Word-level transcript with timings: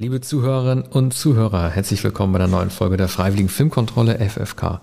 Liebe 0.00 0.22
Zuhörerinnen 0.22 0.84
und 0.84 1.12
Zuhörer, 1.12 1.68
herzlich 1.68 2.02
willkommen 2.02 2.32
bei 2.32 2.38
der 2.38 2.48
neuen 2.48 2.70
Folge 2.70 2.96
der 2.96 3.06
Freiwilligen 3.06 3.50
Filmkontrolle 3.50 4.18
FFK, 4.18 4.80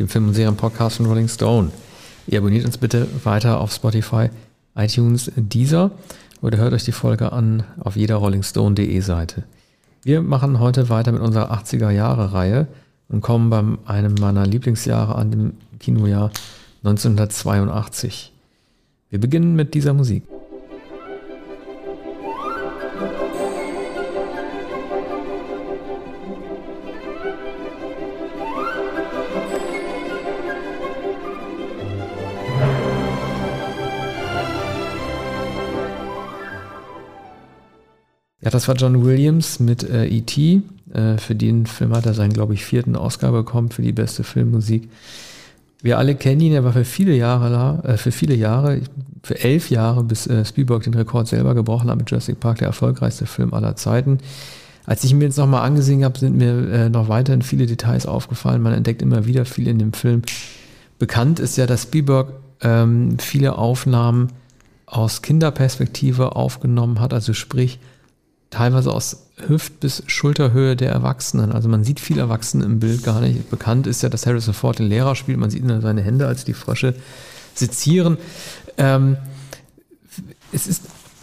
dem 0.00 0.08
Film- 0.08 0.26
und 0.26 0.34
Serienpodcast 0.34 0.96
von 0.96 1.06
Rolling 1.06 1.28
Stone. 1.28 1.70
Ihr 2.26 2.40
abonniert 2.40 2.64
uns 2.64 2.76
bitte 2.76 3.06
weiter 3.22 3.60
auf 3.60 3.72
Spotify, 3.72 4.30
iTunes, 4.74 5.30
Deezer 5.36 5.92
oder 6.42 6.58
hört 6.58 6.72
euch 6.72 6.82
die 6.82 6.90
Folge 6.90 7.30
an 7.30 7.62
auf 7.78 7.94
jeder 7.94 8.16
rollingstone.de 8.16 8.98
Seite. 8.98 9.44
Wir 10.02 10.22
machen 10.22 10.58
heute 10.58 10.88
weiter 10.88 11.12
mit 11.12 11.22
unserer 11.22 11.52
80er 11.52 11.90
Jahre 11.90 12.32
Reihe 12.32 12.66
und 13.08 13.20
kommen 13.20 13.50
bei 13.50 13.62
einem 13.88 14.14
meiner 14.14 14.44
Lieblingsjahre 14.44 15.14
an 15.14 15.30
dem 15.30 15.52
Kinojahr 15.78 16.32
1982. 16.82 18.32
Wir 19.10 19.20
beginnen 19.20 19.54
mit 19.54 19.74
dieser 19.74 19.94
Musik. 19.94 20.24
Ja, 38.48 38.50
das 38.50 38.66
war 38.66 38.76
John 38.76 39.04
Williams 39.04 39.60
mit 39.60 39.82
äh, 39.82 40.06
E.T. 40.06 40.62
Äh, 40.94 41.18
für 41.18 41.34
den 41.34 41.66
Film 41.66 41.94
hat 41.94 42.06
er 42.06 42.14
seinen, 42.14 42.32
glaube 42.32 42.54
ich, 42.54 42.64
vierten 42.64 42.96
Oscar 42.96 43.30
bekommen 43.30 43.70
für 43.70 43.82
die 43.82 43.92
beste 43.92 44.24
Filmmusik. 44.24 44.88
Wir 45.82 45.98
alle 45.98 46.14
kennen 46.14 46.40
ihn, 46.40 46.54
er 46.54 46.64
war 46.64 46.72
für 46.72 46.86
viele 46.86 47.14
Jahre, 47.14 47.86
äh, 47.86 47.98
für 47.98 48.10
viele 48.10 48.34
Jahre, 48.34 48.80
für 49.22 49.38
elf 49.38 49.68
Jahre, 49.68 50.02
bis 50.02 50.26
äh, 50.28 50.46
Spielberg 50.46 50.82
den 50.84 50.94
Rekord 50.94 51.28
selber 51.28 51.54
gebrochen 51.54 51.90
hat 51.90 51.98
mit 51.98 52.10
Jurassic 52.10 52.40
Park, 52.40 52.60
der 52.60 52.68
erfolgreichste 52.68 53.26
Film 53.26 53.52
aller 53.52 53.76
Zeiten. 53.76 54.16
Als 54.86 55.04
ich 55.04 55.10
ihn 55.10 55.18
mir 55.18 55.26
jetzt 55.26 55.36
nochmal 55.36 55.66
angesehen 55.66 56.02
habe, 56.02 56.18
sind 56.18 56.34
mir 56.34 56.70
äh, 56.70 56.88
noch 56.88 57.10
weiterhin 57.10 57.42
viele 57.42 57.66
Details 57.66 58.06
aufgefallen. 58.06 58.62
Man 58.62 58.72
entdeckt 58.72 59.02
immer 59.02 59.26
wieder 59.26 59.44
viel 59.44 59.68
in 59.68 59.78
dem 59.78 59.92
Film. 59.92 60.22
Bekannt 60.98 61.38
ist 61.38 61.58
ja, 61.58 61.66
dass 61.66 61.82
Spielberg 61.82 62.32
ähm, 62.62 63.18
viele 63.18 63.58
Aufnahmen 63.58 64.28
aus 64.86 65.20
Kinderperspektive 65.20 66.34
aufgenommen 66.34 66.98
hat, 66.98 67.12
also 67.12 67.34
sprich, 67.34 67.78
teilweise 68.50 68.92
aus 68.92 69.24
Hüft- 69.46 69.80
bis 69.80 70.02
Schulterhöhe 70.06 70.74
der 70.74 70.90
Erwachsenen. 70.90 71.52
Also 71.52 71.68
man 71.68 71.84
sieht 71.84 72.00
viele 72.00 72.20
Erwachsene 72.20 72.64
im 72.64 72.80
Bild 72.80 73.02
gar 73.04 73.20
nicht. 73.20 73.50
Bekannt 73.50 73.86
ist 73.86 74.02
ja, 74.02 74.08
dass 74.08 74.26
Harrison 74.26 74.54
Ford 74.54 74.78
den 74.78 74.88
Lehrer 74.88 75.14
spielt. 75.14 75.38
Man 75.38 75.50
sieht 75.50 75.64
nur 75.64 75.80
seine 75.80 76.02
Hände, 76.02 76.26
als 76.26 76.44
die 76.44 76.54
Frösche 76.54 76.94
sezieren. 77.54 78.18
Ähm, 78.76 79.16
es 80.52 80.66
ist, 80.66 80.82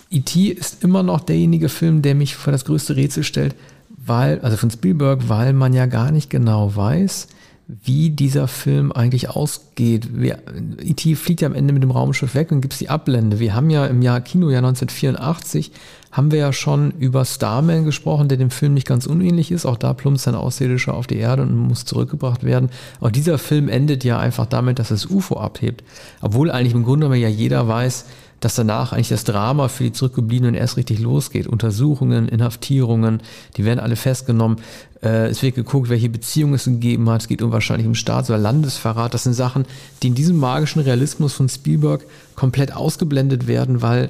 E.T. 0.10 0.48
ist 0.50 0.84
immer 0.84 1.04
noch 1.04 1.22
derjenige 1.22 1.70
Film, 1.70 2.02
der 2.02 2.16
mich 2.16 2.36
vor 2.36 2.52
das 2.52 2.66
größte 2.66 2.96
Rätsel 2.96 3.24
stellt, 3.24 3.56
weil, 3.90 4.40
also 4.42 4.56
von 4.56 4.70
Spielberg, 4.70 5.28
weil 5.28 5.54
man 5.54 5.74
ja 5.74 5.88
gar 5.88 6.12
nicht 6.12 6.30
genau 6.30 6.76
weiß, 6.76 7.28
wie 7.68 8.12
dieser 8.12 8.48
Film 8.48 8.92
eigentlich 8.92 9.30
ausgeht. 9.30 10.08
E.T. 10.16 11.16
fliegt 11.16 11.42
ja 11.42 11.48
am 11.48 11.56
Ende 11.56 11.74
mit 11.74 11.82
dem 11.82 11.92
Raumschiff 11.92 12.36
weg 12.36 12.52
und 12.52 12.62
gibt 12.62 12.74
es 12.74 12.80
die 12.80 12.90
Ablende. 12.90 13.40
Wir 13.40 13.56
haben 13.56 13.72
ja 13.72 13.88
im 13.88 14.04
Jahr 14.04 14.22
Kinojahr 14.22 14.64
1984 14.64 15.72
haben 16.12 16.32
wir 16.32 16.40
ja 16.40 16.54
schon 16.54 16.92
über 16.92 17.26
Starman 17.26 17.84
gesprochen, 17.84 18.30
der 18.30 18.38
dem 18.38 18.52
Film 18.52 18.74
nicht 18.74 18.88
ganz 18.88 19.06
unähnlich 19.06 19.52
ist. 19.52 19.66
Auch 19.66 19.78
da 19.78 19.94
plumpst 19.94 20.28
ein 20.28 20.36
Außerirdischer 20.36 20.94
auf 20.94 21.08
die 21.08 21.18
Erde 21.18 21.42
und 21.42 21.58
muss 21.58 21.86
zurückgebracht 21.86 22.44
werden. 22.44 22.70
Auch 23.02 23.12
dieser 23.12 23.38
Film 23.38 23.68
endet 23.68 24.04
ja 24.04 24.18
einfach 24.20 24.46
damit, 24.46 24.80
dass 24.80 24.90
das 24.90 25.08
UFO 25.08 25.38
abhebt. 25.38 25.84
Obwohl 26.22 26.52
eigentlich 26.52 26.74
im 26.74 26.84
Grunde 26.84 27.08
genommen 27.08 27.22
ja 27.22 27.28
jeder 27.28 27.68
weiß, 27.68 28.06
dass 28.40 28.56
danach 28.56 28.94
eigentlich 28.94 29.10
das 29.10 29.24
Drama 29.24 29.68
für 29.70 29.86
die 29.86 29.92
Zurückgebliebenen 29.92 30.56
erst 30.56 30.78
richtig 30.78 31.00
losgeht. 31.00 31.48
Untersuchungen, 31.48 32.28
Inhaftierungen, 32.28 33.22
die 33.58 33.66
werden 33.66 33.80
alle 33.80 33.96
festgenommen. 33.96 34.58
Äh, 35.06 35.28
es 35.28 35.42
wird 35.44 35.56
geguckt, 35.56 35.90
welche 35.90 36.10
Beziehungen 36.10 36.56
es 36.56 36.66
gegeben 36.66 37.10
hat. 37.10 37.22
Es 37.22 37.28
geht 37.28 37.42
um 37.42 37.52
wahrscheinlich 37.52 37.88
um 37.88 37.96
Staats- 37.96 38.30
oder 38.30 38.40
Landesverrat. 38.40 39.14
Das 39.14 39.24
sind 39.24 39.34
Sachen, 39.34 39.66
die 40.02 40.08
in 40.08 40.16
diesem 40.16 40.38
magischen 40.38 40.82
Realismus 40.82 41.34
von 41.34 41.48
Spielberg 41.48 42.06
komplett 42.36 42.76
ausgeblendet 42.76 43.48
werden, 43.48 43.82
weil 43.82 44.10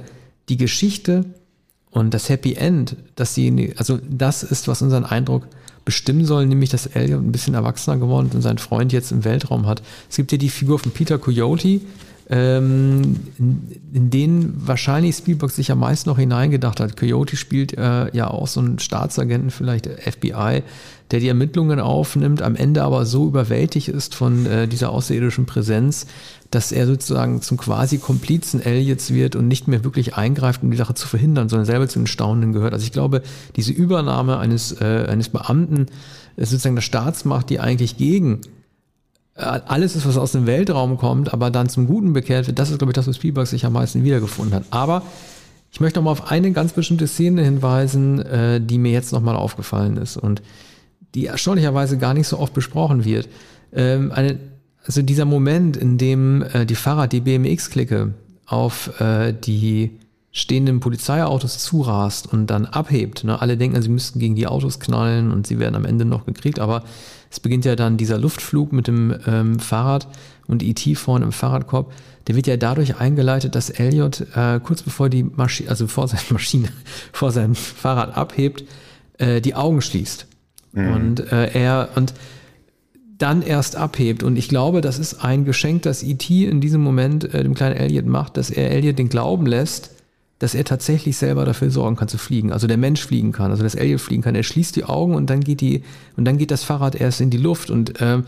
die 0.50 0.58
Geschichte 0.58 1.26
und 1.92 2.14
das 2.14 2.30
Happy 2.30 2.54
End, 2.54 2.96
dass 3.16 3.36
sie, 3.36 3.74
also 3.78 4.00
das 4.10 4.44
ist, 4.44 4.68
was 4.68 4.82
unseren 4.82 5.06
Eindruck 5.06 5.48
bestimmen 5.84 6.26
soll, 6.26 6.46
nämlich 6.46 6.70
dass 6.70 6.88
Elliot 6.88 7.22
ein 7.22 7.32
bisschen 7.32 7.54
erwachsener 7.54 7.98
geworden 7.98 8.28
ist 8.28 8.36
und 8.36 8.42
seinen 8.42 8.58
Freund 8.58 8.92
jetzt 8.92 9.12
im 9.12 9.24
Weltraum 9.24 9.68
hat. 9.68 9.84
Es 10.10 10.16
gibt 10.16 10.32
ja 10.32 10.38
die 10.38 10.50
Figur 10.50 10.80
von 10.80 10.92
Peter 10.92 11.18
Coyote, 11.18 11.82
ähm, 12.30 13.18
in, 13.38 14.10
denen 14.10 14.54
wahrscheinlich 14.66 15.16
Spielberg 15.16 15.52
sich 15.52 15.72
am 15.72 15.80
meisten 15.80 16.10
noch 16.10 16.18
hineingedacht 16.18 16.80
hat. 16.80 16.98
Coyote 16.98 17.36
spielt 17.36 17.78
äh, 17.78 18.16
ja 18.16 18.30
auch 18.30 18.48
so 18.48 18.60
einen 18.62 18.80
Staatsagenten, 18.80 19.52
vielleicht 19.52 19.88
FBI, 19.88 20.64
der 21.12 21.20
die 21.20 21.28
Ermittlungen 21.28 21.80
aufnimmt, 21.80 22.42
am 22.42 22.56
Ende 22.56 22.84
aber 22.84 23.06
so 23.06 23.28
überwältigt 23.28 23.90
ist 23.90 24.16
von 24.16 24.46
äh, 24.48 24.68
dieser 24.68 24.90
außerirdischen 24.90 25.46
Präsenz, 25.46 26.08
dass 26.50 26.72
er 26.72 26.88
sozusagen 26.88 27.42
zum 27.42 27.58
quasi 27.58 28.00
Komplizen 28.00 28.60
Elliots 28.60 29.14
wird 29.14 29.36
und 29.36 29.48
nicht 29.48 29.68
mehr 29.68 29.84
wirklich 29.84 30.16
eingreift, 30.16 30.64
um 30.64 30.72
die 30.72 30.78
Sache 30.78 30.96
zu 30.96 31.08
verhindern, 31.08 31.48
sondern 31.48 31.66
selber 31.66 31.88
zu 31.88 32.00
den 32.00 32.08
Staunenden 32.08 32.54
gehört. 32.54 32.74
Also 32.74 32.86
ich 32.86 32.92
glaube, 32.92 33.22
diese 33.56 33.72
Übernahme 33.72 34.40
eines, 34.40 34.72
äh, 34.82 35.06
eines 35.08 35.30
Beamten 35.30 35.88
ist 36.38 36.50
sozusagen 36.50 36.76
der 36.76 36.82
Staatsmacht, 36.82 37.50
die 37.50 37.60
eigentlich 37.60 37.98
gegen 37.98 38.42
alles 39.36 39.96
ist, 39.96 40.08
was 40.08 40.18
aus 40.18 40.32
dem 40.32 40.46
Weltraum 40.46 40.98
kommt, 40.98 41.34
aber 41.34 41.52
dann 41.52 41.68
zum 41.68 41.88
Guten 41.88 42.14
bekehrt 42.14 42.48
wird, 42.48 42.58
das 42.58 42.72
ist, 42.72 42.78
glaube 42.78 42.92
ich, 42.92 42.96
das, 42.96 43.08
was 43.08 43.18
Spielberg 43.18 43.48
sich 43.48 43.66
am 43.66 43.74
meisten 43.74 44.04
wiedergefunden 44.04 44.56
hat. 44.56 44.64
Aber 44.72 45.04
ich 45.72 45.82
möchte 45.82 46.00
noch 46.00 46.06
mal 46.06 46.12
auf 46.12 46.32
eine 46.32 46.52
ganz 46.54 46.72
bestimmte 46.72 47.06
Szene 47.06 47.44
hinweisen, 47.44 48.22
äh, 48.22 48.62
die 48.62 48.78
mir 48.78 48.94
jetzt 48.94 49.12
noch 49.12 49.22
mal 49.22 49.36
aufgefallen 49.36 49.98
ist 49.98 50.16
und 50.16 50.42
die 51.16 51.26
erstaunlicherweise 51.26 51.98
gar 51.98 52.14
nicht 52.14 52.28
so 52.28 52.40
oft 52.40 52.54
besprochen 52.54 53.04
wird. 53.04 53.28
Ähm, 53.74 54.14
also 54.86 55.02
dieser 55.02 55.26
Moment, 55.26 55.76
in 55.76 55.98
dem 55.98 56.44
äh, 56.54 56.66
die 56.66 56.76
Fahrrad, 56.76 57.12
die 57.12 57.20
BMX-Clique 57.20 58.14
auf 58.46 59.00
äh, 59.02 59.34
die 59.34 60.00
stehenden 60.32 60.80
Polizeiautos 60.80 61.60
zurast 61.60 62.32
und 62.32 62.48
dann 62.48 62.66
abhebt. 62.66 63.24
Ne? 63.24 63.42
Alle 63.42 63.58
denken, 63.58 63.82
sie 63.82 63.90
müssten 63.90 64.20
gegen 64.20 64.36
die 64.36 64.48
Autos 64.48 64.80
knallen 64.80 65.32
und 65.32 65.48
sie 65.48 65.60
werden 65.60 65.76
am 65.76 65.86
Ende 65.86 66.06
noch 66.06 66.26
gekriegt, 66.26 66.60
aber 66.60 66.84
es 67.36 67.42
beginnt 67.42 67.66
ja 67.66 67.76
dann 67.76 67.98
dieser 67.98 68.18
Luftflug 68.18 68.72
mit 68.72 68.88
dem 68.88 69.14
ähm, 69.28 69.60
Fahrrad 69.60 70.08
und 70.48 70.64
E.T. 70.64 70.96
vorne 70.96 71.26
im 71.26 71.34
Fahrradkorb. 71.34 71.92
Der 72.28 72.36
wird 72.38 72.48
ja 72.48 72.56
dadurch 72.56 73.02
eingeleitet, 73.02 73.56
dass 73.56 73.70
Elliot 73.70 74.26
äh, 74.36 74.62
kurz 74.64 74.84
bevor 74.84 75.10
die 75.10 75.24
Maschine, 75.24 75.70
also 75.70 75.88
vor 75.88 76.08
seiner 76.08 76.22
Maschine, 76.30 76.70
vor 77.12 77.34
seinem 77.34 77.54
Fahrrad 77.54 78.16
abhebt, 78.16 78.64
äh, 79.18 79.42
die 79.42 79.54
Augen 79.54 79.82
schließt. 79.82 80.28
Mhm. 80.72 80.94
Und 80.94 81.32
äh, 81.34 81.52
er 81.52 81.90
und 81.96 82.14
dann 83.18 83.42
erst 83.42 83.76
abhebt. 83.76 84.24
Und 84.24 84.38
ich 84.38 84.48
glaube, 84.48 84.80
das 84.80 84.98
ist 84.98 85.16
ein 85.16 85.44
Geschenk, 85.44 85.82
das 85.82 86.04
E.T. 86.04 86.46
in 86.46 86.62
diesem 86.62 86.80
Moment 86.80 87.34
äh, 87.34 87.44
dem 87.44 87.54
kleinen 87.54 87.76
Elliot 87.76 88.06
macht, 88.06 88.38
dass 88.38 88.50
er 88.50 88.72
Elliot 88.72 88.98
den 88.98 89.10
Glauben 89.10 89.46
lässt, 89.46 89.92
dass 90.40 90.54
er 90.54 90.66
tatsächlich 90.66 91.18
selber 91.18 91.46
dafür 91.46 91.72
sorgen 91.72 91.96
kann 91.96 92.08
zu 92.08 92.18
fliegen. 92.18 92.52
Also 92.52 92.68
der 92.68 92.78
Mensch 92.78 93.06
fliegen 93.06 93.32
kann, 93.32 93.52
also 93.52 93.64
das 93.64 93.76
Elliot 93.76 94.02
fliegen 94.02 94.22
kann. 94.22 94.36
Er 94.36 94.44
schließt 94.44 94.76
die 94.76 94.84
Augen 94.84 95.16
und 95.16 95.30
dann 95.30 95.42
geht 95.42 95.62
die 95.62 95.84
und 96.18 96.26
dann 96.26 96.38
geht 96.38 96.52
das 96.52 96.64
Fahrrad 96.64 96.96
erst 96.96 97.22
in 97.22 97.30
die 97.30 97.38
Luft 97.38 97.70
und 97.70 97.94
ähm, 98.02 98.26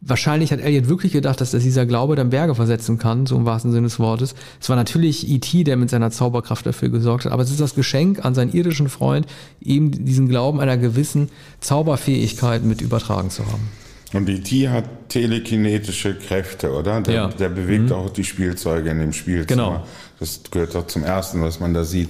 Wahrscheinlich 0.00 0.52
hat 0.52 0.60
Elliot 0.60 0.88
wirklich 0.88 1.12
gedacht, 1.12 1.40
dass 1.40 1.50
dieser 1.50 1.84
Glaube 1.84 2.14
dann 2.14 2.30
Berge 2.30 2.54
versetzen 2.54 2.98
kann, 2.98 3.26
so 3.26 3.36
im 3.36 3.46
wahrsten 3.46 3.72
Sinne 3.72 3.88
des 3.88 3.98
Wortes. 3.98 4.36
Es 4.60 4.68
war 4.68 4.76
natürlich 4.76 5.28
E.T., 5.28 5.64
der 5.64 5.76
mit 5.76 5.90
seiner 5.90 6.12
Zauberkraft 6.12 6.64
dafür 6.66 6.88
gesorgt 6.88 7.24
hat, 7.24 7.32
aber 7.32 7.42
es 7.42 7.50
ist 7.50 7.60
das 7.60 7.74
Geschenk 7.74 8.24
an 8.24 8.32
seinen 8.32 8.52
irdischen 8.52 8.88
Freund, 8.88 9.26
ihm 9.60 9.90
diesen 9.90 10.28
Glauben 10.28 10.60
einer 10.60 10.76
gewissen 10.76 11.30
Zauberfähigkeit 11.60 12.62
mit 12.64 12.80
übertragen 12.80 13.30
zu 13.30 13.44
haben. 13.46 13.68
Und 14.12 14.28
E.T. 14.28 14.68
hat 14.70 14.84
telekinetische 15.10 16.14
Kräfte, 16.14 16.72
oder? 16.72 17.02
Der, 17.02 17.14
ja. 17.14 17.28
der 17.28 17.50
bewegt 17.50 17.86
mhm. 17.86 17.92
auch 17.92 18.10
die 18.10 18.24
Spielzeuge 18.24 18.90
in 18.90 19.00
dem 19.00 19.12
Spielzimmer. 19.12 19.64
Genau. 19.64 19.86
Das 20.18 20.40
gehört 20.50 20.74
doch 20.74 20.86
zum 20.86 21.04
Ersten, 21.04 21.42
was 21.42 21.60
man 21.60 21.74
da 21.74 21.84
sieht, 21.84 22.08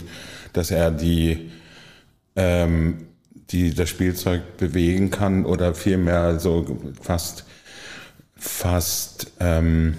dass 0.52 0.70
er 0.70 0.93
die, 0.93 1.50
ähm, 2.37 3.08
die 3.50 3.75
das 3.75 3.88
Spielzeug 3.88 4.56
bewegen 4.58 5.11
kann 5.11 5.44
oder 5.44 5.75
vielmehr 5.75 6.38
so 6.38 6.78
fast 7.00 7.44
fast 8.38 9.32
ähm, 9.40 9.94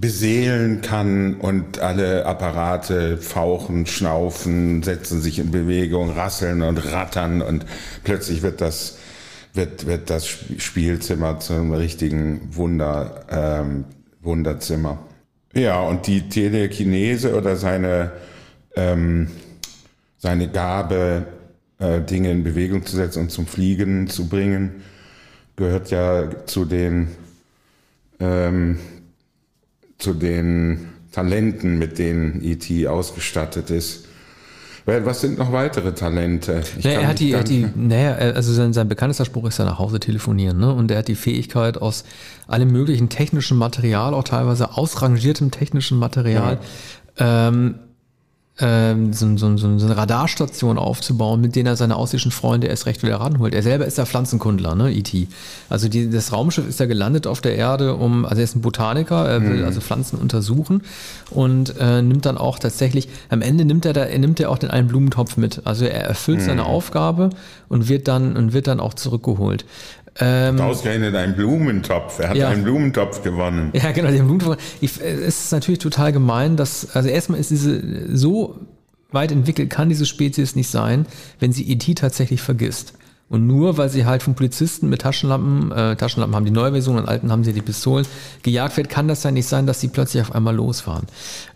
beseelen 0.00 0.80
kann 0.80 1.36
und 1.36 1.78
alle 1.80 2.26
Apparate 2.26 3.18
fauchen, 3.18 3.86
schnaufen, 3.86 4.82
setzen 4.82 5.20
sich 5.20 5.38
in 5.38 5.50
Bewegung, 5.50 6.10
rasseln 6.10 6.62
und 6.62 6.78
rattern 6.78 7.42
und 7.42 7.66
plötzlich 8.02 8.42
wird 8.42 8.60
das 8.60 8.98
wird, 9.54 9.86
wird 9.86 10.10
das 10.10 10.26
Spielzimmer 10.26 11.40
zu 11.40 11.54
einem 11.54 11.72
richtigen 11.72 12.54
Wunder, 12.54 13.24
ähm, 13.30 13.84
Wunderzimmer. 14.20 14.98
Ja, 15.54 15.80
und 15.80 16.06
die 16.08 16.28
Telekinese 16.28 17.36
oder 17.36 17.56
seine, 17.56 18.12
ähm, 18.74 19.28
seine 20.18 20.50
Gabe, 20.50 21.26
äh, 21.78 22.00
Dinge 22.00 22.32
in 22.32 22.42
Bewegung 22.42 22.84
zu 22.84 22.96
setzen 22.96 23.20
und 23.20 23.30
zum 23.30 23.46
Fliegen 23.46 24.08
zu 24.08 24.28
bringen, 24.28 24.82
gehört 25.54 25.90
ja 25.90 26.44
zu 26.46 26.64
den, 26.64 27.08
ähm, 28.18 28.78
zu 29.98 30.14
den 30.14 30.88
Talenten, 31.12 31.78
mit 31.78 31.98
denen 31.98 32.42
E.T. 32.42 32.88
ausgestattet 32.88 33.70
ist. 33.70 34.08
Was 34.86 35.22
sind 35.22 35.38
noch 35.38 35.50
weitere 35.50 35.92
Talente? 35.94 36.62
Naja, 36.82 37.00
er 37.00 37.08
hat 37.08 37.18
die, 37.18 37.32
er 37.32 37.40
hat 37.40 37.48
die, 37.48 37.66
naja, 37.74 38.12
also 38.16 38.52
sein, 38.52 38.74
sein 38.74 38.86
bekanntester 38.86 39.24
Spruch 39.24 39.46
ist 39.46 39.58
ja 39.58 39.64
nach 39.64 39.78
Hause 39.78 39.98
telefonieren, 39.98 40.58
ne? 40.58 40.74
Und 40.74 40.90
er 40.90 40.98
hat 40.98 41.08
die 41.08 41.14
Fähigkeit 41.14 41.78
aus 41.78 42.04
allem 42.48 42.70
möglichen 42.70 43.08
technischen 43.08 43.56
Material, 43.56 44.12
auch 44.12 44.24
teilweise 44.24 44.76
ausrangiertem 44.76 45.50
technischen 45.50 45.98
Material, 45.98 46.58
ja. 47.18 47.48
ähm, 47.48 47.76
ähm, 48.60 49.12
so, 49.12 49.36
so, 49.36 49.56
so, 49.56 49.66
eine 49.66 49.96
Radarstation 49.96 50.78
aufzubauen, 50.78 51.40
mit 51.40 51.56
denen 51.56 51.66
er 51.66 51.76
seine 51.76 51.96
aussichtlichen 51.96 52.30
Freunde 52.30 52.68
erst 52.68 52.86
recht 52.86 53.02
wieder 53.02 53.16
ranholt. 53.16 53.52
Er 53.52 53.64
selber 53.64 53.84
ist 53.84 53.98
ja 53.98 54.06
Pflanzenkundler, 54.06 54.76
ne, 54.76 54.92
E.T. 54.92 55.26
Also 55.68 55.88
die, 55.88 56.08
das 56.08 56.32
Raumschiff 56.32 56.68
ist 56.68 56.78
ja 56.78 56.86
gelandet 56.86 57.26
auf 57.26 57.40
der 57.40 57.56
Erde, 57.56 57.96
um, 57.96 58.24
also 58.24 58.36
er 58.36 58.44
ist 58.44 58.54
ein 58.54 58.60
Botaniker, 58.60 59.28
er 59.28 59.42
will 59.42 59.58
mhm. 59.58 59.64
also 59.64 59.80
Pflanzen 59.80 60.20
untersuchen 60.20 60.82
und 61.30 61.74
äh, 61.80 62.00
nimmt 62.00 62.26
dann 62.26 62.38
auch 62.38 62.60
tatsächlich, 62.60 63.08
am 63.28 63.42
Ende 63.42 63.64
nimmt 63.64 63.86
er 63.86 63.92
da, 63.92 64.04
er 64.04 64.18
nimmt 64.20 64.38
er 64.38 64.50
auch 64.50 64.58
den 64.58 64.70
einen 64.70 64.86
Blumentopf 64.86 65.36
mit. 65.36 65.62
Also 65.64 65.84
er 65.84 66.04
erfüllt 66.04 66.38
mhm. 66.38 66.44
seine 66.44 66.66
Aufgabe 66.66 67.30
und 67.68 67.88
wird 67.88 68.06
dann 68.06 68.36
und 68.36 68.52
wird 68.52 68.68
dann 68.68 68.78
auch 68.78 68.94
zurückgeholt. 68.94 69.64
Ähm, 70.20 70.60
Ausgerechnet 70.60 71.14
ein 71.16 71.34
Blumentopf. 71.34 72.20
Er 72.20 72.30
hat 72.30 72.36
ja. 72.36 72.48
einen 72.48 72.62
Blumentopf 72.62 73.22
gewonnen. 73.22 73.70
Ja, 73.72 73.90
genau, 73.92 74.10
den 74.10 74.24
Blumentopf. 74.26 74.58
Ich, 74.80 75.00
es 75.00 75.44
ist 75.44 75.52
natürlich 75.52 75.80
total 75.80 76.12
gemein, 76.12 76.56
dass, 76.56 76.94
also 76.94 77.08
erstmal 77.08 77.40
ist 77.40 77.50
diese, 77.50 78.16
so 78.16 78.60
weit 79.10 79.32
entwickelt 79.32 79.70
kann 79.70 79.88
diese 79.88 80.06
Spezies 80.06 80.56
nicht 80.56 80.68
sein, 80.68 81.06
wenn 81.40 81.52
sie 81.52 81.68
E.T. 81.70 81.94
tatsächlich 81.94 82.42
vergisst. 82.42 82.94
Und 83.30 83.46
nur 83.46 83.78
weil 83.78 83.88
sie 83.88 84.04
halt 84.04 84.22
von 84.22 84.34
Polizisten 84.34 84.88
mit 84.90 85.00
Taschenlampen, 85.00 85.72
äh, 85.72 85.96
Taschenlampen 85.96 86.36
haben 86.36 86.44
die 86.44 86.50
neue 86.50 86.72
Version, 86.72 86.98
und 86.98 87.08
alten 87.08 87.32
haben 87.32 87.42
sie 87.42 87.54
die 87.54 87.62
Pistolen, 87.62 88.06
gejagt 88.42 88.76
wird, 88.76 88.90
kann 88.90 89.08
das 89.08 89.22
ja 89.22 89.30
nicht 89.30 89.48
sein, 89.48 89.66
dass 89.66 89.80
sie 89.80 89.88
plötzlich 89.88 90.22
auf 90.22 90.34
einmal 90.34 90.54
losfahren. 90.54 91.06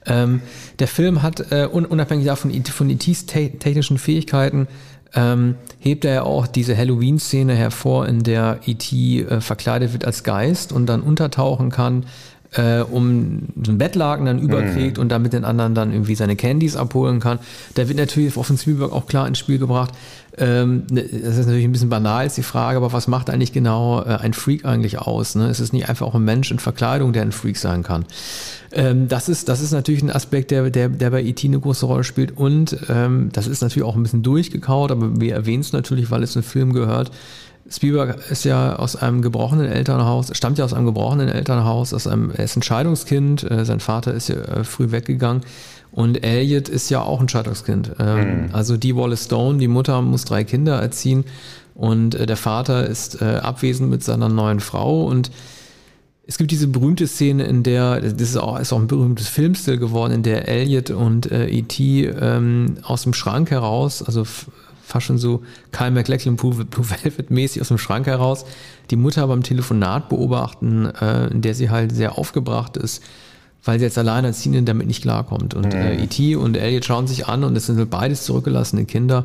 Ähm, 0.06 0.40
der 0.78 0.88
Film 0.88 1.22
hat, 1.22 1.52
äh, 1.52 1.66
unabhängig 1.66 2.24
davon 2.24 2.52
von 2.64 2.90
E.T.s 2.90 3.26
te 3.26 3.50
technischen 3.58 3.98
Fähigkeiten, 3.98 4.66
ähm, 5.14 5.56
hebt 5.80 6.04
er 6.04 6.14
ja 6.14 6.22
auch 6.22 6.46
diese 6.46 6.76
Halloween-Szene 6.76 7.54
hervor, 7.54 8.06
in 8.06 8.22
der 8.22 8.60
E.T. 8.66 9.20
Äh, 9.22 9.40
verkleidet 9.40 9.92
wird 9.92 10.04
als 10.04 10.22
Geist 10.24 10.72
und 10.72 10.86
dann 10.86 11.02
untertauchen 11.02 11.70
kann, 11.70 12.04
äh, 12.52 12.80
um 12.80 13.40
so 13.62 13.72
ein 13.72 13.78
Bettlaken 13.78 14.26
dann 14.26 14.38
überkriegt 14.38 14.96
mhm. 14.96 15.02
und 15.02 15.08
damit 15.10 15.32
den 15.32 15.44
anderen 15.44 15.74
dann 15.74 15.92
irgendwie 15.92 16.14
seine 16.14 16.36
Candies 16.36 16.76
abholen 16.76 17.20
kann. 17.20 17.38
Da 17.74 17.88
wird 17.88 17.98
natürlich 17.98 18.36
auf 18.36 18.46
den 18.46 18.58
Spielberg 18.58 18.92
auch 18.92 19.06
klar 19.06 19.26
ins 19.28 19.38
Spiel 19.38 19.58
gebracht. 19.58 19.92
Ähm, 20.38 20.84
ne, 20.90 21.02
das 21.02 21.36
ist 21.36 21.46
natürlich 21.46 21.64
ein 21.64 21.72
bisschen 21.72 21.88
banal, 21.88 22.26
ist 22.26 22.36
die 22.36 22.42
Frage, 22.42 22.76
aber 22.76 22.92
was 22.92 23.08
macht 23.08 23.28
eigentlich 23.28 23.52
genau 23.52 24.02
äh, 24.02 24.18
ein 24.20 24.32
Freak 24.32 24.64
eigentlich 24.64 24.98
aus? 24.98 25.34
Ne? 25.34 25.48
Es 25.48 25.60
ist 25.60 25.72
nicht 25.72 25.88
einfach 25.88 26.06
auch 26.06 26.14
ein 26.14 26.24
Mensch 26.24 26.50
in 26.50 26.58
Verkleidung, 26.58 27.12
der 27.12 27.22
ein 27.22 27.32
Freak 27.32 27.56
sein 27.56 27.82
kann. 27.82 28.04
Ähm, 28.72 29.08
das, 29.08 29.28
ist, 29.28 29.48
das 29.48 29.60
ist 29.60 29.72
natürlich 29.72 30.02
ein 30.02 30.10
Aspekt, 30.10 30.50
der, 30.50 30.70
der, 30.70 30.88
der 30.88 31.10
bei 31.10 31.22
E.T. 31.22 31.46
eine 31.46 31.58
große 31.58 31.86
Rolle 31.86 32.04
spielt. 32.04 32.36
Und 32.36 32.76
ähm, 32.88 33.30
das 33.32 33.46
ist 33.46 33.62
natürlich 33.62 33.86
auch 33.86 33.96
ein 33.96 34.02
bisschen 34.02 34.22
durchgekaut, 34.22 34.90
aber 34.90 35.20
wir 35.20 35.34
erwähnen 35.34 35.60
es 35.60 35.72
natürlich, 35.72 36.10
weil 36.10 36.22
es 36.22 36.36
ein 36.36 36.42
Film 36.42 36.72
gehört. 36.72 37.10
Spielberg 37.70 38.30
ist 38.30 38.44
ja 38.44 38.76
aus 38.76 38.96
einem 38.96 39.20
gebrochenen 39.20 39.66
Elternhaus, 39.66 40.30
stammt 40.32 40.58
ja 40.58 40.64
aus 40.64 40.72
einem 40.72 40.86
gebrochenen 40.86 41.28
Elternhaus, 41.28 41.92
aus 41.92 42.06
einem, 42.06 42.30
er 42.30 42.44
ist 42.44 42.56
ein 42.56 42.62
Scheidungskind, 42.62 43.50
äh, 43.50 43.64
sein 43.64 43.80
Vater 43.80 44.14
ist 44.14 44.28
ja 44.28 44.36
äh, 44.36 44.64
früh 44.64 44.90
weggegangen. 44.90 45.42
Und 45.90 46.22
Elliot 46.24 46.68
ist 46.68 46.90
ja 46.90 47.02
auch 47.02 47.20
ein 47.20 47.28
Scheidungskind. 47.28 47.92
Ähm, 47.98 48.46
mhm. 48.46 48.48
Also 48.52 48.76
die 48.76 48.94
Wallace 48.94 49.24
Stone, 49.24 49.58
die 49.58 49.68
Mutter 49.68 50.00
muss 50.02 50.24
drei 50.24 50.44
Kinder 50.44 50.80
erziehen 50.80 51.24
und 51.74 52.14
äh, 52.14 52.26
der 52.26 52.36
Vater 52.36 52.86
ist 52.86 53.22
abwesend 53.22 53.90
mit 53.90 54.02
seiner 54.02 54.28
neuen 54.28 54.60
Frau 54.60 55.04
und 55.04 55.30
es 56.28 56.36
gibt 56.36 56.50
diese 56.50 56.66
berühmte 56.66 57.06
Szene, 57.06 57.44
in 57.44 57.62
der, 57.62 58.02
das 58.02 58.12
ist 58.12 58.36
auch, 58.36 58.60
ist 58.60 58.70
auch 58.74 58.78
ein 58.78 58.86
berühmtes 58.86 59.28
Filmstil 59.28 59.78
geworden, 59.78 60.12
in 60.12 60.22
der 60.22 60.46
Elliot 60.46 60.90
und 60.90 61.32
äh, 61.32 61.48
E.T. 61.48 62.04
Ähm, 62.04 62.76
aus 62.82 63.04
dem 63.04 63.14
Schrank 63.14 63.50
heraus, 63.50 64.02
also 64.02 64.24
fast 64.88 65.06
schon 65.06 65.18
so 65.18 65.42
Kyle 65.70 65.90
MacLachlan 65.90 66.36
Blue, 66.36 66.64
Blue 66.64 66.86
Velvet 66.88 67.30
mäßig 67.30 67.60
aus 67.60 67.68
dem 67.68 67.78
Schrank 67.78 68.06
heraus, 68.06 68.46
die 68.90 68.96
Mutter 68.96 69.26
beim 69.26 69.42
Telefonat 69.42 70.08
beobachten, 70.08 70.86
äh, 70.86 71.26
in 71.28 71.42
der 71.42 71.54
sie 71.54 71.68
halt 71.68 71.94
sehr 71.94 72.18
aufgebracht 72.18 72.76
ist, 72.78 73.02
weil 73.64 73.78
sie 73.78 73.84
jetzt 73.84 73.98
alleinerziehende 73.98 74.62
damit 74.62 74.86
nicht 74.86 75.02
klarkommt. 75.02 75.52
Und 75.52 75.74
mhm. 75.74 75.80
äh, 75.80 76.02
E.T. 76.02 76.36
und 76.36 76.56
Elliot 76.56 76.86
schauen 76.86 77.06
sich 77.06 77.28
an 77.28 77.44
und 77.44 77.54
es 77.54 77.66
sind 77.66 77.76
halt 77.76 77.90
beides 77.90 78.24
zurückgelassene 78.24 78.86
Kinder, 78.86 79.24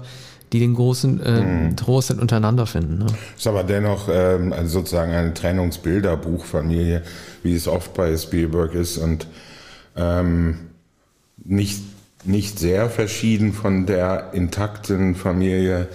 die 0.51 0.59
den 0.59 0.73
großen 0.75 1.23
äh, 1.23 1.41
mhm. 1.41 1.77
Trost 1.77 2.09
halt 2.09 2.19
untereinander 2.19 2.65
finden. 2.65 2.99
Ne? 2.99 3.05
Ist 3.37 3.47
aber 3.47 3.63
dennoch 3.63 4.09
ähm, 4.11 4.53
sozusagen 4.65 5.13
eine 5.13 5.33
Trennungsbilderbuchfamilie, 5.33 7.03
wie 7.41 7.55
es 7.55 7.69
oft 7.69 7.93
bei 7.93 8.15
Spielberg 8.17 8.75
ist 8.75 8.97
und 8.97 9.27
ähm, 9.95 10.57
nicht, 11.45 11.81
nicht 12.25 12.59
sehr 12.59 12.89
verschieden 12.89 13.53
von 13.53 13.85
der 13.85 14.31
intakten 14.33 15.15
Familie 15.15 15.87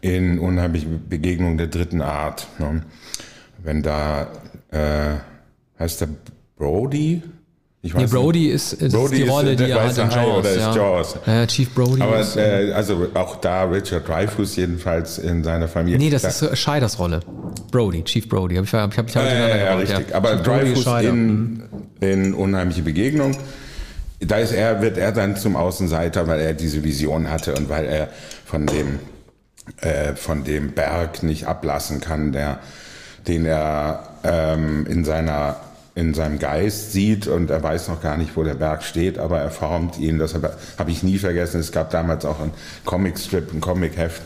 in 0.00 0.38
unheimlichen 0.38 1.08
Begegnungen 1.08 1.58
der 1.58 1.68
dritten 1.68 2.02
Art. 2.02 2.46
Ne? 2.58 2.82
Wenn 3.62 3.82
da, 3.82 4.28
äh, 4.70 5.16
heißt 5.78 6.02
der 6.02 6.08
Brody, 6.56 7.22
ich 7.84 7.94
weiß 7.94 8.00
nee, 8.00 8.18
Brody 8.18 8.48
ist, 8.48 8.72
ist 8.72 8.94
Brody 8.94 9.16
die 9.16 9.22
Rolle, 9.28 9.50
ist, 9.50 9.60
die 9.60 9.70
er 9.70 9.84
hat 9.84 9.98
in 9.98 10.10
Jaws. 10.10 10.38
Oder 10.38 10.56
ja. 10.56 10.74
Jaws. 10.74 11.16
Ja, 11.26 11.46
Chief 11.46 11.74
Brody. 11.74 12.00
Aber 12.00 12.18
ist, 12.18 12.34
äh, 12.34 12.72
also 12.74 13.08
auch 13.12 13.36
da 13.36 13.64
Richard 13.64 14.08
Dreyfuss 14.08 14.56
jedenfalls 14.56 15.18
in 15.18 15.44
seiner 15.44 15.68
Familie. 15.68 15.98
Nee, 15.98 16.08
das 16.08 16.22
da, 16.22 16.46
ist 16.46 16.58
Scheiders 16.58 16.98
Rolle. 16.98 17.20
Brody, 17.70 18.02
Chief 18.04 18.26
Brody. 18.26 18.56
Hab 18.56 18.64
ich 18.64 18.72
habe 18.72 18.90
ich, 18.90 18.98
hab, 18.98 19.08
ich 19.08 19.16
hab 19.16 19.24
äh, 19.26 19.64
ja, 19.66 19.76
richtig. 19.76 20.08
Ja. 20.08 20.16
Aber 20.16 20.36
Dreyfuss 20.36 20.86
in, 21.02 21.62
in 22.00 22.32
Unheimliche 22.32 22.80
Begegnung, 22.80 23.36
da 24.26 24.36
ist 24.38 24.52
er, 24.52 24.82
wird 24.82 24.98
er 24.98 25.12
dann 25.12 25.36
zum 25.36 25.56
Außenseiter, 25.56 26.26
weil 26.26 26.40
er 26.40 26.54
diese 26.54 26.84
Vision 26.84 27.30
hatte 27.30 27.54
und 27.54 27.68
weil 27.68 27.86
er 27.86 28.08
von 28.44 28.66
dem, 28.66 28.98
äh, 29.80 30.14
von 30.14 30.44
dem 30.44 30.72
Berg 30.72 31.22
nicht 31.22 31.46
ablassen 31.46 32.00
kann, 32.00 32.32
der, 32.32 32.58
den 33.26 33.46
er 33.46 34.08
ähm, 34.24 34.86
in 34.86 35.04
seiner 35.04 35.56
in 35.96 36.12
seinem 36.12 36.40
Geist 36.40 36.92
sieht 36.92 37.28
und 37.28 37.50
er 37.50 37.62
weiß 37.62 37.86
noch 37.88 38.02
gar 38.02 38.16
nicht, 38.16 38.36
wo 38.36 38.42
der 38.42 38.54
Berg 38.54 38.82
steht, 38.82 39.16
aber 39.16 39.38
er 39.38 39.50
formt 39.50 39.96
ihn. 39.96 40.18
Das 40.18 40.34
habe 40.34 40.52
hab 40.76 40.88
ich 40.88 41.04
nie 41.04 41.18
vergessen. 41.18 41.60
Es 41.60 41.70
gab 41.70 41.90
damals 41.90 42.24
auch 42.24 42.40
ein 42.40 42.50
Comicstrip, 42.84 43.52
ein 43.52 43.60
Comicheft, 43.60 44.20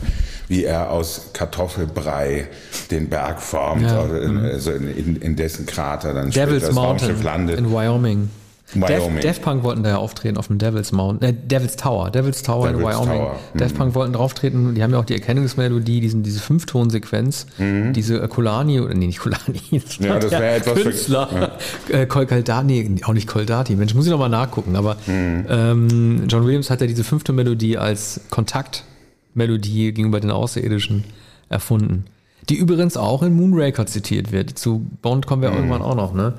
wie 0.47 0.63
er 0.63 0.89
aus 0.89 1.29
Kartoffelbrei 1.33 2.47
den 2.89 3.07
Berg 3.07 3.39
formt, 3.39 3.83
ja. 3.83 4.01
also, 4.01 4.15
in, 4.15 4.37
also 4.39 4.71
in, 4.71 5.17
in, 5.17 5.35
dessen 5.35 5.67
Krater 5.67 6.15
dann 6.15 6.31
Devil's 6.31 6.65
das 6.65 6.73
Mountain 6.73 7.21
landet. 7.21 7.59
in 7.59 7.71
Wyoming. 7.71 8.29
Wyoming. 8.73 9.21
Def, 9.21 9.41
Punk 9.41 9.63
wollten 9.63 9.83
da 9.83 9.89
ja 9.89 9.97
auftreten 9.97 10.37
auf 10.37 10.47
dem 10.47 10.57
Devil's 10.59 10.91
Mountain, 10.91 11.29
äh, 11.29 11.33
Devil's 11.33 11.75
Tower, 11.75 12.11
Devil's 12.11 12.43
Tower 12.43 12.67
Devil's 12.67 12.81
in 12.81 12.87
Wyoming. 12.87 13.19
Tower. 13.19 13.39
Mhm. 13.53 13.73
Punk 13.73 13.95
wollten 13.95 14.13
drauftreten, 14.13 14.75
die 14.75 14.83
haben 14.83 14.91
ja 14.91 14.99
auch 14.99 15.05
die 15.05 15.13
Erkennungsmelodie, 15.13 16.01
diesen, 16.01 16.23
diese 16.23 16.39
Fünftonsequenz, 16.39 17.47
mhm. 17.57 17.93
diese 17.93 18.21
äh, 18.21 18.27
Kolani, 18.27 18.79
oder 18.79 18.93
nee, 18.93 19.07
nicht 19.07 19.19
Kolani, 19.19 19.61
ja, 19.99 20.19
das 20.19 20.31
wäre 20.31 20.55
etwas 20.55 20.81
Künstler, 20.81 21.51
ja. 21.91 21.99
äh, 21.99 22.05
Koldati, 22.05 23.01
auch 23.03 23.13
nicht 23.13 23.27
Koldati, 23.27 23.75
Mensch, 23.75 23.95
muss 23.95 24.05
ich 24.05 24.11
nochmal 24.11 24.29
nachgucken, 24.29 24.75
aber 24.75 24.97
mhm. 25.07 25.45
ähm, 25.49 26.23
John 26.27 26.45
Williams 26.45 26.69
hat 26.69 26.81
ja 26.81 26.87
diese 26.87 27.03
Fünftonmelodie 27.03 27.77
als 27.77 28.21
Kontaktmelodie 28.29 29.93
gegenüber 29.93 30.19
den 30.19 30.31
Außerirdischen 30.31 31.05
erfunden. 31.49 32.05
Die 32.49 32.55
übrigens 32.55 32.97
auch 32.97 33.21
in 33.21 33.35
Moonraker 33.35 33.85
zitiert 33.85 34.31
wird. 34.31 34.57
Zu 34.57 34.85
Bond 35.01 35.27
kommen 35.27 35.41
wir 35.41 35.51
mhm. 35.51 35.57
irgendwann 35.57 35.81
auch 35.81 35.95
noch, 35.95 36.13
ne? 36.13 36.33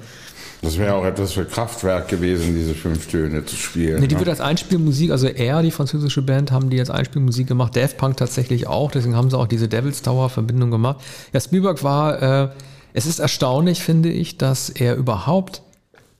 Das 0.63 0.77
wäre 0.79 0.95
auch 0.95 1.05
etwas 1.05 1.33
für 1.33 1.47
Kraftwerk 1.47 2.09
gewesen, 2.09 2.55
diese 2.55 2.75
fünf 2.75 3.07
Töne 3.07 3.45
zu 3.47 3.57
spielen. 3.57 4.01
Nee, 4.01 4.09
die 4.09 4.15
ne? 4.15 4.21
wird 4.21 4.29
als 4.29 4.41
Einspielmusik, 4.41 5.11
also 5.11 5.27
er, 5.27 5.63
die 5.63 5.71
französische 5.71 6.21
Band, 6.21 6.53
haben 6.53 6.69
die 6.69 6.79
als 6.79 6.91
Einspielmusik 6.91 7.47
gemacht. 7.47 7.77
Daft 7.77 7.97
Punk 7.97 8.19
tatsächlich 8.19 8.67
auch, 8.67 8.91
deswegen 8.91 9.17
haben 9.17 9.31
sie 9.31 9.39
auch 9.39 9.47
diese 9.47 9.69
Devil's 9.69 10.03
Tower 10.03 10.29
Verbindung 10.29 10.71
gemacht. 10.71 11.01
Ja, 11.33 11.41
Spielberg 11.41 11.83
war, 11.83 12.23
äh, 12.45 12.49
es 12.93 13.07
ist 13.07 13.21
erstaunlich, 13.21 13.83
finde 13.83 14.11
ich, 14.11 14.37
dass 14.37 14.69
er 14.69 14.97
überhaupt 14.97 15.63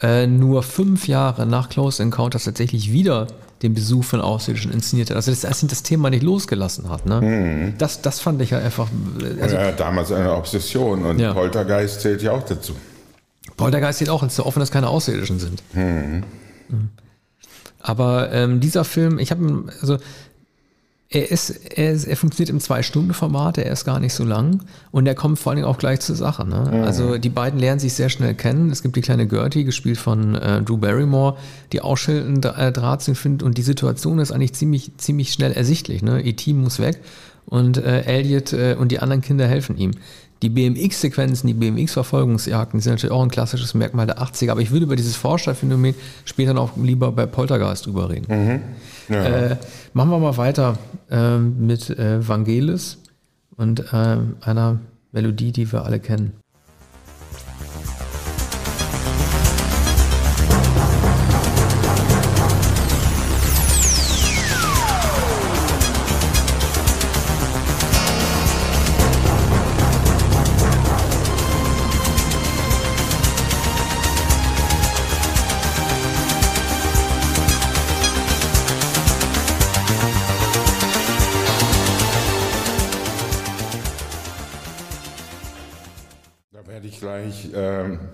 äh, 0.01 0.27
nur 0.27 0.63
fünf 0.63 1.07
Jahre 1.07 1.45
nach 1.45 1.69
Close 1.69 2.03
Encounters 2.03 2.45
tatsächlich 2.45 2.93
wieder 2.93 3.27
den 3.63 3.75
Besuch 3.75 4.05
von 4.05 4.23
Außerirdischen 4.23 4.73
inszeniert 4.73 5.11
hat. 5.11 5.17
Also 5.17 5.31
dass 5.33 5.45
er 5.45 5.69
das 5.69 5.83
Thema 5.83 6.09
nicht 6.09 6.23
losgelassen 6.23 6.89
hat. 6.89 7.05
Ne? 7.05 7.21
Mhm. 7.21 7.75
Das, 7.77 8.01
das 8.01 8.21
fand 8.21 8.41
ich 8.41 8.51
ja 8.51 8.59
einfach. 8.59 8.89
Also, 9.41 9.57
ja, 9.57 9.73
damals 9.73 10.11
eine 10.13 10.35
Obsession 10.35 11.05
und 11.05 11.19
ja. 11.19 11.35
Poltergeist 11.35 12.01
zählt 12.01 12.23
ja 12.23 12.33
auch 12.33 12.43
dazu. 12.43 12.73
Poltergeist 13.61 13.99
sieht 13.99 14.09
auch 14.09 14.29
so 14.29 14.45
offen, 14.45 14.61
dass 14.61 14.71
keine 14.71 14.89
Außerirdischen 14.89 15.39
sind. 15.39 15.63
Mhm. 15.75 16.25
Aber 17.81 18.33
ähm, 18.33 18.61
dieser 18.61 18.85
Film, 18.85 19.19
ich 19.19 19.31
habe, 19.31 19.65
also 19.81 19.99
er 21.13 21.29
ist, 21.29 21.51
er 21.51 21.91
ist, 21.91 22.05
er 22.05 22.17
funktioniert 22.17 22.51
im 22.51 22.61
Zwei-Stunden-Format, 22.61 23.59
er 23.59 23.73
ist 23.73 23.85
gar 23.85 23.99
nicht 23.99 24.15
so 24.15 24.25
lang 24.25 24.61
und 24.93 25.07
er 25.07 25.17
kommt 25.17 25.41
vor 25.41 25.51
allen 25.51 25.57
Dingen 25.57 25.67
auch 25.67 25.79
gleich 25.79 25.99
zur 26.01 26.15
Sache. 26.15 26.47
Ne? 26.47 26.71
Mhm. 26.73 26.85
Also 26.85 27.19
die 27.19 27.31
beiden 27.31 27.59
lernen 27.59 27.81
sich 27.81 27.95
sehr 27.95 28.11
schnell 28.11 28.35
kennen. 28.35 28.71
Es 28.71 28.83
gibt 28.83 28.95
die 28.95 29.01
kleine 29.01 29.27
Gertie, 29.27 29.65
gespielt 29.65 29.99
von 29.99 30.37
äh, 30.37 30.63
Drew 30.63 30.77
Barrymore, 30.77 31.37
die 31.73 31.81
auch 31.81 31.97
Schilden 31.97 32.41
äh, 32.45 32.71
Drahtzinn 32.71 33.17
findet 33.17 33.43
und 33.43 33.59
die 33.59 33.63
Situation 33.63 34.21
ist 34.21 34.31
eigentlich 34.31 34.53
ziemlich, 34.53 34.93
ziemlich 34.99 35.33
schnell 35.33 35.51
ersichtlich. 35.51 36.03
Ne? 36.03 36.23
E.T. 36.25 36.53
muss 36.53 36.79
weg 36.79 37.01
und 37.47 37.79
äh, 37.79 38.03
Elliot 38.03 38.53
äh, 38.53 38.77
und 38.79 38.93
die 38.93 39.01
anderen 39.01 39.21
Kinder 39.21 39.49
helfen 39.49 39.77
ihm 39.77 39.91
Die 40.43 40.49
BMX-Sequenzen, 40.49 41.47
die 41.47 41.55
BMX-Verfolgungsjagden 41.55 42.81
sind 42.81 42.95
natürlich 42.95 43.13
auch 43.13 43.23
ein 43.23 43.31
klassisches 43.31 43.75
Merkmal 43.75 44.07
der 44.07 44.19
80er, 44.19 44.51
aber 44.51 44.63
ich 44.63 44.71
würde 44.71 44.87
über 44.87 44.97
dieses 44.97 45.15
Vorstadtphänomen 45.17 45.95
später 46.25 46.55
noch 46.55 46.77
lieber 46.79 47.13
bei 47.13 47.27
Poltergeist 47.27 47.85
drüber 47.85 48.09
reden. 48.09 48.27
Mhm. 48.29 49.15
Ja. 49.15 49.25
Äh, 49.25 49.57
machen 49.93 50.11
wir 50.11 50.19
mal 50.19 50.37
weiter 50.39 50.79
äh, 51.11 51.37
mit 51.37 51.91
äh, 51.91 52.27
Vangelis 52.27 52.99
und 53.57 53.81
äh, 53.93 54.17
einer 54.41 54.81
Melodie, 55.13 55.53
die 55.53 55.71
wir 55.71 55.85
alle 55.85 56.01
kennen. 56.01 56.33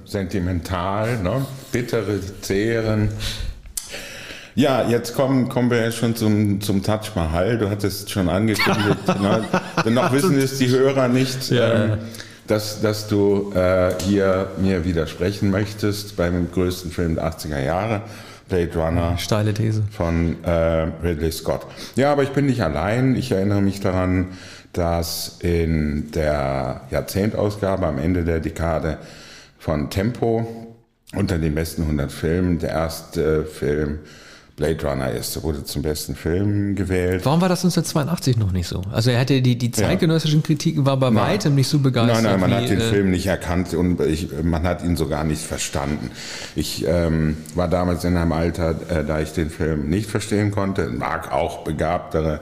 Sentimental, 0.06 1.18
ne? 1.22 1.44
bittere 1.72 2.20
Zehren. 2.40 3.10
Ja, 4.54 4.88
jetzt 4.88 5.14
kommen, 5.14 5.50
kommen 5.50 5.70
wir 5.70 5.90
schon 5.92 6.16
zum, 6.16 6.62
zum 6.62 6.82
Taj 6.82 7.10
Mahal. 7.14 7.58
Du 7.58 7.68
hattest 7.68 8.10
schon 8.10 8.30
angekündigt. 8.30 9.06
ne? 9.20 9.44
Noch 9.90 10.12
wissen 10.12 10.38
es 10.38 10.56
die 10.56 10.70
Hörer 10.70 11.08
nicht, 11.08 11.50
ja. 11.50 11.84
ähm, 11.84 11.98
dass, 12.46 12.80
dass 12.80 13.06
du 13.06 13.52
äh, 13.54 13.92
hier 14.06 14.48
mir 14.58 14.84
widersprechen 14.86 15.50
möchtest 15.50 16.16
beim 16.16 16.50
größten 16.50 16.90
Film 16.90 17.16
der 17.16 17.30
80er 17.30 17.60
Jahre. 17.60 18.02
Blade 18.48 18.70
Runner. 18.76 19.18
Steile 19.18 19.52
These. 19.52 19.82
Von 19.90 20.42
äh, 20.44 20.86
Ridley 21.02 21.32
Scott. 21.32 21.66
Ja, 21.96 22.12
aber 22.12 22.22
ich 22.22 22.30
bin 22.30 22.46
nicht 22.46 22.62
allein. 22.62 23.16
Ich 23.16 23.32
erinnere 23.32 23.60
mich 23.60 23.80
daran, 23.80 24.28
dass 24.72 25.38
in 25.40 26.12
der 26.12 26.82
Jahrzehntausgabe 26.90 27.86
am 27.86 27.98
Ende 27.98 28.24
der 28.24 28.40
Dekade 28.40 28.98
von 29.58 29.90
Tempo 29.90 30.46
unter 31.14 31.38
den 31.38 31.54
besten 31.54 31.82
100 31.82 32.10
Filmen. 32.10 32.58
Der 32.58 32.70
erste 32.70 33.44
Film 33.44 34.00
Blade 34.56 34.86
Runner 34.86 35.10
ist, 35.10 35.42
wurde 35.42 35.64
zum 35.64 35.82
besten 35.82 36.16
Film 36.16 36.74
gewählt. 36.74 37.26
Warum 37.26 37.42
war 37.42 37.50
das 37.50 37.58
1982 37.58 38.38
noch 38.38 38.52
nicht 38.52 38.66
so? 38.66 38.80
Also 38.90 39.10
er 39.10 39.20
hatte 39.20 39.42
die, 39.42 39.58
die 39.58 39.70
zeitgenössischen 39.70 40.42
Kritiken 40.42 40.86
war 40.86 40.96
bei 40.96 41.10
nein. 41.10 41.24
weitem 41.24 41.54
nicht 41.54 41.68
so 41.68 41.78
begeistert. 41.78 42.22
Nein, 42.22 42.32
nein, 42.32 42.40
man 42.40 42.50
wie, 42.50 42.54
hat 42.54 42.70
den 42.70 42.80
äh, 42.80 42.90
Film 42.90 43.10
nicht 43.10 43.26
erkannt 43.26 43.74
und 43.74 44.00
ich, 44.00 44.28
man 44.42 44.62
hat 44.62 44.82
ihn 44.82 44.96
sogar 44.96 45.24
nicht 45.24 45.42
verstanden. 45.42 46.10
Ich 46.54 46.86
ähm, 46.88 47.36
war 47.54 47.68
damals 47.68 48.04
in 48.04 48.16
einem 48.16 48.32
Alter, 48.32 48.70
äh, 48.88 49.04
da 49.04 49.20
ich 49.20 49.32
den 49.32 49.50
Film 49.50 49.90
nicht 49.90 50.08
verstehen 50.08 50.50
konnte, 50.52 50.88
mag 50.88 51.32
auch 51.32 51.62
begabtere 51.62 52.40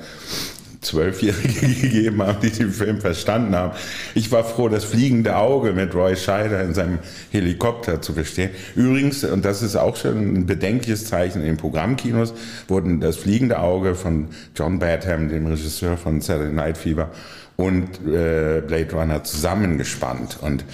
Zwölfjährige 0.84 1.66
gegeben 1.80 2.22
haben, 2.22 2.38
die 2.42 2.50
den 2.50 2.70
Film 2.70 3.00
verstanden 3.00 3.54
haben. 3.54 3.72
Ich 4.14 4.30
war 4.30 4.44
froh, 4.44 4.68
das 4.68 4.84
fliegende 4.84 5.36
Auge 5.36 5.72
mit 5.72 5.94
Roy 5.94 6.16
Scheider 6.16 6.62
in 6.62 6.74
seinem 6.74 6.98
Helikopter 7.30 8.00
zu 8.00 8.12
verstehen. 8.12 8.50
Übrigens, 8.74 9.24
und 9.24 9.44
das 9.44 9.62
ist 9.62 9.76
auch 9.76 9.96
schon 9.96 10.34
ein 10.34 10.46
bedenkliches 10.46 11.06
Zeichen 11.06 11.40
in 11.40 11.46
den 11.46 11.56
Programmkinos, 11.56 12.34
wurden 12.68 13.00
das 13.00 13.16
fliegende 13.16 13.58
Auge 13.58 13.94
von 13.94 14.28
John 14.54 14.78
Badham, 14.78 15.28
dem 15.28 15.46
Regisseur 15.46 15.96
von 15.96 16.20
Saturday 16.20 16.52
Night 16.52 16.78
Fever, 16.78 17.10
und 17.56 18.00
äh, 18.06 18.62
Blade 18.66 18.88
Runner 18.92 19.22
zusammengespannt. 19.22 20.38
Und 20.40 20.64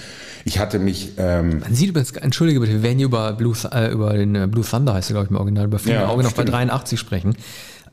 ich 0.45 0.59
hatte 0.59 0.79
mich. 0.79 1.13
Ähm 1.17 1.59
Man 1.59 1.75
sieht 1.75 1.89
übrigens, 1.89 2.11
entschuldige 2.13 2.59
bitte, 2.59 2.73
wir 2.73 2.83
werden 2.83 2.97
hier 2.97 3.05
über, 3.05 3.33
Blue, 3.33 3.55
äh, 3.71 3.91
über 3.91 4.13
den 4.13 4.35
äh, 4.35 4.47
Blue 4.47 4.65
Thunder, 4.65 4.93
heißt 4.93 5.11
er, 5.11 5.13
glaube 5.13 5.25
ich, 5.25 5.31
im 5.31 5.37
Original, 5.37 5.65
über 5.65 5.79
Fliegende 5.79 6.05
ja, 6.05 6.09
Auge 6.09 6.23
noch 6.23 6.33
bei 6.33 6.43
83 6.43 6.99
sprechen. 6.99 7.35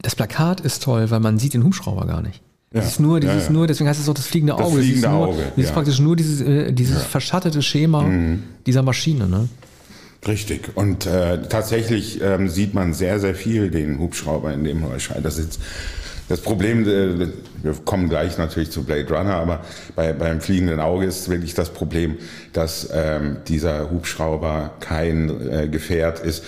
Das 0.02 0.14
Plakat 0.14 0.60
ist 0.60 0.82
toll, 0.82 1.10
weil 1.10 1.20
man 1.20 1.38
sieht 1.38 1.54
den 1.54 1.64
Hubschrauber 1.64 2.06
gar 2.06 2.22
nicht. 2.22 2.42
Ja. 2.72 2.80
Das 2.80 2.92
ist 2.92 3.00
nur, 3.00 3.18
dieses 3.18 3.36
ja, 3.36 3.44
ja. 3.44 3.50
nur, 3.50 3.66
deswegen 3.66 3.88
heißt 3.88 4.00
es 4.00 4.08
auch 4.08 4.14
das 4.14 4.26
fliegende 4.26 4.54
Auge. 4.54 4.64
Das 4.64 4.72
fliegende 4.72 5.00
das 5.00 5.10
ist, 5.10 5.16
nur, 5.16 5.26
Auge, 5.28 5.52
das 5.56 5.64
ist 5.64 5.72
praktisch 5.72 5.98
nur 6.00 6.16
dieses, 6.16 6.40
äh, 6.42 6.72
dieses 6.72 7.02
verschattete 7.02 7.62
Schema 7.62 8.02
mhm. 8.02 8.42
dieser 8.66 8.82
Maschine. 8.82 9.26
Ne? 9.26 9.48
Richtig. 10.26 10.76
Und 10.76 11.06
äh, 11.06 11.42
tatsächlich 11.48 12.20
ähm, 12.22 12.48
sieht 12.48 12.74
man 12.74 12.92
sehr, 12.92 13.20
sehr 13.20 13.34
viel 13.34 13.70
den 13.70 13.98
Hubschrauber 13.98 14.52
in 14.52 14.64
dem 14.64 14.86
Heuschei 14.86 15.20
sitzt. 15.30 15.60
Das 16.28 16.42
Problem, 16.42 16.86
äh, 16.86 17.28
wir 17.62 17.72
kommen 17.84 18.08
gleich 18.08 18.36
natürlich 18.36 18.70
zu 18.70 18.84
Blade 18.84 19.08
Runner, 19.08 19.34
aber 19.34 19.64
bei, 19.96 20.12
beim 20.12 20.40
fliegenden 20.40 20.80
Auge 20.80 21.06
ist 21.06 21.28
wirklich 21.30 21.54
das 21.54 21.70
Problem, 21.70 22.18
dass 22.52 22.88
ähm, 22.92 23.38
dieser 23.48 23.90
Hubschrauber 23.90 24.72
kein 24.80 25.50
äh, 25.50 25.68
Gefährt 25.68 26.20
ist, 26.20 26.44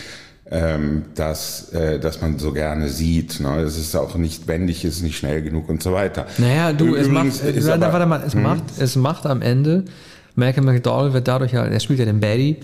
ähm, 0.51 1.05
dass, 1.15 1.73
äh, 1.73 2.01
dass 2.01 2.21
man 2.21 2.39
so 2.39 2.53
gerne 2.53 2.89
sieht. 2.89 3.41
Ne? 3.41 3.61
Es 3.61 3.79
ist 3.79 3.95
auch 3.95 4.17
nicht 4.17 4.49
wendig, 4.49 4.85
ist 4.85 5.03
nicht 5.03 5.17
schnell 5.17 5.43
genug 5.43 5.69
und 5.69 5.83
so 5.83 5.93
weiter. 5.93 6.27
Naja, 6.39 6.73
du, 6.73 6.97
Übrigens 6.97 7.41
es 7.41 7.65
macht, 7.65 7.83
aber, 7.83 7.93
warte 7.93 8.07
mal, 8.07 8.23
es, 8.27 8.35
hm? 8.35 8.43
macht, 8.43 8.65
es 8.79 8.97
macht 8.97 9.27
am 9.27 9.43
Ende, 9.43 9.85
Malcolm 10.35 10.67
McDowell 10.67 11.13
wird 11.13 11.29
dadurch 11.29 11.53
ja, 11.53 11.65
er 11.65 11.81
spielt 11.81 11.99
ja 12.01 12.05
den 12.05 12.21
Baddy, 12.21 12.57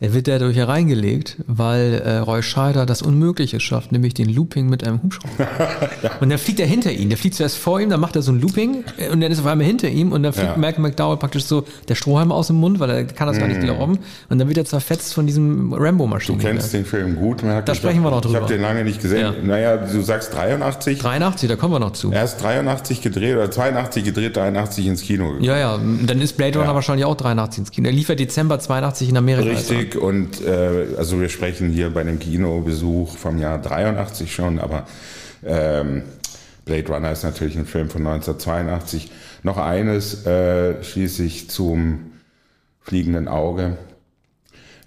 er 0.00 0.14
wird 0.14 0.28
dadurch 0.28 0.56
hereingelegt, 0.56 1.36
weil 1.46 2.00
äh, 2.02 2.16
Roy 2.18 2.42
Scheider 2.42 2.86
das 2.86 3.02
Unmögliche 3.02 3.60
schafft, 3.60 3.92
nämlich 3.92 4.14
den 4.14 4.30
Looping 4.30 4.66
mit 4.66 4.82
einem 4.82 5.02
Hubschrauber. 5.02 5.46
ja. 6.02 6.10
Und 6.20 6.30
dann 6.30 6.38
fliegt 6.38 6.58
er 6.58 6.66
hinter 6.66 6.90
ihm. 6.90 7.10
Der 7.10 7.18
fliegt 7.18 7.34
zuerst 7.34 7.58
vor 7.58 7.80
ihm, 7.80 7.90
dann 7.90 8.00
macht 8.00 8.16
er 8.16 8.22
so 8.22 8.32
ein 8.32 8.40
Looping 8.40 8.84
äh, 8.96 9.10
und 9.10 9.20
dann 9.20 9.30
ist 9.30 9.38
er 9.38 9.44
auf 9.44 9.50
einmal 9.50 9.66
hinter 9.66 9.90
ihm 9.90 10.12
und 10.12 10.22
dann 10.22 10.32
fliegt 10.32 10.52
ja. 10.52 10.56
Malcolm 10.56 10.84
McDowell 10.84 11.18
praktisch 11.18 11.44
so 11.44 11.64
der 11.86 11.96
Strohhalm 11.96 12.32
aus 12.32 12.46
dem 12.46 12.56
Mund, 12.56 12.80
weil 12.80 12.88
er 12.88 13.04
kann 13.04 13.28
das 13.28 13.36
mm. 13.36 13.40
gar 13.40 13.48
nicht 13.48 13.60
glauben. 13.60 13.98
Und 14.30 14.38
dann 14.38 14.48
wird 14.48 14.56
er 14.56 14.64
zerfetzt 14.64 15.12
von 15.12 15.26
diesem 15.26 15.74
Rambo-Maschinen. 15.74 16.38
Du 16.38 16.46
kennst 16.46 16.72
den 16.72 16.86
Film 16.86 17.16
gut, 17.16 17.42
Malcolm. 17.42 17.66
Da 17.66 17.74
sprechen 17.74 18.02
wir 18.02 18.10
noch 18.10 18.22
drüber. 18.22 18.38
Ich 18.38 18.42
habe 18.42 18.52
den 18.54 18.62
lange 18.62 18.84
nicht 18.84 19.02
gesehen. 19.02 19.20
Ja. 19.20 19.34
Naja, 19.42 19.76
du 19.76 20.00
sagst 20.00 20.32
83. 20.32 20.98
83, 20.98 21.46
da 21.46 21.56
kommen 21.56 21.74
wir 21.74 21.78
noch 21.78 21.92
zu. 21.92 22.10
Er 22.10 22.24
ist 22.24 22.38
83 22.38 23.02
gedreht 23.02 23.34
oder 23.34 23.50
82 23.50 24.02
gedreht, 24.02 24.34
83 24.34 24.86
ins 24.86 25.02
Kino 25.02 25.26
gekommen. 25.26 25.44
Ja, 25.44 25.58
ja, 25.58 25.78
dann 25.78 26.20
ist 26.22 26.38
Blade 26.38 26.58
Runner 26.58 26.74
wahrscheinlich 26.74 27.04
auch 27.04 27.16
83 27.16 27.58
ins 27.58 27.70
Kino. 27.70 27.86
Er 27.86 27.92
liefert 27.92 28.18
Dezember 28.18 28.58
82 28.58 29.10
in 29.10 29.18
Amerika. 29.18 29.50
Richtig, 29.50 29.89
und 29.96 30.44
äh, 30.44 30.94
also 30.96 31.20
wir 31.20 31.28
sprechen 31.28 31.70
hier 31.70 31.90
bei 31.90 32.02
dem 32.02 32.18
Kinobesuch 32.18 33.16
vom 33.16 33.38
Jahr 33.38 33.60
83 33.60 34.34
schon, 34.34 34.58
aber 34.58 34.86
ähm, 35.44 36.02
Blade 36.64 36.88
Runner 36.88 37.12
ist 37.12 37.24
natürlich 37.24 37.56
ein 37.56 37.66
Film 37.66 37.90
von 37.90 38.06
1982. 38.06 39.10
Noch 39.42 39.56
eines 39.56 40.26
äh, 40.26 40.82
schließlich 40.82 41.50
zum 41.50 42.12
fliegenden 42.80 43.28
Auge. 43.28 43.76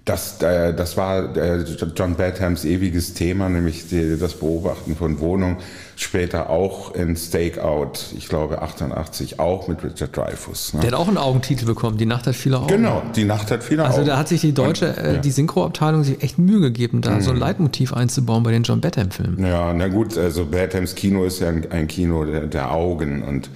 Das, 0.05 0.41
äh, 0.41 0.73
das 0.73 0.97
war 0.97 1.35
äh, 1.37 1.63
John 1.95 2.15
Badhams 2.15 2.65
ewiges 2.65 3.13
Thema, 3.13 3.47
nämlich 3.47 3.87
die, 3.87 4.17
das 4.19 4.33
Beobachten 4.33 4.97
von 4.97 5.19
Wohnungen. 5.21 5.57
Später 5.95 6.49
auch 6.49 6.93
in 6.93 7.15
Stakeout, 7.15 7.93
ich 8.17 8.27
glaube 8.27 8.61
88, 8.61 9.39
auch 9.39 9.69
mit 9.69 9.81
Richard 9.81 10.17
Dreyfuss. 10.17 10.73
Ne? 10.73 10.81
Der 10.81 10.91
hat 10.91 10.99
auch 10.99 11.07
einen 11.07 11.17
Augentitel 11.17 11.65
bekommen, 11.65 11.97
Die 11.97 12.05
Nacht 12.05 12.27
hat 12.27 12.35
viele 12.35 12.57
Augen. 12.57 12.67
Genau, 12.67 13.01
Die 13.15 13.23
Nacht 13.23 13.49
hat 13.49 13.63
viele 13.63 13.83
also 13.83 13.93
Augen. 13.93 14.01
Also 14.01 14.11
da 14.11 14.17
hat 14.17 14.27
sich 14.27 14.41
die 14.41 14.53
deutsche, 14.53 14.89
Und, 14.89 14.97
äh, 14.97 15.13
ja. 15.13 15.19
die 15.19 15.31
Synchroabteilung 15.31 16.03
sich 16.03 16.21
echt 16.21 16.37
Mühe 16.37 16.59
gegeben, 16.59 16.99
da 16.99 17.11
mhm. 17.11 17.21
so 17.21 17.31
ein 17.31 17.37
Leitmotiv 17.37 17.93
einzubauen 17.93 18.43
bei 18.43 18.51
den 18.51 18.63
John 18.63 18.81
Badham-Filmen. 18.81 19.45
Ja, 19.45 19.73
na 19.73 19.87
gut, 19.87 20.17
also 20.17 20.47
Badhams 20.47 20.95
Kino 20.95 21.23
ist 21.23 21.39
ja 21.39 21.47
ein, 21.47 21.71
ein 21.71 21.87
Kino 21.87 22.25
der, 22.25 22.47
der 22.47 22.71
Augen 22.71 23.23
und 23.23 23.49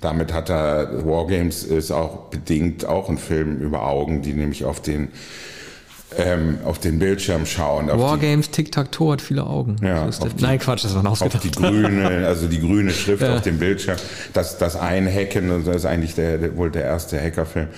damit 0.00 0.32
hat 0.32 0.48
er, 0.48 1.04
Wargames 1.04 1.62
ist 1.62 1.90
auch 1.90 2.30
bedingt 2.30 2.86
auch 2.86 3.10
ein 3.10 3.18
Film 3.18 3.58
über 3.58 3.86
Augen, 3.86 4.22
die 4.22 4.32
nämlich 4.32 4.64
auf 4.64 4.80
den 4.80 5.08
ähm, 6.18 6.58
auf 6.64 6.78
den 6.78 6.98
Bildschirm 6.98 7.46
schauen. 7.46 7.88
Wargames, 7.88 8.50
Tic-Tac-Toe 8.50 9.12
hat 9.12 9.22
viele 9.22 9.46
Augen. 9.46 9.76
Ja, 9.82 10.08
die, 10.08 10.42
Nein, 10.42 10.58
Quatsch, 10.58 10.84
das 10.84 10.94
war 10.94 11.06
ausgedacht. 11.06 11.36
Auf 11.36 11.42
die 11.42 11.50
grüne, 11.50 12.08
also 12.26 12.48
die 12.48 12.60
grüne 12.60 12.90
Schrift 12.90 13.22
ja. 13.22 13.36
auf 13.36 13.42
dem 13.42 13.58
Bildschirm. 13.58 13.96
Das, 14.32 14.58
das 14.58 14.76
Einhacken, 14.76 15.64
das 15.64 15.76
ist 15.76 15.86
eigentlich 15.86 16.14
der, 16.14 16.56
wohl 16.56 16.70
der 16.70 16.84
erste 16.84 17.20
Hackerfilm. 17.20 17.68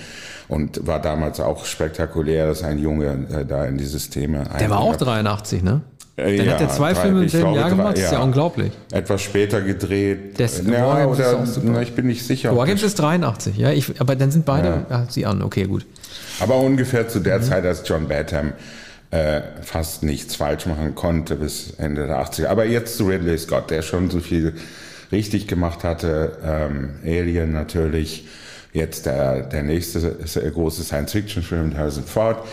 Und 0.49 0.85
war 0.85 1.01
damals 1.01 1.39
auch 1.39 1.65
spektakulär, 1.65 2.47
dass 2.47 2.63
ein 2.63 2.77
Junge 2.77 3.27
äh, 3.31 3.45
da 3.45 3.65
in 3.65 3.77
dieses 3.77 4.09
Thema 4.09 4.43
Der 4.59 4.69
war 4.69 4.79
auch 4.79 4.95
83, 4.95 5.63
ne? 5.63 5.81
Äh, 6.15 6.37
Dann 6.37 6.45
ja, 6.45 6.53
hat 6.53 6.61
er 6.61 6.69
zwei 6.69 6.93
drei, 6.93 7.01
Filme 7.01 7.23
im 7.23 7.29
selben 7.29 7.53
Jahr 7.53 7.69
gemacht, 7.69 7.97
das 7.97 8.05
ist 8.05 8.11
ja, 8.11 8.21
unglaublich. 8.21 8.71
Etwas 8.91 9.21
später 9.21 9.61
gedreht. 9.61 10.39
Das, 10.39 10.61
ja, 10.63 11.07
oder, 11.07 11.43
na, 11.63 11.81
ich 11.81 11.95
bin 11.95 12.05
nicht 12.05 12.23
sicher. 12.25 12.55
Wargames 12.55 12.83
ist 12.83 12.99
83, 12.99 13.57
ja, 13.57 13.71
ich, 13.71 13.99
aber 13.99 14.15
dann 14.15 14.29
sind 14.29 14.45
beide, 14.45 14.67
ja. 14.67 14.85
ja 14.89 15.05
sie 15.09 15.25
an, 15.25 15.41
okay, 15.41 15.63
gut. 15.63 15.85
Aber 16.39 16.57
ungefähr 16.57 17.07
zu 17.07 17.19
der 17.19 17.39
mhm. 17.39 17.43
Zeit, 17.43 17.65
als 17.65 17.81
John 17.87 18.07
Badham 18.07 18.53
äh, 19.09 19.41
fast 19.61 20.03
nichts 20.03 20.35
falsch 20.35 20.65
machen 20.65 20.95
konnte 20.95 21.35
bis 21.35 21.71
Ende 21.77 22.07
der 22.07 22.23
80er. 22.23 22.47
Aber 22.47 22.65
jetzt 22.65 22.97
zu 22.97 23.07
Ridley 23.07 23.37
Scott, 23.37 23.71
der 23.71 23.81
schon 23.81 24.09
so 24.09 24.19
viel 24.19 24.53
richtig 25.11 25.47
gemacht 25.47 25.83
hatte. 25.83 26.37
Ähm, 26.43 26.89
Alien 27.03 27.53
natürlich. 27.53 28.27
Jetzt 28.73 29.05
der, 29.05 29.43
der 29.43 29.61
nächste 29.61 29.99
große 30.01 30.83
Science-Fiction-Film, 30.83 31.77
Harrison 31.77 32.05
Ford. 32.05 32.43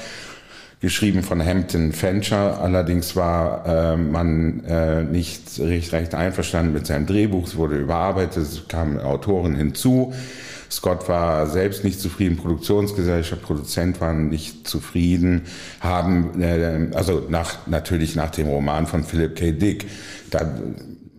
Geschrieben 0.81 1.23
von 1.23 1.45
Hampton 1.45 1.93
Fancher. 1.93 2.61
Allerdings 2.61 3.15
war 3.15 3.67
äh, 3.67 3.97
man 3.97 4.65
äh, 4.65 5.03
nicht 5.05 5.59
recht, 5.61 5.93
recht 5.93 6.15
einverstanden 6.15 6.73
mit 6.73 6.87
seinem 6.87 7.07
Drehbuch. 7.07 7.47
Es 7.47 7.57
wurde 7.57 7.77
überarbeitet, 7.77 8.43
es 8.43 8.69
kamen 8.69 8.99
Autoren 8.99 9.55
hinzu. 9.55 10.15
Scott 10.71 11.09
war 11.09 11.49
selbst 11.49 11.83
nicht 11.83 12.01
zufrieden, 12.01 12.37
Produktionsgesellschaft, 12.37 13.43
Produzent 13.43 14.01
waren 14.01 14.29
nicht 14.29 14.69
zufrieden, 14.69 15.43
haben, 15.81 16.41
äh, 16.41 16.89
also 16.95 17.27
nach, 17.29 17.67
natürlich 17.67 18.15
nach 18.15 18.31
dem 18.31 18.47
Roman 18.47 18.87
von 18.87 19.03
Philip 19.03 19.35
K. 19.35 19.53
Dick. 19.53 19.87
Da 20.31 20.49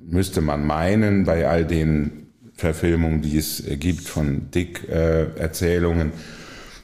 müsste 0.07 0.41
man 0.41 0.65
meinen, 0.65 1.25
bei 1.25 1.47
all 1.47 1.65
den 1.65 2.27
Verfilmungen, 2.55 3.21
die 3.21 3.37
es 3.37 3.63
gibt 3.79 4.07
von 4.07 4.51
Dick-Erzählungen, 4.51 6.09
äh, 6.09 6.40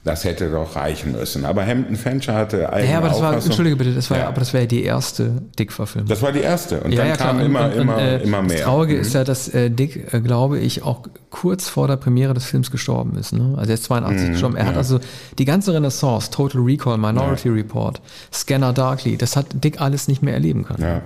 das 0.07 0.23
hätte 0.23 0.49
doch 0.49 0.75
reichen 0.75 1.11
müssen. 1.11 1.45
Aber 1.45 1.65
Hampton 1.65 1.95
Fancher 1.95 2.33
hatte 2.33 2.71
eigene 2.73 2.91
Ja, 2.91 2.97
aber 2.97 3.09
das 3.09 3.19
war, 3.21 3.29
Auffassung. 3.29 3.49
entschuldige 3.51 3.75
bitte, 3.75 3.93
das 3.93 4.09
war, 4.09 4.17
Ja. 4.17 4.27
aber 4.29 4.39
das 4.39 4.53
war 4.53 4.61
ja 4.61 4.65
die 4.65 4.83
erste 4.83 5.41
Dick-Verfilmung. 5.59 6.09
Das 6.09 6.21
war 6.23 6.31
die 6.31 6.39
erste. 6.39 6.79
Und 6.81 6.91
ja, 6.93 6.97
dann 6.99 7.07
ja, 7.09 7.15
kam 7.15 7.39
immer, 7.39 7.65
und, 7.65 7.73
immer, 7.75 7.93
und, 7.95 7.99
äh, 8.01 8.17
immer 8.23 8.41
mehr. 8.41 8.57
Das 8.57 8.65
Traurige 8.65 8.95
Mhm. 8.95 9.01
ist 9.01 9.13
ja, 9.13 9.23
dass 9.23 9.47
äh, 9.49 9.69
Dick, 9.69 10.13
äh, 10.13 10.21
glaube 10.21 10.57
ich, 10.59 10.81
auch 10.83 11.01
kurz 11.29 11.69
vor 11.69 11.87
der 11.87 11.97
Premiere 11.97 12.33
des 12.33 12.45
Films 12.45 12.71
gestorben 12.71 13.17
ist. 13.17 13.33
Ne? 13.33 13.53
Also 13.57 13.69
er 13.69 13.73
ist 13.75 13.83
82 13.83 14.31
gestorben. 14.31 14.55
Er 14.55 14.65
hat 14.65 14.77
also 14.77 14.99
die 15.37 15.45
ganze 15.45 15.73
Renaissance, 15.73 16.31
Total 16.31 16.61
Recall, 16.61 16.97
Minority 16.97 17.49
Report, 17.49 18.01
Scanner 18.33 18.73
Darkly, 18.73 19.17
das 19.17 19.35
hat 19.35 19.47
Dick 19.63 19.81
alles 19.81 20.07
nicht 20.07 20.23
mehr 20.23 20.33
erleben 20.33 20.63
können. 20.63 20.81
Ja. 20.83 21.01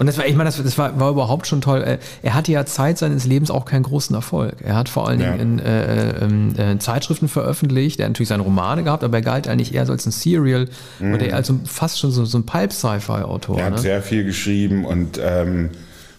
Und 0.00 0.06
das 0.06 0.16
war, 0.18 0.26
ich 0.26 0.34
meine, 0.34 0.48
das, 0.48 0.60
das 0.62 0.76
war, 0.78 0.98
war 0.98 1.10
überhaupt 1.10 1.46
schon 1.46 1.60
toll. 1.60 1.82
Äh, 1.82 1.98
Er 2.22 2.34
hatte 2.34 2.50
ja 2.50 2.64
Zeit 2.66 2.96
seines 2.98 3.26
Lebens 3.26 3.50
auch 3.50 3.66
keinen 3.66 3.82
großen 3.82 4.16
Erfolg. 4.16 4.54
Er 4.64 4.74
hat 4.74 4.88
vor 4.88 5.06
allen 5.06 5.20
Ja. 5.20 5.32
Dingen 5.36 5.58
in 5.58 5.64
äh, 5.64 6.24
ähm, 6.24 6.54
äh, 6.58 6.78
Zeitschriften 6.78 7.28
veröffentlicht. 7.28 8.00
Er 8.00 8.06
hat 8.06 8.12
natürlich 8.12 8.30
seine 8.30 8.42
Romane 8.42 8.82
gehabt, 8.82 9.04
aber 9.04 9.18
er 9.18 9.22
galt 9.22 9.46
eigentlich 9.46 9.74
eher 9.74 9.84
so 9.86 9.92
als 9.92 10.06
ein 10.06 10.10
Serial 10.10 10.68
oder 11.00 11.20
eher 11.26 11.36
als 11.36 11.48
so, 11.48 11.60
fast 11.66 11.98
schon 12.00 12.10
so, 12.10 12.24
so 12.24 12.38
ein 12.38 12.46
Pulp-Sci-Fi-Autor. 12.46 13.58
Er 13.58 13.64
hat 13.66 13.72
Ne? 13.74 13.78
sehr 13.78 14.02
viel 14.02 14.24
geschrieben 14.24 14.84
und 14.86 15.20
ähm, 15.22 15.68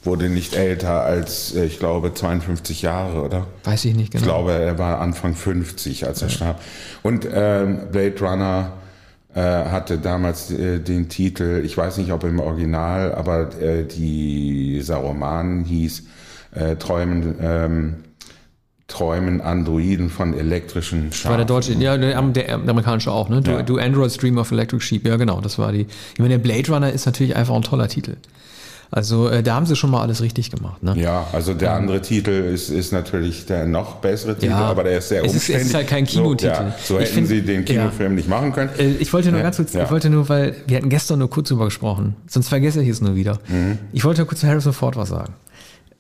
wurde 0.03 0.29
nicht 0.29 0.55
älter 0.55 1.01
als, 1.03 1.55
äh, 1.55 1.65
ich 1.65 1.79
glaube, 1.79 2.13
52 2.13 2.81
Jahre, 2.83 3.21
oder? 3.23 3.47
Weiß 3.63 3.83
ich 3.85 3.95
nicht 3.95 4.11
genau. 4.11 4.21
Ich 4.21 4.27
glaube, 4.27 4.51
er 4.53 4.77
war 4.79 4.99
Anfang 5.01 5.33
50, 5.35 6.05
als 6.07 6.21
er 6.21 6.29
starb. 6.29 6.61
Und 7.03 7.27
ähm, 7.31 7.79
Blade 7.91 8.13
Runner 8.21 8.73
äh, 8.73 8.80
hatte 9.39 9.97
damals 9.97 10.51
äh, 10.51 10.79
den 10.79 11.07
Titel, 11.09 11.61
ich 11.65 11.77
weiß 11.77 11.97
nicht, 11.97 12.11
ob 12.11 12.23
im 12.23 12.39
Original, 12.39 13.13
aber 13.15 13.49
äh, 13.61 13.85
die, 13.85 14.73
dieser 14.75 14.97
Roman 14.97 15.63
hieß 15.63 16.03
äh, 16.55 16.75
Träumen, 16.75 17.35
ähm, 17.41 17.95
Träumen 18.87 19.39
Androiden 19.39 20.09
von 20.09 20.33
elektrischen 20.37 21.11
Das 21.11 21.23
war 21.23 21.37
der 21.37 21.47
Schafen. 21.47 21.47
deutsche, 21.47 21.73
ja, 21.81 21.97
der, 21.97 22.21
der, 22.21 22.57
der 22.57 22.69
amerikanische 22.69 23.09
auch, 23.11 23.29
ne? 23.29 23.41
Du, 23.41 23.51
Ja. 23.51 23.63
du 23.63 23.77
Android 23.77 24.11
Stream 24.11 24.37
of 24.37 24.51
Electric 24.51 24.83
Sheep, 24.83 25.07
ja 25.07 25.15
genau, 25.15 25.39
das 25.39 25.57
war 25.57 25.71
die. 25.71 25.87
Ich 26.13 26.19
meine, 26.19 26.31
der 26.31 26.39
Blade 26.39 26.69
Runner 26.69 26.91
ist 26.91 27.05
natürlich 27.05 27.35
einfach 27.37 27.55
ein 27.55 27.61
toller 27.61 27.87
Titel. 27.87 28.17
Also 28.93 29.29
äh, 29.29 29.41
da 29.41 29.55
haben 29.55 29.65
sie 29.65 29.77
schon 29.77 29.89
mal 29.89 30.01
alles 30.01 30.21
richtig 30.21 30.51
gemacht, 30.51 30.83
ne? 30.83 30.93
Ja, 30.97 31.25
also 31.31 31.53
der 31.53 31.73
andere 31.73 32.01
Titel 32.01 32.29
ist, 32.31 32.69
ist 32.69 32.91
natürlich 32.91 33.45
der 33.45 33.65
noch 33.65 33.95
bessere 33.95 34.33
Titel, 34.35 34.47
Ja. 34.51 34.57
aber 34.65 34.83
der 34.83 34.97
ist 34.97 35.07
sehr 35.07 35.23
Es 35.23 35.27
ist- 35.33 35.35
es 35.35 35.43
ist 35.43 35.49
umständlich. 35.49 35.75
halt 35.75 35.87
kein 35.87 36.05
Kinotitel. 36.05 36.53
So, 36.55 36.61
ja, 36.61 36.75
so 36.83 36.99
hätten 36.99 37.13
find- 37.13 37.27
sie 37.29 37.41
den 37.41 37.63
Kinofilm 37.63 38.15
nicht 38.15 38.27
machen 38.27 38.51
können. 38.51 38.69
Äh, 38.77 38.89
Ich 38.99 39.13
wollte 39.13 39.29
nur 39.29 39.37
Ja, 39.39 39.43
ganz 39.43 39.55
kurz, 39.55 39.71
ja. 39.71 39.85
ich 39.85 39.91
wollte 39.91 40.09
nur, 40.09 40.27
weil 40.27 40.55
wir 40.67 40.75
hatten 40.75 40.89
gestern 40.89 41.19
nur 41.19 41.29
kurz 41.29 41.47
drüber 41.47 41.65
gesprochen, 41.65 42.17
sonst 42.27 42.49
vergesse 42.49 42.81
ich 42.83 42.89
es 42.89 42.99
nur 42.99 43.15
wieder. 43.15 43.39
Mhm. 43.47 43.77
Ich 43.93 44.03
wollte 44.03 44.19
nur 44.21 44.27
kurz 44.27 44.41
zu 44.41 44.47
Harrison 44.47 44.73
Ford 44.73 44.97
was 44.97 45.07
sagen. 45.07 45.33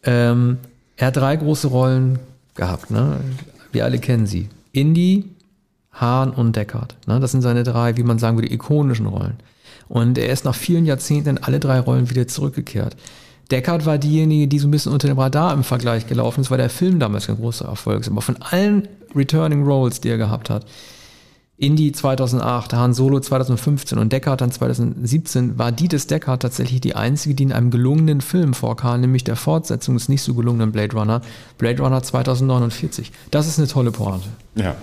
Ähm, 0.03 0.57
er 0.97 1.07
hat 1.07 1.15
drei 1.17 1.35
große 1.37 1.67
Rollen 1.67 2.19
gehabt, 2.55 2.91
ne? 2.91 3.17
Wir 3.71 3.85
alle 3.85 3.99
kennen 3.99 4.25
sie. 4.27 4.49
Indy, 4.73 5.25
Hahn 5.93 6.31
und 6.31 6.55
Deckard. 6.57 6.95
Ne? 7.07 7.19
Das 7.21 7.31
sind 7.31 7.41
seine 7.41 7.63
drei, 7.63 7.95
wie 7.97 8.03
man 8.03 8.19
sagen 8.19 8.35
würde, 8.37 8.51
ikonischen 8.51 9.05
Rollen. 9.05 9.35
Und 9.91 10.17
er 10.17 10.31
ist 10.31 10.45
nach 10.45 10.55
vielen 10.55 10.85
Jahrzehnten 10.85 11.31
in 11.31 11.37
alle 11.37 11.59
drei 11.59 11.77
Rollen 11.77 12.09
wieder 12.09 12.25
zurückgekehrt. 12.25 12.95
Deckard 13.51 13.85
war 13.85 13.97
diejenige, 13.97 14.47
die 14.47 14.57
so 14.57 14.69
ein 14.69 14.71
bisschen 14.71 14.93
unter 14.93 15.09
dem 15.09 15.19
Radar 15.19 15.53
im 15.53 15.65
Vergleich 15.65 16.07
gelaufen 16.07 16.39
ist, 16.39 16.49
weil 16.49 16.59
der 16.59 16.69
Film 16.69 16.97
damals 16.97 17.27
ein 17.27 17.35
großer 17.35 17.65
Erfolg 17.65 17.99
ist. 17.99 18.07
Aber 18.07 18.21
von 18.21 18.37
allen 18.41 18.87
Returning 19.13 19.65
Roles, 19.65 19.99
die 19.99 20.07
er 20.07 20.17
gehabt 20.17 20.49
hat, 20.49 20.65
Indy 21.57 21.91
2008, 21.91 22.71
Han 22.71 22.93
Solo 22.93 23.19
2015 23.19 23.97
und 23.97 24.13
Deckard 24.13 24.39
dann 24.39 24.53
2017 24.53 25.59
war 25.59 25.73
die 25.73 25.89
des 25.89 26.07
Deckard 26.07 26.41
tatsächlich 26.41 26.79
die 26.79 26.95
einzige, 26.95 27.35
die 27.35 27.43
in 27.43 27.51
einem 27.51 27.69
gelungenen 27.69 28.21
Film 28.21 28.53
vorkam, 28.53 29.01
nämlich 29.01 29.25
der 29.25 29.35
Fortsetzung 29.35 29.95
des 29.95 30.07
nicht 30.07 30.21
so 30.21 30.33
gelungenen 30.35 30.71
Blade 30.71 30.95
Runner, 30.95 31.21
Blade 31.57 31.83
Runner 31.83 32.01
2049. 32.01 33.11
Das 33.29 33.45
ist 33.45 33.59
eine 33.59 33.67
tolle 33.67 33.91
Pointe. 33.91 34.29
Ja. 34.55 34.73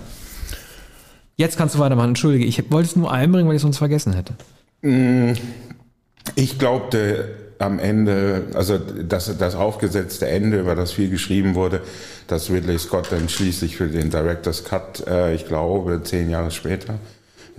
Jetzt 1.35 1.57
kannst 1.57 1.73
du 1.73 1.79
weitermachen. 1.79 2.09
Entschuldige, 2.09 2.45
ich 2.45 2.71
wollte 2.71 2.89
es 2.89 2.95
nur 2.95 3.11
einbringen, 3.11 3.47
weil 3.47 3.55
ich 3.55 3.59
es 3.59 3.63
sonst 3.63 3.79
vergessen 3.79 4.13
hätte. 4.13 4.35
Ich 4.81 6.57
glaubte 6.57 7.35
am 7.59 7.79
Ende, 7.79 8.43
also 8.53 8.77
das, 8.77 9.37
das 9.37 9.55
aufgesetzte 9.55 10.27
Ende, 10.27 10.59
über 10.61 10.75
das 10.75 10.93
viel 10.93 11.09
geschrieben 11.09 11.55
wurde, 11.55 11.81
dass 12.27 12.49
Ridley 12.49 12.79
Scott 12.79 13.07
dann 13.11 13.27
schließlich 13.27 13.75
für 13.75 13.87
den 13.87 14.09
Director's 14.09 14.63
Cut, 14.63 15.05
äh, 15.07 15.33
ich 15.33 15.45
glaube, 15.45 16.01
zehn 16.03 16.29
Jahre 16.29 16.51
später, 16.51 16.99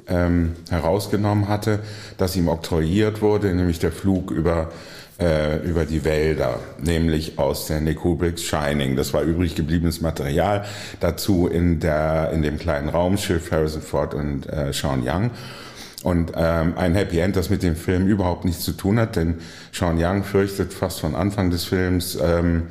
ähm, 0.09 0.53
herausgenommen 0.71 1.49
hatte, 1.49 1.81
dass 2.17 2.35
ihm 2.37 2.49
oktroyiert 2.49 3.21
wurde, 3.21 3.55
nämlich 3.55 3.79
der 3.79 3.93
Flug 3.93 4.31
über 4.31 4.71
äh, 5.21 5.59
über 5.59 5.85
die 5.85 6.05
Wälder, 6.05 6.61
nämlich 6.79 7.39
aus 7.39 7.67
Stanley 7.67 7.95
Kubricks 7.95 8.43
Shining. 8.43 8.97
Das 8.97 9.13
war 9.13 9.21
übrig 9.21 9.55
gebliebenes 9.55 10.01
Material 10.01 10.65
dazu 11.01 11.47
in 11.47 11.79
der 11.79 12.31
in 12.33 12.41
dem 12.41 12.59
kleinen 12.59 12.89
Raumschiff 12.89 13.51
Harrison 13.51 13.83
Ford 13.83 14.15
und 14.15 14.47
äh, 14.47 14.73
Sean 14.73 15.03
Young. 15.05 15.31
Und 16.03 16.33
ähm, 16.35 16.75
ein 16.77 16.95
Happy 16.95 17.19
End, 17.19 17.37
das 17.37 17.51
mit 17.51 17.63
dem 17.63 17.77
Film 17.77 18.07
überhaupt 18.07 18.45
nichts 18.45 18.65
zu 18.65 18.73
tun 18.73 18.99
hat, 18.99 19.17
denn 19.17 19.37
Sean 19.71 20.03
Young 20.03 20.25
fürchtet 20.25 20.73
fast 20.73 21.01
von 21.01 21.15
Anfang 21.15 21.51
des 21.51 21.65
Films 21.65 22.19
ähm, 22.23 22.69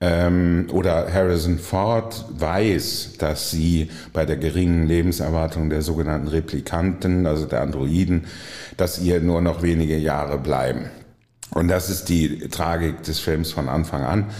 ähm, 0.00 0.66
oder 0.72 1.12
Harrison 1.12 1.58
Ford 1.58 2.24
weiß, 2.30 3.18
dass 3.18 3.50
sie 3.50 3.90
bei 4.12 4.24
der 4.24 4.36
geringen 4.36 4.86
Lebenserwartung 4.86 5.68
der 5.68 5.82
sogenannten 5.82 6.28
Replikanten, 6.28 7.26
also 7.26 7.44
der 7.44 7.60
Androiden, 7.60 8.24
dass 8.76 8.98
ihr 8.98 9.20
nur 9.20 9.42
noch 9.42 9.62
wenige 9.62 9.98
Jahre 9.98 10.38
bleiben. 10.38 10.90
Und 11.50 11.68
das 11.68 11.90
ist 11.90 12.08
die 12.08 12.48
Tragik 12.48 13.02
des 13.02 13.18
Films 13.20 13.52
von 13.52 13.68
Anfang 13.68 14.04
an. 14.04 14.30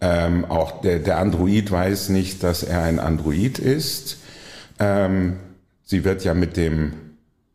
Ähm, 0.00 0.44
auch 0.44 0.82
der, 0.82 0.98
der 0.98 1.18
Android 1.18 1.70
weiß 1.70 2.10
nicht, 2.10 2.42
dass 2.42 2.62
er 2.62 2.82
ein 2.82 2.98
Android 2.98 3.58
ist. 3.58 4.18
Ähm, 4.78 5.36
sie 5.84 6.04
wird 6.04 6.24
ja 6.24 6.34
mit 6.34 6.56
dem 6.56 6.92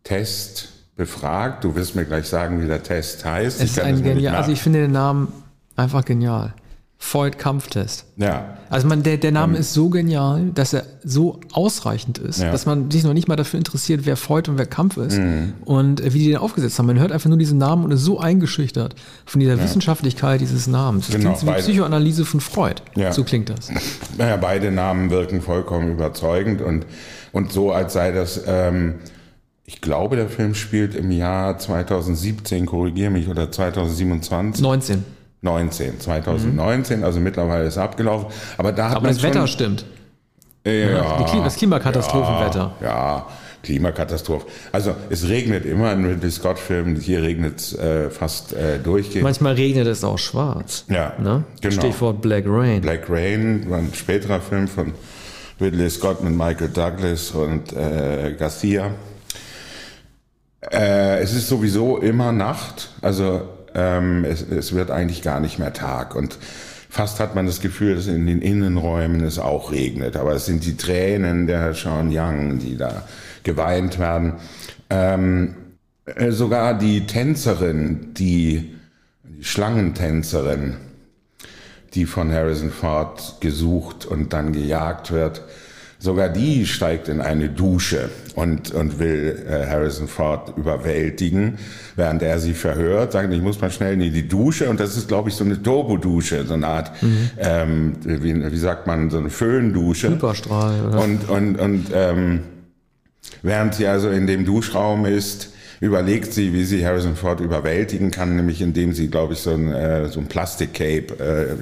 Test 0.04 0.70
befragt. 0.96 1.64
Du 1.64 1.76
wirst 1.76 1.96
mir 1.96 2.06
gleich 2.06 2.28
sagen, 2.28 2.62
wie 2.62 2.68
der 2.68 2.84
Test 2.84 3.24
heißt. 3.26 3.58
Es 3.62 3.72
ist 3.72 3.78
kann 3.78 3.86
ein 3.88 4.04
genial, 4.04 4.36
also 4.36 4.52
ich 4.52 4.62
finde 4.62 4.80
den 4.82 4.92
Namen 4.92 5.32
einfach 5.76 6.04
genial. 6.06 6.54
Freud 7.02 7.38
Kampftest. 7.38 8.04
Ja, 8.18 8.58
Also 8.70 8.86
man, 8.86 9.04
der, 9.04 9.16
der 9.16 9.32
Name 9.32 9.58
ist 9.58 9.72
so 9.74 9.88
genial, 9.88 10.48
dass 10.54 10.74
er 10.74 10.84
so 11.02 11.40
ausreichend 11.54 12.18
ist, 12.18 12.42
Ja. 12.42 12.52
dass 12.52 12.66
man 12.66 12.92
sich 12.92 13.06
noch 13.06 13.14
nicht 13.14 13.30
mal 13.30 13.38
dafür 13.38 13.58
interessiert, 13.58 14.02
wer 14.04 14.18
Freud 14.18 14.52
und 14.52 14.58
wer 14.58 14.66
Kampf 14.66 14.98
ist 14.98 15.18
und 15.64 16.02
äh, 16.02 16.14
wie 16.14 16.20
die 16.20 16.28
den 16.28 16.36
aufgesetzt 16.40 16.78
haben. 16.78 16.88
Man 16.88 17.00
hört 17.00 17.14
einfach 17.14 17.30
nur 17.30 17.38
diesen 17.38 17.58
Namen 17.58 17.86
und 17.86 17.92
ist 17.92 18.04
so 18.04 18.20
eingeschüchtert 18.20 18.96
von 19.26 19.40
dieser 19.40 19.58
Wissenschaftlichkeit 19.64 20.42
dieses 20.42 20.68
Namens. 20.68 21.06
Das 21.08 21.16
Genau, 21.16 21.30
klingt 21.30 21.40
so 21.40 21.48
wie 21.48 21.52
beide. 21.52 21.64
Psychoanalyse 21.64 22.26
von 22.26 22.42
Freud. 22.42 22.82
Ja. 22.98 23.14
So 23.14 23.24
klingt 23.24 23.48
das. 23.50 23.70
Naja, 24.18 24.36
beide 24.36 24.70
Namen 24.70 25.10
wirken 25.10 25.42
vollkommen 25.42 25.94
überzeugend 25.94 26.62
und, 26.62 26.86
und 27.32 27.54
so, 27.54 27.72
als 27.72 27.94
sei 27.94 28.12
das, 28.12 28.42
ähm, 28.46 28.96
ich 29.72 29.82
glaube, 29.82 30.16
der 30.16 30.30
Film 30.30 30.56
spielt 30.56 30.96
im 30.96 31.12
Jahr 31.12 31.60
2017, 31.60 32.66
korrigiere 32.66 33.12
mich, 33.12 33.28
oder 33.30 33.52
2027, 33.52 34.64
19. 34.64 35.06
19, 35.42 36.00
2019, 36.00 37.04
also 37.04 37.20
mittlerweile 37.20 37.66
ist 37.66 37.78
abgelaufen. 37.78 38.28
Aber 38.58 38.72
da 38.72 38.90
hat 38.90 38.96
Aber 38.96 39.04
man 39.04 39.12
das 39.14 39.22
schon, 39.22 39.30
Wetter 39.30 39.46
stimmt. 39.48 39.86
ja, 40.66 41.24
Klima- 41.30 41.44
das 41.44 41.56
Klimakatastrophenwetter. 41.56 42.74
Ja, 42.82 42.88
ja, 42.88 43.26
Klimakatastrophe. 43.62 44.48
Also 44.72 44.96
es 45.12 45.28
regnet 45.30 45.66
immer 45.66 45.94
in 45.94 46.04
Ridley 46.04 46.32
Scott-Filmen, 46.32 46.96
hier 46.96 47.22
regnet 47.22 47.60
es 47.60 47.76
äh, 47.78 48.10
fast 48.10 48.54
äh, 48.54 48.80
durchgehend. 48.80 49.24
Manchmal 49.24 49.54
regnet 49.54 49.86
es 49.86 50.04
auch 50.04 50.18
schwarz. 50.18 50.86
Ja, 50.90 51.14
Ne? 51.20 51.44
genau. 51.62 51.76
Stichwort 51.76 52.22
Black 52.22 52.46
Rain. 52.48 52.82
Black 52.82 53.08
Rain 53.08 53.70
war 53.70 53.78
ein 53.78 53.94
späterer 53.94 54.42
Film 54.42 54.68
von 54.68 54.94
Ridley 55.62 55.90
Scott 55.92 56.24
mit 56.24 56.34
Michael 56.34 56.70
Douglas 56.70 57.32
und 57.32 57.72
äh, 57.74 58.34
Garcia. 58.40 58.92
Äh, 60.62 61.20
es 61.20 61.34
ist 61.34 61.48
sowieso 61.48 61.98
immer 61.98 62.32
Nacht, 62.32 62.92
also 63.02 63.48
ähm, 63.74 64.26
es, 64.26 64.42
es 64.42 64.74
wird 64.74 64.92
eigentlich 64.92 65.22
gar 65.22 65.40
nicht 65.40 65.60
mehr 65.60 65.74
Tag. 65.74 66.16
Und 66.16 66.38
fast 66.90 67.20
hat 67.20 67.36
man 67.36 67.46
das 67.46 67.62
Gefühl, 67.62 67.96
dass 67.96 68.08
in 68.08 68.26
den 68.26 68.42
Innenräumen 68.42 69.22
es 69.22 69.40
auch 69.40 69.72
regnet, 69.72 70.18
aber 70.18 70.34
es 70.34 70.46
sind 70.46 70.66
die 70.66 70.76
Tränen 70.76 71.48
der 71.48 71.74
Sean 71.74 72.10
Young, 72.12 72.60
die 72.60 72.76
da 72.76 73.04
geweint 73.44 74.00
werden. 74.00 74.34
Ähm, 74.90 75.56
äh, 76.06 76.32
sogar 76.32 76.78
die 76.78 77.06
Tänzerin, 77.06 78.14
die, 78.16 78.76
die 79.24 79.44
Schlangentänzerin, 79.44 80.78
die 81.94 82.06
von 82.06 82.32
Harrison 82.32 82.72
Ford 82.72 83.38
gesucht 83.40 84.06
und 84.06 84.34
dann 84.34 84.54
gejagt 84.54 85.12
wird, 85.12 85.42
Sogar 86.02 86.30
die 86.30 86.66
steigt 86.66 87.10
in 87.10 87.20
eine 87.20 87.50
Dusche 87.50 88.10
und, 88.34 88.72
und 88.72 89.00
will 89.00 89.44
äh, 89.46 89.68
Harrison 89.68 90.08
Ford 90.08 90.58
überwältigen, 90.58 91.58
während 91.98 92.22
er 92.22 92.40
sie 92.40 92.54
verhört, 92.54 93.12
sagt, 93.12 93.34
ich 93.34 93.42
muss 93.42 93.60
mal 93.60 93.70
schnell 93.70 94.02
in 94.02 94.14
die 94.14 94.26
Dusche 94.26 94.70
und 94.70 94.80
das 94.80 94.96
ist, 94.96 95.10
glaube 95.10 95.28
ich, 95.28 95.36
so 95.36 95.44
eine 95.44 95.62
Turbodusche, 95.62 96.46
so 96.46 96.54
eine 96.54 96.68
Art, 96.68 97.04
mhm. 97.04 97.30
ähm, 97.38 97.96
wie, 98.06 98.50
wie 98.50 98.58
sagt 98.58 98.88
man, 98.88 99.10
so 99.10 99.18
eine 99.18 99.30
Föhndusche. 99.30 100.12
Hyperstrahl. 100.12 100.88
Oder? 100.88 101.04
Und, 101.04 101.30
und, 101.30 101.56
und 101.58 101.88
ähm, 101.94 102.44
während 103.42 103.76
sie 103.76 103.88
also 103.88 104.10
in 104.10 104.26
dem 104.26 104.46
Duschraum 104.46 105.06
ist, 105.06 105.50
überlegt 105.82 106.32
sie, 106.32 106.54
wie 106.54 106.64
sie 106.64 106.86
Harrison 106.86 107.18
Ford 107.18 107.42
überwältigen 107.42 108.10
kann, 108.10 108.38
nämlich 108.38 108.62
indem 108.62 108.94
sie, 108.94 109.10
glaube 109.10 109.34
ich, 109.34 109.40
so 109.40 109.52
ein, 109.52 109.74
äh, 109.74 110.08
so 110.08 110.22
ein 110.22 110.28
Plastikcape 110.28 111.58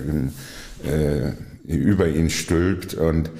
äh, 0.85 0.87
äh, 0.87 1.31
über 1.67 2.07
ihn 2.07 2.29
stülpt 2.29 2.93
und 2.93 3.31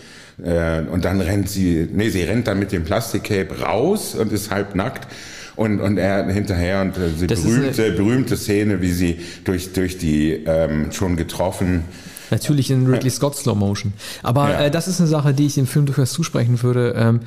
äh, 0.43 0.81
und 0.81 1.05
dann 1.05 1.21
rennt 1.21 1.49
sie, 1.49 1.87
nee, 1.91 2.09
sie 2.09 2.23
rennt 2.23 2.47
dann 2.47 2.59
mit 2.59 2.71
dem 2.71 2.83
Plastikcape 2.83 3.59
raus 3.61 4.15
und 4.15 4.31
ist 4.31 4.51
halb 4.51 4.75
nackt. 4.75 5.07
Und, 5.55 5.81
und 5.81 5.97
er 5.97 6.27
hinterher 6.31 6.81
und 6.81 6.95
äh, 6.97 7.09
die 7.19 7.25
berühmte, 7.25 7.91
berühmte 7.91 8.37
Szene, 8.37 8.79
wie 8.79 8.91
sie 8.91 9.19
durch, 9.43 9.73
durch 9.73 9.97
die 9.97 10.43
ähm, 10.45 10.91
schon 10.91 11.15
getroffen 11.15 11.83
Natürlich 12.29 12.71
in 12.71 12.87
Ridley 12.87 13.09
Scott 13.09 13.35
Slow 13.35 13.55
Motion. 13.57 13.93
Aber 14.23 14.49
ja. 14.49 14.59
äh, 14.65 14.71
das 14.71 14.87
ist 14.87 14.99
eine 14.99 15.07
Sache, 15.07 15.33
die 15.33 15.45
ich 15.45 15.55
dem 15.55 15.67
Film 15.67 15.85
durchaus 15.85 16.11
zusprechen 16.11 16.61
würde. 16.61 16.93
Ähm, 16.97 17.21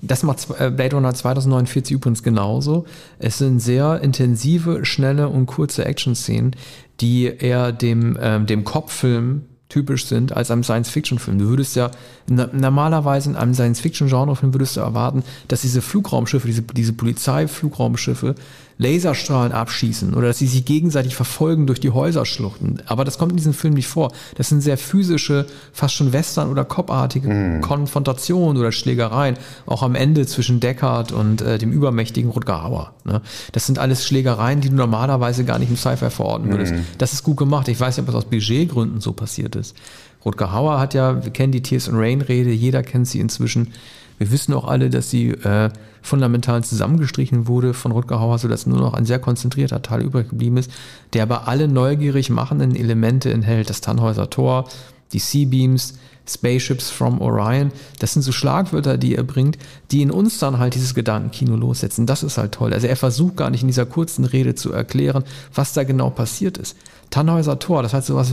das 0.00 0.22
macht 0.22 0.46
äh, 0.58 0.70
Blade 0.70 0.96
Runner 0.96 1.14
2049 1.14 1.94
übrigens 1.94 2.22
genauso. 2.22 2.84
Es 3.18 3.38
sind 3.38 3.60
sehr 3.60 4.00
intensive, 4.02 4.84
schnelle 4.84 5.28
und 5.28 5.46
kurze 5.46 5.84
Action-Szenen, 5.84 6.56
die 7.00 7.24
eher 7.26 7.72
dem, 7.72 8.18
ähm, 8.20 8.46
dem 8.46 8.64
Kopffilm 8.64 9.42
typisch 9.74 10.06
sind 10.06 10.36
als 10.36 10.52
einem 10.52 10.62
Science-Fiction-Film. 10.62 11.40
Du 11.40 11.48
würdest 11.48 11.74
ja 11.74 11.90
normalerweise 12.28 13.30
in 13.30 13.36
einem 13.36 13.54
Science-Fiction-Genrefilm 13.54 14.54
würdest 14.54 14.76
du 14.76 14.80
erwarten, 14.80 15.24
dass 15.48 15.62
diese 15.62 15.82
Flugraumschiffe, 15.82 16.46
diese, 16.46 16.62
diese 16.62 16.92
Polizeiflugraumschiffe 16.92 18.36
Laserstrahlen 18.78 19.52
abschießen 19.52 20.14
oder 20.14 20.28
dass 20.28 20.38
sie 20.38 20.46
sich 20.46 20.64
gegenseitig 20.64 21.14
verfolgen 21.14 21.66
durch 21.66 21.78
die 21.78 21.90
Häuserschluchten. 21.90 22.82
Aber 22.86 23.04
das 23.04 23.18
kommt 23.18 23.32
in 23.32 23.36
diesem 23.36 23.54
Film 23.54 23.74
nicht 23.74 23.86
vor. 23.86 24.12
Das 24.36 24.48
sind 24.48 24.62
sehr 24.62 24.76
physische, 24.76 25.46
fast 25.72 25.94
schon 25.94 26.12
Western- 26.12 26.50
oder 26.50 26.64
Cop-artige 26.64 27.28
mm. 27.28 27.60
Konfrontationen 27.60 28.60
oder 28.60 28.72
Schlägereien. 28.72 29.36
Auch 29.66 29.82
am 29.82 29.94
Ende 29.94 30.26
zwischen 30.26 30.58
Deckard 30.58 31.12
und 31.12 31.40
äh, 31.40 31.58
dem 31.58 31.70
übermächtigen 31.70 32.30
Rutger 32.30 32.64
Hauer. 32.64 32.94
Ne? 33.04 33.20
Das 33.52 33.66
sind 33.66 33.78
alles 33.78 34.04
Schlägereien, 34.06 34.60
die 34.60 34.70
du 34.70 34.76
normalerweise 34.76 35.44
gar 35.44 35.58
nicht 35.58 35.70
im 35.70 35.76
Sci-Fi 35.76 36.10
verorten 36.10 36.50
würdest. 36.50 36.74
Mm. 36.74 36.80
Das 36.98 37.12
ist 37.12 37.22
gut 37.22 37.36
gemacht. 37.36 37.68
Ich 37.68 37.78
weiß 37.78 37.96
nicht, 37.96 38.02
ob 38.02 38.06
das 38.06 38.24
aus 38.24 38.30
Budgetgründen 38.30 39.00
so 39.00 39.12
passiert 39.12 39.54
ist. 39.54 39.76
Rutger 40.24 40.52
Hauer 40.52 40.80
hat 40.80 40.94
ja, 40.94 41.22
wir 41.22 41.32
kennen 41.32 41.52
die 41.52 41.62
Tears 41.62 41.88
and 41.88 41.98
Rain 41.98 42.22
Rede, 42.22 42.50
jeder 42.50 42.82
kennt 42.82 43.06
sie 43.06 43.20
inzwischen. 43.20 43.72
Wir 44.18 44.30
wissen 44.30 44.54
auch 44.54 44.66
alle, 44.66 44.90
dass 44.90 45.10
sie 45.10 45.30
äh, 45.30 45.70
fundamental 46.04 46.62
zusammengestrichen 46.62 47.48
wurde 47.48 47.72
von 47.72 47.90
Rutger 47.90 48.20
Hauer, 48.20 48.38
sodass 48.38 48.66
nur 48.66 48.78
noch 48.78 48.92
ein 48.92 49.06
sehr 49.06 49.18
konzentrierter 49.18 49.80
Teil 49.80 50.02
übrig 50.02 50.28
geblieben 50.28 50.58
ist, 50.58 50.70
der 51.14 51.22
aber 51.22 51.48
alle 51.48 51.66
neugierig 51.66 52.28
machenden 52.28 52.76
Elemente 52.76 53.32
enthält. 53.32 53.70
Das 53.70 53.80
Tannhäuser 53.80 54.28
Tor, 54.28 54.68
die 55.14 55.18
Sea-Beams, 55.18 55.94
Spaceships 56.28 56.90
from 56.90 57.20
Orion. 57.20 57.72
Das 58.00 58.12
sind 58.12 58.22
so 58.22 58.32
Schlagwörter, 58.32 58.98
die 58.98 59.14
er 59.14 59.22
bringt, 59.22 59.58
die 59.90 60.02
in 60.02 60.10
uns 60.10 60.38
dann 60.38 60.58
halt 60.58 60.74
dieses 60.74 60.94
Gedankenkino 60.94 61.56
lossetzen. 61.56 62.06
Das 62.06 62.22
ist 62.22 62.36
halt 62.36 62.52
toll. 62.52 62.74
Also 62.74 62.86
er 62.86 62.96
versucht 62.96 63.36
gar 63.36 63.48
nicht 63.48 63.62
in 63.62 63.68
dieser 63.68 63.86
kurzen 63.86 64.26
Rede 64.26 64.54
zu 64.54 64.72
erklären, 64.72 65.24
was 65.54 65.72
da 65.72 65.84
genau 65.84 66.10
passiert 66.10 66.58
ist. 66.58 66.76
Tannhäuser 67.08 67.58
Tor, 67.58 67.82
das 67.82 67.94
hat 67.94 68.04
so 68.04 68.14
was 68.14 68.32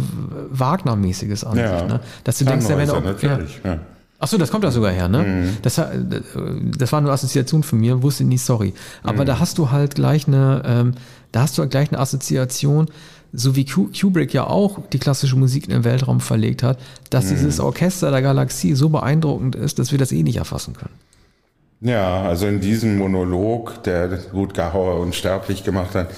Wagner-mäßiges 0.49 1.45
an 1.45 1.57
ja. 1.57 1.79
sich. 1.79 1.87
Ne? 1.87 1.99
Dass 2.23 2.37
du 2.37 2.45
denkst, 2.45 2.67
ja, 2.67 2.77
wenn 2.77 2.87
natürlich. 2.87 3.61
Ja. 3.63 3.79
Ach 4.23 4.27
so, 4.27 4.37
das 4.37 4.51
kommt 4.51 4.63
da 4.63 4.69
sogar 4.69 4.91
her, 4.91 5.07
ne? 5.07 5.23
Mhm. 5.23 5.57
Das, 5.63 5.75
das 5.75 6.91
war 6.91 6.99
eine 6.99 7.09
Assoziation 7.09 7.63
von 7.63 7.79
mir, 7.79 8.03
wusste 8.03 8.23
nie, 8.23 8.37
sorry. 8.37 8.73
Aber 9.01 9.23
mhm. 9.23 9.25
da 9.25 9.39
hast 9.39 9.57
du 9.57 9.71
halt 9.71 9.95
gleich 9.95 10.27
eine, 10.27 10.61
ähm, 10.63 10.93
da 11.31 11.41
hast 11.41 11.57
du 11.57 11.63
halt 11.63 11.71
gleich 11.71 11.89
eine 11.89 11.99
Assoziation, 11.99 12.87
so 13.33 13.55
wie 13.55 13.65
Kubrick 13.65 14.31
ja 14.33 14.45
auch 14.45 14.79
die 14.93 14.99
klassische 14.99 15.35
Musik 15.35 15.63
in 15.63 15.71
den 15.71 15.83
Weltraum 15.83 16.19
verlegt 16.19 16.61
hat, 16.61 16.77
dass 17.09 17.25
mhm. 17.25 17.29
dieses 17.29 17.59
Orchester 17.59 18.11
der 18.11 18.21
Galaxie 18.21 18.75
so 18.75 18.89
beeindruckend 18.89 19.55
ist, 19.55 19.79
dass 19.79 19.91
wir 19.91 19.97
das 19.97 20.11
eh 20.11 20.21
nicht 20.21 20.37
erfassen 20.37 20.75
können. 20.75 20.93
Ja, 21.81 22.21
also 22.21 22.45
in 22.45 22.61
diesem 22.61 22.99
Monolog, 22.99 23.81
der 23.83 24.19
Rutger 24.33 24.71
Hauer 24.71 24.99
unsterblich 24.99 25.63
gemacht 25.63 25.95
hat, 25.95 26.11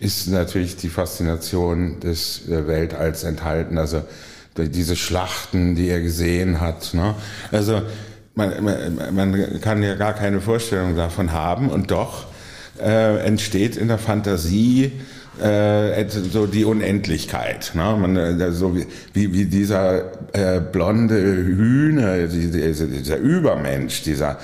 ist 0.00 0.26
natürlich 0.28 0.76
die 0.76 0.88
Faszination 0.88 2.00
des 2.00 2.44
Weltalls 2.46 3.24
enthalten. 3.24 3.76
Also 3.76 4.02
diese 4.56 4.96
Schlachten, 4.96 5.74
die 5.74 5.88
er 5.88 6.00
gesehen 6.00 6.60
hat. 6.60 6.94
Ne? 6.94 7.14
Also 7.50 7.82
man, 8.34 8.64
man, 8.64 9.14
man 9.14 9.60
kann 9.60 9.82
ja 9.82 9.94
gar 9.94 10.14
keine 10.14 10.40
Vorstellung 10.40 10.96
davon 10.96 11.32
haben 11.32 11.68
und 11.68 11.90
doch 11.90 12.26
äh, 12.80 13.18
entsteht 13.24 13.76
in 13.76 13.88
der 13.88 13.98
Fantasie 13.98 14.92
äh, 15.40 16.04
so 16.08 16.46
die 16.46 16.64
Unendlichkeit. 16.64 17.72
Ne? 17.74 17.96
Man, 17.98 18.16
äh, 18.16 18.52
so 18.52 18.76
wie, 18.76 18.86
wie 19.32 19.46
dieser 19.46 20.12
äh, 20.32 20.60
blonde 20.60 21.16
Hühner, 21.16 22.26
dieser, 22.26 22.86
dieser 22.86 23.16
Übermensch, 23.16 24.02
dieser 24.02 24.38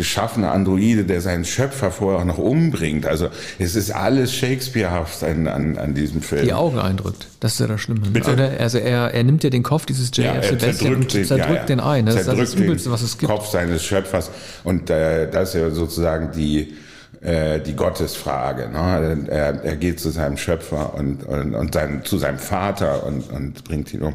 geschaffene 0.00 0.50
Androide, 0.50 1.04
der 1.04 1.20
seinen 1.20 1.44
Schöpfer 1.44 1.90
vorher 1.90 2.20
auch 2.20 2.24
noch 2.24 2.38
umbringt. 2.38 3.04
Also 3.04 3.28
es 3.58 3.76
ist 3.76 3.90
alles 3.90 4.34
Shakespearehaft 4.34 5.22
an, 5.22 5.46
an, 5.46 5.76
an 5.76 5.92
diesem 5.92 6.22
Film. 6.22 6.42
Die 6.42 6.54
Augen 6.54 6.78
eindrückt. 6.78 7.26
Das 7.38 7.52
ist 7.52 7.60
ja 7.60 7.66
das 7.66 7.82
Schlimme. 7.82 8.00
Bitte? 8.08 8.56
Also 8.58 8.78
er, 8.78 9.12
er 9.12 9.24
nimmt 9.24 9.44
ja 9.44 9.50
den 9.50 9.62
Kopf 9.62 9.84
dieses 9.84 10.08
JF 10.16 10.24
ja, 10.24 10.42
Sebastian 10.42 10.94
und 10.94 11.10
zerdrückt 11.10 11.28
den, 11.28 11.38
ja, 11.38 11.54
ja. 11.54 11.64
den 11.64 11.80
ein. 11.80 12.06
Das 12.06 12.14
zerdrückt 12.14 12.40
ist 12.44 12.54
das 12.54 12.60
Übelste, 12.62 12.90
was 12.90 13.02
es 13.02 13.18
gibt. 13.18 13.30
Kopf 13.30 13.50
seines 13.50 13.84
Schöpfers. 13.84 14.30
Und 14.64 14.88
äh, 14.88 15.30
das 15.30 15.50
ist 15.50 15.60
ja 15.60 15.68
sozusagen 15.68 16.32
die 16.32 16.72
äh, 17.20 17.60
die 17.60 17.76
Gottesfrage. 17.76 18.70
Ne? 18.70 19.26
Er, 19.28 19.62
er 19.62 19.76
geht 19.76 20.00
zu 20.00 20.08
seinem 20.08 20.38
Schöpfer 20.38 20.94
und, 20.94 21.24
und, 21.24 21.54
und 21.54 21.74
sein, 21.74 22.00
zu 22.04 22.16
seinem 22.16 22.38
Vater 22.38 23.06
und, 23.06 23.30
und 23.30 23.64
bringt 23.64 23.92
ihn 23.92 24.00
um. 24.00 24.14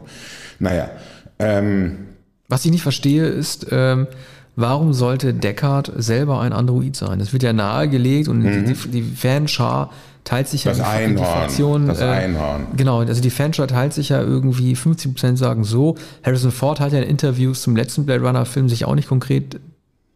Naja. 0.58 0.90
Ähm, 1.38 2.08
Was 2.48 2.66
ich 2.66 2.72
nicht 2.72 2.82
verstehe, 2.82 3.28
ist, 3.28 3.68
ähm, 3.70 4.08
warum 4.56 4.94
sollte 4.94 5.34
Deckard 5.34 5.92
selber 5.96 6.40
ein 6.40 6.54
Android 6.54 6.96
sein? 6.96 7.20
Das 7.20 7.34
wird 7.34 7.44
ja 7.44 7.54
nahegelegt 7.54 8.28
und 8.28 8.40
mhm. 8.40 8.66
die, 8.66 8.90
die 8.90 9.04
Fanschar 9.04 9.92
teilt 10.24 10.48
sich 10.48 10.64
ja 10.64 10.72
das 10.72 10.82
Einhorn, 10.82 11.16
die 11.16 11.24
Fraktion. 11.24 11.88
Das 11.88 12.02
äh, 12.02 12.06
Einhorn. 12.06 12.68
Genau, 12.76 13.00
also 13.00 13.22
die 13.22 13.30
Fanschar 13.30 13.68
teilt 13.68 13.94
sich 13.94 14.10
ja 14.10 14.22
irgendwie 14.22 14.76
50% 14.76 15.38
sagen 15.38 15.64
so. 15.64 15.96
Harrison 16.24 16.52
Ford 16.52 16.80
hat 16.80 16.94
ja 16.94 17.00
in 17.00 17.10
Interviews 17.10 17.62
zum 17.62 17.76
letzten 17.76 18.06
Blade 18.06 18.26
Runner 18.26 18.46
Film 18.46 18.68
sich 18.68 18.86
auch 18.86 18.96
nicht 18.96 19.08
konkret 19.08 19.60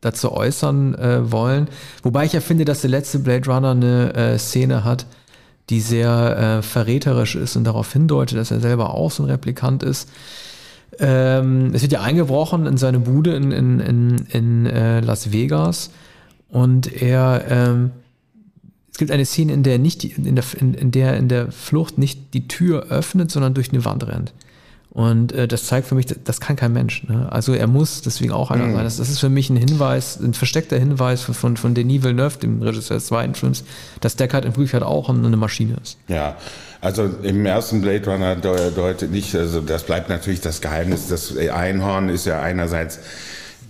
dazu 0.02 0.32
äußern 0.32 0.96
äh, 0.96 1.32
wollen. 1.32 1.68
Wobei 2.04 2.26
ich 2.26 2.34
ja 2.34 2.42
finde, 2.42 2.66
dass 2.66 2.82
der 2.82 2.90
letzte 2.90 3.20
Blade 3.20 3.50
Runner 3.50 3.72
eine 3.72 4.14
äh, 4.16 4.38
Szene 4.40 4.84
hat, 4.84 5.06
die 5.70 5.82
sehr 5.82 6.60
äh, 6.60 6.62
verräterisch 6.64 7.36
ist 7.36 7.56
und 7.56 7.64
darauf 7.66 7.92
hindeutet, 7.94 8.38
dass 8.38 8.52
er 8.52 8.60
selber 8.60 8.96
auch 8.96 9.12
so 9.12 9.24
ein 9.24 9.30
Replikant 9.30 9.84
ist. 9.84 10.10
Ähm, 11.00 11.72
es 11.74 11.82
wird 11.82 11.92
ja 11.92 12.02
eingebrochen 12.02 12.66
in 12.66 12.78
seine 12.78 13.00
Bude 13.00 13.36
in, 13.36 13.52
in, 13.52 13.80
in, 13.80 14.16
in 14.32 14.66
äh, 14.66 15.00
Las 15.00 15.32
Vegas 15.32 15.92
und 16.50 16.92
er 17.02 17.46
ähm, 17.50 17.92
es 18.92 18.98
gibt 18.98 19.12
eine 19.12 19.26
Szene, 19.26 19.54
in 19.54 19.64
der 19.64 19.80
nicht 19.80 20.04
in 20.04 20.36
der, 20.36 20.44
in, 20.60 20.74
in 20.74 20.92
der 20.92 21.16
in 21.16 21.30
der 21.30 21.52
Flucht 21.52 21.98
nicht 21.98 22.34
die 22.34 22.48
Tür 22.48 22.88
öffnet, 22.90 23.32
sondern 23.32 23.54
durch 23.54 23.72
eine 23.72 23.86
Wand 23.86 24.06
rennt. 24.06 24.34
Und 24.92 25.34
äh, 25.34 25.48
das 25.48 25.66
zeigt 25.66 25.88
für 25.88 25.94
mich, 25.94 26.08
das 26.24 26.42
kann 26.42 26.56
kein 26.56 26.74
Mensch. 26.74 27.04
Ne? 27.04 27.32
Also 27.32 27.54
er 27.54 27.68
muss 27.68 28.02
deswegen 28.02 28.32
auch 28.32 28.50
einer 28.50 28.66
mhm. 28.66 28.74
sein. 28.74 28.84
Das, 28.84 28.98
das, 28.98 29.10
ist 29.10 29.20
für 29.20 29.30
mich 29.30 29.50
ein 29.50 29.56
Hinweis, 29.56 30.20
ein 30.20 30.34
versteckter 30.34 30.80
Hinweis 30.80 31.22
von, 31.22 31.58
von 31.58 31.76
Denis 31.76 32.04
Villeneuve, 32.04 32.40
dem 32.40 32.62
Regisseur 32.62 32.98
des 32.98 33.06
zweiten 33.06 33.36
Films, 33.36 33.64
dass 34.02 34.16
Deckard 34.16 34.46
in 34.46 34.52
Wirklichkeit 34.52 34.82
auch 34.82 35.10
eine 35.10 35.38
Maschine 35.38 35.76
ist. 35.82 35.98
Ja, 36.08 36.38
also 36.82 37.06
im 37.24 37.46
ersten 37.46 37.82
Blade 37.82 38.10
Runner 38.10 38.36
deutet 38.36 39.12
nicht, 39.12 39.36
also 39.36 39.62
das 39.62 39.84
bleibt 39.84 40.10
natürlich 40.10 40.42
das 40.42 40.62
Geheimnis. 40.62 41.08
Das 41.08 41.38
Einhorn 41.38 42.10
ist 42.10 42.26
ja 42.26 42.42
einerseits 42.42 43.00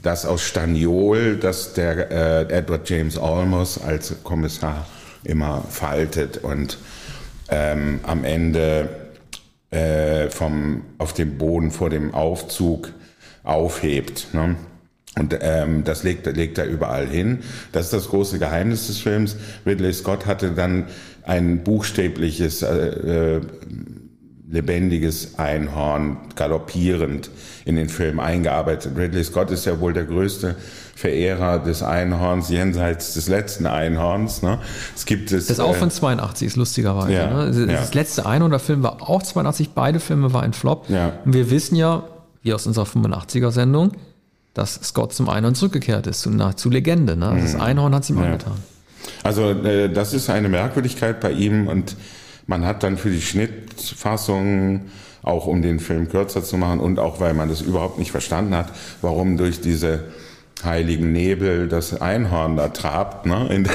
das 0.03 0.25
aus 0.25 0.43
Staniol, 0.43 1.35
das 1.35 1.73
der 1.73 2.11
äh, 2.11 2.53
Edward 2.53 2.89
James 2.89 3.17
Olmos 3.17 3.81
als 3.81 4.15
Kommissar 4.23 4.85
immer 5.23 5.63
faltet 5.69 6.37
und 6.37 6.77
ähm, 7.49 7.99
am 8.03 8.23
Ende 8.23 8.89
äh, 9.71 10.29
vom, 10.29 10.83
auf 10.97 11.13
dem 11.13 11.37
Boden 11.37 11.71
vor 11.71 11.89
dem 11.89 12.13
Aufzug 12.13 12.91
aufhebt. 13.43 14.33
Ne? 14.33 14.55
Und 15.17 15.37
ähm, 15.41 15.83
das 15.83 16.03
legt, 16.03 16.25
legt 16.25 16.57
er 16.57 16.65
überall 16.65 17.07
hin. 17.07 17.39
Das 17.71 17.85
ist 17.85 17.93
das 17.93 18.09
große 18.09 18.39
Geheimnis 18.39 18.87
des 18.87 18.99
Films. 18.99 19.35
Ridley 19.65 19.93
Scott 19.93 20.25
hatte 20.25 20.51
dann 20.51 20.85
ein 21.23 21.63
buchstäbliches, 21.63 22.61
äh, 22.61 23.37
äh, 23.37 23.41
lebendiges 24.49 25.37
Einhorn 25.37 26.17
galoppierend 26.35 27.29
in 27.65 27.75
den 27.75 27.89
Film 27.89 28.19
eingearbeitet. 28.19 28.93
Ridley 28.97 29.23
Scott 29.23 29.51
ist 29.51 29.65
ja 29.65 29.79
wohl 29.79 29.93
der 29.93 30.05
größte 30.05 30.55
Verehrer 30.99 31.59
des 31.59 31.81
Einhorns 31.81 32.49
jenseits 32.49 33.13
des 33.13 33.27
letzten 33.29 33.65
Einhorns. 33.65 34.41
Ne? 34.41 34.59
Es 34.95 35.05
gibt 35.05 35.31
es. 35.31 35.47
Das 35.47 35.57
ist 35.57 35.59
auch 35.63 35.75
von 35.75 35.89
82 35.89 36.47
ist 36.47 36.55
lustigerweise. 36.57 37.13
Ja, 37.13 37.27
ne? 37.33 37.45
das, 37.47 37.57
ja. 37.57 37.65
das 37.67 37.93
letzte 37.93 38.25
Einhorn, 38.25 38.51
der 38.51 38.59
Film 38.59 38.83
war 38.83 39.01
auch 39.09 39.23
82. 39.23 39.69
Beide 39.69 39.99
Filme 40.01 40.33
waren 40.33 40.43
ein 40.43 40.53
Flop. 40.53 40.89
Ja. 40.89 41.13
Und 41.23 41.33
wir 41.33 41.49
wissen 41.49 41.75
ja, 41.75 42.03
wie 42.43 42.53
aus 42.53 42.67
unserer 42.67 42.85
85er 42.85 43.51
Sendung, 43.51 43.91
dass 44.53 44.75
Scott 44.83 45.13
zum 45.13 45.29
Einhorn 45.29 45.55
zurückgekehrt 45.55 46.05
ist, 46.07 46.19
zu, 46.21 46.31
na, 46.31 46.55
zu 46.57 46.69
Legende. 46.69 47.15
Ne? 47.15 47.37
Das 47.41 47.53
Mhm. 47.53 47.61
Einhorn 47.61 47.95
hat 47.95 48.03
es 48.03 48.09
ihm 48.09 48.17
Ja. 48.17 48.25
angetan. 48.25 48.57
Also 49.23 49.51
äh, 49.51 49.89
das 49.89 50.13
ist 50.13 50.29
eine 50.29 50.49
Merkwürdigkeit 50.49 51.21
bei 51.21 51.31
ihm 51.31 51.67
und 51.67 51.95
man 52.45 52.65
hat 52.65 52.83
dann 52.83 52.97
für 52.97 53.09
die 53.09 53.21
Schnittfassung, 53.21 54.81
auch 55.23 55.47
um 55.47 55.61
den 55.61 55.79
Film 55.79 56.09
kürzer 56.09 56.43
zu 56.43 56.57
machen 56.57 56.79
und 56.79 56.99
auch 56.99 57.19
weil 57.19 57.33
man 57.33 57.49
das 57.49 57.61
überhaupt 57.61 57.99
nicht 57.99 58.11
verstanden 58.11 58.55
hat, 58.55 58.71
warum 59.01 59.37
durch 59.37 59.61
diese 59.61 60.05
heiligen 60.63 61.11
Nebel 61.11 61.67
das 61.67 62.01
Einhorn 62.01 62.55
da 62.57 62.69
trabt, 62.69 63.25
ne? 63.25 63.47
in 63.53 63.63
der, 63.63 63.73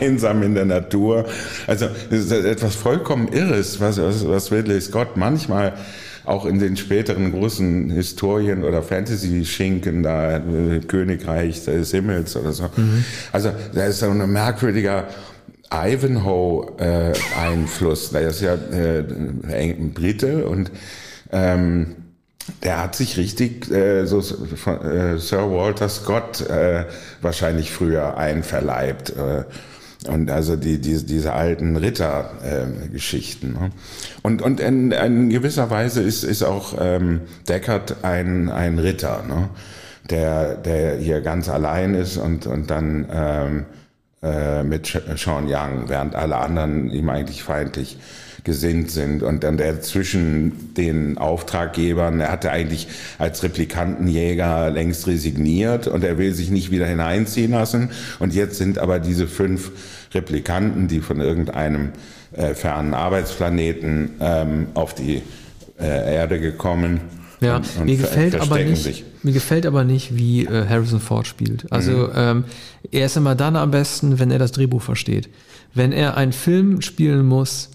einsam 0.00 0.42
in 0.42 0.54
der 0.54 0.64
Natur. 0.64 1.26
Also 1.66 1.88
das 2.10 2.20
ist 2.20 2.32
etwas 2.32 2.74
vollkommen 2.74 3.28
Irres, 3.28 3.80
was, 3.80 3.98
was, 3.98 4.26
was 4.26 4.52
Ridley 4.52 4.80
Scott 4.80 5.16
manchmal 5.16 5.74
auch 6.24 6.44
in 6.44 6.58
den 6.58 6.76
späteren 6.76 7.32
großen 7.32 7.90
Historien 7.90 8.64
oder 8.64 8.82
Fantasy-Schinken 8.82 10.02
da, 10.02 10.38
äh, 10.38 10.80
Königreich 10.80 11.64
des 11.64 11.92
Himmels 11.92 12.34
oder 12.36 12.52
so. 12.52 12.68
Also 13.30 13.52
da 13.72 13.86
ist 13.86 14.00
so 14.00 14.10
ein 14.10 14.32
merkwürdiger 14.32 15.06
Ivanhoe-Einfluss. 15.72 18.10
der 18.10 18.28
ist 18.28 18.40
ja 18.40 18.54
äh, 18.54 19.04
ein 19.52 19.92
Brite 19.94 20.48
und 20.48 20.72
ähm, 21.32 22.05
der 22.62 22.82
hat 22.82 22.94
sich 22.94 23.16
richtig 23.16 23.66
so 24.04 24.22
von 24.22 25.18
Sir 25.18 25.50
Walter 25.50 25.88
Scott 25.88 26.44
wahrscheinlich 27.20 27.72
früher 27.72 28.16
einverleibt. 28.16 29.12
Und 30.08 30.30
also 30.30 30.56
die, 30.56 30.80
die, 30.80 31.04
diese 31.04 31.32
alten 31.32 31.76
Rittergeschichten. 31.76 33.54
ne? 33.54 33.70
Und, 34.22 34.42
und 34.42 34.60
in, 34.60 34.92
in 34.92 35.30
gewisser 35.30 35.70
Weise 35.70 36.02
ist, 36.02 36.22
ist 36.22 36.42
auch 36.42 36.74
ähm, 36.78 37.22
Deckard 37.48 38.04
ein, 38.04 38.48
ein 38.50 38.78
Ritter, 38.78 39.24
ne? 39.26 39.48
der, 40.10 40.54
der 40.56 40.96
hier 40.96 41.20
ganz 41.20 41.48
allein 41.48 41.94
ist 41.94 42.16
und, 42.16 42.46
und 42.46 42.70
dann 42.70 43.06
ähm, 43.10 43.64
äh, 44.22 44.62
mit 44.62 44.86
Sean 45.16 45.46
Young, 45.48 45.88
während 45.88 46.14
alle 46.14 46.36
anderen 46.36 46.90
ihm 46.90 47.08
eigentlich 47.08 47.42
feindlich 47.42 47.98
gesinnt 48.46 48.90
sind. 48.92 49.22
Und 49.22 49.44
dann 49.44 49.58
der 49.58 49.82
zwischen 49.82 50.72
den 50.74 51.18
Auftraggebern, 51.18 52.20
er 52.20 52.30
hatte 52.30 52.52
eigentlich 52.52 52.86
als 53.18 53.42
Replikantenjäger 53.42 54.70
längst 54.70 55.06
resigniert 55.08 55.88
und 55.88 56.04
er 56.04 56.16
will 56.16 56.32
sich 56.32 56.48
nicht 56.50 56.70
wieder 56.70 56.86
hineinziehen 56.86 57.50
lassen. 57.50 57.90
Und 58.20 58.32
jetzt 58.32 58.56
sind 58.56 58.78
aber 58.78 59.00
diese 59.00 59.26
fünf 59.26 59.72
Replikanten, 60.14 60.86
die 60.86 61.00
von 61.00 61.20
irgendeinem 61.20 61.90
äh, 62.32 62.54
fernen 62.54 62.94
Arbeitsplaneten 62.94 64.12
ähm, 64.20 64.68
auf 64.74 64.94
die 64.94 65.22
äh, 65.78 66.14
Erde 66.14 66.38
gekommen. 66.38 67.00
Ja, 67.40 67.56
und, 67.56 67.66
und 67.80 67.84
mir 67.86 67.96
gefällt 67.96 68.40
aber 68.40 68.60
nicht, 68.60 68.82
sich. 68.82 69.04
mir 69.24 69.32
gefällt 69.32 69.66
aber 69.66 69.82
nicht, 69.82 70.16
wie 70.16 70.44
äh, 70.44 70.66
Harrison 70.68 71.00
Ford 71.00 71.26
spielt. 71.26 71.70
Also 71.70 72.10
ähm, 72.14 72.44
er 72.92 73.06
ist 73.06 73.16
immer 73.16 73.34
dann 73.34 73.56
am 73.56 73.72
besten, 73.72 74.20
wenn 74.20 74.30
er 74.30 74.38
das 74.38 74.52
Drehbuch 74.52 74.82
versteht. 74.82 75.28
Wenn 75.74 75.90
er 75.90 76.16
einen 76.16 76.32
Film 76.32 76.80
spielen 76.80 77.26
muss, 77.26 77.70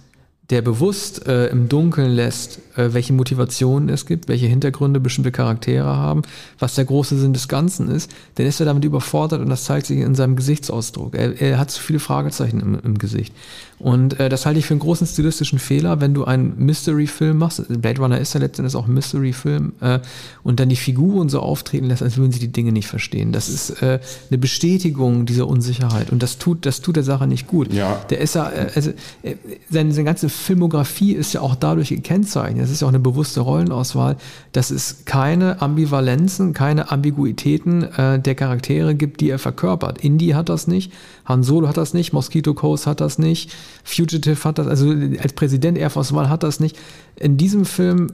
der 0.50 0.62
bewusst 0.62 1.28
äh, 1.28 1.48
im 1.48 1.70
Dunkeln 1.70 2.12
lässt, 2.12 2.60
äh, 2.76 2.94
welche 2.94 3.14
Motivationen 3.14 3.88
es 3.88 4.06
gibt, 4.06 4.28
welche 4.28 4.48
Hintergründe 4.48 5.00
bestimmte 5.00 5.32
Charaktere 5.32 5.96
haben, 5.96 6.24
was 6.60 6.76
der 6.76 6.86
große 6.86 7.18
Sinn 7.18 7.32
des 7.32 7.48
Ganzen 7.48 7.90
ist, 7.90 8.12
dann 8.36 8.46
ist 8.46 8.60
er 8.60 8.66
damit 8.66 8.84
überfordert 8.84 9.40
und 9.40 9.50
das 9.50 9.64
zeigt 9.64 9.88
sich 9.88 10.00
in 10.00 10.16
seinem 10.16 10.36
Gesichtsausdruck. 10.36 11.16
Er, 11.16 11.42
er 11.42 11.58
hat 11.58 11.72
zu 11.72 11.82
viele 11.82 12.00
Fragezeichen 12.00 12.60
im, 12.60 12.80
im 12.84 12.98
Gesicht. 12.98 13.34
Und 13.82 14.20
äh, 14.20 14.30
das 14.30 14.46
halte 14.46 14.60
ich 14.60 14.68
für 14.68 14.76
einen 14.76 14.80
großen 14.80 15.08
stilistischen 15.08 15.58
Fehler, 15.58 16.02
wenn 16.02 16.14
du 16.14 16.24
einen 16.24 16.54
Mystery-Film 16.58 17.38
machst. 17.38 17.64
Blade 17.68 18.00
Runner 18.00 18.20
ist 18.20 18.34
ja 18.34 18.40
letztendlich 18.40 18.76
auch 18.76 18.88
ein 18.88 18.94
Mystery-Film 18.94 19.74
äh, 19.82 20.00
und 20.44 20.60
dann 20.60 20.70
die 20.70 20.76
Figuren 20.76 21.30
so 21.30 21.40
auftreten 21.40 21.88
lässt, 21.88 22.04
als 22.04 22.18
würden 22.18 22.32
sie 22.32 22.40
die 22.40 22.52
Dinge 22.52 22.72
nicht 22.72 22.88
verstehen. 22.88 23.32
Das 23.32 23.50
ist 23.50 23.82
äh, 23.82 24.00
eine 24.30 24.38
Bestätigung 24.38 25.26
dieser 25.26 25.48
Unsicherheit 25.48 26.12
und 26.12 26.22
das 26.22 26.38
tut, 26.38 26.68
das 26.68 26.82
tut 26.82 26.96
der 26.96 27.04
Sache 27.04 27.26
nicht 27.26 27.48
gut. 27.48 27.74
Ja. 27.74 28.00
Der 28.12 28.20
ist 28.20 28.36
ja, 28.36 28.50
äh, 28.52 28.70
also, 28.76 28.92
äh, 29.24 29.36
seine, 29.70 29.92
seine 29.94 30.06
ganze 30.06 30.30
Filmografie 30.30 31.14
ist 31.14 31.34
ja 31.34 31.42
auch 31.42 31.56
dadurch 31.56 31.90
gekennzeichnet. 31.90 32.64
Das 32.64 32.70
ist 32.70 32.82
ja 32.82 32.88
auch 32.88 32.92
eine 32.92 33.00
bewusste 33.00 33.40
Rollenauswahl, 33.40 34.18
dass 34.52 34.70
es 34.70 35.06
keine 35.06 35.60
Ambivalenzen, 35.60 36.54
keine 36.54 36.92
Ambiguitäten 36.92 37.84
äh, 37.84 38.20
der 38.20 38.36
Charaktere 38.36 38.94
gibt, 38.94 39.22
die 39.22 39.32
er 39.32 39.40
verkörpert. 39.40 40.04
Indy 40.04 40.30
hat 40.30 40.50
das 40.50 40.68
nicht, 40.68 40.92
Han 41.26 41.44
Solo 41.44 41.68
hat 41.68 41.78
das 41.78 41.94
nicht, 41.94 42.14
Mosquito 42.14 42.54
Coast 42.54 42.88
hat 42.88 43.00
das 43.02 43.18
nicht, 43.20 43.52
Fugitive 43.84 44.44
hat 44.44 44.58
das, 44.58 44.68
also 44.68 44.90
als 45.22 45.34
Präsident 45.34 45.78
Air 45.78 45.90
Force 45.90 46.12
One 46.14 46.30
hat 46.30 46.44
das 46.44 46.60
nicht. 46.60 46.78
In 47.16 47.38
diesem 47.38 47.66
Film, 47.66 48.08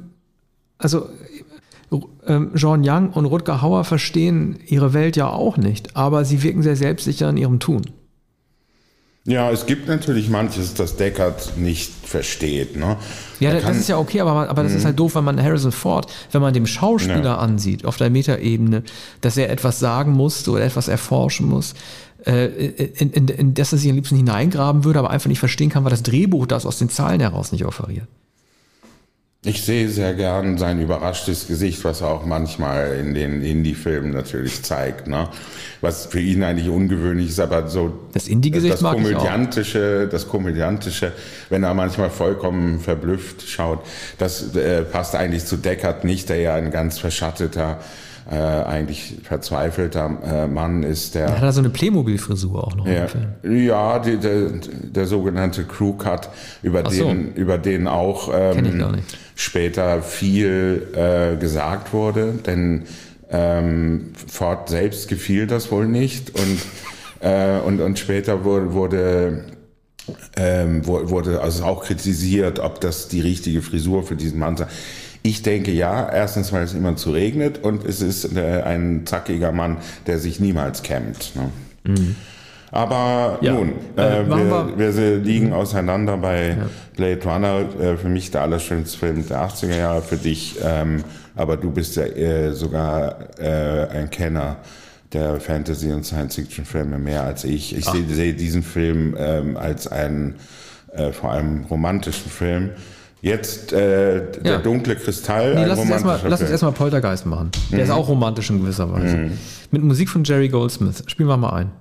also 0.77 1.07
ähm, 2.25 2.51
Jean 2.55 2.81
Young 2.85 3.09
und 3.11 3.25
Rutger 3.25 3.61
Hauer 3.61 3.83
verstehen 3.85 4.59
ihre 4.67 4.93
Welt 4.93 5.15
ja 5.15 5.29
auch 5.29 5.55
nicht, 5.57 5.95
aber 5.95 6.25
sie 6.25 6.43
wirken 6.43 6.61
sehr 6.63 6.75
selbstsicher 6.75 7.29
in 7.29 7.37
ihrem 7.37 7.59
Tun. 7.59 7.83
Ja, 9.29 9.51
es 9.51 9.65
gibt 9.65 9.89
natürlich 9.89 10.29
manches, 10.29 10.73
das 10.73 10.95
Deckard 10.95 11.57
nicht 11.57 11.91
versteht. 12.05 12.77
Ne? 12.77 12.95
Ja, 13.41 13.51
das 13.53 13.65
Mhm. 13.65 13.79
ist 13.81 13.89
ja 13.89 13.97
okay, 13.97 14.21
aber, 14.21 14.49
aber 14.49 14.63
das 14.63 14.73
ist 14.73 14.85
halt 14.85 14.97
doof, 14.97 15.15
wenn 15.15 15.25
man 15.25 15.41
Harrison 15.43 15.73
Ford, 15.73 16.09
wenn 16.31 16.41
man 16.41 16.53
dem 16.53 16.65
Schauspieler 16.65 17.21
Ja. 17.23 17.37
ansieht, 17.37 17.83
auf 17.83 17.97
der 17.97 18.09
Metaebene, 18.09 18.83
dass 19.19 19.35
er 19.35 19.49
etwas 19.49 19.79
sagen 19.79 20.13
muss 20.13 20.47
oder 20.47 20.63
etwas 20.63 20.87
erforschen 20.87 21.45
muss, 21.49 21.73
in, 22.35 23.11
in, 23.11 23.27
in 23.27 23.53
das 23.53 23.71
er 23.71 23.77
sich 23.77 23.89
am 23.89 23.95
liebsten 23.95 24.17
hineingraben 24.17 24.83
würde, 24.83 24.99
aber 24.99 25.09
einfach 25.09 25.29
nicht 25.29 25.39
verstehen 25.39 25.69
kann, 25.69 25.83
weil 25.83 25.91
das 25.91 26.03
Drehbuch 26.03 26.45
das 26.45 26.65
aus 26.65 26.77
den 26.77 26.89
Zahlen 26.89 27.19
heraus 27.19 27.51
nicht 27.51 27.65
offeriert. 27.65 28.07
Ich 29.45 29.61
sehe 29.63 29.87
sehr 29.87 30.13
gern 30.13 30.57
sein 30.57 30.81
überraschtes 30.81 31.47
Gesicht, 31.47 31.83
was 31.85 32.01
er 32.01 32.07
auch 32.07 32.25
manchmal 32.25 32.97
in 32.99 33.13
den 33.13 33.41
Indie-Filmen 33.41 34.11
natürlich 34.11 34.63
zeigt. 34.63 35.07
Ne? 35.07 35.29
Was 35.79 36.07
für 36.07 36.19
ihn 36.19 36.43
eigentlich 36.43 36.67
ungewöhnlich 36.67 37.29
ist, 37.29 37.39
aber 37.39 37.67
so 37.67 37.93
Das 38.13 38.27
Indie-Gesicht 38.27 38.73
das 38.73 38.81
mag 38.81 38.97
ich 38.97 39.05
auch. 39.05 39.09
komödiantische, 39.09 40.09
das 40.11 40.27
komödiantische, 40.27 41.13
wenn 41.49 41.63
er 41.63 41.73
manchmal 41.75 42.09
vollkommen 42.09 42.81
verblüfft 42.81 43.47
schaut, 43.47 43.85
das 44.17 44.55
äh, 44.55 44.81
passt 44.81 45.15
eigentlich 45.15 45.45
zu 45.45 45.55
Deckard 45.55 46.03
nicht, 46.03 46.27
der 46.29 46.41
ja 46.41 46.55
ein 46.55 46.71
ganz 46.71 46.97
verschatteter, 46.97 47.79
äh, 48.29 48.35
eigentlich 48.35 49.15
verzweifelter 49.23 50.17
äh, 50.23 50.47
Mann 50.47 50.83
ist, 50.83 51.15
der 51.15 51.33
hat 51.33 51.43
er 51.43 51.51
so 51.53 51.61
eine 51.61 51.69
Playmobil-Frisur 51.69 52.61
auch 52.61 52.75
noch 52.75 52.85
Film. 52.85 53.27
ja 53.65 53.99
die, 53.99 54.17
der, 54.17 54.49
der 54.83 55.05
sogenannte 55.05 55.63
Crew 55.63 55.93
Cut, 55.93 56.29
über 56.61 56.83
Ach 56.85 56.91
so. 56.91 57.05
den, 57.05 57.33
über 57.35 57.57
den 57.57 57.87
auch 57.87 58.29
ähm, 58.33 59.03
später 59.35 60.01
viel 60.01 60.87
äh, 60.93 61.37
gesagt 61.37 61.93
wurde, 61.93 62.33
denn 62.45 62.83
ähm, 63.29 64.11
Ford 64.27 64.67
selbst 64.69 65.07
gefiel 65.07 65.47
das 65.47 65.71
wohl 65.71 65.87
nicht 65.87 66.31
und 66.37 66.59
äh, 67.21 67.59
und, 67.59 67.79
und 67.79 67.97
später 67.97 68.43
wurde, 68.43 68.73
wurde 68.73 69.43
ähm, 70.35 70.85
wurde 70.85 71.41
also 71.41 71.63
auch 71.63 71.83
kritisiert, 71.83 72.59
ob 72.59 72.79
das 72.81 73.07
die 73.07 73.21
richtige 73.21 73.61
Frisur 73.61 74.03
für 74.03 74.15
diesen 74.15 74.39
Mann 74.39 74.57
sei. 74.57 74.67
Ich 75.27 75.41
denke 75.41 75.71
ja, 75.71 76.09
erstens, 76.09 76.53
weil 76.53 76.63
es 76.63 76.73
immer 76.73 76.95
zu 76.95 77.11
regnet 77.11 77.61
und 77.61 77.83
es 77.83 77.99
ist 78.01 78.33
äh, 78.37 78.61
ein 78.61 79.01
zackiger 79.05 79.51
Mann, 79.51 79.75
der 80.05 80.19
sich 80.19 80.39
niemals 80.39 80.83
kämmt. 80.83 81.33
Ne? 81.35 81.51
Aber 82.71 83.37
Mhm. 83.41 83.45
Ja. 83.45 83.53
nun, 83.53 83.73
Äh, 83.97 84.21
äh, 84.21 84.77
wir, 84.77 84.95
wir 84.95 85.17
liegen 85.17 85.51
auseinander 85.51 86.15
bei 86.15 86.55
Blade 86.95 87.19
Runner. 87.25 87.65
Äh, 87.77 87.97
für 87.97 88.07
mich 88.07 88.31
der 88.31 88.41
allerschönste 88.43 88.97
Film 88.97 89.27
der 89.27 89.41
80er 89.41 89.75
Jahre, 89.75 90.01
für 90.01 90.15
dich, 90.15 90.55
ähm, 90.63 91.03
aber 91.35 91.57
du 91.57 91.71
bist 91.71 91.97
ja 91.97 92.03
äh, 92.03 92.53
sogar 92.53 93.17
äh, 93.37 93.87
ein 93.89 94.09
Kenner 94.09 94.55
der 95.11 95.41
Fantasy- 95.41 95.91
und 95.91 96.05
Science-Fiction-Filme 96.05 96.97
mehr 96.99 97.23
als 97.23 97.43
ich. 97.43 97.75
Ich 97.77 97.83
sehe 97.83 98.05
sehe 98.09 98.33
diesen 98.33 98.63
Film 98.63 99.13
ähm, 99.19 99.57
als 99.57 99.87
einen 99.87 100.35
vor 101.11 101.31
allem 101.31 101.65
romantischen 101.69 102.31
Film. 102.31 102.71
Jetzt 103.21 103.73
äh, 103.73 104.31
der 104.41 104.51
Ja. 104.53 104.57
dunkle 104.59 104.95
Kristall, 104.95 105.55
Nee, 105.55 105.65
lass 105.65 105.79
uns 105.79 105.89
erstmal 105.89 106.19
lass 106.27 106.39
uns 106.41 106.49
erstmal 106.51 106.71
Poltergeist 106.71 107.25
machen. 107.25 107.49
Der 107.71 107.79
Mhm. 107.79 107.83
ist 107.85 107.89
auch 107.91 108.07
romantisch 108.07 108.49
in 108.51 108.61
gewisser 108.61 108.91
Weise. 108.91 109.31
Mit 109.71 109.83
Musik 109.83 110.09
von 110.09 110.23
Jerry 110.23 110.49
Goldsmith. 110.49 111.03
Spielen 111.07 111.27
wir 111.29 111.37
mal 111.37 111.49
ein. 111.53 111.71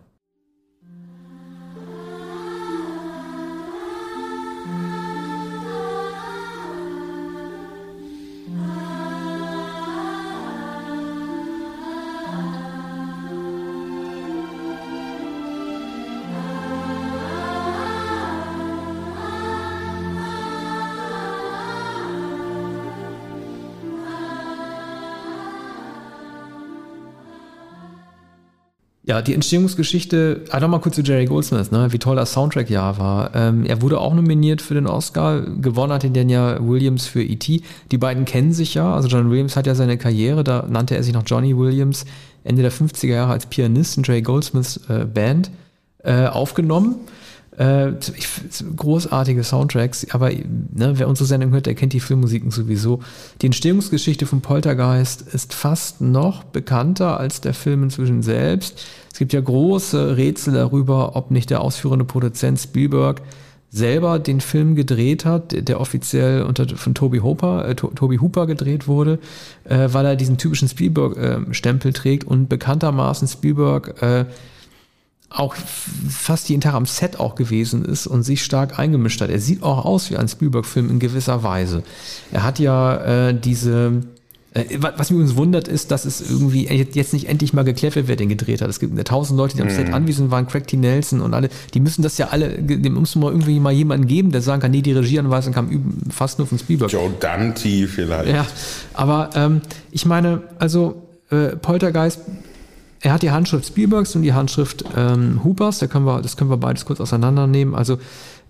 Ja, 29.07 29.23
die 29.23 29.35
Entstehungsgeschichte, 29.35 30.43
ah, 30.51 30.59
nochmal 30.59 30.81
kurz 30.81 30.97
zu 30.97 31.03
Jerry 31.03 31.27
Goldsmith, 31.27 31.71
ne, 31.71 31.93
wie 31.93 31.99
toll 32.01 32.17
das 32.17 32.33
Soundtrack-Jahr 32.33 32.99
war. 32.99 33.31
Ähm, 33.37 33.65
er 33.65 33.81
wurde 33.81 34.01
auch 34.01 34.13
nominiert 34.13 34.61
für 34.61 34.75
den 34.75 34.89
Oscar, 34.89 35.43
gewonnen 35.43 35.93
hat 35.93 36.03
ihn 36.03 36.13
dann 36.13 36.29
ja 36.29 36.59
Williams 36.61 37.07
für 37.07 37.23
E.T. 37.23 37.63
Die 37.93 37.99
beiden 37.99 38.25
kennen 38.25 38.53
sich 38.53 38.75
ja, 38.75 38.93
also 38.93 39.07
John 39.07 39.31
Williams 39.31 39.55
hat 39.55 39.69
ja 39.69 39.77
seine 39.77 39.97
Karriere, 39.97 40.43
da 40.43 40.67
nannte 40.69 40.97
er 40.97 41.05
sich 41.05 41.15
noch 41.15 41.23
Johnny 41.25 41.57
Williams, 41.57 42.05
Ende 42.43 42.63
der 42.63 42.73
50er 42.73 43.07
Jahre 43.07 43.31
als 43.31 43.47
Pianist 43.47 43.97
in 43.97 44.03
Jerry 44.03 44.23
Goldsmiths 44.23 44.81
äh, 44.89 45.05
Band 45.05 45.53
äh, 46.03 46.27
aufgenommen. 46.27 46.97
Äh, 47.59 47.93
großartige 48.77 49.43
Soundtracks, 49.43 50.07
aber 50.11 50.31
ne, 50.31 50.93
wer 50.97 51.09
unsere 51.09 51.27
Sendung 51.27 51.53
hört, 51.53 51.65
der 51.65 51.75
kennt 51.75 51.95
die 51.95 52.01
Filmmusiken 52.01 52.51
sowieso. 52.51 53.01
Die 53.41 53.47
Entstehungsgeschichte 53.47 54.27
von 54.27 54.43
Poltergeist 54.43 55.23
ist 55.23 55.55
fast 55.55 56.03
noch 56.03 56.45
bekannter 56.45 57.19
als 57.19 57.41
der 57.41 57.55
Film 57.55 57.85
inzwischen 57.85 58.23
selbst. 58.23 58.85
Es 59.11 59.19
gibt 59.19 59.33
ja 59.33 59.41
große 59.41 60.19
Rätsel 60.19 60.53
darüber, 60.53 61.17
ob 61.17 61.31
nicht 61.31 61.49
der 61.49 61.63
ausführende 61.63 62.05
Produzent 62.05 62.61
Spielberg 62.61 63.23
selber 63.71 64.19
den 64.19 64.43
Film 64.43 64.75
gedreht 64.75 65.25
hat, 65.25 65.69
der 65.69 65.81
offiziell 65.81 66.43
unter, 66.43 66.69
von 66.69 66.95
Toby 66.95 67.19
Hooper, 67.19 67.69
äh, 67.69 67.75
Toby 67.75 68.19
Hooper 68.19 68.47
gedreht 68.47 68.87
wurde, 68.87 69.19
äh, 69.65 69.89
weil 69.93 70.05
er 70.05 70.17
diesen 70.17 70.37
typischen 70.37 70.69
Spielberg-Stempel 70.69 71.91
äh, 71.91 71.95
trägt 71.95 72.25
und 72.25 72.49
bekanntermaßen 72.49 73.29
Spielberg 73.29 74.03
äh, 74.03 74.27
auch 75.29 75.55
fast 75.55 76.49
jeden 76.49 76.61
Tag 76.61 76.75
am 76.75 76.87
Set 76.87 77.19
auch 77.19 77.35
gewesen 77.35 77.85
ist 77.85 78.07
und 78.07 78.23
sich 78.23 78.45
stark 78.45 78.79
eingemischt 78.79 79.21
hat. 79.21 79.31
Er 79.31 79.41
sieht 79.41 79.63
auch 79.63 79.85
aus 79.85 80.11
wie 80.11 80.17
ein 80.17 80.29
Spielberg-Film 80.29 80.89
in 80.89 80.99
gewisser 80.99 81.43
Weise. 81.43 81.83
Er 82.33 82.45
hat 82.45 82.59
ja 82.59 83.29
äh, 83.29 83.35
diese, 83.35 84.03
äh, 84.55 84.79
was 84.79 85.11
mich 85.11 85.19
übrigens 85.19 85.37
wundert, 85.37 85.67
ist, 85.67 85.91
dass 85.91 86.05
es 86.05 86.21
irgendwie 86.31 86.67
jetzt 86.69 87.13
nicht 87.13 87.29
endlich 87.29 87.53
mal 87.53 87.65
geklärt 87.65 87.97
wird, 87.97 88.07
wer 88.07 88.15
den 88.15 88.29
gedreht 88.29 88.63
hat. 88.63 88.71
Es 88.71 88.79
gibt 88.79 89.07
tausend 89.09 89.37
Leute, 89.37 89.57
die 89.57 89.63
am 89.63 89.71
Set 89.71 89.89
mhm. 89.89 89.95
anwesend 89.95 90.31
waren, 90.31 90.47
Craig 90.47 90.69
T. 90.69 90.77
Nelson 90.77 91.21
und 91.21 91.35
alle, 91.35 91.49
die 91.75 91.81
müssen 91.81 92.03
das 92.03 92.19
ja 92.19 92.29
alle, 92.29 92.51
dem 92.63 92.95
muss 92.95 93.17
mal 93.17 93.31
irgendwie 93.31 93.59
mal 93.59 93.73
jemanden 93.73 94.07
geben, 94.07 94.31
der 94.31 94.43
sagen 94.43 94.63
kann, 94.63 94.71
nee, 94.71 94.83
die 94.83 94.93
Regieanweisung 94.93 95.53
kam 95.53 95.99
fast 96.09 96.39
nur 96.39 96.47
von 96.47 96.59
Spielberg. 96.59 96.93
Joe 96.93 97.13
Dante 97.19 97.89
vielleicht. 97.89 98.33
Ja, 98.33 98.47
aber 98.95 99.31
ähm, 99.35 99.61
ich 99.91 100.07
meine, 100.07 100.45
also 100.61 101.03
äh, 101.31 101.57
Poltergeist 101.57 102.21
er 103.01 103.13
hat 103.13 103.23
die 103.23 103.31
Handschrift 103.31 103.67
Spielbergs 103.67 104.15
und 104.17 104.23
die 104.23 104.33
Handschrift 104.33 104.85
ähm, 104.97 105.43
Hoopers, 105.45 105.79
da 105.79 105.87
können 105.87 106.07
wir, 106.07 106.23
das 106.23 106.37
können 106.37 106.51
wir 106.51 106.57
beides 106.57 106.85
kurz 106.85 107.01
auseinandernehmen. 107.01 107.75
Also 107.75 107.99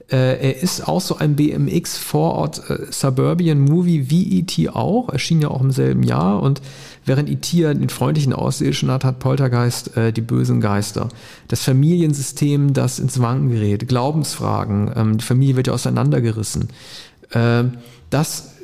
äh, 0.09 0.51
er 0.51 0.63
ist 0.63 0.87
auch 0.87 1.01
so 1.01 1.17
ein 1.17 1.35
BMX 1.35 1.99
Vorort 1.99 2.71
äh, 2.71 2.87
Suburban 2.91 3.61
Movie 3.61 4.09
wie 4.09 4.39
E.T. 4.39 4.69
auch, 4.69 5.09
erschien 5.09 5.41
ja 5.41 5.49
auch 5.49 5.61
im 5.61 5.73
selben 5.73 6.05
Jahr 6.05 6.41
und 6.43 6.63
während 7.05 7.29
E.T. 7.29 7.63
den 7.63 7.89
freundlichen 7.89 8.33
Außerirdischen 8.33 8.91
hat, 8.91 9.05
hat 9.05 9.19
Poltergeist 9.19 9.97
äh, 9.97 10.13
die 10.13 10.21
bösen 10.21 10.61
Geister. 10.61 11.09
Das 11.49 11.65
Familiensystem, 11.65 12.73
das 12.73 13.01
ins 13.01 13.21
Wanken 13.21 13.51
gerät, 13.51 13.89
Glaubensfragen, 13.89 14.93
ähm, 14.95 15.19
die 15.19 15.25
Familie 15.25 15.57
wird 15.57 15.67
ja 15.67 15.73
auseinandergerissen. 15.73 16.69
Äh, 17.31 17.65
das 18.11 18.56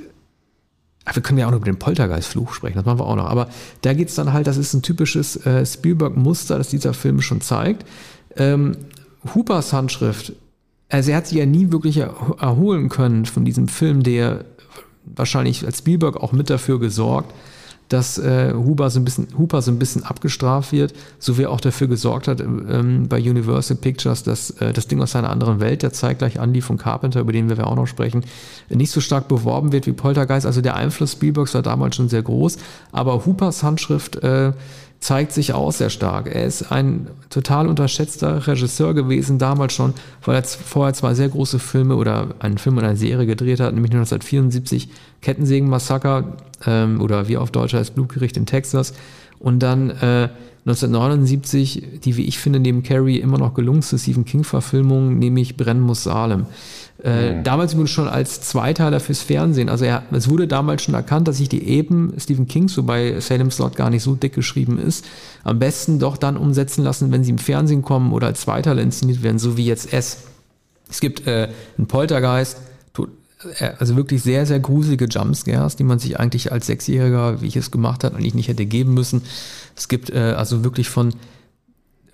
Ach, 1.04 1.14
wir 1.16 1.22
können 1.22 1.38
ja 1.38 1.46
auch 1.46 1.50
noch 1.50 1.58
über 1.58 1.66
den 1.66 1.78
Poltergeist-Fluch 1.78 2.54
sprechen, 2.54 2.76
das 2.76 2.84
machen 2.84 3.00
wir 3.00 3.06
auch 3.06 3.16
noch. 3.16 3.26
Aber 3.26 3.48
da 3.80 3.92
geht 3.92 4.08
es 4.08 4.14
dann 4.14 4.32
halt, 4.32 4.46
das 4.46 4.56
ist 4.56 4.72
ein 4.74 4.82
typisches 4.82 5.36
äh, 5.46 5.66
Spielberg-Muster, 5.66 6.58
das 6.58 6.68
dieser 6.68 6.94
Film 6.94 7.20
schon 7.20 7.40
zeigt. 7.40 7.84
Ähm, 8.36 8.76
Hoopers 9.34 9.72
Handschrift, 9.72 10.32
also 10.88 11.10
er 11.10 11.16
hat 11.16 11.26
sich 11.26 11.38
ja 11.38 11.46
nie 11.46 11.72
wirklich 11.72 11.98
erholen 11.98 12.88
können 12.88 13.24
von 13.24 13.44
diesem 13.44 13.68
Film, 13.68 14.02
der 14.02 14.44
wahrscheinlich 15.04 15.64
als 15.64 15.78
Spielberg 15.78 16.16
auch 16.16 16.32
mit 16.32 16.50
dafür 16.50 16.78
gesorgt, 16.78 17.32
dass 17.92 18.18
äh, 18.18 18.54
Huber, 18.54 18.88
so 18.90 19.00
ein 19.00 19.04
bisschen, 19.04 19.28
Huber 19.36 19.60
so 19.60 19.70
ein 19.70 19.78
bisschen 19.78 20.02
abgestraft 20.02 20.72
wird, 20.72 20.94
so 21.18 21.36
wie 21.36 21.42
er 21.42 21.50
auch 21.50 21.60
dafür 21.60 21.88
gesorgt 21.88 22.26
hat 22.26 22.40
ähm, 22.40 23.06
bei 23.08 23.18
Universal 23.18 23.76
Pictures, 23.76 24.22
dass 24.22 24.50
äh, 24.52 24.72
das 24.72 24.86
Ding 24.86 25.02
aus 25.02 25.14
einer 25.14 25.30
anderen 25.30 25.60
Welt, 25.60 25.82
der 25.82 25.92
zeitgleich 25.92 26.40
anlief 26.40 26.64
von 26.64 26.78
Carpenter, 26.78 27.20
über 27.20 27.32
den 27.32 27.48
wir 27.48 27.66
auch 27.66 27.76
noch 27.76 27.86
sprechen, 27.86 28.24
nicht 28.70 28.90
so 28.90 29.00
stark 29.00 29.28
beworben 29.28 29.72
wird 29.72 29.86
wie 29.86 29.92
Poltergeist. 29.92 30.46
Also 30.46 30.62
der 30.62 30.76
Einfluss 30.76 31.12
Spielbergs 31.12 31.54
war 31.54 31.62
damals 31.62 31.96
schon 31.96 32.08
sehr 32.08 32.22
groß, 32.22 32.56
aber 32.92 33.26
Hoopers 33.26 33.62
Handschrift 33.62 34.16
äh, 34.16 34.52
zeigt 35.02 35.32
sich 35.32 35.52
auch 35.52 35.72
sehr 35.72 35.90
stark. 35.90 36.32
Er 36.32 36.44
ist 36.44 36.70
ein 36.70 37.08
total 37.28 37.66
unterschätzter 37.66 38.46
Regisseur 38.46 38.94
gewesen, 38.94 39.38
damals 39.38 39.74
schon, 39.74 39.94
weil 40.24 40.36
er 40.36 40.44
vorher 40.44 40.94
zwei 40.94 41.14
sehr 41.14 41.28
große 41.28 41.58
Filme 41.58 41.96
oder 41.96 42.28
einen 42.38 42.56
Film 42.56 42.78
und 42.78 42.84
eine 42.84 42.96
Serie 42.96 43.26
gedreht 43.26 43.58
hat, 43.58 43.74
nämlich 43.74 43.90
1974 43.90 44.88
Kettensägen-Massaker 45.22 46.36
ähm, 46.66 47.00
oder 47.00 47.28
wie 47.28 47.36
auf 47.36 47.50
Deutsch 47.50 47.74
heißt 47.74 47.94
Blutgericht 47.94 48.36
in 48.36 48.46
Texas 48.46 48.92
und 49.38 49.60
dann 49.60 49.90
äh, 49.90 50.28
1979 50.64 52.00
die, 52.04 52.16
wie 52.16 52.24
ich 52.24 52.38
finde, 52.38 52.60
neben 52.60 52.84
Carrie 52.84 53.18
immer 53.18 53.36
noch 53.36 53.54
gelungenste 53.54 53.98
Stephen 53.98 54.24
King-Verfilmung, 54.24 55.18
nämlich 55.18 55.56
Brennen 55.56 55.80
muss 55.80 56.04
Salem. 56.04 56.46
Äh, 57.02 57.32
mhm. 57.32 57.42
Damals 57.42 57.72
übrigens 57.72 57.90
schon 57.90 58.06
als 58.06 58.42
Zweiteiler 58.42 59.00
fürs 59.00 59.22
Fernsehen. 59.22 59.68
Also 59.68 59.84
er, 59.84 60.04
es 60.12 60.30
wurde 60.30 60.46
damals 60.46 60.82
schon 60.82 60.94
erkannt, 60.94 61.26
dass 61.26 61.38
sich 61.38 61.48
die 61.48 61.66
eben 61.66 62.12
Stephen 62.16 62.46
King 62.46 62.68
so 62.68 62.84
bei 62.84 63.18
Salem 63.18 63.50
Slot 63.50 63.74
gar 63.74 63.90
nicht 63.90 64.04
so 64.04 64.14
dick 64.14 64.34
geschrieben 64.34 64.78
ist. 64.78 65.04
Am 65.42 65.58
besten 65.58 65.98
doch 65.98 66.16
dann 66.16 66.36
umsetzen 66.36 66.84
lassen, 66.84 67.10
wenn 67.10 67.24
sie 67.24 67.30
im 67.30 67.38
Fernsehen 67.38 67.82
kommen 67.82 68.12
oder 68.12 68.28
als 68.28 68.42
Zweiteiler 68.42 68.82
inszeniert 68.82 69.24
werden, 69.24 69.40
so 69.40 69.56
wie 69.56 69.64
jetzt 69.64 69.92
S. 69.92 70.18
Es 70.88 71.00
gibt 71.00 71.26
äh, 71.26 71.48
einen 71.76 71.88
Poltergeist, 71.88 72.58
also 73.78 73.96
wirklich 73.96 74.22
sehr, 74.22 74.46
sehr 74.46 74.60
gruselige 74.60 75.06
Jumpscares, 75.06 75.76
die 75.76 75.84
man 75.84 75.98
sich 75.98 76.18
eigentlich 76.18 76.52
als 76.52 76.66
Sechsjähriger, 76.66 77.40
wie 77.40 77.46
ich 77.46 77.56
es 77.56 77.70
gemacht 77.70 78.04
habe, 78.04 78.16
eigentlich 78.16 78.34
nicht 78.34 78.48
hätte 78.48 78.66
geben 78.66 78.94
müssen. 78.94 79.22
Es 79.76 79.88
gibt 79.88 80.10
äh, 80.10 80.34
also 80.36 80.64
wirklich 80.64 80.88
von 80.88 81.14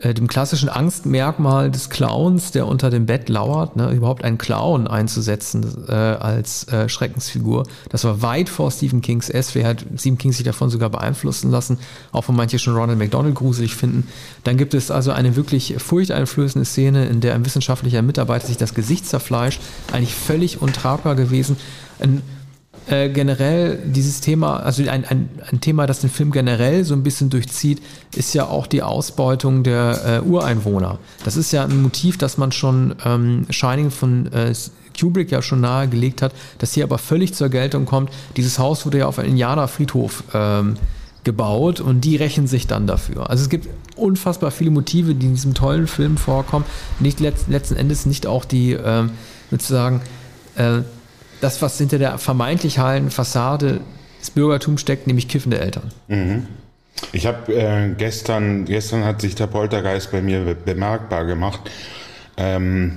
äh, 0.01 0.15
dem 0.15 0.29
klassischen 0.29 0.69
Angstmerkmal 0.69 1.73
des 1.73 1.91
Clowns, 1.91 2.53
der 2.53 2.69
unter 2.69 2.89
dem 2.89 3.07
Bett 3.07 3.29
lauert, 3.29 3.75
ne, 3.75 3.91
überhaupt 3.91 4.23
einen 4.23 4.39
Clown 4.39 4.87
einzusetzen 4.87 5.87
äh, 5.89 5.93
als 5.93 6.69
äh, 6.69 6.89
Schreckensfigur. 6.89 7.67
Das 7.89 8.05
war 8.05 8.23
weit 8.23 8.49
vor 8.49 8.71
Stephen 8.71 9.01
Kings 9.01 9.29
S. 9.29 9.57
Wer 9.57 9.67
hat 9.67 9.85
Stephen 9.97 10.17
King 10.17 10.31
sich 10.33 10.45
davon 10.45 10.71
sogar 10.71 10.89
beeinflussen 10.91 11.51
lassen, 11.51 11.79
auch 12.13 12.23
von 12.23 12.37
manche 12.37 12.61
schon 12.61 12.77
Ronald 12.77 12.99
McDonald 12.99 13.35
gruselig 13.35 13.75
finden. 13.75 14.07
Dann 14.45 14.57
gibt 14.57 14.75
es 14.75 14.93
also 14.93 15.11
eine 15.11 15.35
wirklich 15.35 15.75
furchteinflößende 15.79 16.65
Szene, 16.65 17.07
in 17.07 17.21
der 17.21 17.35
ein 17.35 17.45
wissenschaftlicher 17.45 18.03
Mitarbeiter 18.03 18.47
sich 18.47 18.57
das 18.57 18.75
Gesicht 18.75 19.05
zerfleischt, 19.05 19.61
eigentlich 19.93 20.15
völlig 20.15 20.63
untragbar 20.63 21.17
gewesen. 21.17 21.57
Ein 21.99 22.23
äh, 22.89 23.09
generell 23.09 23.79
dieses 23.85 24.21
Thema, 24.21 24.61
also 24.61 24.83
ein, 24.89 25.05
ein, 25.05 25.29
ein 25.51 25.61
Thema, 25.61 25.87
das 25.87 26.01
den 26.01 26.11
Film 26.11 26.31
generell 26.31 26.85
so 26.85 26.95
ein 26.95 27.03
bisschen 27.03 27.31
durchzieht, 27.31 27.83
ist 28.17 28.35
ja 28.35 28.47
auch 28.47 28.67
die 28.67 28.83
Ausbeutung 28.83 29.63
der 29.63 30.23
äh, 30.25 30.27
Ureinwohner. 30.27 30.99
Das 31.25 31.37
ist 31.37 31.53
ja 31.53 31.65
ein 31.65 31.83
Motiv, 31.83 32.19
das 32.19 32.39
man 32.39 32.53
schon 32.53 32.95
ähm, 33.05 33.47
Shining 33.51 33.91
von 33.91 34.33
äh, 34.33 34.53
Kubrick 34.99 35.31
ja 35.31 35.43
schon 35.43 35.61
nahegelegt 35.61 36.23
hat, 36.23 36.33
das 36.59 36.73
hier 36.73 36.85
aber 36.85 36.99
völlig 36.99 37.35
zur 37.35 37.49
Geltung 37.49 37.85
kommt. 37.85 38.11
Dieses 38.37 38.59
Haus 38.59 38.85
wurde 38.85 38.99
ja 38.99 39.07
auf 39.07 39.19
einem 39.19 39.31
Indianerfriedhof 39.31 40.25
ähm, 40.35 40.77
gebaut 41.25 41.81
und 41.81 42.01
die 42.03 42.17
rächen 42.17 42.47
sich 42.47 42.67
dann 42.67 42.87
dafür. 42.87 43.29
Also 43.29 43.43
es 43.43 43.49
gibt 43.51 43.69
unfassbar 43.97 44.51
viele 44.51 44.71
Motive, 44.71 45.15
die 45.15 45.27
in 45.27 45.35
diesem 45.35 45.55
tollen 45.55 45.87
Film 45.87 46.17
vorkommen. 46.17 46.65
Nicht 47.01 47.21
letzt, 47.21 47.49
letzten 47.49 47.77
Endes 47.77 48.07
nicht 48.07 48.27
auch 48.27 48.45
die, 48.45 48.73
äh, 48.73 49.05
sozusagen, 49.51 50.01
äh, 50.57 50.81
das, 51.41 51.63
was 51.63 51.79
hinter 51.79 51.99
der 51.99 52.19
vermeintlich 52.19 52.79
heilen 52.79 53.11
Fassade 53.11 53.81
des 54.21 54.31
Bürgertums 54.31 54.81
steckt, 54.81 55.07
nämlich 55.07 55.29
kiffende 55.29 55.59
Eltern. 55.59 55.91
Mhm. 56.09 56.47
Ich 57.13 57.27
habe 57.27 57.55
äh, 57.55 57.95
gestern, 57.97 58.65
gestern 58.65 59.05
hat 59.05 59.21
sich 59.21 59.35
der 59.35 59.47
Poltergeist 59.47 60.11
bei 60.11 60.21
mir 60.21 60.55
bemerkbar 60.55 61.27
gemacht. 61.27 61.61
Ähm, 62.37 62.97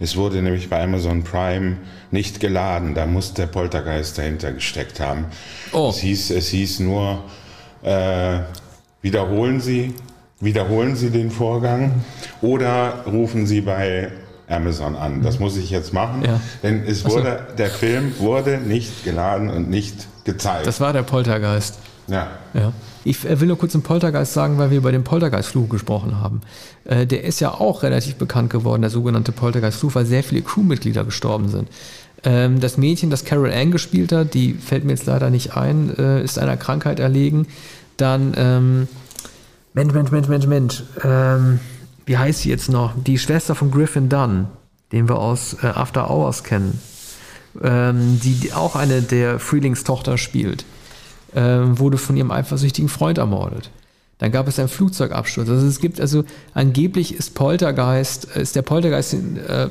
es 0.00 0.16
wurde 0.16 0.42
nämlich 0.42 0.68
bei 0.68 0.82
Amazon 0.82 1.22
Prime 1.22 1.76
nicht 2.10 2.40
geladen. 2.40 2.94
Da 2.94 3.06
muss 3.06 3.34
der 3.34 3.46
Poltergeist 3.46 4.18
dahinter 4.18 4.52
gesteckt 4.52 5.00
haben. 5.00 5.26
Oh. 5.72 5.90
Es, 5.90 5.98
hieß, 5.98 6.30
es 6.30 6.48
hieß 6.48 6.80
nur, 6.80 7.22
äh, 7.82 8.40
wiederholen 9.02 9.60
Sie, 9.60 9.94
wiederholen 10.40 10.96
Sie 10.96 11.10
den 11.10 11.30
Vorgang 11.30 12.04
oder 12.40 13.04
rufen 13.06 13.46
Sie 13.46 13.60
bei 13.60 14.10
Amazon 14.52 14.96
an. 14.96 15.22
Das 15.22 15.38
muss 15.38 15.56
ich 15.56 15.70
jetzt 15.70 15.92
machen, 15.92 16.22
ja. 16.24 16.40
denn 16.62 16.84
es 16.86 17.04
wurde, 17.04 17.44
so. 17.48 17.56
der 17.56 17.70
Film 17.70 18.12
wurde 18.18 18.58
nicht 18.58 19.04
geladen 19.04 19.50
und 19.50 19.70
nicht 19.70 20.06
gezeigt. 20.24 20.66
Das 20.66 20.80
war 20.80 20.92
der 20.92 21.02
Poltergeist. 21.02 21.78
Ja. 22.08 22.28
ja. 22.54 22.72
Ich 23.04 23.24
will 23.24 23.48
nur 23.48 23.58
kurz 23.58 23.72
den 23.72 23.82
Poltergeist 23.82 24.32
sagen, 24.32 24.58
weil 24.58 24.70
wir 24.70 24.78
über 24.78 24.92
den 24.92 25.02
Poltergeist-Fluch 25.02 25.68
gesprochen 25.68 26.20
haben. 26.20 26.40
Äh, 26.84 27.06
der 27.06 27.24
ist 27.24 27.40
ja 27.40 27.52
auch 27.52 27.82
relativ 27.82 28.16
bekannt 28.16 28.50
geworden, 28.50 28.82
der 28.82 28.90
sogenannte 28.90 29.32
Poltergeist-Fluch, 29.32 29.94
weil 29.94 30.06
sehr 30.06 30.22
viele 30.22 30.42
Crewmitglieder 30.42 31.04
gestorben 31.04 31.48
sind. 31.48 31.68
Ähm, 32.24 32.60
das 32.60 32.78
Mädchen, 32.78 33.10
das 33.10 33.24
Carol 33.24 33.52
Ann 33.52 33.72
gespielt 33.72 34.12
hat, 34.12 34.34
die 34.34 34.54
fällt 34.54 34.84
mir 34.84 34.92
jetzt 34.92 35.06
leider 35.06 35.30
nicht 35.30 35.56
ein, 35.56 35.96
äh, 35.96 36.22
ist 36.22 36.38
einer 36.38 36.56
Krankheit 36.56 37.00
erlegen. 37.00 37.46
Dann, 37.96 38.34
ähm, 38.36 38.88
Mensch, 39.74 39.92
Mensch, 39.92 40.10
Mensch, 40.10 40.28
Mensch, 40.28 40.46
Mensch, 40.46 40.82
ähm, 41.02 41.60
wie 42.06 42.18
heißt 42.18 42.40
sie 42.40 42.50
jetzt 42.50 42.68
noch? 42.68 42.92
Die 42.96 43.18
Schwester 43.18 43.54
von 43.54 43.70
Griffin 43.70 44.08
Dunn, 44.08 44.48
den 44.92 45.08
wir 45.08 45.18
aus 45.18 45.56
äh, 45.62 45.66
After 45.66 46.10
Hours 46.10 46.44
kennen, 46.44 46.80
ähm, 47.62 48.20
die 48.22 48.52
auch 48.52 48.76
eine 48.76 49.02
der 49.02 49.38
Freelings 49.38 49.84
Tochter 49.84 50.18
spielt, 50.18 50.64
ähm, 51.34 51.78
wurde 51.78 51.98
von 51.98 52.16
ihrem 52.16 52.30
eifersüchtigen 52.30 52.88
Freund 52.88 53.18
ermordet. 53.18 53.70
Dann 54.22 54.30
gab 54.30 54.46
es 54.46 54.56
einen 54.60 54.68
Flugzeugabsturz. 54.68 55.48
Also 55.48 55.66
es 55.66 55.80
gibt 55.80 56.00
also 56.00 56.22
angeblich 56.54 57.12
ist 57.12 57.34
Poltergeist, 57.34 58.24
ist 58.36 58.54
der 58.54 58.62
Poltergeist 58.62 59.14
äh, 59.14 59.68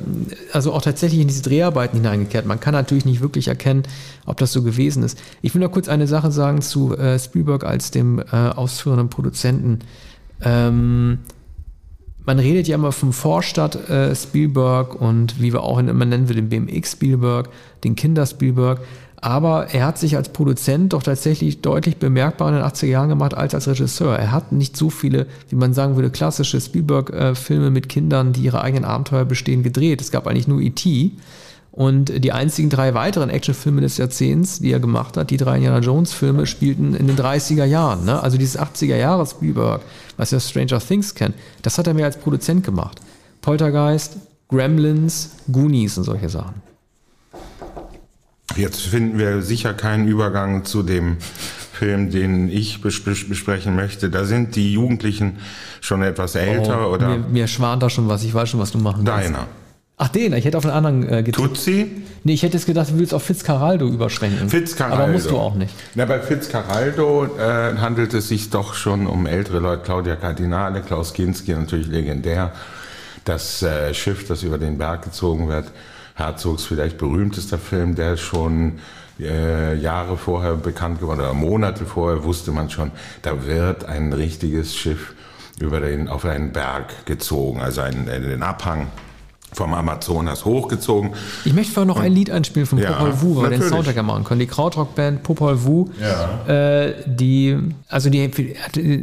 also 0.52 0.74
auch 0.74 0.82
tatsächlich 0.82 1.22
in 1.22 1.28
diese 1.28 1.42
Dreharbeiten 1.42 1.96
hineingekehrt. 1.96 2.44
Man 2.44 2.60
kann 2.60 2.74
natürlich 2.74 3.06
nicht 3.06 3.22
wirklich 3.22 3.48
erkennen, 3.48 3.84
ob 4.26 4.36
das 4.36 4.52
so 4.52 4.62
gewesen 4.62 5.04
ist. 5.04 5.18
Ich 5.40 5.54
will 5.54 5.62
noch 5.62 5.72
kurz 5.72 5.88
eine 5.88 6.06
Sache 6.06 6.30
sagen 6.30 6.60
zu 6.60 6.94
äh, 6.98 7.18
Spielberg 7.18 7.64
als 7.64 7.92
dem 7.92 8.18
äh, 8.18 8.24
ausführenden 8.30 9.08
Produzenten. 9.08 9.78
Ähm, 10.42 11.20
man 12.24 12.38
redet 12.38 12.68
ja 12.68 12.76
immer 12.76 12.92
vom 12.92 13.12
Vorstadt 13.12 13.88
äh, 13.88 14.14
Spielberg 14.14 15.00
und 15.00 15.40
wie 15.40 15.52
wir 15.52 15.62
auch 15.62 15.78
immer 15.78 16.04
nennen 16.04 16.28
wir 16.28 16.36
den 16.36 16.48
BMX 16.48 16.92
Spielberg, 16.92 17.48
den 17.84 17.96
Kinder 17.96 18.26
Spielberg. 18.26 18.80
Aber 19.20 19.68
er 19.72 19.86
hat 19.86 19.98
sich 19.98 20.16
als 20.16 20.30
Produzent 20.30 20.92
doch 20.92 21.02
tatsächlich 21.04 21.62
deutlich 21.62 21.98
bemerkbar 21.98 22.48
in 22.48 22.56
den 22.56 22.64
80er 22.64 22.86
Jahren 22.86 23.08
gemacht 23.08 23.34
als 23.34 23.54
als 23.54 23.68
Regisseur. 23.68 24.18
Er 24.18 24.32
hat 24.32 24.50
nicht 24.50 24.76
so 24.76 24.90
viele, 24.90 25.26
wie 25.48 25.54
man 25.54 25.74
sagen 25.74 25.94
würde, 25.94 26.10
klassische 26.10 26.60
Spielberg-Filme 26.60 27.70
mit 27.70 27.88
Kindern, 27.88 28.32
die 28.32 28.42
ihre 28.42 28.62
eigenen 28.62 28.84
Abenteuer 28.84 29.24
bestehen, 29.24 29.62
gedreht. 29.62 30.00
Es 30.00 30.10
gab 30.10 30.26
eigentlich 30.26 30.48
nur 30.48 30.60
E.T. 30.60 31.12
Und 31.70 32.24
die 32.24 32.32
einzigen 32.32 32.68
drei 32.68 32.94
weiteren 32.94 33.30
Actionfilme 33.30 33.80
des 33.80 33.96
Jahrzehnts, 33.96 34.58
die 34.58 34.72
er 34.72 34.80
gemacht 34.80 35.16
hat, 35.16 35.30
die 35.30 35.36
drei 35.38 35.54
Indiana 35.56 35.78
Jones-Filme, 35.78 36.46
spielten 36.46 36.94
in 36.94 37.06
den 37.06 37.16
30er 37.16 37.64
Jahren. 37.64 38.04
Ne? 38.04 38.20
Also 38.20 38.36
dieses 38.38 38.58
80er 38.58 38.96
Jahre 38.96 39.24
Spielberg, 39.24 39.82
was 40.16 40.30
ja 40.30 40.40
Stranger 40.40 40.80
Things 40.80 41.14
kennt, 41.14 41.34
das 41.62 41.78
hat 41.78 41.86
er 41.86 41.94
mir 41.94 42.04
als 42.04 42.16
Produzent 42.16 42.64
gemacht. 42.64 43.00
Poltergeist, 43.40 44.16
Gremlins, 44.48 45.30
Goonies 45.50 45.98
und 45.98 46.04
solche 46.04 46.28
Sachen. 46.28 46.62
Jetzt 48.56 48.82
finden 48.82 49.18
wir 49.18 49.42
sicher 49.42 49.72
keinen 49.72 50.06
Übergang 50.06 50.64
zu 50.64 50.82
dem 50.82 51.16
Film, 51.72 52.10
den 52.10 52.48
ich 52.48 52.82
bes 52.82 53.02
besprechen 53.02 53.74
möchte. 53.74 54.10
Da 54.10 54.24
sind 54.24 54.56
die 54.56 54.72
Jugendlichen 54.72 55.38
schon 55.80 56.02
etwas 56.02 56.34
älter 56.34 56.88
oh, 56.88 56.94
oder? 56.94 57.08
Mir, 57.08 57.18
mir 57.28 57.46
schwant 57.46 57.82
da 57.82 57.90
schon 57.90 58.08
was. 58.08 58.22
Ich 58.24 58.34
weiß 58.34 58.50
schon, 58.50 58.60
was 58.60 58.70
du 58.70 58.78
machen 58.78 59.06
willst. 59.06 59.26
Deiner. 59.26 59.48
Ach, 60.04 60.08
den. 60.08 60.32
Ich 60.32 60.44
hätte 60.44 60.58
auf 60.58 60.64
einen 60.64 60.74
anderen 60.74 61.04
äh, 61.04 61.22
getippt. 61.22 61.36
Tutsi? 61.36 62.02
Nee, 62.24 62.32
ich 62.32 62.42
hätte 62.42 62.56
jetzt 62.56 62.66
gedacht, 62.66 62.90
du 62.90 62.98
willst 62.98 63.14
auf 63.14 63.22
Fitzcarraldo 63.22 63.86
überschwenken. 63.86 64.48
Fitzcarraldo. 64.48 65.04
Aber 65.04 65.12
musst 65.12 65.30
du 65.30 65.38
auch 65.38 65.54
nicht. 65.54 65.72
Na, 65.94 66.06
bei 66.06 66.18
Fitzcarraldo 66.18 67.36
äh, 67.38 67.76
handelt 67.76 68.12
es 68.12 68.26
sich 68.26 68.50
doch 68.50 68.74
schon 68.74 69.06
um 69.06 69.26
ältere 69.26 69.60
Leute. 69.60 69.82
Claudia 69.84 70.16
Cardinale, 70.16 70.80
Klaus 70.82 71.12
Kinski, 71.12 71.52
natürlich 71.54 71.86
legendär. 71.86 72.50
Das 73.24 73.62
äh, 73.62 73.94
Schiff, 73.94 74.26
das 74.26 74.42
über 74.42 74.58
den 74.58 74.76
Berg 74.76 75.02
gezogen 75.02 75.46
wird, 75.48 75.70
Herzogs 76.16 76.64
vielleicht 76.64 76.98
berühmtester 76.98 77.58
Film, 77.58 77.94
der 77.94 78.16
schon 78.16 78.80
äh, 79.20 79.76
Jahre 79.76 80.16
vorher 80.16 80.54
bekannt 80.54 80.98
geworden 80.98 81.20
oder 81.20 81.32
Monate 81.32 81.84
vorher 81.84 82.24
wusste 82.24 82.50
man 82.50 82.70
schon, 82.70 82.90
da 83.22 83.46
wird 83.46 83.84
ein 83.84 84.12
richtiges 84.12 84.74
Schiff 84.74 85.14
über 85.60 85.78
den, 85.78 86.08
auf 86.08 86.24
einen 86.24 86.50
Berg 86.50 87.06
gezogen, 87.06 87.60
also 87.60 87.82
einen, 87.82 88.08
äh, 88.08 88.20
den 88.20 88.42
Abhang 88.42 88.88
vom 89.52 89.74
Amazonas 89.74 90.44
hochgezogen. 90.44 91.10
Ich 91.44 91.52
möchte 91.52 91.72
vorher 91.72 91.86
noch 91.86 92.00
ein 92.00 92.12
Lied 92.12 92.30
einspielen 92.30 92.66
von 92.66 92.78
ja, 92.78 92.92
Popol 92.92 93.20
Vuh, 93.20 93.36
weil 93.36 93.50
wir 93.50 93.58
den 93.58 93.68
Soundtrack 93.68 93.96
ja 93.96 94.02
machen 94.02 94.24
können. 94.24 94.40
Die 94.40 94.46
Krautrock-Band 94.46 95.22
Popol 95.22 95.64
Vuh, 95.64 95.88
ja. 96.00 96.46
äh, 96.86 96.94
die, 97.06 97.58
also 97.88 98.10
die, 98.10 98.30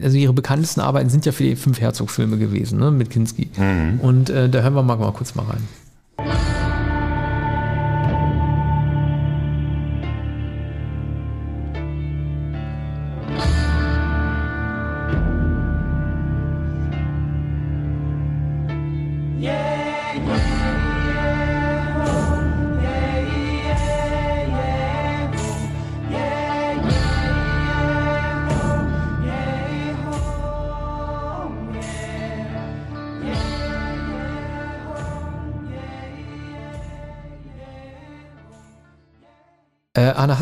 also 0.02 0.18
ihre 0.18 0.34
bekanntesten 0.34 0.82
Arbeiten 0.82 1.10
sind 1.10 1.26
ja 1.26 1.32
für 1.32 1.44
die 1.44 1.56
fünf 1.56 1.80
Herzog-Filme 1.80 2.38
gewesen, 2.38 2.80
ne, 2.80 2.92
mit 2.92 3.10
Kinski. 3.10 3.50
Mhm. 3.58 4.00
Und 4.02 4.30
äh, 4.30 4.50
da 4.50 4.62
hören 4.62 4.74
wir 4.74 4.84
mal, 4.84 4.98
mal 4.98 5.12
kurz 5.12 5.36
mal 5.36 5.46
rein. 5.46 5.68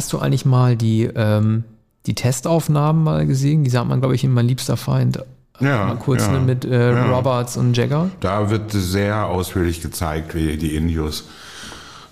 Hast 0.08 0.14
du 0.14 0.20
eigentlich 0.20 0.46
mal 0.46 0.78
die, 0.78 1.04
ähm, 1.04 1.66
die 2.06 2.16
Testaufnahmen 2.16 3.04
mal 3.04 3.28
gesehen? 3.28 3.66
Die 3.66 3.70
sagt 3.70 3.90
man, 3.90 4.00
glaube 4.00 4.16
ich, 4.16 4.24
in 4.24 4.32
Mein 4.32 4.48
liebster 4.48 4.78
Feind. 4.78 5.22
Ja, 5.60 5.88
mal 5.88 5.98
kurz 5.98 6.22
ja, 6.22 6.32
ne, 6.32 6.40
mit 6.40 6.64
äh, 6.64 6.94
ja. 6.94 7.12
Roberts 7.12 7.58
und 7.58 7.76
Jagger. 7.76 8.10
Da 8.22 8.50
wird 8.50 8.72
sehr 8.72 9.26
ausführlich 9.26 9.82
gezeigt, 9.82 10.34
wie 10.34 10.56
die 10.56 10.78
Indios 10.78 11.26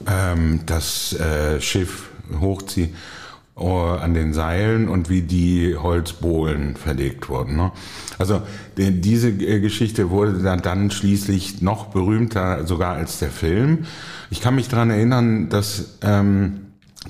ähm, 0.07 0.59
das 0.65 1.13
äh, 1.13 1.61
Schiff 1.61 2.09
hochziehen 2.41 2.95
uh, 3.57 3.69
an 3.69 4.13
den 4.13 4.33
Seilen 4.33 4.89
und 4.89 5.09
wie 5.09 5.21
die 5.21 5.77
Holzbohlen 5.77 6.75
verlegt 6.75 7.29
wurden. 7.29 7.55
Ne? 7.55 7.71
Also 8.17 8.41
die, 8.75 8.99
diese 8.99 9.29
äh, 9.29 9.61
Geschichte 9.61 10.09
wurde 10.09 10.39
dann, 10.39 10.61
dann 10.61 10.91
schließlich 10.91 11.61
noch 11.61 11.85
berühmter 11.85 12.67
sogar 12.67 12.95
als 12.95 13.19
der 13.19 13.31
Film. 13.31 13.85
Ich 14.31 14.41
kann 14.41 14.55
mich 14.55 14.67
daran 14.67 14.89
erinnern, 14.89 15.47
dass 15.47 15.97
ähm, 16.01 16.64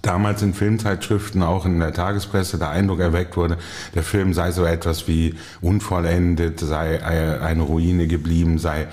damals 0.06 0.42
in 0.42 0.54
Filmzeitschriften, 0.54 1.44
auch 1.44 1.66
in 1.66 1.80
der 1.80 1.94
Tagespresse, 1.94 2.58
der 2.58 2.70
Eindruck 2.70 3.00
erweckt 3.00 3.38
wurde, 3.38 3.58
der 3.94 4.04
Film 4.04 4.34
sei 4.34 4.52
so 4.52 4.66
etwas 4.66 5.08
wie 5.08 5.36
unvollendet, 5.62 6.60
sei 6.60 7.02
eine 7.04 7.64
Ruine 7.64 8.08
geblieben, 8.08 8.60
sei 8.60 8.88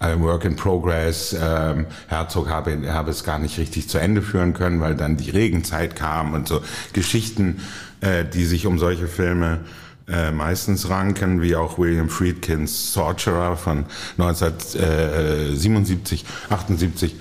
ein 0.00 0.22
Work 0.22 0.44
in 0.44 0.56
Progress. 0.56 1.36
Ähm, 1.40 1.86
Herzog 2.08 2.48
habe, 2.48 2.92
habe 2.92 3.10
es 3.10 3.24
gar 3.24 3.38
nicht 3.38 3.58
richtig 3.58 3.88
zu 3.88 3.98
Ende 3.98 4.22
führen 4.22 4.54
können, 4.54 4.80
weil 4.80 4.94
dann 4.94 5.16
die 5.16 5.30
Regenzeit 5.30 5.96
kam 5.96 6.34
und 6.34 6.48
so 6.48 6.62
Geschichten, 6.92 7.60
äh, 8.00 8.24
die 8.24 8.44
sich 8.44 8.66
um 8.66 8.78
solche 8.78 9.08
Filme 9.08 9.60
äh, 10.08 10.30
meistens 10.30 10.88
ranken, 10.90 11.40
wie 11.40 11.56
auch 11.56 11.78
William 11.78 12.10
Friedkins 12.10 12.92
Sorcerer 12.92 13.56
von 13.56 13.86
1977, 14.18 16.26
78 16.50 17.16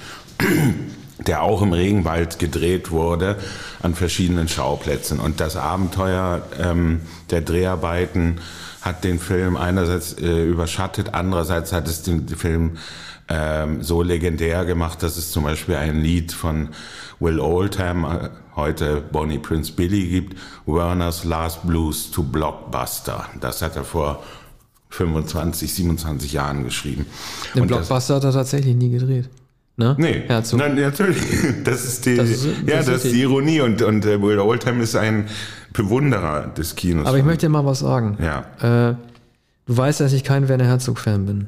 der 1.20 1.43
auch 1.43 1.61
im 1.61 1.74
Regenwald 1.74 2.39
gedreht 2.39 2.91
wurde, 2.91 3.38
an 3.82 3.95
verschiedenen 3.95 4.47
Schauplätzen. 4.47 5.20
Und 5.20 5.39
das 5.39 5.55
Abenteuer 5.55 6.41
ähm, 6.59 7.01
der 7.30 7.41
Dreharbeiten 7.41 8.39
hat 8.82 9.03
den 9.03 9.20
Film 9.20 9.55
einerseits 9.55 10.14
äh, 10.14 10.43
überschattet, 10.43 11.14
andererseits 11.14 11.72
hat 11.72 11.88
es 11.88 12.03
den 12.03 12.28
Film 12.28 12.78
ähm, 13.30 13.82
so 13.82 14.01
legendär 14.01 14.66
gemacht, 14.66 15.01
dass 15.03 15.16
es 15.18 15.32
zum 15.32 15.43
Beispiel 15.43 15.76
ein 15.76 16.01
Lied 16.01 16.34
von 16.34 16.70
Will 17.20 17.39
Oldham, 17.39 18.03
äh, 18.03 18.30
heute 18.55 19.01
Bonnie 19.11 19.38
Prince 19.38 19.72
Billy 19.72 20.07
gibt, 20.07 20.38
Werner's 20.66 21.24
Last 21.24 21.66
Blues 21.66 22.11
to 22.11 22.24
Blockbuster. 22.24 23.30
Das 23.39 23.61
hat 23.61 23.76
er 23.78 23.86
vor 23.86 24.22
25, 24.89 25.74
27 25.74 26.34
Jahren 26.34 26.64
geschrieben. 26.64 27.05
Den 27.55 27.64
Und 27.64 27.68
Blockbuster 27.70 28.16
das, 28.16 28.24
hat 28.24 28.24
er 28.26 28.34
tatsächlich 28.34 28.76
nie 28.76 28.89
gedreht. 28.89 29.30
Ne? 29.76 29.95
Nee, 29.97 30.24
Herzog. 30.28 30.59
Nein, 30.59 30.76
natürlich. 30.76 31.17
Das 31.63 31.84
ist 31.84 32.05
die, 32.05 32.15
das 32.15 32.30
ist, 32.30 32.45
das 32.45 32.53
ja, 32.67 32.78
das 32.84 33.05
ist 33.05 33.13
die 33.13 33.21
Ironie 33.21 33.61
und, 33.61 33.82
und 33.82 34.05
äh, 34.05 34.21
Will 34.21 34.39
Oldham 34.39 34.82
ist 34.82 34.95
ein 34.95 35.28
Bewunderer 35.74 36.47
des 36.47 36.76
Kinos. 36.76 37.07
Aber 37.07 37.17
ich 37.17 37.24
möchte 37.24 37.47
dir 37.47 37.49
mal 37.49 37.65
was 37.65 37.80
sagen. 37.80 38.17
Ja. 38.21 38.89
Äh, 38.89 38.95
du 39.65 39.78
weißt, 39.78 39.99
dass 39.99 40.13
ich 40.13 40.24
kein 40.24 40.47
Werner 40.47 40.65
Herzog-Fan 40.65 41.26
bin. 41.26 41.47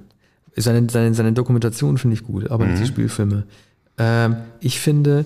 Seine, 0.56 0.88
seine, 0.90 1.14
seine 1.14 1.34
Dokumentation 1.34 1.98
finde 1.98 2.16
ich 2.16 2.24
gut, 2.24 2.50
aber 2.50 2.66
mhm. 2.66 2.72
nicht 2.72 2.84
die 2.84 2.88
Spielfilme. 2.88 3.44
Ähm, 3.98 4.38
ich 4.60 4.80
finde, 4.80 5.26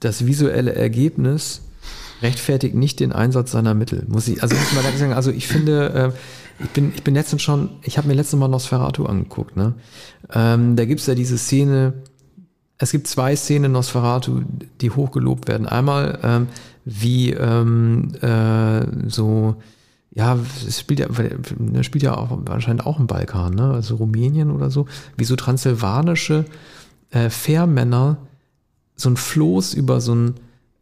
das 0.00 0.24
visuelle 0.24 0.74
Ergebnis 0.74 1.62
rechtfertigt 2.22 2.74
nicht 2.74 3.00
den 3.00 3.12
Einsatz 3.12 3.52
seiner 3.52 3.74
Mittel. 3.74 4.04
Muss 4.08 4.28
ich, 4.28 4.42
also 4.42 4.54
muss 4.54 4.68
ich 4.68 4.74
mal 4.74 4.82
sagen, 4.96 5.12
also 5.12 5.30
ich 5.30 5.48
finde, 5.48 6.12
äh, 6.14 6.18
ich 6.58 6.70
bin, 6.70 6.92
ich 6.94 7.02
bin 7.02 7.14
letztens 7.14 7.42
schon, 7.42 7.70
ich 7.82 7.98
habe 7.98 8.08
mir 8.08 8.14
letztes 8.14 8.38
Mal 8.38 8.48
Nosferatu 8.48 9.06
angeguckt, 9.06 9.56
ne? 9.56 9.74
Ähm, 10.32 10.76
da 10.76 10.84
gibt's 10.84 11.06
ja 11.06 11.14
diese 11.14 11.38
Szene, 11.38 11.94
es 12.78 12.92
gibt 12.92 13.06
zwei 13.06 13.36
Szenen 13.36 13.72
Nosferatu, 13.72 14.42
die 14.80 14.90
hochgelobt 14.90 15.48
werden. 15.48 15.66
Einmal, 15.66 16.18
ähm, 16.22 16.48
wie 16.84 17.32
ähm, 17.32 18.14
äh, 18.20 19.08
so, 19.08 19.56
ja, 20.10 20.38
es 20.66 20.80
spielt 20.80 21.00
ja, 21.00 21.08
das 21.08 21.86
spielt 21.86 22.04
ja 22.04 22.16
auch 22.16 22.38
anscheinend 22.48 22.86
auch 22.86 22.98
im 22.98 23.06
Balkan, 23.06 23.54
ne? 23.54 23.72
Also 23.72 23.96
Rumänien 23.96 24.50
oder 24.50 24.70
so, 24.70 24.86
wie 25.16 25.24
so 25.24 25.36
transsilvanische 25.36 26.44
äh, 27.10 27.30
Fährmänner 27.30 28.18
so 28.94 29.10
ein 29.10 29.16
Floß 29.16 29.74
über 29.74 30.00
so 30.00 30.14
ein 30.14 30.34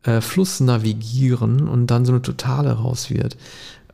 äh, 0.05 0.21
Fluss 0.21 0.61
navigieren 0.61 1.69
und 1.69 1.89
dann 1.89 2.05
so 2.05 2.13
eine 2.13 2.23
Totale 2.23 2.73
raus 2.73 3.11
wird. 3.11 3.37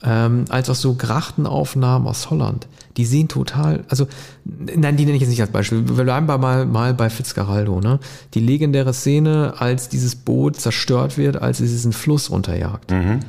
Ähm, 0.03 0.47
als 0.49 0.71
auch 0.71 0.75
so 0.75 0.95
Grachtenaufnahmen 0.95 2.09
aus 2.09 2.31
Holland. 2.31 2.67
Die 2.97 3.05
sehen 3.05 3.29
total, 3.29 3.85
also, 3.89 4.07
nein, 4.45 4.97
die 4.97 5.05
nenne 5.05 5.17
ich 5.17 5.21
jetzt 5.21 5.29
nicht 5.29 5.43
als 5.43 5.51
Beispiel. 5.51 5.87
Wir 5.87 6.05
bleiben 6.05 6.27
mal, 6.27 6.65
mal 6.65 6.95
bei 6.95 7.11
Fitzgeraldo, 7.11 7.81
ne? 7.81 8.01
Die 8.33 8.41
legendäre 8.41 8.95
Szene, 8.95 9.55
als 9.59 9.91
dieses 9.91 10.17
Boot 10.17 10.57
zerstört 10.57 11.19
wird, 11.19 11.41
als 11.41 11.61
es 11.61 11.71
diesen 11.71 11.93
Fluss 11.93 12.31
runterjagt. 12.31 12.91
Mhm. 12.91 13.21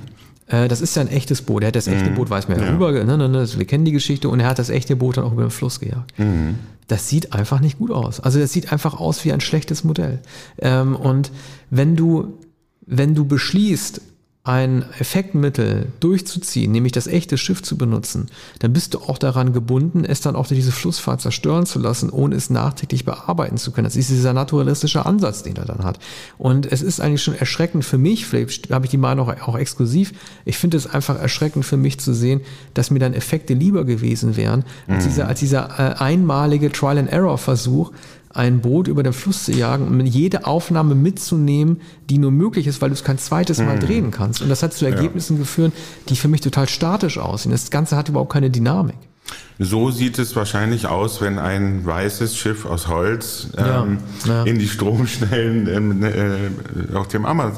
Äh, 0.48 0.68
das 0.68 0.82
ist 0.82 0.96
ja 0.96 1.02
ein 1.02 1.08
echtes 1.10 1.42
Boot. 1.42 1.64
Er 1.64 1.68
hat 1.68 1.76
das 1.76 1.88
echte 1.88 2.10
Boot, 2.12 2.30
weiß 2.30 2.48
man 2.48 2.60
ja, 2.60 2.66
ja. 2.66 2.72
rüber, 2.72 2.92
ne, 2.92 3.18
ne, 3.18 3.30
ne, 3.30 3.48
wir 3.58 3.66
kennen 3.66 3.86
die 3.86 3.92
Geschichte, 3.92 4.30
und 4.30 4.40
er 4.40 4.48
hat 4.48 4.60
das 4.60 4.70
echte 4.70 4.96
Boot 4.96 5.18
dann 5.18 5.26
auch 5.26 5.34
über 5.34 5.44
den 5.44 5.52
Fluss 5.52 5.80
gejagt. 5.80 6.18
Mhm. 6.18 6.56
Das 6.88 7.08
sieht 7.08 7.34
einfach 7.34 7.62
nicht 7.62 7.80
gut 7.80 7.92
aus. 7.92 8.20
Also 8.20 8.40
das 8.40 8.52
sieht 8.52 8.72
einfach 8.72 9.00
aus 9.00 9.24
wie 9.24 9.32
ein 9.32 9.42
schlechtes 9.42 9.84
Modell. 9.84 10.20
Ähm, 10.58 10.96
und 10.96 11.32
wenn 11.70 11.96
du, 11.96 12.38
wenn 12.86 13.16
du 13.16 13.26
beschließt, 13.26 14.02
ein 14.44 14.86
Effektmittel 14.98 15.90
durchzuziehen, 16.00 16.72
nämlich 16.72 16.94
das 16.94 17.06
echte 17.06 17.38
Schiff 17.38 17.62
zu 17.62 17.78
benutzen, 17.78 18.26
dann 18.58 18.74
bist 18.74 18.96
du 18.96 19.00
auch 19.00 19.20
daran 19.20 19.54
gebunden, 19.54 20.04
es 20.04 20.22
dann 20.22 20.36
auch 20.36 20.48
durch 20.48 20.60
diese 20.60 20.72
Flussfahrt 20.72 21.22
zerstören 21.22 21.68
zu 21.68 21.78
lassen, 21.78 22.10
ohne 22.10 22.36
es 22.36 22.50
nachträglich 22.50 23.06
bearbeiten 23.06 23.58
zu 23.58 23.72
können. 23.72 23.86
Das 23.86 23.96
ist 23.96 24.10
dieser 24.10 24.34
naturalistische 24.34 25.06
Ansatz, 25.06 25.44
den 25.44 25.58
er 25.58 25.66
dann 25.66 25.84
hat. 25.84 26.00
Und 26.40 26.72
es 26.72 26.82
ist 26.82 27.00
eigentlich 27.00 27.22
schon 27.22 27.36
erschreckend 27.36 27.86
für 27.86 28.00
mich, 28.00 28.26
vielleicht 28.26 28.72
habe 28.72 28.86
ich 28.86 28.90
die 28.90 28.98
Meinung 28.98 29.30
auch 29.30 29.56
exklusiv, 29.56 30.12
ich 30.44 30.58
finde 30.58 30.78
es 30.78 30.88
einfach 30.88 31.20
erschreckend 31.20 31.64
für 31.64 31.78
mich 31.78 32.00
zu 32.00 32.12
sehen, 32.12 32.42
dass 32.74 32.90
mir 32.90 33.00
dann 33.00 33.14
Effekte 33.14 33.54
lieber 33.54 33.86
gewesen 33.86 34.38
wären, 34.38 34.66
als 34.88 35.06
mhm. 35.06 35.10
dieser, 35.10 35.28
als 35.28 35.40
dieser 35.40 35.70
äh, 35.78 36.00
einmalige 36.00 36.72
Trial-and-Error-Versuch, 36.72 37.92
ein 38.34 38.62
Boot 38.62 38.88
über 38.88 39.04
den 39.04 39.14
Fluss 39.14 39.46
zu 39.46 39.52
jagen 39.52 39.88
und 39.88 40.06
jede 40.06 40.46
Aufnahme 40.46 40.96
mitzunehmen, 40.96 41.82
die 42.10 42.18
nur 42.18 42.32
möglich 42.32 42.68
ist, 42.68 42.82
weil 42.82 42.90
du 42.90 42.94
es 42.94 43.04
kein 43.04 43.18
zweites 43.18 43.60
Mal 43.60 43.76
mhm. 43.76 43.82
drehen 43.82 44.12
kannst. 44.12 44.42
Und 44.42 44.50
das 44.50 44.64
hat 44.64 44.74
zu 44.74 44.86
Ergebnissen 44.86 45.38
ja. 45.38 45.42
geführt, 45.42 45.74
die 46.10 46.16
für 46.16 46.28
mich 46.28 46.42
total 46.42 46.68
statisch 46.70 47.18
aussehen. 47.18 47.52
Das 47.52 47.70
Ganze 47.70 47.98
hat 47.98 48.10
überhaupt 48.10 48.32
keine 48.32 48.50
Dynamik. 48.50 48.96
So 49.64 49.92
sieht 49.92 50.18
es 50.18 50.36
wahrscheinlich 50.36 50.88
aus, 50.88 51.22
wenn 51.22 51.38
ein 51.38 51.86
weißes 51.86 52.36
Schiff 52.36 52.66
aus 52.66 52.88
Holz 52.88 53.50
ähm, 53.58 54.00
ja, 54.26 54.34
ja. 54.34 54.44
in 54.44 54.58
die 54.58 54.68
Stromschnellen 54.68 55.68
ähm, 55.68 56.04
äh, 56.04 56.96
auf 56.96 57.08
dem 57.10 57.28
Ama 57.28 57.52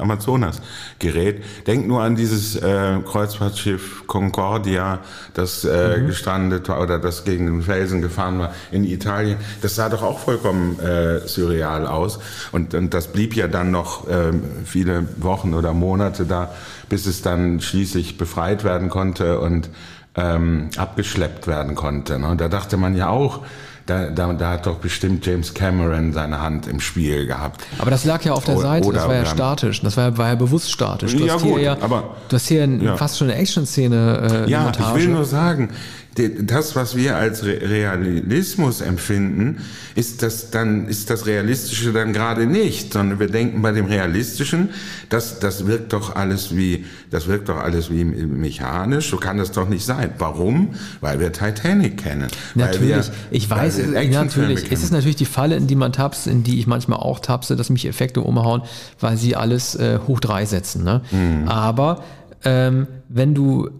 Amazonas 0.00 0.60
gerät. 0.98 1.44
Denk 1.68 1.86
nur 1.86 2.02
an 2.02 2.16
dieses 2.16 2.56
äh, 2.56 2.98
Kreuzfahrtschiff 3.06 4.04
Concordia, 4.08 4.98
das 5.34 5.64
äh, 5.64 5.98
mhm. 5.98 6.08
gestrandet 6.08 6.68
war 6.68 6.82
oder 6.82 6.98
das 6.98 7.24
gegen 7.24 7.46
den 7.46 7.62
Felsen 7.62 8.02
gefahren 8.02 8.40
war 8.40 8.52
in 8.72 8.82
Italien. 8.82 9.36
Das 9.62 9.76
sah 9.76 9.88
doch 9.88 10.02
auch 10.02 10.18
vollkommen 10.18 10.80
äh, 10.80 11.20
surreal 11.20 11.86
aus. 11.86 12.18
Und, 12.50 12.74
und 12.74 12.92
das 12.92 13.12
blieb 13.12 13.36
ja 13.36 13.46
dann 13.46 13.70
noch 13.70 14.08
äh, 14.08 14.32
viele 14.64 15.06
Wochen 15.18 15.54
oder 15.54 15.72
Monate 15.72 16.24
da, 16.24 16.52
bis 16.88 17.06
es 17.06 17.22
dann 17.22 17.60
schließlich 17.60 18.18
befreit 18.18 18.64
werden 18.64 18.88
konnte 18.88 19.38
und 19.38 19.70
ähm, 20.16 20.70
abgeschleppt 20.76 21.46
werden 21.46 21.74
konnte. 21.74 22.18
Ne? 22.18 22.36
Da 22.36 22.48
dachte 22.48 22.76
man 22.76 22.94
ja 22.94 23.08
auch, 23.08 23.40
da, 23.86 24.06
da, 24.06 24.32
da 24.32 24.50
hat 24.52 24.66
doch 24.66 24.76
bestimmt 24.76 25.26
James 25.26 25.52
Cameron 25.52 26.14
seine 26.14 26.40
Hand 26.40 26.66
im 26.66 26.80
Spiel 26.80 27.26
gehabt. 27.26 27.62
Aber 27.78 27.90
das 27.90 28.04
lag 28.04 28.24
ja 28.24 28.32
auf 28.32 28.44
der 28.44 28.56
Seite, 28.56 28.90
das 28.90 29.06
war 29.06 29.14
ja 29.14 29.26
statisch, 29.26 29.82
das 29.82 29.96
war, 29.98 30.16
war 30.16 30.28
ja 30.28 30.34
bewusst 30.36 30.72
statisch. 30.72 31.14
Du 31.14 31.26
ja, 31.26 31.34
hast 31.34 31.42
gut, 31.42 31.56
hier 31.56 31.62
ja, 31.62 31.76
aber, 31.80 32.16
du 32.28 32.36
hast 32.36 32.48
hier 32.48 32.66
ja. 32.66 32.96
fast 32.96 33.18
schon 33.18 33.28
eine 33.28 33.38
Action-Szene. 33.38 34.46
Äh, 34.46 34.50
ja, 34.50 34.62
Montage. 34.62 34.98
ich 34.98 35.04
will 35.04 35.12
nur 35.12 35.26
sagen, 35.26 35.68
das, 36.14 36.76
was 36.76 36.96
wir 36.96 37.16
als 37.16 37.44
Realismus 37.44 38.80
empfinden, 38.80 39.58
ist 39.94 40.22
das 40.22 40.50
dann, 40.50 40.86
ist 40.88 41.10
das 41.10 41.26
Realistische 41.26 41.92
dann 41.92 42.12
gerade 42.12 42.46
nicht, 42.46 42.92
sondern 42.92 43.18
wir 43.18 43.28
denken 43.28 43.62
bei 43.62 43.72
dem 43.72 43.86
Realistischen, 43.86 44.70
das, 45.08 45.40
das 45.40 45.66
wirkt 45.66 45.92
doch 45.92 46.14
alles 46.14 46.56
wie, 46.56 46.84
das 47.10 47.26
wirkt 47.26 47.48
doch 47.48 47.56
alles 47.56 47.90
wie 47.90 48.04
mechanisch, 48.04 49.10
so 49.10 49.16
kann 49.16 49.38
das 49.38 49.52
doch 49.52 49.68
nicht 49.68 49.84
sein. 49.84 50.12
Warum? 50.18 50.74
Weil 51.00 51.20
wir 51.20 51.32
Titanic 51.32 51.98
kennen. 51.98 52.28
Natürlich, 52.54 53.08
wir, 53.08 53.14
ich 53.30 53.50
weiß, 53.50 53.78
natürlich, 54.10 54.70
es 54.70 54.82
ist 54.82 54.92
natürlich 54.92 55.16
die 55.16 55.24
Falle, 55.24 55.56
in 55.56 55.66
die 55.66 55.76
man 55.76 55.92
tapst, 55.92 56.26
in 56.26 56.44
die 56.44 56.60
ich 56.60 56.66
manchmal 56.66 57.00
auch 57.00 57.18
tapse, 57.18 57.56
dass 57.56 57.70
mich 57.70 57.86
Effekte 57.86 58.20
umhauen, 58.20 58.62
weil 59.00 59.16
sie 59.16 59.34
alles 59.36 59.74
äh, 59.74 59.98
hoch 60.06 60.20
drei 60.20 60.44
setzen, 60.44 60.84
ne? 60.84 61.02
Mhm. 61.10 61.48
Aber, 61.48 62.04
ähm, 62.44 62.86
wenn 63.08 63.34
du 63.34 63.70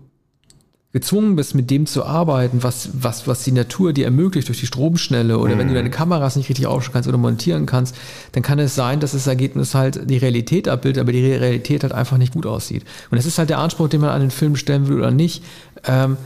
gezwungen 0.94 1.34
bist, 1.34 1.56
mit 1.56 1.70
dem 1.72 1.86
zu 1.86 2.04
arbeiten, 2.04 2.62
was, 2.62 2.88
was, 2.92 3.26
was 3.26 3.42
die 3.42 3.50
Natur 3.50 3.92
dir 3.92 4.04
ermöglicht 4.04 4.46
durch 4.46 4.60
die 4.60 4.66
Stromschnelle 4.66 5.38
oder 5.38 5.56
mhm. 5.56 5.58
wenn 5.58 5.66
du 5.66 5.72
mhm. 5.72 5.78
deine 5.78 5.90
Kameras 5.90 6.36
nicht 6.36 6.48
richtig 6.48 6.68
aufstellen 6.68 6.94
kannst 6.94 7.08
oder 7.08 7.18
montieren 7.18 7.66
kannst, 7.66 7.96
dann 8.30 8.44
kann 8.44 8.60
es 8.60 8.76
sein, 8.76 9.00
dass 9.00 9.10
das 9.10 9.26
Ergebnis 9.26 9.74
halt 9.74 10.08
die 10.08 10.18
Realität 10.18 10.68
abbildet, 10.68 11.00
aber 11.00 11.10
die 11.10 11.26
Realität 11.26 11.82
halt 11.82 11.92
einfach 11.92 12.16
nicht 12.16 12.32
gut 12.32 12.46
aussieht. 12.46 12.84
Und 13.10 13.16
das 13.16 13.26
ist 13.26 13.38
halt 13.38 13.50
der 13.50 13.58
Anspruch, 13.58 13.88
den 13.88 14.02
man 14.02 14.10
an 14.10 14.20
den 14.20 14.30
Film 14.30 14.54
stellen 14.54 14.86
will 14.86 14.98
oder 14.98 15.10
nicht. 15.10 15.42
Ähm, 15.84 16.16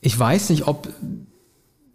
ich 0.00 0.18
weiß 0.18 0.50
nicht, 0.50 0.66
ob 0.66 0.88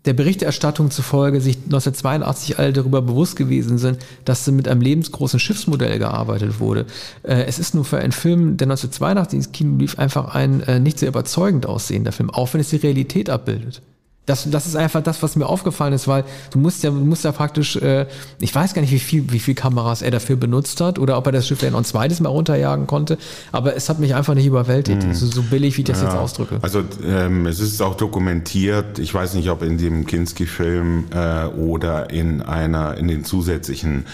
der 0.06 0.14
Berichterstattung 0.14 0.89
zufolge 0.89 1.41
sich 1.41 1.58
1982 1.58 2.58
alle 2.58 2.74
darüber 2.74 3.02
bewusst 3.02 3.36
gewesen 3.36 3.78
sind, 3.78 3.99
dass 4.26 4.47
mit 4.47 4.68
einem 4.68 4.82
lebensgroßen 4.82 5.39
Schiffsmodell 5.39 5.99
gearbeitet 5.99 6.60
wurde. 6.60 6.86
Äh, 7.24 7.43
es 7.43 7.60
ist 7.60 7.76
nur 7.76 7.86
für 7.86 7.99
einen 7.99 8.12
Film, 8.12 8.58
der 8.58 8.66
1982 8.66 9.38
ins 9.38 9.52
Kino 9.52 9.78
lief, 9.78 9.99
einfach 9.99 10.34
ein 10.34 10.62
äh, 10.62 10.80
nicht 10.80 10.99
sehr 10.99 11.10
überzeugend 11.10 11.66
aussehender 11.66 12.12
Film, 12.12 12.30
auch 12.32 12.54
wenn 12.54 12.62
es 12.62 12.70
die 12.70 12.78
Realität 12.78 13.30
abbildet. 13.30 13.82
Das, 14.28 14.48
das 14.50 14.68
ist 14.68 14.76
einfach 14.76 15.02
das, 15.02 15.24
was 15.24 15.36
mir 15.36 15.48
aufgefallen 15.48 15.94
ist, 15.94 16.08
weil 16.08 16.24
du 16.52 16.60
musst 16.60 16.84
ja, 16.84 16.92
du 16.92 16.98
musst 16.98 17.24
ja 17.24 17.32
praktisch, 17.32 17.76
äh, 17.78 18.06
ich 18.40 18.54
weiß 18.54 18.76
gar 18.76 18.82
nicht, 18.82 18.92
wie 18.92 19.00
viel, 19.00 19.32
wie 19.32 19.40
viel 19.40 19.56
Kameras 19.56 20.04
er 20.04 20.12
dafür 20.12 20.36
benutzt 20.36 20.80
hat 20.80 21.00
oder 21.00 21.18
ob 21.18 21.26
er 21.26 21.32
das 21.32 21.48
Schiff 21.48 21.64
ja 21.64 21.72
noch 21.72 21.80
ein 21.80 21.86
zweites 21.86 22.20
Mal 22.20 22.30
runterjagen 22.30 22.86
konnte, 22.86 23.18
aber 23.52 23.76
es 23.76 23.90
hat 23.90 24.00
mich 24.00 24.14
einfach 24.14 24.36
nicht 24.36 24.46
überwältigt, 24.46 25.04
mhm. 25.04 25.16
so, 25.16 25.26
so, 25.26 25.42
billig, 25.42 25.76
wie 25.78 25.82
ich 25.82 25.88
das 25.88 26.02
ja. 26.02 26.08
jetzt 26.08 26.18
ausdrücke. 26.18 26.60
Also 26.62 26.84
ähm, 27.04 27.48
es 27.48 27.60
ist 27.60 27.82
auch 27.82 27.96
dokumentiert, 27.96 29.00
ich 29.00 29.12
weiß 29.12 29.34
nicht, 29.34 29.50
ob 29.50 29.64
in 29.64 29.80
dem 29.80 30.06
Kinski-Film 30.06 31.06
äh, 31.12 31.46
oder 31.46 32.12
in 32.12 32.44
einer, 32.44 32.98
in 32.98 33.08
den 33.08 33.26
zusätzlichen 33.26 34.06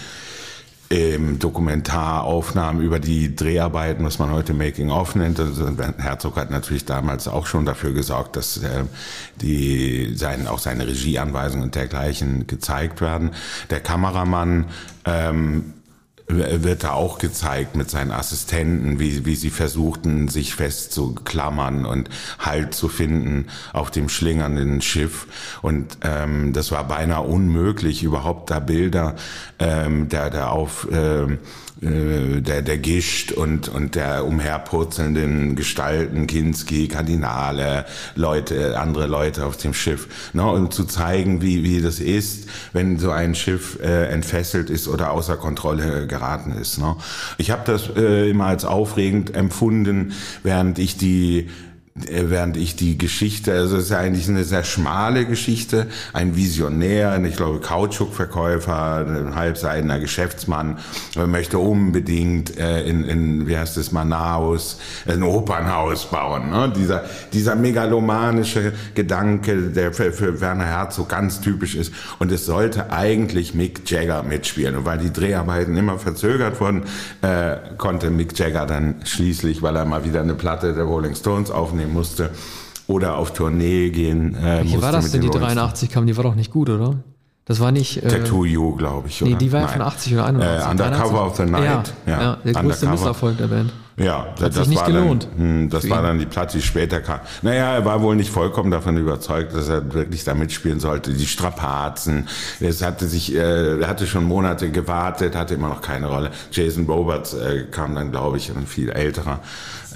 ähm, 0.90 1.38
Dokumentaraufnahmen 1.38 2.82
über 2.82 2.98
die 2.98 3.34
Dreharbeiten, 3.34 4.04
was 4.04 4.18
man 4.18 4.30
heute 4.30 4.54
Making 4.54 4.90
of 4.90 5.14
nennt. 5.14 5.38
Also 5.38 5.68
Herzog 5.98 6.36
hat 6.36 6.50
natürlich 6.50 6.84
damals 6.84 7.28
auch 7.28 7.46
schon 7.46 7.66
dafür 7.66 7.92
gesorgt, 7.92 8.36
dass 8.36 8.58
äh, 8.58 8.84
die 9.40 10.14
sein, 10.14 10.46
auch 10.46 10.58
seine 10.58 10.86
Regieanweisungen 10.86 11.64
und 11.64 11.74
dergleichen 11.74 12.46
gezeigt 12.46 13.00
werden. 13.00 13.32
Der 13.70 13.80
Kameramann 13.80 14.66
ähm, 15.04 15.74
wird 16.28 16.84
da 16.84 16.92
auch 16.92 17.18
gezeigt 17.18 17.74
mit 17.74 17.90
seinen 17.90 18.12
Assistenten, 18.12 19.00
wie, 19.00 19.24
wie 19.24 19.34
sie 19.34 19.50
versuchten, 19.50 20.28
sich 20.28 20.54
festzuklammern 20.54 21.86
und 21.86 22.10
Halt 22.38 22.74
zu 22.74 22.88
finden 22.88 23.46
auf 23.72 23.90
dem 23.90 24.08
schlingernden 24.08 24.82
Schiff. 24.82 25.26
Und 25.62 25.98
ähm, 26.02 26.52
das 26.52 26.70
war 26.70 26.84
beinahe 26.84 27.22
unmöglich, 27.22 28.02
überhaupt 28.02 28.50
da 28.50 28.60
Bilder 28.60 29.16
ähm, 29.58 30.08
der, 30.08 30.30
der 30.30 30.52
auf 30.52 30.86
ähm, 30.92 31.34
äh, 31.34 31.36
der, 31.80 32.62
der 32.62 32.78
Gischt 32.78 33.30
und, 33.32 33.68
und 33.68 33.94
der 33.94 34.26
umherpurzelnden 34.26 35.54
Gestalten, 35.54 36.26
Kinski, 36.26 36.88
Kardinale, 36.88 37.84
Leute, 38.16 38.78
andere 38.78 39.06
Leute 39.06 39.46
auf 39.46 39.56
dem 39.56 39.74
Schiff, 39.74 40.08
ne, 40.32 40.44
um 40.44 40.70
zu 40.72 40.84
zeigen, 40.84 41.40
wie, 41.40 41.62
wie 41.62 41.80
das 41.80 42.00
ist, 42.00 42.48
wenn 42.72 42.98
so 42.98 43.10
ein 43.10 43.34
Schiff 43.34 43.78
äh, 43.80 44.06
entfesselt 44.06 44.70
ist 44.70 44.88
oder 44.88 45.12
außer 45.12 45.36
Kontrolle 45.36 46.06
geraten 46.06 46.52
ist. 46.52 46.78
Ne. 46.78 46.96
Ich 47.36 47.50
habe 47.52 47.62
das 47.64 47.88
äh, 47.96 48.28
immer 48.28 48.46
als 48.46 48.64
aufregend 48.64 49.34
empfunden, 49.34 50.14
während 50.42 50.78
ich 50.78 50.96
die 50.96 51.38
äh, 51.38 51.67
während 52.10 52.56
ich 52.56 52.76
die 52.76 52.98
Geschichte, 52.98 53.52
also 53.52 53.76
es 53.76 53.84
ist 53.84 53.90
ja 53.90 53.98
eigentlich 53.98 54.28
eine 54.28 54.44
sehr 54.44 54.64
schmale 54.64 55.26
Geschichte, 55.26 55.86
ein 56.12 56.36
Visionär, 56.36 57.20
ich 57.24 57.36
glaube 57.36 57.60
Kautschukverkäufer, 57.60 59.06
ein 59.06 59.34
halbseidener 59.34 59.98
Geschäftsmann, 60.00 60.78
möchte 61.26 61.58
unbedingt 61.58 62.56
äh, 62.58 62.82
in, 62.82 63.04
in, 63.04 63.46
wie 63.46 63.56
heißt 63.56 63.76
es, 63.76 63.92
Manaus, 63.92 64.78
ein 65.06 65.22
Opernhaus 65.22 66.06
bauen. 66.06 66.50
Ne? 66.50 66.72
Dieser, 66.74 67.04
dieser 67.32 67.54
megalomanische 67.54 68.72
Gedanke, 68.94 69.70
der 69.70 69.92
für, 69.92 70.12
für 70.12 70.40
Werner 70.40 70.66
Herzog 70.66 71.08
ganz 71.08 71.40
typisch 71.40 71.74
ist. 71.74 71.92
Und 72.18 72.32
es 72.32 72.46
sollte 72.46 72.92
eigentlich 72.92 73.54
Mick 73.54 73.88
Jagger 73.90 74.22
mitspielen. 74.22 74.76
Und 74.76 74.84
weil 74.84 74.98
die 74.98 75.12
Dreharbeiten 75.12 75.76
immer 75.76 75.98
verzögert 75.98 76.60
wurden, 76.60 76.82
äh, 77.22 77.56
konnte 77.76 78.10
Mick 78.10 78.38
Jagger 78.38 78.66
dann 78.66 78.96
schließlich, 79.04 79.62
weil 79.62 79.76
er 79.76 79.84
mal 79.84 80.04
wieder 80.04 80.20
eine 80.20 80.34
Platte 80.34 80.74
der 80.74 80.84
Rolling 80.84 81.14
Stones 81.14 81.50
aufnehmen 81.50 81.87
aufnehmen 81.88 81.94
musste 81.94 82.30
oder 82.86 83.16
auf 83.16 83.32
Tournee 83.32 83.90
gehen 83.90 84.34
äh, 84.34 84.64
Wie 84.64 84.80
war 84.80 84.92
das 84.92 85.10
denn, 85.10 85.20
die 85.20 85.30
83 85.30 85.90
kam? 85.90 86.06
Die 86.06 86.16
war 86.16 86.24
doch 86.24 86.34
nicht 86.34 86.50
gut, 86.50 86.70
oder? 86.70 86.96
Das 87.44 87.60
war 87.60 87.72
nicht. 87.72 88.02
Äh, 88.02 88.08
Tattoo 88.08 88.44
You, 88.44 88.76
glaube 88.76 89.08
ich. 89.08 89.22
Oder? 89.22 89.30
Nee, 89.30 89.36
die 89.36 89.50
war 89.52 89.68
von 89.68 89.80
80 89.80 90.12
oder 90.14 90.26
81. 90.26 90.66
Äh, 90.66 90.70
Undercover 90.70 91.26
of 91.26 91.36
the 91.36 91.44
Night. 91.44 91.94
Ja, 92.06 92.12
ja, 92.12 92.20
ja 92.20 92.38
der 92.44 92.52
größte 92.52 92.88
Misserfolg 92.88 93.38
der 93.38 93.46
Band. 93.46 93.72
Ja, 93.96 94.28
Hat 94.28 94.40
das 94.40 94.54
sich 94.54 94.68
nicht 94.68 94.80
war 94.80 94.86
gelohnt. 94.86 95.28
Dann, 95.36 95.62
hm, 95.62 95.70
das 95.70 95.88
war 95.90 96.02
dann 96.02 96.18
die 96.18 96.26
Platte, 96.26 96.58
die 96.58 96.62
später 96.62 97.00
kam. 97.00 97.20
Naja, 97.42 97.74
er 97.74 97.84
war 97.84 98.00
wohl 98.00 98.14
nicht 98.14 98.30
vollkommen 98.30 98.70
davon 98.70 98.96
überzeugt, 98.96 99.54
dass 99.54 99.68
er 99.68 99.92
wirklich 99.92 100.22
da 100.24 100.34
mitspielen 100.34 100.78
sollte. 100.78 101.12
Die 101.12 101.26
Strapazen. 101.26 102.28
Es 102.60 102.82
hatte 102.82 103.08
sich, 103.08 103.34
äh, 103.34 103.80
er 103.80 103.88
hatte 103.88 104.06
schon 104.06 104.24
Monate 104.24 104.70
gewartet, 104.70 105.34
hatte 105.34 105.54
immer 105.54 105.68
noch 105.68 105.80
keine 105.80 106.06
Rolle. 106.06 106.30
Jason 106.52 106.86
Roberts 106.86 107.34
äh, 107.34 107.64
kam 107.70 107.94
dann, 107.94 108.12
glaube 108.12 108.36
ich, 108.36 108.50
ein 108.50 108.66
viel 108.66 108.90
älterer 108.90 109.40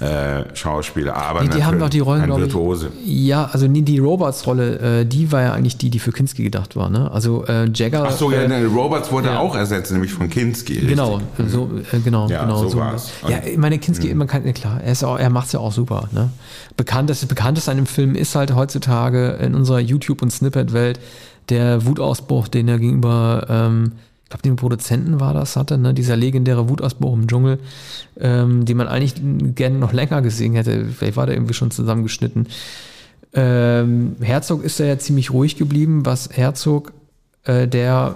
äh, 0.01 0.43
Schauspieler. 0.53 1.15
Aber 1.15 1.43
nee, 1.43 1.49
die 1.49 1.63
haben 1.63 1.79
doch 1.79 1.89
die 1.89 1.99
Rollen, 1.99 2.25
glaube 2.25 2.45
ich. 2.45 2.87
Ja, 3.05 3.49
also 3.51 3.67
nie 3.67 3.81
die 3.81 3.99
Roberts-Rolle, 3.99 5.01
äh, 5.01 5.05
die 5.05 5.31
war 5.31 5.41
ja 5.41 5.53
eigentlich 5.53 5.77
die, 5.77 5.89
die 5.89 5.99
für 5.99 6.11
Kinski 6.11 6.43
gedacht 6.43 6.75
war. 6.75 6.89
Ne? 6.89 7.09
Also 7.11 7.45
äh, 7.45 7.69
Jagger. 7.73 8.05
Ach 8.07 8.11
so, 8.11 8.31
ja, 8.31 8.47
ne, 8.47 8.65
Roberts 8.65 9.11
wurde 9.11 9.29
ja. 9.29 9.39
auch 9.39 9.55
ersetzt, 9.55 9.91
nämlich 9.91 10.11
von 10.11 10.29
Kinski. 10.29 10.75
Genau, 10.75 11.21
so, 11.47 11.69
äh, 11.91 11.99
genau, 11.99 12.27
ja, 12.27 12.43
genau. 12.43 12.63
So, 12.63 12.69
so. 12.69 12.77
war's. 12.77 13.11
Ja, 13.27 13.39
ich 13.45 13.57
meine, 13.57 13.79
Kinski 13.79 13.93
Kinski 13.93 14.09
immer 14.09 14.25
kein, 14.25 14.51
klar, 14.53 14.81
er, 14.81 14.91
ist 14.91 15.03
auch, 15.03 15.17
er 15.17 15.29
macht's 15.29 15.51
ja 15.51 15.59
auch 15.59 15.71
super. 15.71 16.09
Ne? 16.11 16.29
Bekannt, 16.77 17.09
das 17.09 17.25
Bekannteste 17.25 17.71
an 17.71 17.77
dem 17.77 17.85
Film 17.85 18.15
ist 18.15 18.35
halt 18.35 18.55
heutzutage 18.55 19.33
in 19.41 19.55
unserer 19.55 19.79
YouTube- 19.79 20.21
und 20.21 20.31
Snippet-Welt 20.31 20.99
der 21.49 21.85
Wutausbruch, 21.85 22.47
den 22.47 22.67
er 22.67 22.79
gegenüber, 22.79 23.45
ähm, 23.49 23.91
glaube, 24.33 24.43
dem 24.43 24.55
Produzenten 24.55 25.19
war 25.19 25.33
das, 25.33 25.55
hatte, 25.55 25.77
ne? 25.77 25.93
dieser 25.93 26.15
legendäre 26.15 26.67
Wutausbruch 26.67 27.13
im 27.13 27.27
Dschungel, 27.27 27.59
ähm, 28.19 28.65
den 28.65 28.77
man 28.77 28.87
eigentlich 28.87 29.15
gerne 29.55 29.77
noch 29.77 29.93
länger 29.93 30.21
gesehen 30.21 30.55
hätte. 30.55 30.85
Vielleicht 30.85 31.17
war 31.17 31.27
der 31.27 31.35
irgendwie 31.35 31.53
schon 31.53 31.71
zusammengeschnitten. 31.71 32.47
Ähm, 33.33 34.15
Herzog 34.21 34.63
ist 34.63 34.79
da 34.79 34.85
ja 34.85 34.97
ziemlich 34.97 35.31
ruhig 35.31 35.55
geblieben, 35.57 36.05
was 36.05 36.29
Herzog, 36.31 36.93
äh, 37.43 37.67
der 37.67 38.15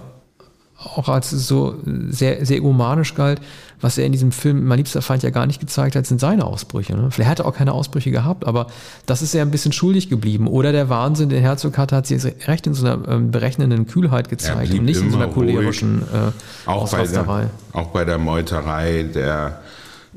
auch 0.78 1.10
als 1.10 1.30
so 1.32 1.76
sehr, 2.10 2.46
sehr 2.46 2.58
egomanisch 2.58 3.16
galt, 3.16 3.42
was 3.80 3.98
er 3.98 4.06
in 4.06 4.12
diesem 4.12 4.32
Film 4.32 4.66
Mein 4.66 4.78
liebster 4.78 5.02
Feind 5.02 5.24
ja 5.24 5.30
gar 5.30 5.46
nicht 5.46 5.60
gezeigt 5.60 5.96
hat, 5.96 6.06
sind 6.06 6.20
seine 6.20 6.46
Ausbrüche. 6.46 6.96
Ne? 6.96 7.10
Vielleicht 7.12 7.30
hat 7.30 7.40
er 7.40 7.46
auch 7.46 7.56
keine 7.56 7.74
Ausbrüche 7.74 8.12
gehabt, 8.12 8.46
aber 8.46 8.68
das 9.06 9.22
ist 9.22 9.34
ja 9.34 9.42
ein 9.42 9.52
bisschen 9.52 9.72
schuldig 9.72 10.10
geblieben. 10.10 10.48
Oder 10.48 10.72
der 10.72 10.90
Wahnsinn, 10.90 11.30
den 11.30 11.42
Herzog 11.42 11.78
hatte, 11.78 11.96
hat 11.96 12.08
sich 12.08 12.24
recht 12.48 12.66
in 12.66 12.74
so 12.74 12.86
einer 12.86 13.08
ähm, 13.08 13.32
berechnenden 13.32 13.88
Kühlheit 13.88 14.30
gezeigt 14.30 14.74
und 14.74 14.86
nicht 14.86 15.02
in 15.02 15.12
so 15.12 15.18
einer 15.18 15.28
cholerischen 15.28 16.02
äh, 16.02 16.70
auch, 16.70 16.90
bei 16.90 17.06
der, 17.06 17.50
auch 17.74 17.88
bei 17.88 18.06
der 18.06 18.18
Meuterei 18.18 19.04
der 19.04 19.62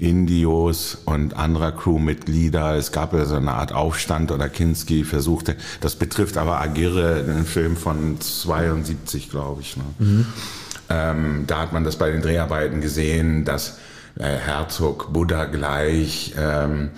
Indios 0.01 0.97
und 1.05 1.37
anderer 1.37 1.73
Crewmitglieder. 1.73 2.77
Es 2.77 2.91
gab 2.91 3.13
ja 3.13 3.27
so 3.27 3.37
eine 3.37 3.53
Art 3.53 3.73
Aufstand 3.73 4.33
oder 4.33 4.49
Kinski 4.49 5.05
versuchte, 5.05 5.57
das 5.83 5.97
betrifft 5.97 6.39
aber 6.39 6.61
Agirre, 6.61 7.23
einen 7.29 7.45
Film 7.45 7.77
von 7.77 8.19
72, 8.19 9.31
glaube 9.31 9.61
ich. 9.61 9.77
Ne? 9.77 9.85
Mhm. 9.99 10.27
Ähm, 10.91 11.45
da 11.47 11.61
hat 11.61 11.73
man 11.73 11.85
das 11.85 11.97
bei 11.97 12.11
den 12.11 12.21
Dreharbeiten 12.21 12.81
gesehen, 12.81 13.45
dass 13.45 13.79
äh, 14.19 14.25
Herzog 14.25 15.13
Buddha 15.13 15.45
gleich 15.45 16.35
ähm, 16.37 16.91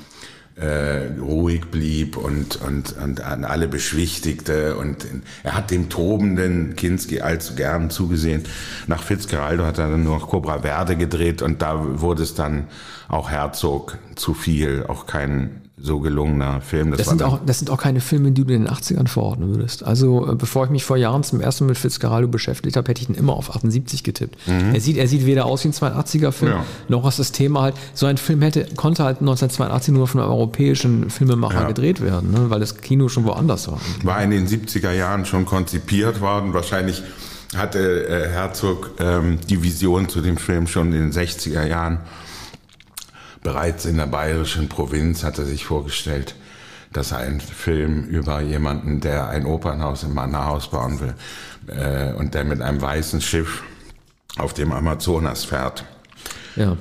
äh, 0.56 1.08
ruhig 1.20 1.66
blieb 1.70 2.16
und, 2.16 2.56
und, 2.56 2.96
und 2.96 3.20
an 3.20 3.44
alle 3.44 3.68
beschwichtigte. 3.68 4.76
Und 4.76 5.06
er 5.42 5.54
hat 5.54 5.70
dem 5.70 5.88
tobenden 5.88 6.76
Kinski 6.76 7.20
allzu 7.20 7.54
gern 7.54 7.90
zugesehen. 7.90 8.44
Nach 8.86 9.02
Fitzgeraldo 9.02 9.64
hat 9.64 9.78
er 9.78 9.90
dann 9.90 10.04
nur 10.04 10.18
noch 10.18 10.28
Cobra 10.28 10.60
Verde 10.60 10.96
gedreht 10.96 11.42
und 11.42 11.62
da 11.62 12.00
wurde 12.00 12.22
es 12.22 12.34
dann 12.34 12.68
auch 13.08 13.30
Herzog 13.30 13.98
zu 14.14 14.34
viel, 14.34 14.84
auch 14.88 15.06
kein 15.06 15.62
so 15.78 16.00
gelungener 16.00 16.60
Film. 16.60 16.90
Das, 16.90 16.98
das 16.98 17.08
sind 17.08 17.22
auch, 17.22 17.40
das 17.44 17.58
sind 17.58 17.70
auch 17.70 17.78
keine 17.78 18.00
Filme, 18.00 18.30
die 18.32 18.44
du 18.44 18.52
in 18.52 18.64
den 18.64 18.72
80ern 18.72 19.08
verordnen 19.08 19.50
würdest. 19.50 19.82
Also 19.82 20.30
äh, 20.30 20.34
bevor 20.34 20.66
ich 20.66 20.70
mich 20.70 20.84
vor 20.84 20.96
Jahren 20.96 21.22
zum 21.24 21.40
ersten 21.40 21.64
Mal 21.64 21.70
mit 21.70 21.78
Fitzgeraldo 21.78 22.28
beschäftigt 22.28 22.76
habe, 22.76 22.88
hätte 22.88 23.02
ich 23.02 23.08
ihn 23.08 23.14
immer 23.14 23.32
auf 23.32 23.54
78 23.54 24.04
getippt. 24.04 24.36
Mhm. 24.46 24.74
Er, 24.74 24.80
sieht, 24.80 24.96
er 24.96 25.08
sieht 25.08 25.24
weder 25.24 25.46
aus 25.46 25.64
wie 25.64 25.68
ein 25.68 25.72
82er-Film, 25.72 26.52
ja. 26.52 26.64
noch 26.88 27.04
was 27.04 27.16
das 27.16 27.32
Thema 27.32 27.62
halt. 27.62 27.74
So 27.94 28.06
ein 28.06 28.18
Film 28.18 28.42
hätte, 28.42 28.66
konnte 28.76 29.02
halt 29.02 29.20
1982 29.20 29.94
nur 29.94 30.06
von 30.06 30.20
einem 30.20 30.30
europäischen 30.30 31.10
Filmemacher 31.10 31.62
ja. 31.62 31.68
gedreht 31.68 32.02
werden, 32.02 32.30
ne? 32.30 32.50
weil 32.50 32.60
das 32.60 32.78
Kino 32.78 33.08
schon 33.08 33.24
woanders 33.24 33.68
war. 33.68 33.80
War 34.02 34.22
in 34.22 34.30
den 34.30 34.46
70er 34.46 34.92
Jahren 34.92 35.24
schon 35.24 35.46
konzipiert 35.46 36.20
worden. 36.20 36.52
Wahrscheinlich 36.52 37.02
hatte 37.56 38.06
äh, 38.06 38.28
Herzog 38.28 38.92
ähm, 38.98 39.38
die 39.48 39.62
Vision 39.62 40.08
zu 40.08 40.20
dem 40.20 40.36
Film 40.36 40.66
schon 40.66 40.92
in 40.92 41.10
den 41.10 41.12
60er 41.12 41.66
Jahren 41.66 41.98
Bereits 43.42 43.84
in 43.84 43.96
der 43.96 44.06
bayerischen 44.06 44.68
Provinz 44.68 45.24
hat 45.24 45.38
er 45.38 45.44
sich 45.44 45.64
vorgestellt, 45.64 46.36
dass 46.92 47.12
er 47.12 47.18
einen 47.18 47.40
Film 47.40 48.04
über 48.04 48.40
jemanden, 48.40 49.00
der 49.00 49.28
ein 49.28 49.46
Opernhaus 49.46 50.02
im 50.04 50.14
Mannerhaus 50.14 50.70
bauen 50.70 51.00
will 51.00 51.14
äh, 51.66 52.12
und 52.12 52.34
der 52.34 52.44
mit 52.44 52.60
einem 52.60 52.80
weißen 52.80 53.20
Schiff 53.20 53.62
auf 54.38 54.54
dem 54.54 54.72
Amazonas 54.72 55.44
fährt. 55.44 55.84
Ja. 56.56 56.76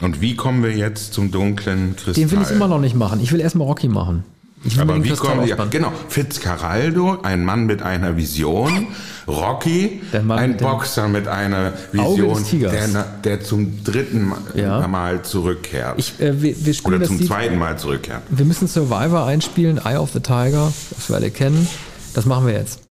Und 0.00 0.20
wie 0.20 0.34
kommen 0.34 0.62
wir 0.62 0.76
jetzt 0.76 1.14
zum 1.14 1.30
dunklen 1.30 1.94
Kristall? 1.96 2.14
Den 2.14 2.30
will 2.32 2.42
ich 2.42 2.50
immer 2.50 2.68
noch 2.68 2.80
nicht 2.80 2.96
machen. 2.96 3.20
Ich 3.20 3.32
will 3.32 3.40
erstmal 3.40 3.66
Rocky 3.66 3.88
machen. 3.88 4.24
Ich 4.64 4.80
Aber 4.80 5.02
wie 5.02 5.10
kommen 5.10 5.44
die? 5.44 5.54
Genau, 5.70 5.92
Fitzcarraldo, 6.08 7.18
ein 7.22 7.44
Mann 7.44 7.66
mit 7.66 7.82
einer 7.82 8.16
Vision. 8.16 8.88
Rocky, 9.28 10.00
ein 10.28 10.56
Boxer 10.56 11.06
mit 11.06 11.28
einer 11.28 11.74
Vision, 11.92 12.44
der, 12.60 13.04
der, 13.22 13.40
zum 13.40 13.84
dritten 13.84 14.28
Mal, 14.28 14.38
ja. 14.54 14.86
Mal 14.88 15.22
zurückkehrt. 15.22 15.94
Ich, 15.96 16.20
äh, 16.20 16.42
wir, 16.42 16.54
wir 16.66 16.74
Oder 16.84 17.02
zum 17.04 17.24
zweiten 17.24 17.56
Mal 17.56 17.78
zurückkehrt. 17.78 18.22
Wir 18.30 18.44
müssen 18.44 18.66
Survivor 18.66 19.24
einspielen, 19.24 19.78
Eye 19.78 19.96
of 19.96 20.10
the 20.12 20.20
Tiger, 20.20 20.72
das 20.90 21.08
wir 21.08 21.16
alle 21.16 21.30
kennen. 21.30 21.68
Das 22.14 22.26
machen 22.26 22.46
wir 22.46 22.54
jetzt. 22.54 22.91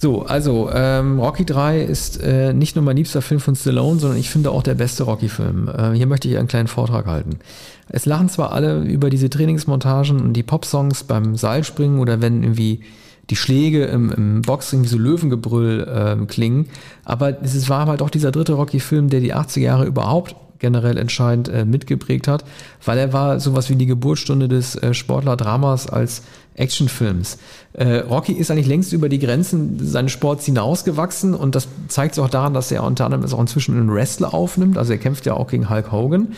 So, 0.00 0.22
also 0.22 0.70
ähm, 0.72 1.18
Rocky 1.18 1.44
3 1.44 1.82
ist 1.82 2.22
äh, 2.22 2.52
nicht 2.52 2.76
nur 2.76 2.84
mein 2.84 2.96
liebster 2.96 3.20
Film 3.20 3.40
von 3.40 3.56
Stallone, 3.56 3.98
sondern 3.98 4.16
ich 4.16 4.30
finde 4.30 4.52
auch 4.52 4.62
der 4.62 4.76
beste 4.76 5.02
Rocky-Film. 5.02 5.68
Äh, 5.68 5.92
hier 5.94 6.06
möchte 6.06 6.28
ich 6.28 6.38
einen 6.38 6.46
kleinen 6.46 6.68
Vortrag 6.68 7.06
halten. 7.06 7.40
Es 7.88 8.06
lachen 8.06 8.28
zwar 8.28 8.52
alle 8.52 8.82
über 8.82 9.10
diese 9.10 9.28
Trainingsmontagen 9.28 10.20
und 10.20 10.34
die 10.34 10.44
Popsongs 10.44 11.02
beim 11.02 11.34
Seilspringen 11.34 11.98
oder 11.98 12.22
wenn 12.22 12.44
irgendwie 12.44 12.82
die 13.28 13.34
Schläge 13.34 13.86
im, 13.86 14.12
im 14.12 14.42
Boxring 14.42 14.84
wie 14.84 14.88
so 14.88 14.98
Löwengebrüll 14.98 15.80
äh, 15.82 16.26
klingen, 16.26 16.68
aber 17.04 17.42
es 17.42 17.68
war 17.68 17.86
halt 17.86 18.00
auch 18.00 18.10
dieser 18.10 18.30
dritte 18.30 18.52
Rocky-Film, 18.52 19.10
der 19.10 19.18
die 19.18 19.34
80er 19.34 19.60
Jahre 19.60 19.84
überhaupt 19.84 20.36
generell 20.60 20.96
entscheidend 20.96 21.48
äh, 21.48 21.64
mitgeprägt 21.64 22.28
hat, 22.28 22.44
weil 22.84 22.98
er 22.98 23.12
war 23.12 23.40
sowas 23.40 23.68
wie 23.68 23.76
die 23.76 23.86
Geburtsstunde 23.86 24.48
des 24.48 24.76
äh, 24.76 24.94
Sportler-Dramas 24.94 25.88
als 25.88 26.22
Actionfilms. 26.58 27.38
Äh, 27.72 27.98
Rocky 27.98 28.32
ist 28.32 28.50
eigentlich 28.50 28.66
längst 28.66 28.92
über 28.92 29.08
die 29.08 29.18
Grenzen 29.18 29.78
seines 29.80 30.12
Sports 30.12 30.44
hinausgewachsen 30.44 31.34
und 31.34 31.54
das 31.54 31.68
zeigt 31.88 32.14
sich 32.14 32.24
auch 32.24 32.30
daran, 32.30 32.54
dass 32.54 32.72
er 32.72 32.82
unter 32.82 33.04
anderem 33.04 33.24
auch 33.32 33.40
inzwischen 33.40 33.76
einen 33.76 33.92
Wrestler 33.92 34.34
aufnimmt. 34.34 34.76
Also 34.76 34.92
er 34.92 34.98
kämpft 34.98 35.26
ja 35.26 35.34
auch 35.34 35.48
gegen 35.48 35.70
Hulk 35.70 35.92
Hogan. 35.92 36.28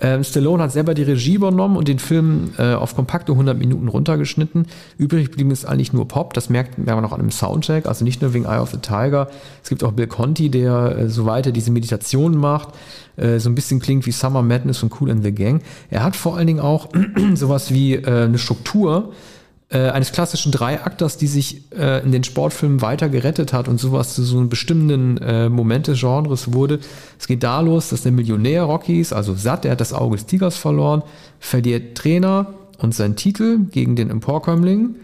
Ähm, 0.00 0.22
Stallone 0.24 0.62
hat 0.62 0.72
selber 0.72 0.94
die 0.94 1.02
Regie 1.02 1.34
übernommen 1.34 1.76
und 1.76 1.88
den 1.88 1.98
Film 1.98 2.50
äh, 2.58 2.74
auf 2.74 2.94
kompakte 2.94 3.32
100 3.32 3.56
Minuten 3.58 3.88
runtergeschnitten. 3.88 4.66
Übrig 4.98 5.30
geblieben 5.30 5.50
ist 5.50 5.64
eigentlich 5.64 5.92
nur 5.92 6.06
Pop. 6.06 6.34
Das 6.34 6.50
merkt, 6.50 6.78
man 6.78 7.04
auch 7.04 7.12
an 7.12 7.20
dem 7.20 7.30
Soundtrack. 7.30 7.86
Also 7.86 8.04
nicht 8.04 8.20
nur 8.20 8.34
wegen 8.34 8.44
Eye 8.44 8.60
of 8.60 8.70
the 8.70 8.78
Tiger. 8.78 9.28
Es 9.62 9.68
gibt 9.68 9.82
auch 9.82 9.92
Bill 9.92 10.06
Conti, 10.06 10.50
der 10.50 10.96
äh, 10.98 11.08
so 11.08 11.26
weiter 11.26 11.52
diese 11.52 11.70
Meditation 11.70 12.36
macht 12.36 12.68
äh, 13.16 13.38
so 13.38 13.48
ein 13.48 13.54
bisschen 13.54 13.80
klingt 13.80 14.06
wie 14.06 14.12
Summer 14.12 14.42
Madness 14.42 14.82
und 14.82 15.00
Cool 15.00 15.10
in 15.10 15.22
the 15.22 15.32
Gang. 15.32 15.62
Er 15.90 16.02
hat 16.02 16.16
vor 16.16 16.36
allen 16.36 16.46
Dingen 16.46 16.60
auch 16.60 16.88
sowas 17.34 17.72
wie 17.72 17.94
äh, 17.94 18.24
eine 18.24 18.38
Struktur, 18.38 19.12
äh, 19.74 19.90
eines 19.90 20.12
klassischen 20.12 20.52
Dreiakters, 20.52 21.16
die 21.16 21.26
sich 21.26 21.62
äh, 21.76 22.02
in 22.04 22.12
den 22.12 22.22
Sportfilmen 22.22 22.80
weiter 22.80 23.08
gerettet 23.08 23.52
hat 23.52 23.66
und 23.66 23.80
sowas 23.80 24.14
zu 24.14 24.22
so 24.22 24.38
einem 24.38 24.48
bestimmten 24.48 25.18
äh, 25.18 25.48
Moment 25.48 25.88
des 25.88 25.98
Genres 25.98 26.52
wurde. 26.52 26.78
Es 27.18 27.26
geht 27.26 27.42
da 27.42 27.60
los, 27.60 27.88
dass 27.88 28.02
der 28.02 28.12
Millionär 28.12 28.62
Rockies, 28.62 29.12
also 29.12 29.34
satt, 29.34 29.64
der 29.64 29.72
hat 29.72 29.80
das 29.80 29.92
Auge 29.92 30.16
des 30.16 30.26
Tigers 30.26 30.56
verloren, 30.56 31.02
verliert 31.40 31.96
Trainer 31.96 32.54
und 32.78 32.94
seinen 32.94 33.16
Titel 33.16 33.58
gegen 33.70 33.96
den 33.96 34.10
Emporkömmling. 34.10 34.94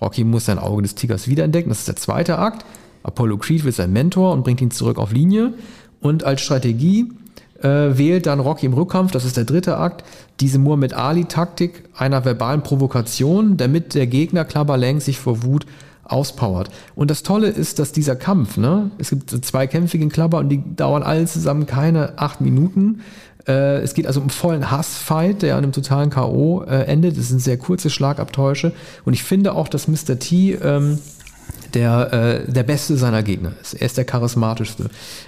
Rocky 0.00 0.22
muss 0.22 0.44
sein 0.44 0.60
Auge 0.60 0.82
des 0.82 0.94
Tigers 0.94 1.26
wiederentdecken, 1.26 1.68
das 1.68 1.80
ist 1.80 1.88
der 1.88 1.96
zweite 1.96 2.38
Akt. 2.38 2.64
Apollo 3.02 3.38
Creed 3.38 3.64
wird 3.64 3.74
sein 3.74 3.92
Mentor 3.92 4.32
und 4.32 4.44
bringt 4.44 4.60
ihn 4.60 4.70
zurück 4.70 4.98
auf 4.98 5.12
Linie. 5.12 5.54
Und 6.00 6.22
als 6.22 6.40
Strategie 6.40 7.08
äh, 7.62 7.98
wählt 7.98 8.26
dann 8.26 8.40
Rocky 8.40 8.66
im 8.66 8.74
Rückkampf, 8.74 9.10
das 9.10 9.24
ist 9.24 9.36
der 9.36 9.44
dritte 9.44 9.76
Akt, 9.76 10.04
diese 10.40 10.58
Muhammad 10.58 10.94
Ali-Taktik 10.94 11.84
einer 11.94 12.24
verbalen 12.24 12.62
Provokation, 12.62 13.56
damit 13.56 13.94
der 13.94 14.06
Gegner 14.06 14.44
Klabberlang 14.44 15.00
sich 15.00 15.18
vor 15.18 15.42
Wut 15.42 15.66
auspowert. 16.04 16.70
Und 16.94 17.10
das 17.10 17.22
Tolle 17.22 17.48
ist, 17.48 17.78
dass 17.78 17.92
dieser 17.92 18.16
Kampf, 18.16 18.56
ne, 18.56 18.90
es 18.98 19.10
gibt 19.10 19.30
zwei 19.44 19.66
Kämpfe 19.66 19.98
gegen 19.98 20.10
Klabber 20.10 20.38
und 20.38 20.48
die 20.48 20.62
dauern 20.74 21.02
alle 21.02 21.26
zusammen 21.26 21.66
keine 21.66 22.18
acht 22.18 22.40
Minuten. 22.40 23.02
Äh, 23.46 23.78
es 23.80 23.94
geht 23.94 24.06
also 24.06 24.20
um 24.20 24.30
vollen 24.30 24.70
Hassfight, 24.70 25.42
der 25.42 25.56
an 25.56 25.64
einem 25.64 25.72
totalen 25.72 26.10
K.O. 26.10 26.62
Äh, 26.64 26.84
endet. 26.84 27.16
Das 27.16 27.28
sind 27.28 27.40
sehr 27.40 27.56
kurze 27.56 27.90
Schlagabtäusche. 27.90 28.72
Und 29.04 29.12
ich 29.12 29.22
finde 29.22 29.54
auch, 29.54 29.68
dass 29.68 29.88
Mr. 29.88 30.18
T 30.18 30.54
ähm, 30.54 30.98
der, 31.74 32.12
äh, 32.12 32.50
der 32.52 32.62
beste 32.62 32.96
seiner 32.96 33.22
Gegner 33.22 33.52
ist. 33.60 33.74
Er 33.74 33.86
ist 33.86 33.96
der 33.96 34.04
charismatischste. 34.04 34.84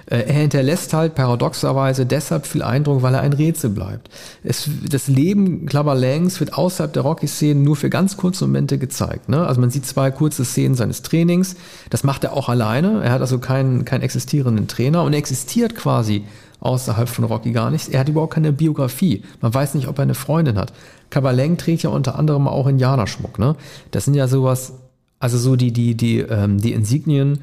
Äh, 0.07 0.23
er 0.27 0.35
hinterlässt 0.35 0.93
halt 0.93 1.15
paradoxerweise 1.15 2.07
deshalb 2.07 2.47
viel 2.47 2.63
Eindruck, 2.63 3.03
weil 3.03 3.15
er 3.15 3.21
ein 3.21 3.33
Rätsel 3.33 3.71
bleibt. 3.71 4.09
Es, 4.43 4.69
das 4.89 5.09
Leben 5.09 5.67
Clubber 5.67 5.95
Langs 5.95 6.41
wird 6.41 6.55
außerhalb 6.55 6.93
der 6.93 7.03
Rocky-Szenen 7.03 7.63
nur 7.63 7.77
für 7.77 7.91
ganz 7.91 8.17
kurze 8.17 8.47
Momente 8.47 8.79
gezeigt. 8.79 9.29
Ne? 9.29 9.47
Also 9.47 9.61
man 9.61 9.71
sieht 9.71 9.87
zwei 9.87 10.11
kurze 10.11 10.45
Szenen 10.45 10.75
seines 10.75 11.03
Trainings. 11.03 11.57
Das 11.91 12.05
macht 12.05 12.25
er 12.25 12.33
auch 12.33 12.49
alleine. 12.49 13.03
Er 13.03 13.13
hat 13.13 13.21
also 13.21 13.39
keinen, 13.39 13.85
keinen 13.85 14.03
existierenden 14.03 14.69
Trainer 14.69 15.05
und 15.05 15.13
er 15.13 15.19
existiert 15.19 15.77
quasi 15.77 16.25
außerhalb 16.61 17.09
von 17.09 17.25
Rocky 17.25 17.53
gar 17.53 17.71
nichts. 17.71 17.89
Er 17.89 18.01
hat 18.01 18.09
überhaupt 18.09 18.35
keine 18.35 18.53
Biografie. 18.53 19.23
Man 19.41 19.53
weiß 19.53 19.75
nicht, 19.75 19.89
ob 19.89 19.99
er 19.99 20.03
eine 20.03 20.15
Freundin 20.15 20.59
hat. 20.59 20.73
Kabaleng 21.11 21.57
trägt 21.57 21.83
ja 21.83 21.91
unter 21.91 22.19
anderem 22.19 22.49
auch 22.49 22.67
Indianerschmuck. 22.67 23.39
Ne? 23.39 23.57
Das 23.91 24.05
sind 24.05 24.15
ja 24.15 24.29
sowas 24.29 24.75
also 25.23 25.39
so 25.39 25.55
die, 25.55 25.71
die, 25.71 25.95
die, 25.95 26.19
ähm, 26.19 26.61
die 26.61 26.73
Insignien 26.73 27.39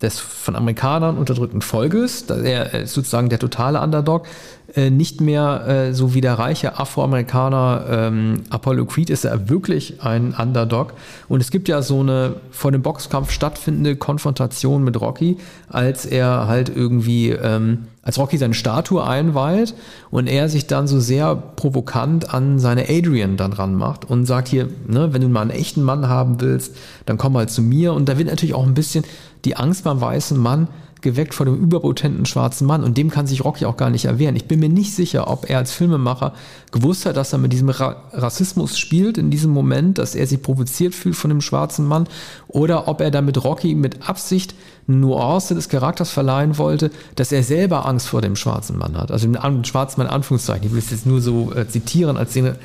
des 0.00 0.20
von 0.20 0.54
Amerikanern 0.54 1.18
unterdrückten 1.18 1.62
Volkes, 1.62 2.22
er 2.30 2.72
ist 2.82 2.94
sozusagen 2.94 3.28
der 3.28 3.40
totale 3.40 3.80
Underdog, 3.80 4.28
äh, 4.74 4.90
nicht 4.90 5.22
mehr 5.22 5.66
äh, 5.66 5.94
so 5.94 6.12
wie 6.12 6.20
der 6.20 6.34
reiche 6.34 6.78
Afroamerikaner 6.78 7.86
ähm, 7.88 8.42
Apollo 8.50 8.84
Creed 8.84 9.08
ist 9.08 9.24
er 9.24 9.48
wirklich 9.48 10.02
ein 10.02 10.34
Underdog. 10.38 10.92
Und 11.26 11.40
es 11.40 11.50
gibt 11.50 11.68
ja 11.68 11.80
so 11.80 12.00
eine 12.00 12.34
vor 12.50 12.70
dem 12.70 12.82
Boxkampf 12.82 13.30
stattfindende 13.30 13.96
Konfrontation 13.96 14.84
mit 14.84 15.00
Rocky, 15.00 15.38
als 15.70 16.04
er 16.04 16.48
halt 16.48 16.68
irgendwie 16.74 17.30
ähm, 17.30 17.86
als 18.02 18.18
Rocky 18.18 18.36
seine 18.36 18.52
Statue 18.52 19.02
einweiht 19.02 19.74
und 20.10 20.26
er 20.26 20.50
sich 20.50 20.66
dann 20.66 20.86
so 20.86 21.00
sehr 21.00 21.34
provokant 21.34 22.32
an 22.32 22.58
seine 22.58 22.90
Adrian 22.90 23.36
dann 23.36 23.54
ranmacht 23.54 24.04
und 24.04 24.26
sagt 24.26 24.48
hier, 24.48 24.68
ne, 24.86 25.14
wenn 25.14 25.22
du 25.22 25.28
mal 25.28 25.42
einen 25.42 25.50
echten 25.50 25.82
Mann 25.82 26.08
haben 26.08 26.40
willst, 26.42 26.76
dann 27.06 27.16
komm 27.16 27.32
mal 27.32 27.48
zu 27.48 27.62
mir. 27.62 27.94
Und 27.94 28.08
da 28.08 28.18
wird 28.18 28.28
natürlich 28.28 28.54
auch 28.54 28.66
ein 28.66 28.74
bisschen 28.74 29.04
die 29.44 29.56
Angst 29.56 29.84
beim 29.84 30.00
weißen 30.00 30.38
Mann 30.38 30.68
geweckt 31.00 31.34
vor 31.34 31.46
dem 31.46 31.56
überpotenten 31.56 32.26
schwarzen 32.26 32.66
Mann 32.66 32.84
und 32.84 32.96
dem 32.96 33.10
kann 33.10 33.26
sich 33.26 33.44
Rocky 33.44 33.64
auch 33.64 33.76
gar 33.76 33.90
nicht 33.90 34.04
erwehren. 34.04 34.36
Ich 34.36 34.46
bin 34.46 34.60
mir 34.60 34.68
nicht 34.68 34.94
sicher, 34.94 35.28
ob 35.28 35.48
er 35.48 35.58
als 35.58 35.72
Filmemacher 35.72 36.34
gewusst 36.72 37.06
hat, 37.06 37.16
dass 37.16 37.32
er 37.32 37.38
mit 37.38 37.52
diesem 37.52 37.68
Ra 37.68 37.96
Rassismus 38.12 38.78
spielt 38.78 39.18
in 39.18 39.30
diesem 39.30 39.50
Moment, 39.50 39.98
dass 39.98 40.14
er 40.14 40.26
sich 40.26 40.42
provoziert 40.42 40.94
fühlt 40.94 41.16
von 41.16 41.30
dem 41.30 41.40
schwarzen 41.40 41.86
Mann 41.86 42.08
oder 42.48 42.88
ob 42.88 43.00
er 43.00 43.10
damit 43.10 43.42
Rocky 43.44 43.74
mit 43.74 44.08
Absicht 44.08 44.54
Nuance 44.88 45.54
des 45.54 45.68
Charakters 45.68 46.10
verleihen 46.10 46.56
wollte, 46.56 46.90
dass 47.14 47.30
er 47.30 47.42
selber 47.42 47.86
Angst 47.86 48.08
vor 48.08 48.22
dem 48.22 48.36
schwarzen 48.36 48.78
Mann 48.78 48.96
hat. 48.96 49.10
Also 49.10 49.28
den 49.28 49.64
schwarzen 49.64 50.00
Mann 50.00 50.08
in 50.08 50.14
Anführungszeichen. 50.14 50.66
Ich 50.66 50.72
will 50.72 50.78
es 50.78 50.90
jetzt 50.90 51.06
nur 51.06 51.20
so 51.20 51.52
äh, 51.54 51.68
zitieren 51.68 52.16
als 52.16 52.32
den 52.32 52.56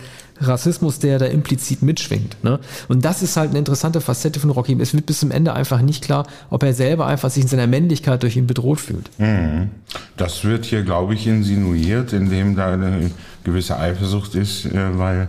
Rassismus, 0.48 1.00
der 1.00 1.20
da 1.20 1.26
implizit 1.26 1.82
mitschwingt. 1.82 2.44
Ne? 2.44 2.60
Und 2.88 3.06
das 3.06 3.22
ist 3.22 3.38
halt 3.38 3.50
eine 3.50 3.60
interessante 3.60 4.02
Facette 4.02 4.40
von 4.40 4.50
Rocky. 4.50 4.78
Es 4.80 4.94
wird 4.94 5.06
bis 5.06 5.20
zum 5.20 5.32
Ende 5.32 5.54
einfach 5.54 5.82
nicht 5.82 6.04
klar, 6.04 6.28
ob 6.50 6.64
er 6.64 6.74
selber 6.74 7.06
einfach 7.06 7.30
sich 7.30 7.44
in 7.44 7.50
seiner 7.50 7.68
Männlichkeit 7.68 8.24
durch 8.24 8.36
ihn 8.36 8.48
bedroht 8.48 8.80
fühlt. 8.80 9.10
Mhm. 9.20 9.70
Das 10.18 10.44
wird 10.44 10.66
hier, 10.66 10.84
glaube 10.84 11.14
ich, 11.14 11.28
insinuiert, 11.28 12.14
indem 12.14 12.56
da 12.56 12.74
eine 12.74 13.12
gewisse 13.44 13.78
Eifersucht 13.78 14.36
ist, 14.36 14.66
äh, 14.66 14.98
weil 14.98 15.28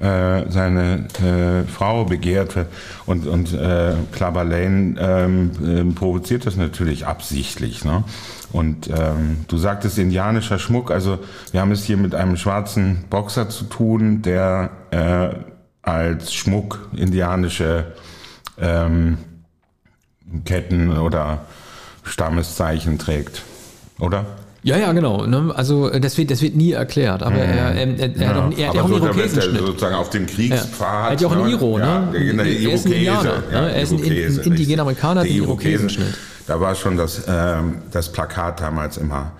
äh, 0.00 0.48
seine 0.48 1.08
äh, 1.22 1.68
Frau 1.68 2.04
begehrt 2.04 2.54
wird. 2.56 2.68
Und, 3.06 3.26
und 3.26 3.52
äh, 3.52 3.94
Clubber 4.12 4.44
Lane 4.44 4.94
ähm, 4.98 5.50
äh, 5.64 5.92
provoziert 5.92 6.46
das 6.46 6.56
natürlich 6.56 7.06
absichtlich. 7.06 7.84
Ne? 7.84 8.04
Und 8.52 8.88
ähm, 8.88 9.44
du 9.48 9.58
sagtest 9.58 9.98
indianischer 9.98 10.58
Schmuck, 10.58 10.90
also 10.90 11.18
wir 11.52 11.60
haben 11.60 11.72
es 11.72 11.84
hier 11.84 11.96
mit 11.96 12.14
einem 12.14 12.36
schwarzen 12.36 13.04
Boxer 13.10 13.48
zu 13.50 13.64
tun, 13.64 14.22
der 14.22 14.70
äh, 14.90 15.28
als 15.82 16.32
Schmuck 16.32 16.88
indianische 16.96 17.92
ähm, 18.58 19.18
Ketten 20.44 20.96
oder 20.96 21.42
Stammeszeichen 22.04 22.98
trägt, 22.98 23.42
oder? 23.98 24.26
Ja, 24.62 24.76
ja, 24.76 24.92
genau. 24.92 25.24
Ne? 25.24 25.52
Also 25.54 25.90
äh, 25.90 26.00
das 26.00 26.18
wird, 26.18 26.30
das 26.30 26.42
wird 26.42 26.56
nie 26.56 26.72
erklärt. 26.72 27.22
Aber 27.22 27.36
er, 27.36 27.74
er, 27.74 27.74
er, 27.74 27.98
er 27.98 28.08
ja, 28.08 28.28
hat 28.28 28.36
auch, 28.36 28.58
er, 28.58 28.68
hat 28.68 28.78
auch 28.78 28.84
einen 28.84 29.02
Irokesenschnitt. 29.02 29.66
sozusagen 29.66 29.94
auf 29.94 30.10
dem 30.10 30.26
Kriegspfad. 30.26 31.06
Er 31.06 31.10
hat 31.12 31.20
ja 31.20 31.28
auch 31.28 31.32
einen 31.32 31.44
ne? 31.44 31.50
Iro, 31.50 31.78
ne? 31.78 31.84
Ja, 31.84 32.42
er 32.42 32.74
ist 32.74 32.86
ein 32.86 32.92
Indianer. 32.92 33.42
Ja, 33.52 33.60
ne? 33.60 33.74
Er 33.74 33.82
ist 33.82 33.92
ein 33.92 34.00
indigener 34.00 34.82
Amerikaner, 34.82 35.22
der 35.22 35.30
Irokesenschnitt. 35.30 36.18
Da 36.46 36.60
war 36.60 36.74
schon 36.74 36.96
das, 36.96 37.24
ähm, 37.28 37.78
das 37.92 38.10
Plakat 38.10 38.60
damals 38.60 38.96
immer 38.96 39.32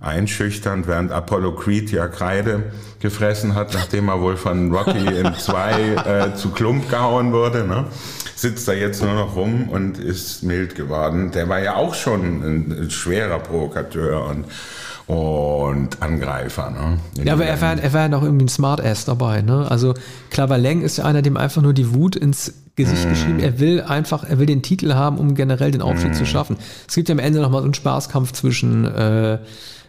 einschüchternd, 0.00 0.86
während 0.86 1.12
Apollo 1.12 1.56
Creed 1.56 1.90
ja 1.90 2.08
Kreide 2.08 2.64
gefressen 3.00 3.54
hat, 3.54 3.74
nachdem 3.74 4.08
er 4.08 4.20
wohl 4.20 4.36
von 4.36 4.74
Rocky 4.74 4.98
in 4.98 5.34
zwei 5.38 5.94
äh, 5.94 6.34
zu 6.34 6.50
Klump 6.50 6.88
gehauen 6.88 7.32
wurde. 7.32 7.66
Ne? 7.66 7.84
Sitzt 8.40 8.66
da 8.68 8.72
jetzt 8.72 9.02
nur 9.02 9.12
noch 9.12 9.36
rum 9.36 9.68
und 9.68 9.98
ist 9.98 10.42
mild 10.42 10.74
geworden. 10.74 11.30
Der 11.32 11.48
war 11.48 11.60
ja 11.60 11.76
auch 11.76 11.94
schon 11.94 12.20
ein, 12.22 12.84
ein 12.84 12.90
schwerer 12.90 13.38
Provokateur 13.38 14.26
und 14.26 14.46
und 15.06 16.00
Angreifer. 16.00 16.70
Ne? 16.70 16.98
Ja, 17.24 17.32
aber 17.32 17.44
er 17.44 17.60
war, 17.60 17.76
er 17.76 17.92
war 17.92 18.02
ja 18.02 18.08
noch 18.08 18.22
irgendwie 18.22 18.44
ein 18.44 18.48
Smartass 18.48 19.06
dabei. 19.06 19.42
Ne? 19.42 19.68
Also 19.68 19.94
Clever 20.30 20.56
Lang 20.56 20.82
ist 20.82 20.98
ja 20.98 21.04
einer, 21.04 21.20
dem 21.20 21.36
einfach 21.36 21.62
nur 21.62 21.74
die 21.74 21.92
Wut 21.92 22.14
ins 22.14 22.54
Gesicht 22.76 23.06
mm. 23.06 23.08
geschrieben. 23.08 23.40
Er 23.40 23.58
will 23.58 23.82
einfach, 23.82 24.22
er 24.22 24.38
will 24.38 24.46
den 24.46 24.62
Titel 24.62 24.94
haben, 24.94 25.18
um 25.18 25.34
generell 25.34 25.72
den 25.72 25.82
Aufstieg 25.82 26.12
mm. 26.12 26.14
zu 26.14 26.26
schaffen. 26.26 26.58
Es 26.86 26.94
gibt 26.94 27.08
ja 27.08 27.14
am 27.14 27.18
Ende 27.18 27.40
nochmal 27.40 27.62
so 27.62 27.64
einen 27.64 27.74
Spaßkampf 27.74 28.30
zwischen 28.32 28.84
äh, 28.84 29.38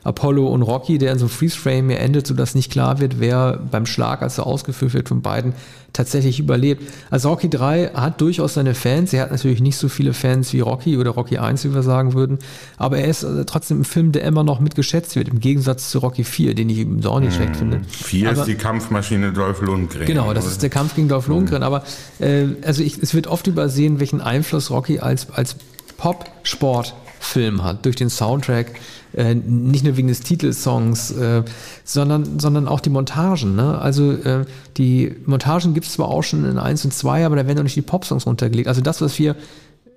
Apollo 0.04 0.48
und 0.48 0.64
Rocky, 0.64 0.98
der 0.98 1.12
in 1.12 1.20
so 1.20 1.26
einem 1.26 1.32
Freeze-Frame 1.32 1.88
mir 1.88 2.00
endet, 2.00 2.26
sodass 2.26 2.56
nicht 2.56 2.72
klar 2.72 3.00
wird, 3.00 3.20
wer 3.20 3.60
beim 3.72 3.86
Schlag, 3.86 4.22
als 4.22 4.38
er 4.38 4.48
ausgeführt 4.48 4.94
wird 4.94 5.10
von 5.10 5.22
beiden, 5.22 5.54
tatsächlich 5.94 6.40
überlebt. 6.40 6.84
Also 7.10 7.30
Rocky 7.30 7.50
3 7.50 7.92
hat 7.94 8.22
durchaus 8.22 8.54
seine 8.54 8.74
Fans. 8.74 9.14
Er 9.14 9.24
hat 9.24 9.32
natürlich 9.32 9.62
nicht 9.62 9.78
so 9.78 9.90
viele 9.90 10.14
Fans 10.14 10.54
wie 10.54 10.62
Rocky 10.62 10.98
oder 10.98 11.12
Rocky 11.12 11.38
1, 11.38 11.66
wie 11.66 11.74
wir 11.74 11.84
sagen 11.84 12.14
würden. 12.14 12.40
Aber 12.78 12.98
er 12.98 13.08
ist 13.08 13.24
äh, 13.24 13.46
trotzdem 13.46 13.82
ein 13.82 13.84
Film, 13.84 14.12
der 14.12 14.24
immer 14.24 14.44
noch 14.44 14.60
mitgeschätzt 14.60 15.16
wird, 15.16 15.28
im 15.28 15.40
Gegensatz 15.40 15.90
zu 15.90 16.00
Rocky 16.00 16.24
4, 16.24 16.56
den 16.56 16.70
ich 16.70 16.80
eben 16.80 17.06
auch 17.06 17.20
nicht 17.20 17.36
schlecht 17.36 17.58
finde. 17.58 17.82
4 17.90 18.30
aber, 18.30 18.40
ist 18.40 18.48
die 18.48 18.56
Kampfmaschine 18.56 19.34
Dolph 19.34 19.62
Lundgren. 19.62 20.06
Genau, 20.06 20.34
das 20.34 20.46
ist 20.46 20.64
der 20.64 20.70
Kampf 20.70 20.96
gegen 20.96 21.10
Dolph 21.10 21.28
Lundgren. 21.28 21.64
Aber 21.64 21.84
äh, 22.20 22.46
also 22.64 22.82
ich, 22.84 23.02
es 23.02 23.14
wird 23.14 23.28
oft 23.28 23.48
übersehen, 23.48 24.00
welchen 24.00 24.22
Einfluss 24.22 24.72
Rocky 24.72 25.00
als, 25.00 25.30
als 25.32 25.56
Pop-Sport-Film 25.98 27.64
hat 27.64 27.86
durch 27.86 27.98
den 27.98 28.10
Soundtrack 28.10 28.80
äh, 29.14 29.36
nicht 29.36 29.84
nur 29.84 29.98
wegen 29.98 30.08
des 30.08 30.22
Titelsongs, 30.22 31.12
äh, 31.12 31.44
sondern, 31.84 32.40
sondern 32.40 32.68
auch 32.68 32.80
die 32.80 32.90
Montagen. 32.90 33.56
Ne? 33.56 33.78
Also 33.80 34.14
äh, 34.14 34.46
die 34.78 35.16
Montagen 35.26 35.74
gibt 35.74 35.86
es 35.88 35.94
zwar 35.94 36.08
auch 36.08 36.24
schon 36.24 36.46
in 36.46 36.58
1 36.58 36.86
und 36.86 36.94
2, 36.94 37.26
aber 37.26 37.36
da 37.36 37.48
werden 37.48 37.60
auch 37.60 37.64
nicht 37.64 37.76
die 37.76 37.82
Popsongs 37.82 38.26
runtergelegt. 38.26 38.68
Also 38.68 38.82
das, 38.82 39.02
was 39.02 39.20
wir 39.20 39.36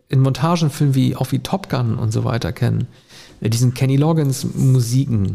in 0.09 0.21
Montagenfilmen 0.21 0.95
wie 0.95 1.17
auch 1.17 1.33
wie 1.33 1.39
Top 1.39 1.69
Gun 1.69 1.97
und 1.97 2.13
so 2.13 2.25
weiter 2.25 2.53
kennen, 2.53 2.87
äh, 3.41 3.51
diesen 3.51 3.75
Kenny 3.75 3.97
Loggins 3.97 4.47
Musiken, 4.55 5.33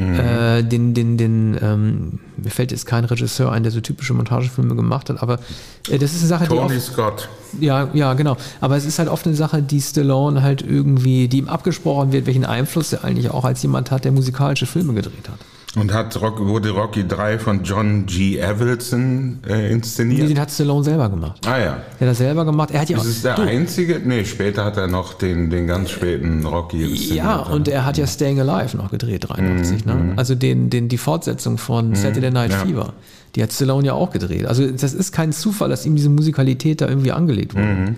Mhm. 0.00 0.18
Äh, 0.18 0.62
den, 0.62 0.94
den, 0.94 1.18
den, 1.18 1.58
ähm, 1.60 2.20
mir 2.36 2.50
fällt 2.50 2.70
jetzt 2.72 2.86
kein 2.86 3.04
Regisseur 3.04 3.52
ein, 3.52 3.62
der 3.62 3.70
so 3.70 3.80
typische 3.80 4.14
Montagefilme 4.14 4.74
gemacht 4.74 5.10
hat, 5.10 5.22
aber 5.22 5.40
äh, 5.88 5.98
das 5.98 6.12
ist 6.12 6.20
eine 6.20 6.28
Sache, 6.28 6.46
Tony 6.46 6.60
die. 6.60 6.66
Tony 6.68 6.80
Scott. 6.80 7.28
Ja, 7.60 7.88
ja, 7.92 8.14
genau. 8.14 8.36
Aber 8.60 8.76
es 8.76 8.86
ist 8.86 8.98
halt 8.98 9.08
oft 9.08 9.26
eine 9.26 9.36
Sache, 9.36 9.62
die 9.62 9.80
Stallone 9.80 10.42
halt 10.42 10.62
irgendwie, 10.62 11.28
die 11.28 11.38
ihm 11.38 11.48
abgesprochen 11.48 12.12
wird, 12.12 12.26
welchen 12.26 12.46
Einfluss 12.46 12.92
er 12.92 13.04
eigentlich 13.04 13.30
auch 13.30 13.44
als 13.44 13.62
jemand 13.62 13.90
hat, 13.90 14.04
der 14.04 14.12
musikalische 14.12 14.66
Filme 14.66 14.94
gedreht 14.94 15.28
hat. 15.28 15.38
Und 15.76 15.92
hat 15.92 16.20
Rock, 16.20 16.40
wurde 16.40 16.70
Rocky 16.70 17.06
3 17.06 17.38
von 17.38 17.62
John 17.62 18.04
G. 18.06 18.38
Evelson 18.38 19.38
äh, 19.48 19.70
inszeniert? 19.70 20.22
Nee, 20.22 20.28
den 20.28 20.40
hat 20.40 20.50
Stallone 20.50 20.82
selber 20.82 21.08
gemacht. 21.08 21.46
Ah 21.46 21.58
ja. 21.58 21.82
Der 22.00 22.08
hat 22.08 22.12
das 22.12 22.18
selber 22.18 22.44
gemacht. 22.44 22.72
Er 22.72 22.80
hat 22.80 22.90
ja 22.90 22.98
ist 22.98 23.04
es 23.04 23.22
der 23.22 23.36
du, 23.36 23.42
einzige? 23.42 24.00
Nee, 24.04 24.24
später 24.24 24.64
hat 24.64 24.76
er 24.76 24.88
noch 24.88 25.14
den, 25.14 25.48
den 25.48 25.68
ganz 25.68 25.90
späten 25.90 26.44
Rocky 26.44 26.82
inszeniert. 26.82 27.24
Ja, 27.24 27.36
und 27.36 27.68
er 27.68 27.86
hat 27.86 27.98
ja 27.98 28.08
Staying 28.08 28.40
Alive 28.40 28.76
noch 28.76 28.90
gedreht, 28.90 29.28
83. 29.28 29.84
Mm, 29.84 29.88
ne? 29.88 29.94
Mm. 29.94 30.18
Also 30.18 30.34
den, 30.34 30.70
den, 30.70 30.88
die 30.88 30.98
Fortsetzung 30.98 31.56
von 31.56 31.90
mm, 31.90 31.94
Saturday 31.94 32.32
Night 32.32 32.50
ja. 32.50 32.58
Fever. 32.58 32.92
Die 33.36 33.42
hat 33.44 33.52
Stallone 33.52 33.86
ja 33.86 33.92
auch 33.92 34.10
gedreht. 34.10 34.46
Also 34.46 34.68
das 34.68 34.92
ist 34.92 35.12
kein 35.12 35.30
Zufall, 35.30 35.68
dass 35.68 35.86
ihm 35.86 35.94
diese 35.94 36.10
Musikalität 36.10 36.80
da 36.80 36.88
irgendwie 36.88 37.12
angelegt 37.12 37.54
wurde. 37.54 37.66
-hmm. 37.66 37.94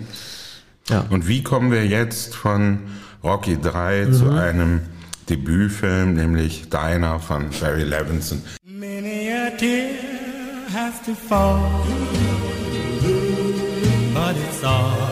Ja. 0.89 1.05
Und 1.09 1.27
wie 1.27 1.41
kommen 1.43 1.71
wir 1.71 1.87
jetzt 1.87 2.35
von 2.35 2.79
Rocky 3.23 3.57
3 3.59 4.05
mhm. 4.05 4.13
zu 4.13 4.29
einem 4.29 4.81
Debütfilm, 5.29 6.13
nämlich 6.15 6.69
Dinah 6.69 7.19
von 7.19 7.49
Barry 7.61 7.83
Levinson. 7.83 8.41
Many 8.65 9.31
a 9.31 9.51
tear 9.57 9.95
has 10.73 11.01
to 11.05 11.13
fall, 11.15 11.85
but 14.13 14.35
it's 14.35 14.63
all 14.63 15.09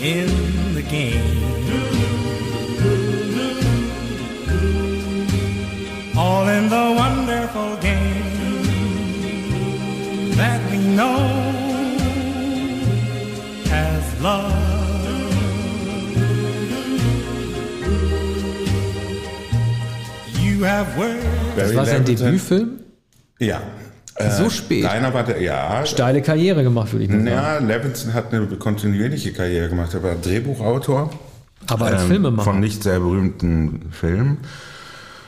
in 0.00 0.74
the 0.74 0.82
game. 0.82 1.42
All 6.16 6.48
in 6.48 6.68
the 6.68 6.94
wonderful 6.96 7.76
game 7.80 8.32
that 10.36 10.60
we 10.70 10.78
know 10.78 11.18
as 13.70 14.20
love. 14.20 14.81
Das 21.56 21.74
war 21.74 21.86
sein 21.86 22.04
Debütfilm? 22.04 22.80
Ja. 23.38 23.60
so 24.30 24.50
spät. 24.50 24.84
Deiner 24.84 25.12
war 25.12 25.24
der, 25.24 25.40
ja. 25.40 25.84
Steile 25.86 26.22
Karriere 26.22 26.62
gemacht, 26.62 26.92
würde 26.92 27.04
ich 27.04 27.10
mal 27.10 27.24
sagen. 27.24 27.28
Ja, 27.28 27.58
Levinson 27.58 28.14
hat 28.14 28.32
eine 28.32 28.46
kontinuierliche 28.46 29.32
Karriere 29.32 29.68
gemacht. 29.68 29.94
Er 29.94 30.02
war 30.02 30.14
Drehbuchautor. 30.14 31.10
Aber 31.66 31.86
als 31.86 32.02
ähm, 32.02 32.08
Filmemacher. 32.08 32.50
Von 32.50 32.60
nicht 32.60 32.82
sehr 32.82 33.00
berühmten 33.00 33.90
Filmen. 33.92 34.38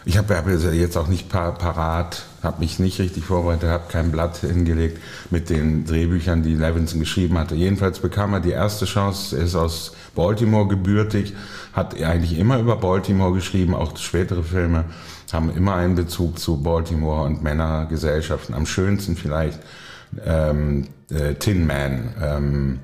Ich 0.07 0.19
habe 0.19 0.37
hab 0.37 0.47
jetzt 0.47 0.99
auch 0.99 1.09
nicht 1.09 1.31
par 1.31 1.55
parat, 1.55 2.25
habe 2.43 2.61
mich 2.61 2.79
nicht 2.79 2.99
richtig 3.01 3.25
vorbereitet, 3.25 3.71
habe 3.71 3.85
kein 3.89 4.13
Blatt 4.13 4.37
hingelegt 4.37 4.99
mit 5.31 5.49
den 5.49 5.87
Drehbüchern, 5.87 6.43
die 6.43 6.55
Levinson 6.55 7.01
geschrieben 7.01 7.39
hatte. 7.39 7.55
Jedenfalls 7.55 8.01
bekam 8.01 8.35
er 8.35 8.41
die 8.41 8.51
erste 8.51 8.85
Chance, 8.85 9.39
er 9.39 9.45
ist 9.45 9.55
aus 9.55 9.95
Baltimore 10.15 10.69
gebürtig, 10.69 11.33
hat 11.73 11.99
eigentlich 12.03 12.39
immer 12.39 12.59
über 12.59 12.77
Baltimore 12.77 13.33
geschrieben, 13.33 13.75
auch 13.75 13.97
spätere 13.97 14.43
Filme 14.43 14.85
haben 15.35 15.55
immer 15.55 15.75
einen 15.75 15.95
Bezug 15.95 16.39
zu 16.39 16.63
Baltimore 16.63 17.25
und 17.25 17.43
Männergesellschaften. 17.43 18.55
Am 18.55 18.67
schönsten 18.67 19.17
vielleicht 19.17 19.59
ähm, 20.25 20.87
äh, 21.11 21.35
Tin 21.35 21.67
Man. 21.67 22.15
Ähm, 22.23 22.79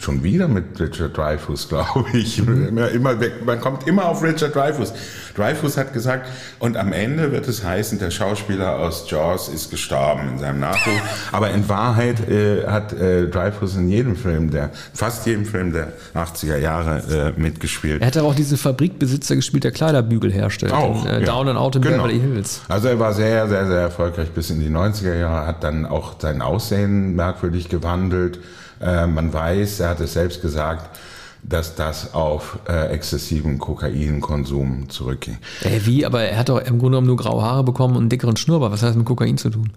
Schon 0.00 0.22
wieder 0.22 0.46
mit 0.46 0.78
Richard 0.78 1.16
Dreyfuss, 1.16 1.68
glaube 1.68 2.06
ich. 2.12 2.38
Immer, 2.38 2.88
immer 2.90 3.18
weg. 3.18 3.44
Man 3.44 3.60
kommt 3.60 3.88
immer 3.88 4.06
auf 4.06 4.22
Richard 4.22 4.54
Dreyfuss. 4.54 4.92
Dreyfuss 5.34 5.76
hat 5.76 5.92
gesagt, 5.92 6.28
und 6.60 6.76
am 6.76 6.92
Ende 6.92 7.32
wird 7.32 7.48
es 7.48 7.64
heißen, 7.64 7.98
der 7.98 8.12
Schauspieler 8.12 8.76
aus 8.78 9.10
Jaws 9.10 9.48
ist 9.48 9.70
gestorben 9.72 10.28
in 10.32 10.38
seinem 10.38 10.60
Nachruf. 10.60 11.00
Aber 11.32 11.50
in 11.50 11.68
Wahrheit 11.68 12.28
äh, 12.28 12.68
hat 12.68 12.92
äh, 12.92 13.26
Dreyfuss 13.26 13.74
in 13.74 13.88
jedem 13.88 14.14
Film, 14.14 14.52
der 14.52 14.70
fast 14.94 15.26
jedem 15.26 15.44
Film 15.44 15.72
der 15.72 15.92
80er 16.14 16.58
Jahre 16.58 17.34
äh, 17.36 17.40
mitgespielt. 17.40 18.00
Er 18.00 18.06
hat 18.06 18.18
auch 18.18 18.36
diese 18.36 18.56
Fabrikbesitzer 18.56 19.34
gespielt, 19.34 19.64
der 19.64 19.72
Kleiderbügel 19.72 20.32
herstellt. 20.32 20.72
Auch, 20.72 21.04
in, 21.06 21.10
äh, 21.10 21.20
ja. 21.20 21.26
Down 21.26 21.48
and 21.48 21.58
Out 21.58 21.74
in 21.74 21.82
Genau. 21.82 22.04
Beverly 22.04 22.20
Hills. 22.20 22.60
Also 22.68 22.86
er 22.86 23.00
war 23.00 23.12
sehr, 23.14 23.48
sehr, 23.48 23.66
sehr 23.66 23.80
erfolgreich 23.80 24.30
bis 24.30 24.50
in 24.50 24.60
die 24.60 24.70
90er 24.70 25.18
Jahre, 25.18 25.44
hat 25.44 25.64
dann 25.64 25.86
auch 25.86 26.20
sein 26.20 26.40
Aussehen 26.40 27.16
merkwürdig 27.16 27.68
gewandelt. 27.68 28.38
Äh, 28.80 29.06
man 29.06 29.32
weiß, 29.32 29.80
er 29.80 29.90
hat 29.90 30.00
es 30.00 30.12
selbst 30.12 30.42
gesagt, 30.42 30.98
dass 31.42 31.74
das 31.76 32.14
auf 32.14 32.58
äh, 32.68 32.88
exzessiven 32.88 33.58
Kokainkonsum 33.58 34.88
zurückging. 34.88 35.38
Ey, 35.62 35.86
wie? 35.86 36.04
Aber 36.04 36.22
er 36.22 36.38
hat 36.38 36.48
doch 36.48 36.58
im 36.58 36.78
Grunde 36.78 36.96
genommen 36.96 37.06
nur 37.06 37.16
graue 37.16 37.42
Haare 37.42 37.64
bekommen 37.64 37.94
und 37.94 38.02
einen 38.02 38.08
dickeren 38.08 38.36
Schnurrbart. 38.36 38.72
Was 38.72 38.82
hat 38.82 38.90
das 38.90 38.96
mit 38.96 39.06
Kokain 39.06 39.38
zu 39.38 39.50
tun? 39.50 39.70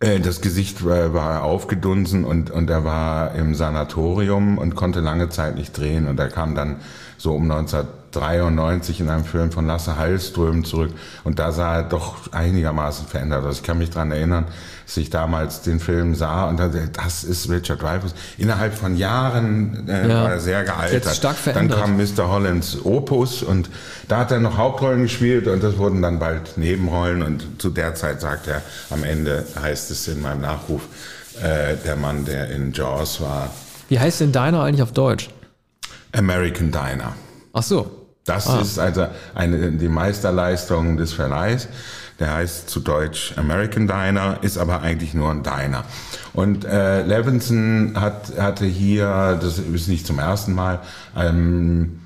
Äh, 0.00 0.20
Das 0.20 0.40
Gesicht 0.40 0.84
war, 0.84 1.14
war 1.14 1.42
aufgedunsen 1.44 2.24
und, 2.24 2.50
und 2.50 2.68
er 2.70 2.84
war 2.84 3.34
im 3.34 3.54
Sanatorium 3.54 4.58
und 4.58 4.74
konnte 4.76 5.00
lange 5.00 5.28
Zeit 5.30 5.56
nicht 5.56 5.76
drehen. 5.76 6.06
Und 6.06 6.20
er 6.20 6.28
kam 6.28 6.54
dann 6.54 6.76
so 7.16 7.34
um 7.34 7.46
1993 8.16 9.00
in 9.00 9.08
einem 9.08 9.24
Film 9.24 9.52
von 9.52 9.66
Lasse 9.66 9.96
Hallström 9.96 10.64
zurück. 10.64 10.90
Und 11.24 11.38
da 11.38 11.52
sah 11.52 11.76
er 11.76 11.82
doch 11.84 12.32
einigermaßen 12.32 13.06
verändert 13.06 13.44
aus. 13.44 13.56
Ich 13.58 13.62
kann 13.62 13.78
mich 13.78 13.90
dran 13.90 14.10
erinnern, 14.10 14.46
dass 14.86 14.96
ich 14.96 15.10
damals 15.10 15.62
den 15.62 15.78
Film 15.78 16.14
sah 16.16 16.48
und 16.48 16.58
dachte, 16.58 16.88
das 16.92 17.22
ist 17.24 17.48
Richard 17.48 17.80
Dreyfuss. 17.82 18.14
Innerhalb 18.38 18.74
von 18.74 18.96
Jahren 18.96 19.88
äh, 19.88 20.08
Ja. 20.08 20.24
war 20.24 20.30
er 20.32 20.40
sehr 20.40 20.64
gealtert. 20.64 21.04
Jetzt 21.04 21.16
stark 21.16 21.36
dann 21.44 21.54
verändert. 21.70 21.80
kam 21.80 21.96
Mr. 21.96 22.28
Hollands 22.28 22.78
Opus 22.84 23.42
und 23.44 23.70
da 24.08 24.18
hat 24.18 24.32
er 24.32 24.40
noch 24.40 24.56
Hauptrollen 24.58 25.02
gespielt 25.02 25.46
und 25.46 25.62
das 25.62 25.78
wurden 25.78 26.02
dann 26.02 26.18
bald 26.18 26.58
Nebenrollen 26.58 27.22
und 27.22 27.60
zu 27.62 27.70
der 27.70 27.94
Zeit 27.94 28.20
sagt 28.20 28.48
er, 28.48 28.62
am 28.90 29.04
Ende 29.04 29.46
heißt 29.60 29.90
es 29.92 30.08
in 30.08 30.20
meinem 30.20 30.40
Nachruf, 30.40 30.82
äh, 31.40 31.76
der 31.84 31.94
Mann, 31.96 32.24
der 32.24 32.50
in 32.50 32.72
Jaws 32.72 33.20
war, 33.20 33.50
Wie 33.88 33.98
heißt 34.00 34.20
denn 34.20 34.32
Diner 34.32 34.62
eigentlich 34.64 34.82
auf 34.82 34.92
Deutsch? 34.92 35.30
American 36.12 36.72
Diner. 36.72 37.12
Ach 37.52 37.62
so. 37.62 37.99
Das 38.24 38.46
Ah. 38.48 38.60
ist 38.60 38.78
also 38.78 39.06
eine, 39.34 39.72
die 39.72 39.88
Meisterleistung 39.88 40.96
des 40.96 41.12
Verleihs. 41.12 41.68
Der 42.18 42.34
heißt 42.34 42.68
zu 42.68 42.80
Deutsch 42.80 43.32
American 43.38 43.86
Diner, 43.86 44.38
ist 44.42 44.58
aber 44.58 44.82
eigentlich 44.82 45.14
nur 45.14 45.30
ein 45.30 45.42
Diner. 45.42 45.84
Und 46.34 46.66
äh, 46.66 47.02
Levinson 47.02 47.94
hat, 47.98 48.38
hatte 48.38 48.66
hier, 48.66 49.38
das 49.40 49.58
ist 49.58 49.88
nicht 49.88 50.06
zum 50.06 50.18
ersten 50.18 50.54
Mal, 50.54 50.80
ähm, 51.16 52.00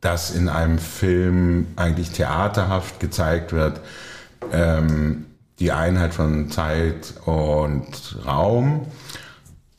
dass 0.00 0.32
in 0.32 0.48
einem 0.48 0.78
Film 0.78 1.68
eigentlich 1.76 2.10
theaterhaft 2.10 2.98
gezeigt 2.98 3.52
wird, 3.52 3.80
ähm, 4.52 5.26
die 5.60 5.70
Einheit 5.70 6.14
von 6.14 6.50
Zeit 6.50 7.14
und 7.24 7.86
Raum. 8.26 8.86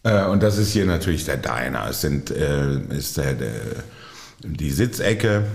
Äh, 0.04 0.24
und 0.24 0.42
das 0.42 0.58
ist 0.58 0.72
hier 0.72 0.86
natürlich 0.86 1.26
der 1.26 1.38
Diner. 1.38 1.88
Es 1.90 2.00
sind, 2.00 2.32
äh, 2.32 2.78
ist 2.90 3.18
der, 3.18 3.34
der, 3.34 3.52
die 4.44 4.72
Sitzecke. 4.72 5.46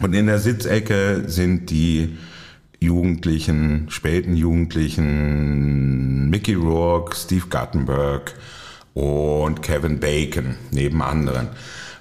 Und 0.00 0.14
in 0.14 0.26
der 0.26 0.38
Sitzecke 0.38 1.24
sind 1.26 1.70
die 1.70 2.16
Jugendlichen, 2.80 3.86
späten 3.90 4.36
Jugendlichen, 4.36 6.30
Mickey 6.30 6.54
Rourke, 6.54 7.14
Steve 7.14 7.46
Guttenberg 7.50 8.34
und 8.94 9.62
Kevin 9.62 10.00
Bacon 10.00 10.56
neben 10.70 11.02
anderen. 11.02 11.48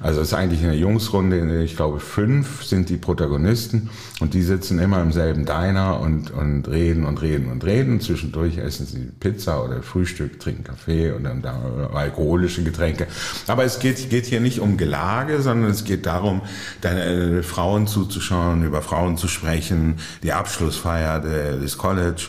Also 0.02 0.22
es 0.22 0.30
ist 0.30 0.34
eigentlich 0.34 0.64
eine 0.64 0.76
Jungsrunde, 0.76 1.64
ich 1.64 1.76
glaube 1.76 2.00
fünf 2.00 2.64
sind 2.64 2.90
die 2.90 2.98
Protagonisten 2.98 3.90
und 4.20 4.34
die 4.34 4.42
sitzen 4.42 4.80
immer 4.80 5.02
im 5.02 5.12
selben 5.12 5.46
Diner 5.46 6.00
und, 6.00 6.32
und 6.32 6.68
reden 6.70 7.06
und 7.06 7.22
reden 7.22 7.52
und 7.52 7.66
reden. 7.66 8.00
Zwischendurch 8.00 8.58
essen 8.58 8.86
sie 8.86 9.10
Pizza 9.20 9.64
oder 9.64 9.84
Frühstück, 9.84 10.40
trinken 10.40 10.64
Kaffee 10.64 11.12
und 11.12 11.26
dann 11.26 11.42
da 11.42 11.90
alkoholische 11.94 12.64
Getränke. 12.64 13.08
Aber 13.48 13.66
es 13.66 13.80
geht, 13.80 14.10
geht 14.10 14.26
hier 14.26 14.40
nicht 14.40 14.60
um 14.60 14.78
Gelage, 14.78 15.42
sondern 15.42 15.70
es 15.70 15.84
geht 15.84 16.06
darum, 16.06 16.42
deine 16.82 17.04
äh, 17.04 17.44
Frauen 17.44 17.88
zuzuschauen, 17.88 18.64
über 18.64 18.82
Frauen 18.82 19.18
zu 19.18 19.28
sprechen, 19.28 19.96
die 20.24 20.32
Abschlussfeier 20.32 21.20
de, 21.20 21.60
des 21.60 21.78
College 21.78 22.28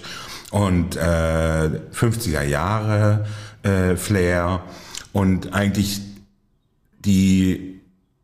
und 0.51 0.97
äh, 0.97 1.71
50er 1.95 2.43
Jahre 2.43 3.27
äh, 3.63 3.95
Flair 3.97 4.63
und 5.13 5.53
eigentlich 5.53 6.10
die 7.05 7.81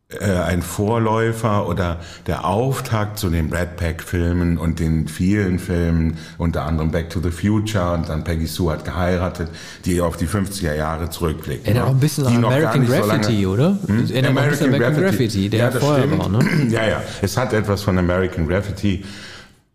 äh, 0.09 0.23
ein 0.23 0.61
Vorläufer 0.61 1.67
oder 1.67 1.99
der 2.27 2.45
Auftakt 2.45 3.19
zu 3.19 3.29
den 3.29 3.49
Brad 3.49 3.75
Pack-Filmen 3.75 4.57
und 4.57 4.79
den 4.79 5.09
vielen 5.09 5.59
Filmen, 5.59 6.17
unter 6.37 6.63
anderem 6.63 6.91
Back 6.91 7.09
to 7.09 7.19
the 7.19 7.29
Future 7.29 7.93
und 7.93 8.07
dann 8.07 8.23
Peggy 8.23 8.47
Sue 8.47 8.71
hat 8.71 8.85
geheiratet, 8.85 9.49
die 9.83 9.99
auf 9.99 10.15
die 10.15 10.27
50er 10.27 10.75
Jahre 10.75 11.09
zurückblicken. 11.09 11.65
Erinnert 11.65 11.87
auch 11.87 11.89
ein 11.89 11.99
bisschen 11.99 12.25
Die 12.25 12.35
an 12.35 12.45
American 12.45 12.87
so 12.87 12.93
Graffiti, 12.93 13.43
lange- 13.43 13.49
oder? 13.49 13.77
Hm? 13.85 14.09
Erinnert 14.09 14.37
auch 14.37 14.41
ein 14.43 14.49
bisschen 14.49 14.67
an 14.67 14.75
American 14.75 15.03
Graffiti, 15.03 15.49
der 15.49 15.59
ja, 15.59 15.71
vorher 15.71 16.17
war, 16.17 16.29
ne? 16.29 16.39
Ja, 16.69 16.87
ja. 16.87 17.03
Es 17.21 17.35
hat 17.35 17.51
etwas 17.51 17.81
von 17.81 17.97
American 17.97 18.47
Graffiti. 18.47 19.03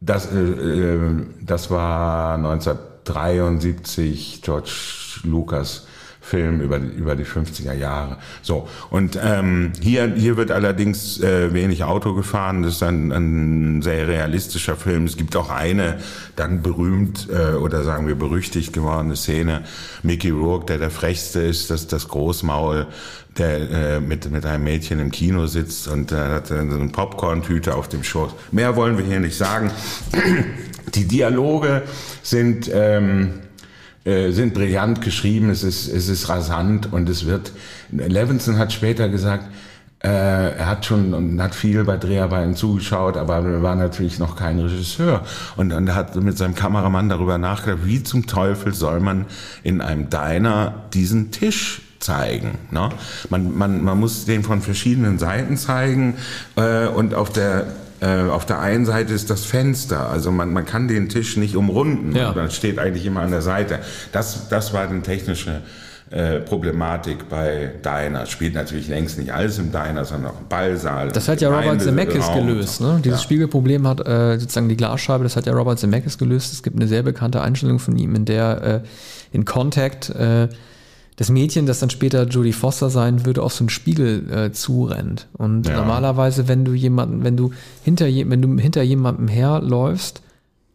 Das, 0.01 0.33
äh, 0.33 0.39
äh, 0.39 0.99
das 1.43 1.71
war 1.71 2.37
1973 2.37 4.41
George 4.43 4.71
Lucas 5.25 5.89
Film 6.25 6.61
über, 6.61 6.79
die- 6.79 6.97
über 6.97 7.17
die 7.17 7.25
50er 7.25 7.73
Jahre. 7.75 8.17
So, 8.43 8.69
und 8.91 9.19
ähm, 9.23 9.73
hier, 9.81 10.15
hier 10.15 10.37
wird 10.37 10.53
allerdings 10.53 11.21
äh, 11.21 11.53
wenig 11.53 11.83
Auto 11.83 12.15
gefahren. 12.15 12.63
Das 12.63 12.75
ist 12.77 12.83
ein, 12.85 13.11
ein 13.11 13.83
sehr 13.83 14.07
realistischer 14.07 14.77
Film. 14.77 15.05
Es 15.05 15.17
gibt 15.17 15.35
auch 15.37 15.51
eine 15.51 15.99
dann 16.37 16.63
berühmt 16.63 17.29
äh, 17.29 17.57
oder 17.57 17.83
sagen 17.83 18.07
wir 18.07 18.15
berüchtigt 18.15 18.73
gewordene 18.73 19.17
Szene. 19.17 19.63
Mickey 20.05 20.31
Rourke, 20.31 20.67
der 20.67 20.79
der 20.79 20.91
frechste 20.91 21.41
ist, 21.41 21.71
das, 21.71 21.89
das 21.89 22.07
Großmaul, 22.07 22.87
der 23.37 23.71
äh, 23.97 24.01
mit, 24.01 24.31
mit 24.31 24.47
einem 24.47 24.63
Mädchen 24.65 25.01
im 25.01 25.11
Kino 25.11 25.47
sitzt 25.47 25.89
und 25.89 26.13
äh, 26.13 26.17
hat 26.17 26.47
so 26.47 26.55
eine 26.55 26.89
Popcorn-Tüte 26.89 27.75
auf 27.75 27.89
dem 27.89 28.05
Schoß. 28.05 28.31
Mehr 28.53 28.77
wollen 28.77 28.97
wir 28.97 29.05
hier 29.05 29.19
nicht 29.21 29.37
sagen. 29.37 29.73
Die 30.95 31.09
Dialoge 31.09 31.83
sind... 32.23 32.71
Ähm, 32.73 33.31
äh, 33.39 33.52
sind 34.05 34.55
brillant 34.55 35.01
geschrieben, 35.01 35.51
es 35.51 35.63
ist, 35.63 35.87
es 35.87 36.09
ist 36.09 36.29
rasant 36.29 36.93
und 36.93 37.09
es 37.09 37.27
wird, 37.27 37.53
Levinson 37.91 38.59
hat 38.59 38.73
später 38.73 39.09
gesagt, 39.09 39.45
äh, 40.03 40.57
er 40.57 40.67
hat 40.67 40.85
schon 40.85 41.15
und 41.15 41.41
hat 41.41 41.55
viel 41.55 41.85
bei 41.85 41.97
Dreharbeiten 41.97 42.57
zugeschaut, 42.57 43.17
aber 43.17 43.37
er 43.37 43.63
war 43.63 43.77
natürlich 43.77 44.19
noch 44.19 44.35
kein 44.35 44.59
Regisseur. 44.59 45.23
Und 45.57 45.69
dann 45.69 45.95
hat 45.95 46.17
mit 46.17 46.37
seinem 46.37 46.57
Kameramann 46.57 47.09
darüber 47.09 47.39
nachgedacht, 47.39 47.87
wie 47.87 48.03
zum 48.03 48.27
Teufel 48.27 48.75
soll 48.75 48.99
man 48.99 49.27
in 49.63 49.81
einem 49.81 50.11
Diner 50.11 50.75
diesen 50.93 51.31
Tisch 51.31 51.83
zeigen. 52.01 52.59
Ne? 52.73 52.89
Man, 53.31 53.57
man, 53.57 53.85
man 53.85 54.01
muss 54.01 54.25
den 54.25 54.43
von 54.43 54.61
verschiedenen 54.61 55.21
Seiten 55.21 55.57
zeigen 55.57 56.15
äh, 56.57 56.89
und 56.89 57.15
auf 57.15 57.31
der 57.31 57.67
äh, 58.03 58.29
auf 58.29 58.45
der 58.45 58.59
einen 58.59 58.85
Seite 58.85 59.15
ist 59.15 59.31
das 59.31 59.45
Fenster, 59.45 60.11
also 60.11 60.33
man, 60.33 60.53
man 60.53 60.67
kann 60.67 60.89
den 60.89 61.09
Tisch 61.09 61.37
nicht 61.37 61.55
umrunden. 61.55 62.17
Ja. 62.17 62.33
Man 62.33 62.51
steht 62.51 62.79
eigentlich 62.81 63.07
immer 63.07 63.21
an 63.21 63.31
der 63.31 63.43
Seite. 63.43 63.79
Das, 64.11 64.49
das 64.49 64.73
war 64.73 64.83
eine 64.89 65.03
technische 65.03 65.63
äh, 66.11 66.41
Problematik 66.41 67.29
bei 67.29 67.71
Diner. 67.85 68.27
Spielt 68.27 68.55
natürlich 68.55 68.89
längst 68.89 69.19
nicht 69.19 69.33
alles 69.33 69.59
im 69.59 69.71
Diner, 69.71 70.05
sondern 70.05 70.33
auch 70.33 70.41
im 70.41 70.49
Ballsaal. 70.49 71.09
Das 71.13 71.29
hat 71.29 71.41
ja 71.41 71.49
Robert 71.49 71.81
Zemeckis 71.81 72.27
gelöst. 72.33 72.81
Ne? 72.81 73.01
Dieses 73.05 73.21
Ja. 73.21 73.25
Spiegelproblem 73.25 73.87
hat 73.87 74.07
äh, 74.07 74.39
sozusagen 74.39 74.69
die 74.69 74.77
Glasscheibe, 74.77 75.23
das 75.23 75.37
hat 75.37 75.47
ja 75.47 75.53
Robert 75.53 75.79
Zemeckis 75.79 76.19
gelöst. 76.19 76.53
Es 76.53 76.63
gibt 76.63 76.77
eine 76.77 76.89
sehr 76.89 77.03
bekannte 77.05 77.41
Einstellung 77.41 77.79
von 77.79 77.97
ihm, 77.97 78.15
in 78.15 78.25
der 78.25 78.63
äh, 78.63 78.81
in 79.31 79.45
Contact 79.45 80.11
äh, 80.11 80.49
das 81.17 81.29
Mädchen, 81.31 81.67
das 81.67 81.81
dann 81.81 81.91
später 81.91 82.27
Jodie 82.27 82.53
Foster 82.53 82.89
sein 82.91 83.27
würde, 83.27 83.43
auf 83.43 83.53
so 83.53 83.63
einen 83.65 83.69
Spiegel 83.69 84.31
äh, 84.31 84.53
zurennt. 84.53 85.29
Und 85.35 85.67
Ja. 85.67 85.77
normalerweise, 85.77 86.49
wenn 86.49 86.65
du 86.65 86.73
jemanden, 86.73 87.23
wenn 87.25 87.37
du 87.37 87.53
hinter, 87.83 88.07
je, 88.07 88.29
wenn 88.29 88.41
du 88.43 88.57
hinter 88.59 88.83
jemandem 88.83 89.29
herläufst 89.29 90.23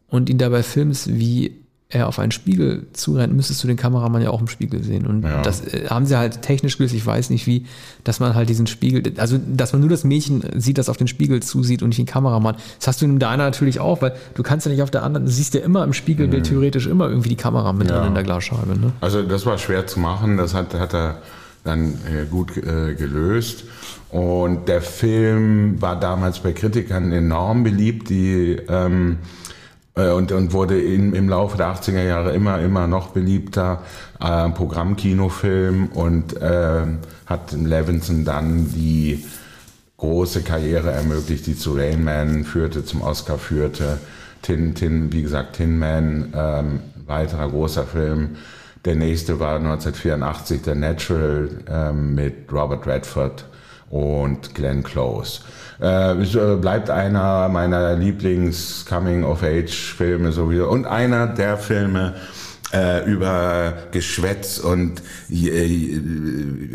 und 0.10 0.30
ihn 0.30 0.38
dabei 0.38 0.64
filmst, 0.64 1.10
wie 1.18 1.56
er 1.90 2.08
auf 2.10 2.20
einen 2.20 2.32
Spiegel 2.32 2.86
zurennt, 2.92 3.34
müsstest 3.34 3.64
du 3.64 3.68
den 3.68 3.78
Kameramann 3.78 4.22
ja 4.22 4.30
auch 4.30 4.42
im 4.42 4.48
Spiegel 4.50 4.84
sehen. 4.84 5.08
Und 5.08 5.24
Ja. 5.24 5.42
das 5.42 5.62
äh, 5.62 5.88
haben 5.90 6.06
sie 6.06 6.18
halt 6.18 6.42
technisch 6.42 6.78
gelöst, 6.78 6.94
ich 6.94 7.06
weiß 7.06 7.30
nicht 7.30 7.48
wie, 7.48 7.66
dass 8.04 8.20
man 8.20 8.36
halt 8.36 8.50
diesen 8.50 8.68
Spiegel, 8.68 9.14
also 9.18 9.38
dass 9.48 9.72
man 9.72 9.80
nur 9.80 9.90
das 9.90 10.04
Mädchen 10.04 10.44
sieht, 10.58 10.78
das 10.78 10.90
auf 10.90 10.98
den 10.98 11.08
Spiegel 11.08 11.42
zusieht 11.42 11.82
und 11.82 11.90
nicht 11.90 11.98
den 12.00 12.06
Kameramann. 12.06 12.56
Das 12.80 12.88
hast 12.88 13.02
du 13.02 13.06
in 13.06 13.20
deiner 13.20 13.44
natürlich 13.46 13.80
auch, 13.80 14.02
weil 14.02 14.14
du 14.36 14.44
kannst 14.44 14.66
ja 14.66 14.72
nicht 14.74 14.82
auf 14.82 14.92
der 14.92 15.04
anderen, 15.04 15.26
du 15.28 15.32
siehst 15.32 15.54
ja 15.54 15.62
immer 15.62 15.84
im 15.86 15.94
Spiegelbild 15.94 16.46
theoretisch 16.46 16.88
immer 16.88 17.08
irgendwie 17.08 17.30
die 17.30 17.36
Kamera 17.38 17.72
mit 17.72 17.88
Mhm. 17.88 17.94
Ja. 17.94 18.00
drin 18.00 18.08
in 18.10 18.14
der 18.16 18.24
Glasscheibe. 18.24 18.78
Ne? 18.78 18.92
Also 19.00 19.24
das 19.24 19.46
war 19.46 19.58
schwer 19.58 19.88
zu 19.88 20.00
machen, 20.02 20.36
das 20.36 20.54
hat, 20.54 20.74
hat 20.74 20.94
er 20.94 21.22
dann 21.64 21.94
äh, 21.94 22.26
gut 22.30 22.58
äh, 22.58 22.96
gelöst. 22.96 23.64
Und 24.10 24.68
der 24.68 24.82
Film 24.82 25.82
war 25.82 25.98
damals 26.00 26.40
bei 26.40 26.52
Kritikern 26.54 27.12
enorm 27.12 27.64
beliebt, 27.64 28.10
die 28.10 28.58
ähm, 28.70 29.18
äh, 29.20 29.47
und, 30.02 30.32
und 30.32 30.54
wurde 30.54 30.80
in, 30.80 31.14
im 31.14 31.30
Laufe 31.30 31.58
der 31.58 31.74
80er 31.74 32.04
Jahre 32.04 32.34
immer, 32.34 32.60
immer 32.60 32.88
noch 32.88 33.10
beliebter. 33.10 33.82
Äh, 34.20 34.50
Programmkinofilm 34.50 35.88
und 35.88 36.40
äh, 36.42 36.86
hat 37.26 37.52
Levinson 37.52 38.26
dann 38.26 38.72
die 38.74 39.26
große 39.98 40.44
Karriere 40.44 40.92
ermöglicht, 40.92 41.48
die 41.48 41.58
zu 41.58 41.74
Rain 41.76 42.04
Man 42.04 42.44
führte, 42.46 42.86
zum 42.86 43.02
Oscar 43.02 43.38
führte. 43.38 43.98
Tin, 44.42 44.76
Tin, 44.76 45.12
wie 45.12 45.24
gesagt, 45.24 45.58
Tin 45.58 45.78
Man, 45.80 46.34
ähm, 46.36 46.80
weiterer 47.06 47.50
großer 47.50 47.86
Film. 47.86 48.38
Der 48.86 48.96
nächste 48.96 49.40
war 49.40 49.56
1984 49.58 50.62
The 50.64 50.76
Natural 50.76 51.50
ähm, 51.70 52.16
mit 52.16 52.52
Robert 52.52 52.86
Redford 52.86 53.46
und 53.90 54.56
Glenn 54.56 54.84
Close. 54.84 55.42
Äh, 55.82 56.22
äh, 56.22 56.56
bleibt 56.58 56.90
einer 56.90 57.50
meiner 57.50 57.96
Lieblings-Coming-of-Age-Filme 57.96 60.32
sowieso 60.32 60.70
und 60.70 60.86
einer 60.86 61.28
der 61.28 61.58
Filme, 61.58 62.16
äh, 62.74 63.10
über 63.10 63.74
Geschwätz 63.92 64.60
und 64.60 65.02
äh, 65.30 66.00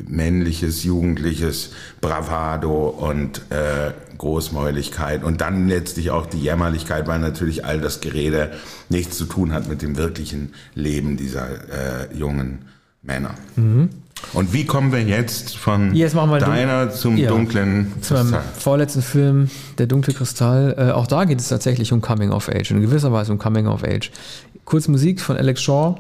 männliches, 0.09 0.85
jugendliches 0.85 1.73
Bravado 2.01 2.89
und 2.89 3.43
äh, 3.51 3.93
Großmäuligkeit 4.17 5.25
und 5.25 5.41
dann 5.41 5.69
letztlich 5.69 6.11
auch 6.11 6.27
die 6.27 6.41
Jämmerlichkeit, 6.41 7.09
weil 7.09 7.19
natürlich 7.19 7.65
all 7.65 7.81
das 7.81 8.01
Gerede 8.01 8.53
nichts 8.89 9.19
zu 9.19 9.27
tun 9.27 9.53
hat 9.53 9.69
mit 9.69 9.83
dem 9.83 9.97
wirklichen 9.97 10.55
Leben 10.75 11.17
dieser 11.17 11.49
äh, 11.51 12.15
jungen 12.15 12.67
Männer. 13.03 13.35
Und 14.33 14.53
wie 14.53 14.65
kommen 14.65 14.93
wir 14.93 15.03
jetzt 15.03 15.57
von 15.57 15.95
Jetzt 15.95 16.15
deiner 16.15 16.91
zum 16.91 17.17
Ja. 17.17 17.29
dunklen 17.29 17.93
Kristall? 18.01 18.43
vorletzten 18.59 19.03
Film, 19.03 19.51
Der 19.79 19.87
dunkle 19.87 20.15
Kristall, 20.15 20.75
äh, 20.79 20.91
auch 20.93 21.07
da 21.07 21.25
geht 21.25 21.41
es 21.41 21.49
tatsächlich 21.49 21.93
um 21.93 22.01
Coming 22.01 22.31
of 22.31 22.49
Age, 22.49 22.71
in 22.71 22.81
gewisser 22.81 23.13
Weise 23.13 23.33
um 23.33 23.39
Coming 23.39 23.67
of 23.67 23.85
Age. 23.85 24.11
Kurz 24.65 24.89
Musik 24.89 25.21
von 25.21 25.37
Alex 25.37 25.63
Shaw. 25.63 25.97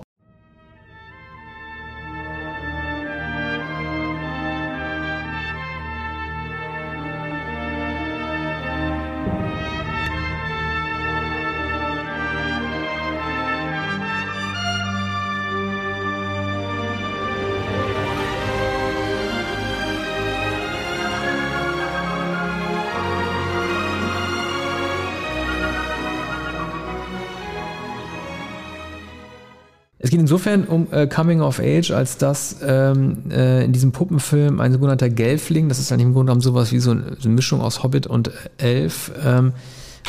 Insofern 30.33 30.65
um 30.65 30.91
äh, 30.93 31.07
Coming 31.07 31.43
of 31.43 31.61
Age, 31.61 31.91
als 31.91 32.17
dass 32.17 32.57
ähm, 32.67 33.25
äh, 33.31 33.67
in 33.67 33.73
diesem 33.73 33.93
Puppenfilm 33.93 34.61
ein 34.61 34.73
sogenannter 34.73 35.11
Gelfling, 35.11 35.69
das 35.69 35.79
ist 35.79 35.91
ja 35.91 35.97
im 35.99 36.15
Grunde 36.15 36.31
genommen 36.31 36.41
sowas 36.41 36.73
wie 36.73 36.79
so 36.79 36.93
eine 36.93 37.17
Mischung 37.27 37.61
aus 37.61 37.83
Hobbit 37.83 38.07
und 38.07 38.31
Elf, 38.57 39.13
ähm, 39.23 39.53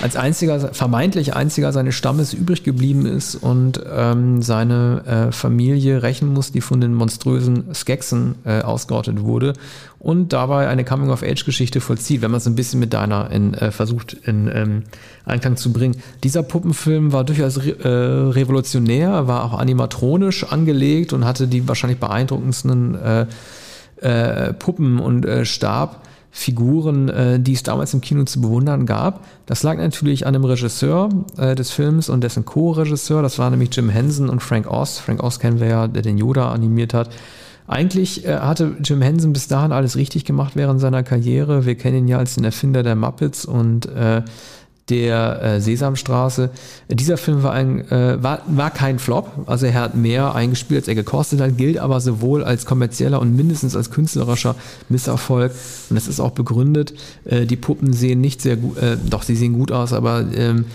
als 0.01 0.15
einziger, 0.15 0.73
vermeintlich 0.73 1.35
einziger 1.35 1.71
seines 1.71 1.95
Stammes 1.95 2.33
übrig 2.33 2.63
geblieben 2.63 3.05
ist 3.05 3.35
und 3.35 3.81
ähm, 3.91 4.41
seine 4.41 5.03
äh, 5.05 5.31
Familie 5.31 6.01
rächen 6.01 6.33
muss, 6.33 6.51
die 6.51 6.61
von 6.61 6.81
den 6.81 6.93
monströsen 6.93 7.73
Skeksen 7.73 8.35
äh, 8.43 8.61
ausgerottet 8.61 9.21
wurde 9.21 9.53
und 9.99 10.33
dabei 10.33 10.67
eine 10.67 10.83
Coming-of-Age-Geschichte 10.83 11.79
vollzieht, 11.79 12.21
wenn 12.21 12.31
man 12.31 12.39
es 12.39 12.47
ein 12.47 12.55
bisschen 12.55 12.79
mit 12.79 12.93
deiner 12.93 13.29
in, 13.29 13.53
äh, 13.53 13.71
versucht 13.71 14.13
in 14.13 14.49
ähm, 14.53 14.83
Einklang 15.25 15.57
zu 15.57 15.71
bringen. 15.71 15.95
Dieser 16.23 16.43
Puppenfilm 16.43 17.13
war 17.13 17.23
durchaus 17.23 17.59
re 17.59 17.71
äh, 17.83 18.31
revolutionär, 18.31 19.27
war 19.27 19.45
auch 19.45 19.57
animatronisch 19.57 20.43
angelegt 20.43 21.13
und 21.13 21.23
hatte 21.23 21.47
die 21.47 21.67
wahrscheinlich 21.67 21.99
beeindruckendsten 21.99 22.95
äh, 22.95 23.25
äh, 24.01 24.53
Puppen 24.53 24.99
und 24.99 25.25
äh, 25.25 25.45
Stabfiguren, 26.33 27.09
äh, 27.09 27.39
die 27.39 27.53
es 27.53 27.63
damals 27.63 27.93
im 27.93 28.01
Kino 28.01 28.23
zu 28.23 28.41
bewundern 28.41 28.85
gab. 28.85 29.23
Das 29.45 29.63
lag 29.63 29.77
natürlich 29.77 30.25
an 30.25 30.33
dem 30.33 30.43
Regisseur 30.43 31.09
äh, 31.37 31.55
des 31.55 31.71
Films 31.71 32.09
und 32.09 32.23
dessen 32.23 32.43
Co-Regisseur. 32.43 33.21
Das 33.21 33.39
war 33.39 33.49
nämlich 33.49 33.69
Jim 33.75 33.89
Henson 33.89 34.29
und 34.29 34.41
Frank 34.41 34.69
Oz. 34.69 34.99
Frank 34.99 35.23
Oz 35.23 35.39
kennen 35.39 35.59
wir 35.59 35.67
ja, 35.67 35.87
der 35.87 36.01
den 36.01 36.17
Yoda 36.17 36.51
animiert 36.51 36.93
hat. 36.93 37.09
Eigentlich 37.67 38.25
äh, 38.25 38.39
hatte 38.39 38.75
Jim 38.83 39.01
Henson 39.01 39.31
bis 39.31 39.47
dahin 39.47 39.71
alles 39.71 39.95
richtig 39.95 40.25
gemacht 40.25 40.53
während 40.55 40.81
seiner 40.81 41.03
Karriere. 41.03 41.65
Wir 41.65 41.75
kennen 41.75 41.99
ihn 41.99 42.07
ja 42.07 42.17
als 42.17 42.35
den 42.35 42.43
Erfinder 42.43 42.83
der 42.83 42.95
Muppets 42.95 43.45
und 43.45 43.85
äh, 43.85 44.23
der 44.89 45.41
äh, 45.41 45.61
Sesamstraße. 45.61 46.49
Dieser 46.89 47.17
Film 47.17 47.41
war, 47.43 47.53
ein, 47.53 47.89
äh, 47.89 48.21
war, 48.21 48.41
war 48.47 48.69
kein 48.69 48.99
Flop, 48.99 49.31
also 49.45 49.65
er 49.65 49.75
hat 49.75 49.95
mehr 49.95 50.35
eingespielt, 50.35 50.81
als 50.81 50.87
er 50.87 50.95
gekostet 50.95 51.39
hat, 51.39 51.57
gilt 51.57 51.77
aber 51.77 52.01
sowohl 52.01 52.43
als 52.43 52.65
kommerzieller 52.65 53.21
und 53.21 53.35
mindestens 53.35 53.75
als 53.75 53.91
künstlerischer 53.91 54.55
Misserfolg. 54.89 55.53
Und 55.89 55.95
das 55.95 56.07
ist 56.07 56.19
auch 56.19 56.31
begründet. 56.31 56.93
Äh, 57.23 57.45
die 57.45 57.55
Puppen 57.55 57.93
sehen 57.93 58.19
nicht 58.19 58.41
sehr 58.41 58.57
gut, 58.57 58.77
äh, 58.77 58.97
doch 59.09 59.23
sie 59.23 59.35
sehen 59.35 59.53
gut 59.53 59.71
aus, 59.71 59.93
aber 59.93 60.25
ähm, 60.35 60.65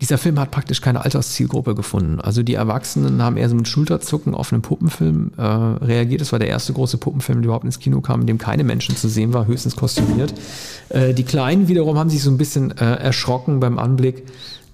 dieser 0.00 0.18
Film 0.18 0.38
hat 0.38 0.50
praktisch 0.50 0.82
keine 0.82 1.04
Alterszielgruppe 1.04 1.74
gefunden. 1.74 2.20
Also 2.20 2.42
die 2.42 2.54
Erwachsenen 2.54 3.22
haben 3.22 3.38
eher 3.38 3.48
so 3.48 3.54
mit 3.54 3.66
Schulterzucken 3.66 4.34
auf 4.34 4.52
einen 4.52 4.60
Puppenfilm 4.60 5.32
äh, 5.38 5.42
reagiert. 5.42 6.20
Das 6.20 6.32
war 6.32 6.38
der 6.38 6.48
erste 6.48 6.74
große 6.74 6.98
Puppenfilm, 6.98 7.40
der 7.40 7.46
überhaupt 7.46 7.64
ins 7.64 7.78
Kino 7.78 8.02
kam, 8.02 8.20
in 8.20 8.26
dem 8.26 8.38
keine 8.38 8.62
Menschen 8.62 8.94
zu 8.94 9.08
sehen 9.08 9.32
war, 9.32 9.46
höchstens 9.46 9.74
kostümiert. 9.74 10.34
Äh, 10.90 11.14
die 11.14 11.24
Kleinen 11.24 11.68
wiederum 11.68 11.98
haben 11.98 12.10
sich 12.10 12.22
so 12.22 12.30
ein 12.30 12.36
bisschen 12.36 12.76
äh, 12.76 12.84
erschrocken 12.84 13.58
beim 13.58 13.78
Anblick 13.78 14.24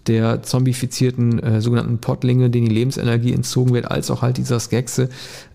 der 0.08 0.42
zombifizierten 0.42 1.38
äh, 1.38 1.60
sogenannten 1.60 1.98
Pottlinge, 1.98 2.50
denen 2.50 2.68
die 2.68 2.74
Lebensenergie 2.74 3.32
entzogen 3.32 3.72
wird, 3.72 3.88
als 3.88 4.10
auch 4.10 4.22
halt 4.22 4.36
dieser 4.36 4.58
Skekse. 4.58 5.08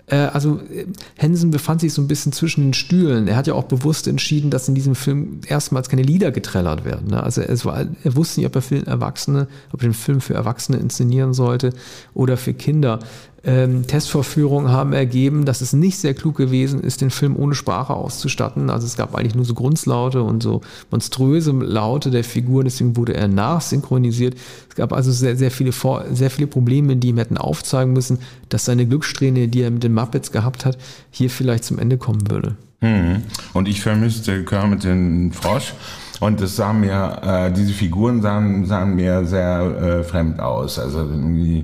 Äh, 0.08 0.16
also 0.16 0.60
äh, 0.74 0.88
Henson 1.16 1.52
befand 1.52 1.82
sich 1.82 1.94
so 1.94 2.02
ein 2.02 2.08
bisschen 2.08 2.32
zwischen 2.32 2.62
den 2.64 2.74
Stühlen. 2.74 3.28
Er 3.28 3.36
hat 3.36 3.48
ja 3.48 3.54
auch 3.54 3.66
bewusst 3.66 4.08
entschieden, 4.08 4.50
dass 4.50 4.68
in 4.68 4.76
diesem 4.76 4.96
Film 4.96 5.42
erstmals 5.48 5.90
keine 5.90 6.02
Lieder 6.02 6.32
getrellert 6.32 6.86
werden. 6.86 7.10
Ne? 7.10 7.22
Also 7.22 7.42
es 7.42 7.66
war, 7.66 7.86
er 8.04 8.16
wusste 8.16 8.40
nicht, 8.40 8.48
ob 8.48 8.56
er 8.56 8.62
für 8.62 8.86
Erwachsene, 8.86 9.48
ob 9.72 9.82
er 9.82 9.90
den 9.90 9.94
Film 9.94 10.22
für 10.22 10.34
Erwachsene 10.34 10.78
inszenieren 10.78 11.34
sollte 11.34 11.74
oder 12.14 12.38
für 12.38 12.54
Kinder. 12.54 13.00
Ähm, 13.44 13.86
Testvorführungen 13.86 14.72
haben 14.72 14.94
ergeben, 14.94 15.46
dass 15.46 15.62
es 15.62 15.72
nicht 15.72 16.00
sehr 16.00 16.14
klug 16.14 16.36
gewesen 16.36 16.82
ist, 16.82 17.02
den 17.02 17.12
Film 17.12 17.36
ohne 17.38 17.56
Sprache 17.56 17.94
auszustatten. 17.94 18.70
Also 18.70 18.88
es 18.88 18.98
gab 18.98 19.16
eigentlich 19.16 19.36
nur 19.36 19.46
so 19.46 19.54
Grundslaute 19.54 20.24
und 20.24 20.42
so 20.42 20.62
monströse 20.90 21.52
Laute 21.52 22.10
der 22.10 22.24
Figuren, 22.24 22.66
deswegen 22.66 22.98
wurde 22.98 23.14
er 23.14 23.28
nachsynchronisiert. 23.28 24.36
Es 24.70 24.76
gab 24.76 24.92
also 24.92 25.12
sehr, 25.12 25.36
sehr 25.36 25.52
viele, 25.52 25.72
Vor 25.72 26.06
sehr 26.12 26.32
viele 26.32 26.48
Probleme, 26.48 26.98
die 26.98 27.10
ihm 27.10 27.18
hätten 27.18 27.38
aufzeigen 27.38 27.94
müssen, 27.94 28.20
dass 28.50 28.66
seine 28.66 28.86
Glückssträhne, 28.88 29.48
die 29.48 29.62
er 29.62 29.72
mit 29.72 29.84
den 29.84 29.94
Muppets 29.94 30.32
gehabt 30.32 30.66
hat, 30.66 30.78
hier 31.12 31.30
vielleicht 31.30 31.64
zum 31.64 31.78
Ende 31.80 31.98
kommen 31.98 32.30
würde. 32.30 32.56
Mhm. 32.82 33.24
Und 33.54 33.68
ich 33.68 33.82
vermisste 33.82 34.44
Kermit 34.46 34.84
den 34.84 35.32
Frosch. 35.32 35.74
Und 36.20 36.42
es 36.42 36.56
sah 36.56 36.74
mir, 36.74 37.20
äh, 37.22 37.52
diese 37.54 37.74
Figuren 37.74 38.22
sahen, 38.22 38.66
sahen 38.66 38.96
mir 38.96 39.26
sehr 39.26 39.60
äh, 39.60 40.04
fremd 40.04 40.40
aus. 40.40 40.80
Also 40.80 41.00
irgendwie 41.00 41.64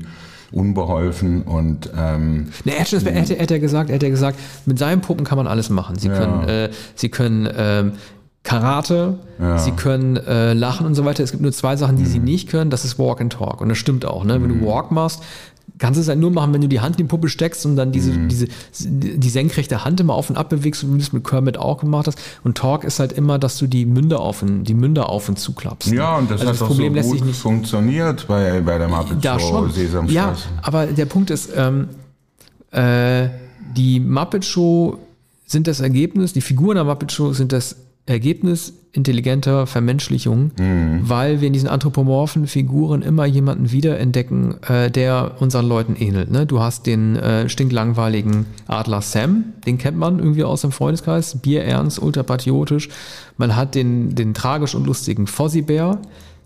unbeholfen 0.53 1.41
und 1.43 1.89
ähm, 1.97 2.49
Ne, 2.63 2.73
er 2.75 2.81
hat, 2.81 2.87
schon- 2.89 3.05
er 3.05 3.13
hätte, 3.13 3.35
er 3.35 3.41
hätte 3.41 3.59
gesagt, 3.59 3.89
er 3.89 3.95
hätte 3.95 4.09
gesagt, 4.09 4.39
mit 4.65 4.77
seinen 4.79 5.01
Puppen 5.01 5.25
kann 5.25 5.37
man 5.37 5.47
alles 5.47 5.69
machen. 5.69 5.97
Sie 5.97 6.07
Ja. 6.09 6.17
können, 6.17 6.47
äh, 6.47 6.69
sie 6.95 7.09
können 7.09 7.49
ähm, 7.57 7.91
Karate, 8.43 9.19
Ja. 9.39 9.57
sie 9.57 9.71
können 9.71 10.17
äh, 10.17 10.53
lachen 10.53 10.85
und 10.85 10.95
so 10.95 11.05
weiter. 11.05 11.23
Es 11.23 11.31
gibt 11.31 11.41
nur 11.41 11.53
zwei 11.53 11.77
Sachen, 11.77 11.95
die 11.95 12.05
sie 12.05 12.19
nicht 12.19 12.49
können. 12.49 12.69
Das 12.69 12.83
ist 12.83 12.99
Walk 12.99 13.21
and 13.21 13.31
Talk. 13.31 13.61
Und 13.61 13.69
das 13.69 13.77
stimmt 13.77 14.05
auch. 14.05 14.25
Ne? 14.25 14.41
Wenn 14.41 14.59
du 14.59 14.65
Walk 14.65 14.91
machst, 14.91 15.23
kannst 15.79 15.97
du 15.97 16.01
es 16.01 16.07
halt 16.07 16.19
nur 16.19 16.31
machen, 16.31 16.53
wenn 16.53 16.61
du 16.61 16.67
die 16.67 16.81
Hand 16.81 16.99
in 16.99 17.05
die 17.05 17.09
Puppe 17.09 17.29
steckst 17.29 17.65
und 17.65 17.75
dann 17.75 17.91
diese, 17.91 18.11
diese, 18.11 18.47
die 18.79 19.29
senkrechte 19.29 19.83
Hand 19.83 19.99
immer 19.99 20.13
auf 20.13 20.29
und 20.29 20.37
ab 20.37 20.49
bewegst, 20.49 20.83
wie 20.83 20.91
du 20.91 20.97
es 20.97 21.13
mit 21.13 21.23
Kermit 21.23 21.57
auch 21.57 21.79
gemacht 21.79 22.07
hast. 22.07 22.19
Und 22.43 22.57
Talk 22.57 22.83
ist 22.83 22.99
halt 22.99 23.11
immer, 23.13 23.39
dass 23.39 23.57
du 23.57 23.67
die 23.67 23.85
Münder 23.85 24.19
auf 24.19 24.43
und, 24.43 24.65
die 24.65 24.73
Münder 24.73 25.09
auf 25.09 25.29
und 25.29 25.39
zuklappst. 25.39 25.89
ne? 25.89 25.97
ja, 25.97 26.17
und 26.17 26.29
das 26.29 26.41
Also 26.41 26.53
hat 26.53 26.61
doch 26.61 26.67
Problem 26.67 26.93
so 26.93 26.95
lässt 26.95 27.09
gut 27.09 27.17
sich 27.19 27.27
nicht 27.27 27.39
funktioniert 27.39 28.27
bei, 28.27 28.61
bei 28.61 28.77
der 28.77 28.87
Muppet 28.87 29.23
da 29.25 29.39
Show 29.39 29.47
schon. 29.47 29.71
Sesamstraße. 29.71 30.13
Ja, 30.13 30.35
aber 30.61 30.85
der 30.87 31.05
Punkt 31.05 31.31
ist, 31.31 31.49
ähm, 31.55 31.89
äh, 32.71 33.29
die 33.75 33.99
Muppet 33.99 34.45
Show 34.45 34.99
sind 35.45 35.67
das 35.67 35.79
Ergebnis, 35.79 36.33
die 36.33 36.41
Figuren 36.41 36.75
der 36.75 36.83
Muppet 36.83 37.11
Show 37.11 37.33
sind 37.33 37.51
das 37.51 37.75
Ergebnis 38.05 38.73
intelligenter 38.91 39.65
Vermenschlichung, 39.65 40.51
weil 41.03 41.41
wir 41.41 41.47
in 41.47 41.53
diesen 41.53 41.67
anthropomorphen 41.67 42.45
Figuren 42.45 43.01
immer 43.01 43.25
jemanden 43.25 43.71
wiederentdecken, 43.71 44.61
äh, 44.63 44.91
der 44.91 45.37
unseren 45.39 45.67
Leuten 45.67 45.95
ähnelt. 45.95 46.29
Ne? 46.29 46.45
Du 46.45 46.59
hast 46.59 46.85
den 46.85 47.15
äh, 47.15 47.49
stinklangweiligen 47.49 48.45
Adler 48.67 49.01
Sam, 49.01 49.45
den 49.65 49.79
kennt 49.79 49.97
man 49.97 50.19
irgendwie 50.19 50.43
aus 50.43 50.61
dem 50.61 50.71
Freundeskreis, 50.71 51.41
bierernst, 51.41 51.99
ultrapatriotisch. 51.99 52.89
Man 53.37 53.55
hat 53.55 53.73
den, 53.73 54.13
den 54.13 54.35
tragisch 54.35 54.75
und 54.75 54.85
lustigen 54.85 55.25
Fozzie-Bär. 55.25 55.99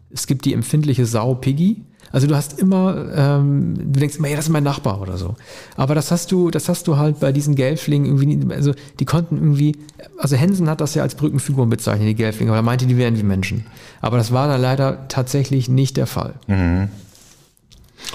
Es 0.09 0.25
gibt 0.25 0.45
die 0.45 0.53
empfindliche 0.53 1.05
Sau 1.05 1.35
Piggy. 1.35 1.81
Also 2.11 2.27
du 2.27 2.35
hast 2.35 2.59
immer, 2.59 3.05
ähm, 3.15 3.73
du 3.75 3.99
denkst 3.99 4.17
immer, 4.17 4.27
ja, 4.29 4.35
das 4.35 4.45
ist 4.45 4.51
mein 4.51 4.63
Nachbar 4.63 5.01
oder 5.01 5.17
so. 5.17 5.35
Aber 5.75 5.93
das 5.95 6.11
hast 6.11 6.31
du, 6.31 6.51
das 6.51 6.69
hast 6.69 6.87
du 6.87 6.97
halt 6.97 7.19
bei 7.19 7.31
diesen 7.31 7.55
Gelflingen 7.55 8.05
irgendwie, 8.17 8.53
also 8.53 8.73
die 8.99 9.05
konnten 9.05 9.37
irgendwie, 9.37 9.75
also 10.17 10.35
Hensen 10.35 10.69
hat 10.69 10.79
das 10.81 10.95
ja 10.95 11.03
als 11.03 11.15
Brückenfiguren 11.15 11.69
bezeichnet, 11.69 12.07
die 12.07 12.15
Gelflinge, 12.15 12.51
aber 12.51 12.59
er 12.59 12.63
meinte, 12.63 12.85
die 12.85 12.97
wären 12.97 13.17
wie 13.17 13.23
Menschen. 13.23 13.65
Aber 14.01 14.17
das 14.17 14.31
war 14.31 14.47
da 14.47 14.55
leider 14.55 15.07
tatsächlich 15.09 15.69
nicht 15.69 15.97
der 15.97 16.07
Fall. 16.07 16.35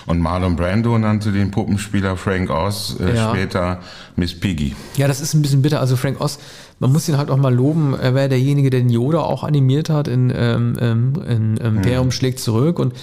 Und 0.06 0.20
Marlon 0.20 0.56
Brando 0.56 0.96
nannte 0.98 1.32
den 1.32 1.50
Puppenspieler 1.50 2.16
Frank 2.16 2.50
Oz 2.50 2.96
äh, 3.00 3.14
Ja. 3.14 3.30
später 3.30 3.80
Miss 4.16 4.38
Piggy. 4.38 4.74
Ja, 4.96 5.06
das 5.06 5.20
ist 5.20 5.34
ein 5.34 5.42
bisschen 5.42 5.60
bitter. 5.62 5.80
Also 5.80 5.96
Frank 5.96 6.20
Oz, 6.20 6.38
man 6.78 6.92
muss 6.92 7.08
ihn 7.08 7.18
halt 7.18 7.30
auch 7.30 7.36
mal 7.36 7.54
loben. 7.54 7.94
Er 8.00 8.14
war 8.14 8.28
derjenige, 8.28 8.70
der 8.70 8.80
den 8.80 8.90
Yoda 8.90 9.20
auch 9.20 9.44
animiert 9.44 9.90
hat 9.90 10.08
in, 10.08 10.32
ähm, 10.34 10.74
ähm, 10.80 11.12
in 11.28 11.56
Imperium 11.58 12.10
schlägt 12.10 12.40
zurück. 12.40 12.78
Und 12.78 12.94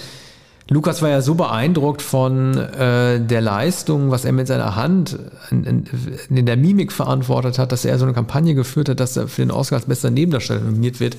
Lukas 0.72 1.02
war 1.02 1.08
ja 1.08 1.20
so 1.20 1.34
beeindruckt 1.34 2.00
von 2.00 2.56
äh, 2.56 3.20
der 3.20 3.40
Leistung, 3.40 4.12
was 4.12 4.24
er 4.24 4.30
mit 4.30 4.46
seiner 4.46 4.76
Hand 4.76 5.18
in, 5.50 5.64
in, 5.64 5.84
in 6.30 6.46
der 6.46 6.56
Mimik 6.56 6.92
verantwortet 6.92 7.58
hat, 7.58 7.72
dass 7.72 7.84
er 7.84 7.98
so 7.98 8.04
eine 8.04 8.14
Kampagne 8.14 8.54
geführt 8.54 8.88
hat, 8.88 9.00
dass 9.00 9.16
er 9.16 9.26
für 9.26 9.42
den 9.42 9.50
Oscar 9.50 9.76
als 9.76 9.86
bester 9.86 10.10
Nebendarsteller 10.10 10.60
nominiert 10.60 11.00
wird. 11.00 11.16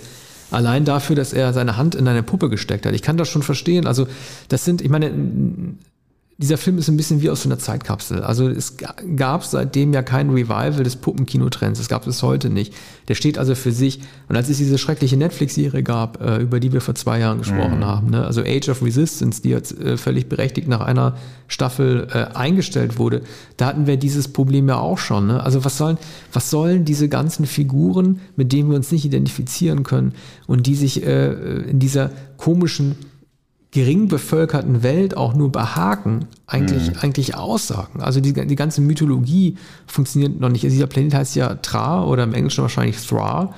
Allein 0.51 0.85
dafür, 0.85 1.17
dass 1.17 1.33
er 1.33 1.51
seine 1.51 1.75
Hand 1.75 1.95
in 1.95 2.07
eine 2.07 2.23
Puppe 2.23 2.49
gesteckt 2.49 2.85
hat. 2.85 2.93
Ich 2.93 3.01
kann 3.01 3.17
das 3.17 3.27
schon 3.27 3.43
verstehen. 3.43 3.87
Also 3.87 4.07
das 4.47 4.63
sind, 4.63 4.81
ich 4.81 4.89
meine, 4.89 5.11
dieser 6.41 6.57
Film 6.57 6.77
ist 6.79 6.87
ein 6.89 6.97
bisschen 6.97 7.21
wie 7.21 7.29
aus 7.29 7.43
so 7.43 7.49
einer 7.49 7.59
Zeitkapsel. 7.59 8.23
Also 8.23 8.49
es 8.49 8.77
ga- 8.77 8.95
gab 9.15 9.45
seitdem 9.45 9.93
ja 9.93 10.01
kein 10.01 10.29
Revival 10.31 10.83
des 10.83 10.95
Puppenkinotrends. 10.95 11.79
Das 11.79 11.87
gab 11.87 12.07
es 12.07 12.23
heute 12.23 12.49
nicht. 12.49 12.73
Der 13.07 13.15
steht 13.15 13.37
also 13.37 13.53
für 13.53 13.71
sich. 13.71 13.99
Und 14.27 14.35
als 14.35 14.49
es 14.49 14.57
diese 14.57 14.77
schreckliche 14.77 15.17
Netflix-Serie 15.17 15.83
gab, 15.83 16.21
äh, 16.21 16.37
über 16.37 16.59
die 16.59 16.73
wir 16.73 16.81
vor 16.81 16.95
zwei 16.95 17.19
Jahren 17.19 17.37
gesprochen 17.39 17.85
haben, 17.85 18.09
ne? 18.09 18.25
also 18.25 18.41
Age 18.41 18.69
of 18.69 18.81
Resistance, 18.81 19.41
die 19.41 19.49
jetzt 19.49 19.79
äh, 19.79 19.97
völlig 19.97 20.29
berechtigt 20.29 20.67
nach 20.67 20.81
einer 20.81 21.15
Staffel 21.47 22.07
äh, 22.11 22.35
eingestellt 22.35 22.97
wurde, 22.97 23.21
da 23.57 23.67
hatten 23.67 23.85
wir 23.85 23.97
dieses 23.97 24.27
Problem 24.27 24.67
ja 24.67 24.77
auch 24.79 24.97
schon. 24.97 25.27
Ne? 25.27 25.43
Also 25.43 25.63
was 25.63 25.77
sollen, 25.77 25.97
was 26.33 26.49
sollen 26.49 26.85
diese 26.85 27.07
ganzen 27.07 27.45
Figuren, 27.45 28.19
mit 28.35 28.51
denen 28.51 28.69
wir 28.69 28.77
uns 28.77 28.91
nicht 28.91 29.05
identifizieren 29.05 29.83
können 29.83 30.13
und 30.47 30.65
die 30.65 30.75
sich 30.75 31.05
äh, 31.05 31.31
in 31.69 31.79
dieser 31.79 32.09
komischen 32.37 32.95
gering 33.71 34.09
bevölkerten 34.09 34.83
Welt 34.83 35.15
auch 35.15 35.33
nur 35.33 35.49
behaken, 35.51 36.27
eigentlich, 36.45 36.99
eigentlich 37.01 37.35
aussagen. 37.35 38.01
Also 38.01 38.19
die, 38.19 38.33
die 38.33 38.55
ganze 38.55 38.81
Mythologie 38.81 39.57
funktioniert 39.87 40.39
noch 40.39 40.49
nicht. 40.49 40.65
Also 40.65 40.75
dieser 40.75 40.87
Planet 40.87 41.13
heißt 41.13 41.35
ja 41.37 41.55
Tra 41.55 42.03
oder 42.03 42.23
im 42.23 42.33
Englischen 42.33 42.63
wahrscheinlich 42.63 42.97
Thra. 42.97 43.53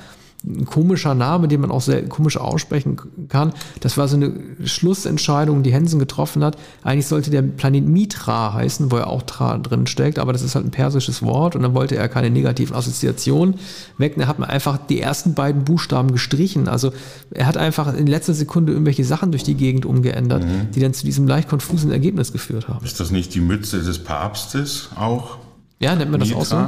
Ein 0.45 0.65
komischer 0.65 1.15
Name, 1.15 1.47
den 1.47 1.61
man 1.61 1.71
auch 1.71 1.79
sehr 1.79 2.03
komisch 2.09 2.35
aussprechen 2.35 2.97
kann. 3.29 3.53
Das 3.79 3.97
war 3.97 4.09
so 4.09 4.17
eine 4.17 4.33
Schlussentscheidung, 4.65 5.63
die 5.63 5.71
Hensen 5.71 5.99
getroffen 5.99 6.43
hat. 6.43 6.57
Eigentlich 6.83 7.07
sollte 7.07 7.31
der 7.31 7.41
Planet 7.43 7.87
Mitra 7.87 8.53
heißen, 8.53 8.91
wo 8.91 8.97
ja 8.97 9.07
auch 9.07 9.21
Tra 9.21 9.57
drin 9.57 9.87
steckt, 9.87 10.19
aber 10.19 10.33
das 10.33 10.41
ist 10.41 10.55
halt 10.55 10.65
ein 10.65 10.71
persisches 10.71 11.23
Wort 11.23 11.55
und 11.55 11.61
dann 11.61 11.73
wollte 11.73 11.95
er 11.95 12.09
keine 12.09 12.29
negativen 12.29 12.75
Assoziationen 12.75 13.55
weg. 13.97 14.15
Da 14.17 14.27
hat 14.27 14.37
man 14.37 14.49
einfach 14.49 14.77
die 14.77 14.99
ersten 14.99 15.33
beiden 15.33 15.63
Buchstaben 15.63 16.11
gestrichen. 16.11 16.67
Also 16.67 16.91
er 17.31 17.45
hat 17.45 17.55
einfach 17.55 17.95
in 17.95 18.07
letzter 18.07 18.33
Sekunde 18.33 18.73
irgendwelche 18.73 19.05
Sachen 19.05 19.31
durch 19.31 19.43
die 19.43 19.55
Gegend 19.55 19.85
umgeändert, 19.85 20.43
die 20.75 20.81
dann 20.81 20.93
zu 20.93 21.05
diesem 21.05 21.25
leicht 21.25 21.47
konfusen 21.47 21.89
Ergebnis 21.89 22.33
geführt 22.33 22.67
haben. 22.67 22.85
Ist 22.85 22.99
das 22.99 23.11
nicht 23.11 23.33
die 23.33 23.41
Mütze 23.41 23.81
des 23.81 24.03
Papstes 24.03 24.89
auch? 24.97 25.37
Ja, 25.79 25.95
nennt 25.95 26.11
man 26.11 26.19
das 26.19 26.33
auch 26.33 26.43
so? 26.43 26.67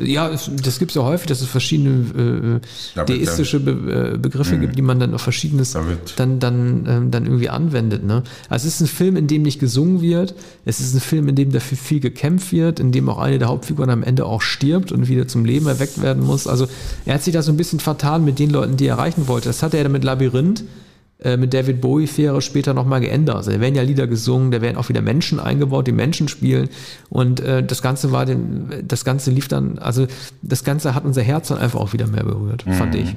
Ja, 0.00 0.30
das 0.30 0.78
gibt 0.78 0.90
es 0.90 0.94
ja 0.94 1.02
häufig, 1.02 1.26
dass 1.26 1.40
es 1.40 1.48
verschiedene 1.48 2.60
äh, 2.96 3.04
deistische 3.04 3.60
Be 3.60 4.12
äh, 4.14 4.18
Begriffe 4.18 4.58
gibt, 4.58 4.76
die 4.76 4.82
man 4.82 4.98
dann 4.98 5.14
auf 5.14 5.22
verschiedenes 5.22 5.76
dann, 6.16 6.38
dann, 6.38 6.86
ähm, 6.88 7.10
dann 7.10 7.26
irgendwie 7.26 7.48
anwendet. 7.48 8.04
Ne? 8.04 8.22
Also 8.48 8.66
es 8.66 8.74
ist 8.74 8.80
ein 8.80 8.86
Film, 8.86 9.16
in 9.16 9.26
dem 9.26 9.42
nicht 9.42 9.60
gesungen 9.60 10.00
wird. 10.00 10.34
Es 10.64 10.80
ist 10.80 10.94
ein 10.94 11.00
Film, 11.00 11.28
in 11.28 11.36
dem 11.36 11.52
dafür 11.52 11.76
viel 11.76 12.00
gekämpft 12.00 12.52
wird, 12.52 12.80
in 12.80 12.92
dem 12.92 13.08
auch 13.08 13.18
eine 13.18 13.38
der 13.38 13.48
Hauptfiguren 13.48 13.90
am 13.90 14.02
Ende 14.02 14.24
auch 14.24 14.42
stirbt 14.42 14.92
und 14.92 15.08
wieder 15.08 15.28
zum 15.28 15.44
Leben 15.44 15.66
erweckt 15.66 16.00
werden 16.02 16.24
muss. 16.24 16.46
Also 16.46 16.66
er 17.04 17.14
hat 17.14 17.22
sich 17.22 17.34
da 17.34 17.42
so 17.42 17.52
ein 17.52 17.56
bisschen 17.56 17.80
vertan 17.80 18.24
mit 18.24 18.38
den 18.38 18.50
Leuten, 18.50 18.76
die 18.76 18.86
er 18.86 18.96
erreichen 18.96 19.28
wollte. 19.28 19.48
Das 19.48 19.62
hat 19.62 19.74
er 19.74 19.82
dann 19.82 19.92
mit 19.92 20.04
Labyrinth 20.04 20.64
mit 21.36 21.52
David 21.52 21.80
Bowie-Fähre 21.80 22.40
später 22.42 22.72
nochmal 22.74 23.00
geändert. 23.00 23.36
Also 23.36 23.50
da 23.50 23.60
werden 23.60 23.74
ja 23.74 23.82
Lieder 23.82 24.06
gesungen, 24.06 24.50
da 24.50 24.60
werden 24.62 24.76
auch 24.76 24.88
wieder 24.88 25.02
Menschen 25.02 25.38
eingebaut, 25.40 25.86
die 25.86 25.92
Menschen 25.92 26.28
spielen. 26.28 26.68
Und 27.10 27.40
äh, 27.40 27.62
das 27.62 27.82
Ganze 27.82 28.10
war 28.12 28.24
den, 28.26 28.70
das 28.86 29.04
Ganze 29.04 29.30
lief 29.30 29.48
dann, 29.48 29.78
also 29.78 30.06
das 30.42 30.64
Ganze 30.64 30.94
hat 30.94 31.04
unser 31.04 31.22
Herz 31.22 31.48
dann 31.48 31.58
einfach 31.58 31.78
auch 31.80 31.92
wieder 31.92 32.06
mehr 32.06 32.24
berührt, 32.24 32.64
fand 32.78 32.94
ich. 32.94 33.14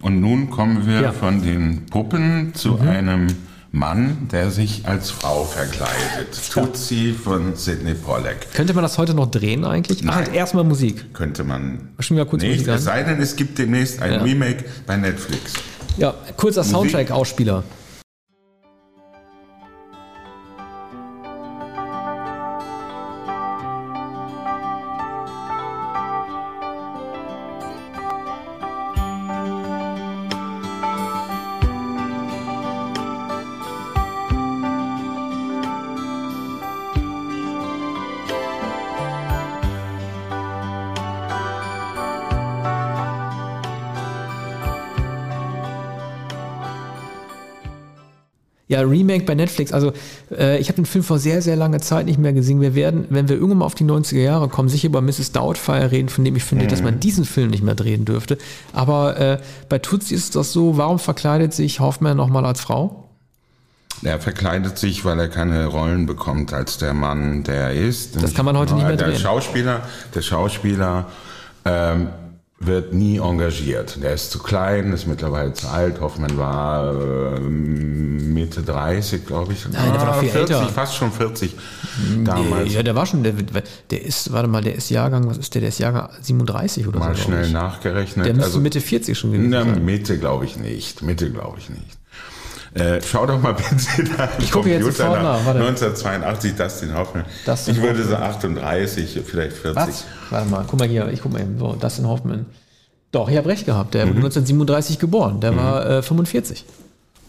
Und 0.00 0.20
nun 0.20 0.50
kommen 0.50 0.86
wir 0.86 1.00
Ja. 1.00 1.12
von 1.12 1.42
den 1.42 1.86
Puppen 1.86 2.52
zu 2.54 2.78
einem 2.78 3.28
Mann, 3.72 4.28
der 4.30 4.50
sich 4.52 4.86
als 4.86 5.10
Frau 5.10 5.44
verkleidet. 5.44 6.38
Tutsi 6.52 7.12
von 7.12 7.56
Sidney 7.56 7.94
Pollack. 7.94 8.52
Könnte 8.54 8.72
man 8.74 8.82
das 8.84 8.98
heute 8.98 9.14
noch 9.14 9.30
drehen 9.30 9.64
eigentlich? 9.64 10.04
Ach, 10.06 10.20
Nein. 10.24 10.32
erstmal 10.34 10.62
Musik. 10.62 11.12
Könnte 11.12 11.42
man 11.42 11.88
Schon 11.98 12.16
wieder 12.16 12.26
kurz 12.26 12.42
nicht, 12.42 12.52
Musik 12.52 12.68
an. 12.68 12.74
es 12.76 12.84
sei 12.84 13.02
denn, 13.02 13.20
es 13.20 13.34
gibt 13.34 13.58
demnächst 13.58 14.00
ein 14.00 14.12
Ja. 14.12 14.22
Remake 14.22 14.64
bei 14.86 14.96
Netflix. 14.96 15.54
Ja, 15.96 16.14
kurzer 16.36 16.64
Soundtrack-Ausspieler. 16.64 17.62
Remake 49.14 49.26
bei 49.26 49.34
Netflix. 49.34 49.72
Also 49.72 49.92
äh, 50.30 50.58
ich 50.58 50.68
habe 50.68 50.76
den 50.76 50.86
Film 50.86 51.04
vor 51.04 51.18
sehr, 51.18 51.42
sehr 51.42 51.56
langer 51.56 51.80
Zeit 51.80 52.06
nicht 52.06 52.18
mehr 52.18 52.32
gesehen. 52.32 52.60
Wir 52.60 52.74
werden, 52.74 53.06
wenn 53.10 53.28
wir 53.28 53.36
irgendwann 53.36 53.58
mal 53.58 53.66
auf 53.66 53.74
die 53.74 53.84
90er 53.84 54.20
Jahre 54.20 54.48
kommen, 54.48 54.68
sicher 54.68 54.88
über 54.88 55.00
Mrs. 55.00 55.32
Doubtfire 55.32 55.90
reden, 55.90 56.08
von 56.08 56.24
dem 56.24 56.36
ich 56.36 56.44
finde, 56.44 56.66
dass 56.66 56.82
man 56.82 57.00
diesen 57.00 57.24
Film 57.24 57.50
nicht 57.50 57.62
mehr 57.62 57.74
drehen 57.74 58.04
dürfte. 58.04 58.38
Aber 58.72 59.18
äh, 59.18 59.38
bei 59.68 59.78
Tutsi 59.78 60.14
ist 60.14 60.36
das 60.36 60.52
so, 60.52 60.76
warum 60.76 60.98
verkleidet 60.98 61.54
sich 61.54 61.80
Hoffman 61.80 62.16
nochmal 62.16 62.44
als 62.44 62.60
Frau? 62.60 63.08
Er 64.02 64.20
verkleidet 64.20 64.76
sich, 64.76 65.04
weil 65.04 65.18
er 65.18 65.28
keine 65.28 65.66
Rollen 65.66 66.06
bekommt 66.06 66.52
als 66.52 66.78
der 66.78 66.92
Mann, 66.92 67.44
der 67.44 67.68
er 67.68 67.72
ist. 67.72 68.22
Das 68.22 68.34
kann 68.34 68.44
man 68.44 68.58
heute 68.58 68.74
nicht 68.74 68.86
mehr 68.86 68.96
der 68.96 69.08
drehen. 69.08 69.20
Schauspieler, 69.20 69.82
der 70.14 70.22
Schauspieler 70.22 71.06
ähm, 71.64 72.08
wird 72.66 72.92
nie 72.94 73.18
engagiert. 73.18 73.98
Der 74.02 74.14
ist 74.14 74.30
zu 74.30 74.38
klein, 74.38 74.92
ist 74.92 75.06
mittlerweile 75.06 75.52
zu 75.52 75.68
alt. 75.68 76.00
Hoffmann 76.00 76.36
war 76.38 76.92
äh, 77.36 77.40
Mitte 77.40 78.62
30, 78.62 79.26
glaube 79.26 79.52
ich. 79.52 79.64
Nein, 79.68 79.92
der 79.92 80.00
war 80.00 80.06
doch 80.14 80.20
viel 80.20 80.28
40, 80.30 80.56
älter. 80.56 80.68
fast 80.68 80.94
schon 80.96 81.12
40 81.12 81.54
damals. 82.24 82.72
Ja, 82.72 82.82
der 82.82 82.94
war 82.94 83.06
schon, 83.06 83.22
der, 83.22 83.34
der 83.90 84.02
ist, 84.04 84.32
warte 84.32 84.48
mal, 84.48 84.62
der 84.62 84.74
ist 84.74 84.90
Jahrgang, 84.90 85.28
was 85.28 85.38
ist 85.38 85.54
der? 85.54 85.60
Der 85.60 85.68
ist 85.68 85.78
Jahrgang 85.78 86.08
37 86.20 86.86
oder 86.86 86.98
Mal 86.98 87.14
so. 87.14 87.24
glaub 87.26 87.26
schnell 87.40 87.50
nachgerechnet. 87.52 88.26
Der 88.26 88.34
müsste 88.34 88.46
Also- 88.48 88.60
Mitte 88.60 88.80
40 88.80 89.18
schon 89.18 89.32
gewesen 89.32 89.50
sein. 89.52 89.84
Mitte 89.84 90.18
glaube 90.18 90.44
ich 90.44 90.56
nicht. 90.56 91.02
Mitte 91.02 91.30
glaube 91.30 91.58
ich 91.58 91.70
nicht. 91.70 91.98
Äh, 92.74 93.00
schau 93.02 93.24
doch 93.26 93.40
mal 93.40 93.52
bitte 93.54 94.04
da 94.16 94.28
Ich 94.38 94.50
gucke 94.50 94.68
jetzt 94.70 94.84
sofort 94.84 95.22
nach, 95.22 95.44
warte. 95.46 95.60
1982 95.60 96.54
Dustin 96.56 96.94
Hoffman. 96.96 97.24
Dustin 97.46 97.74
ich 97.76 97.82
würde 97.82 98.02
so 98.02 98.16
38, 98.16 99.20
vielleicht 99.24 99.56
40. 99.56 99.76
Was? 99.76 100.04
Warte 100.30 100.50
mal, 100.50 100.64
guck 100.68 100.80
mal 100.80 100.88
hier, 100.88 101.08
ich 101.08 101.22
guck 101.22 101.32
mal 101.32 101.40
eben. 101.40 101.58
So, 101.58 101.74
Dustin 101.74 102.08
Hoffman. 102.08 102.46
Doch, 103.12 103.28
ich 103.28 103.36
habe 103.36 103.48
recht 103.48 103.64
gehabt. 103.64 103.94
Der 103.94 104.06
Mhm. 104.06 104.10
wurde 104.10 104.18
1937 104.26 104.98
geboren. 104.98 105.40
Der 105.40 105.56
war 105.56 105.86
äh, 105.88 106.02
45. 106.02 106.64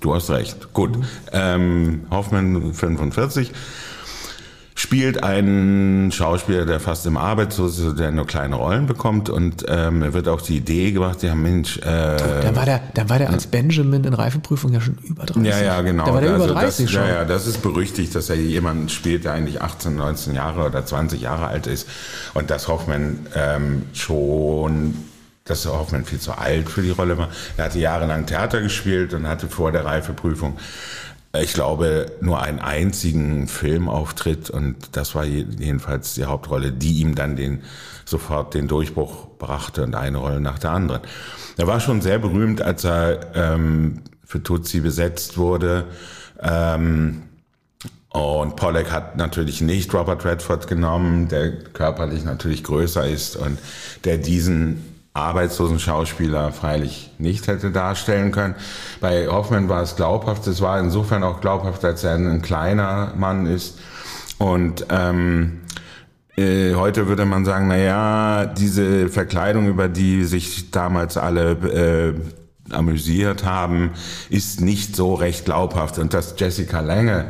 Du 0.02 0.16
hast 0.16 0.30
recht. 0.32 0.74
Gut. 0.74 0.98
Ähm, 1.32 2.06
Hoffman 2.10 2.74
45 2.74 3.52
spielt 4.86 5.24
einen 5.24 6.12
Schauspieler, 6.12 6.64
der 6.64 6.80
fast 6.80 7.08
im 7.08 7.18
Arbeitslos 7.18 7.80
ist, 7.80 7.98
der 7.98 8.12
nur 8.12 8.28
kleine 8.28 8.56
Rollen 8.56 8.86
bekommt 8.86 9.32
und 9.32 9.66
ähm, 9.68 10.04
er 10.04 10.14
wird 10.14 10.28
auch 10.28 10.42
die 10.42 10.58
Idee 10.58 10.92
gebracht, 10.92 11.24
ja 11.24 11.34
Mensch, 11.34 11.78
äh, 11.80 11.82
Da 11.82 12.56
war 12.56 12.66
der, 12.66 12.82
da 12.94 13.10
war 13.10 13.18
der 13.18 13.32
als 13.32 13.48
Benjamin 13.48 14.04
in 14.04 14.14
Reifeprüfung 14.14 14.74
ja 14.74 14.82
schon 14.82 15.00
über 15.02 15.26
30. 15.26 15.44
Ja, 15.44 15.60
ja, 15.60 15.82
genau. 15.82 16.06
Da 16.06 16.14
war 16.14 16.22
der 16.22 16.34
Also 16.34 16.46
über 16.46 16.54
30 16.54 16.86
das, 16.86 16.94
schon. 16.94 17.02
Ja, 17.02 17.16
ja, 17.16 17.26
das 17.26 17.48
ist 17.48 17.64
berüchtigt, 17.64 18.14
dass 18.14 18.30
er 18.30 18.36
jemanden 18.36 18.90
spielt, 18.90 19.26
der 19.26 19.34
eigentlich 19.34 19.60
18, 19.60 19.96
19 19.96 20.36
Jahre 20.36 20.68
oder 20.68 20.86
20 20.86 21.20
Jahre 21.20 21.48
alt 21.48 21.66
ist 21.66 21.88
und 22.36 22.52
dass 22.52 22.68
Hoffmann 22.68 23.26
ähm, 23.34 23.86
schon 23.94 24.94
dass 25.46 25.66
Hoffmann 25.68 26.06
viel 26.06 26.20
zu 26.20 26.32
alt 26.32 26.70
für 26.70 26.82
die 26.82 26.90
Rolle 26.90 27.20
war. 27.20 27.30
Er 27.56 27.66
hatte 27.66 27.78
jahrelang 27.78 28.26
Theater 28.26 28.62
gespielt 28.62 29.14
und 29.14 29.28
hatte 29.28 29.48
vor 29.48 29.72
der 29.72 29.86
Reifeprüfung, 29.86 30.58
ich 31.42 31.54
glaube, 31.54 32.12
nur 32.22 32.42
einen 32.42 32.60
einzigen 32.60 33.48
Filmauftritt 33.48 34.50
und 34.50 34.76
das 34.94 35.16
war 35.16 35.26
jedenfalls 35.26 36.14
die 36.16 36.26
Hauptrolle, 36.26 36.72
die 36.72 37.00
ihm 37.00 37.16
dann 37.16 37.36
den, 37.36 37.62
sofort 38.06 38.54
den 38.54 38.68
Durchbruch 38.68 39.28
brachte 39.38 39.84
und 39.84 39.96
eine 39.96 40.18
Rolle 40.18 40.40
nach 40.40 40.60
der 40.60 40.72
anderen. 40.72 41.02
Er 41.58 41.68
war 41.68 41.80
schon 41.80 42.02
sehr 42.02 42.20
berühmt, 42.20 42.62
als 42.62 42.84
er 42.84 43.36
ähm, 43.36 44.02
für 44.24 44.42
Tutsi 44.44 44.82
besetzt 44.82 45.38
wurde. 45.38 45.86
Ähm, 46.42 47.24
und 48.10 48.56
Pollack 48.56 48.92
hat 48.92 49.18
natürlich 49.18 49.60
nicht 49.60 49.94
Robert 49.94 50.24
Redford 50.24 50.68
genommen, 50.68 51.28
der 51.28 51.52
körperlich 51.52 52.24
natürlich 52.24 52.64
größer 52.64 53.06
ist 53.06 53.36
und 53.36 53.60
der 54.06 54.18
diesen 54.18 54.95
arbeitslosen 55.16 55.80
Schauspieler 55.80 56.52
freilich 56.52 57.10
nicht 57.18 57.48
hätte 57.48 57.72
darstellen 57.72 58.32
können. 58.32 58.56
Bei 59.00 59.28
Hoffmann 59.28 59.70
war 59.70 59.82
es 59.82 59.96
glaubhaft. 59.96 60.46
Es 60.46 60.62
war 60.62 60.80
insofern 60.80 61.24
auch 61.24 61.40
glaubhaft, 61.40 61.84
als 61.86 62.04
er 62.04 62.16
ein 62.16 62.42
kleiner 62.42 63.14
Mann 63.16 63.46
ist. 63.46 63.80
Und 64.38 64.86
ähm, 64.90 65.62
äh, 66.36 66.74
heute 66.74 67.08
würde 67.08 67.24
man 67.24 67.46
sagen, 67.46 67.70
na 67.70 67.78
ja, 67.78 68.46
diese 68.46 69.08
Verkleidung, 69.08 69.70
über 69.70 69.88
die 69.88 70.26
sich 70.26 70.70
damals 70.72 71.16
alle 71.16 71.52
äh, 72.70 72.74
amüsiert 72.74 73.46
haben, 73.46 73.92
ist 74.30 74.60
nicht 74.60 74.98
so 74.98 75.14
recht 75.14 75.46
glaubhaft. 75.46 75.98
Und 75.98 76.14
dass 76.14 76.36
Jessica 76.38 76.82
Lange, 76.82 77.28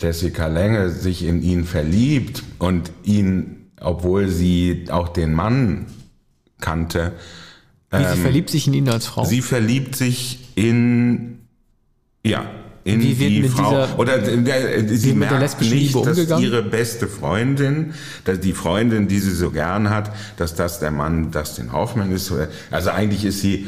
Jessica 0.00 0.46
Lange 0.46 0.88
sich 0.88 1.26
in 1.26 1.42
ihn 1.42 1.64
verliebt 1.64 2.42
und 2.58 2.90
ihn, 3.02 3.72
obwohl 3.78 4.28
sie 4.28 4.86
auch 4.90 5.10
den 5.10 5.34
Mann 5.34 5.84
kannte. 6.60 7.12
Wie, 7.90 7.98
sie 7.98 8.04
ähm, 8.04 8.22
verliebt 8.22 8.50
sich 8.50 8.66
in 8.66 8.74
ihn 8.74 8.88
als 8.88 9.06
Frau? 9.06 9.24
Sie 9.24 9.42
verliebt 9.42 9.96
sich 9.96 10.38
in, 10.54 11.38
ja, 12.24 12.44
in 12.84 13.02
Wie 13.02 13.18
wird 13.18 13.30
die 13.30 13.42
mit 13.42 13.50
Frau. 13.50 13.70
Dieser, 13.70 13.98
oder 13.98 14.18
der, 14.18 14.88
sie 14.88 15.12
merkt 15.12 15.60
nicht, 15.60 15.94
dass 15.94 16.40
ihre 16.40 16.62
beste 16.62 17.08
Freundin, 17.08 17.94
dass 18.24 18.40
die 18.40 18.52
Freundin, 18.52 19.08
die 19.08 19.18
sie 19.18 19.34
so 19.34 19.50
gern 19.50 19.90
hat, 19.90 20.10
dass 20.36 20.54
das 20.54 20.78
der 20.78 20.90
Mann 20.90 21.30
Dustin 21.30 21.72
Hoffman 21.72 22.10
ist. 22.12 22.32
Also 22.70 22.90
eigentlich 22.90 23.24
ist 23.24 23.40
sie, 23.40 23.66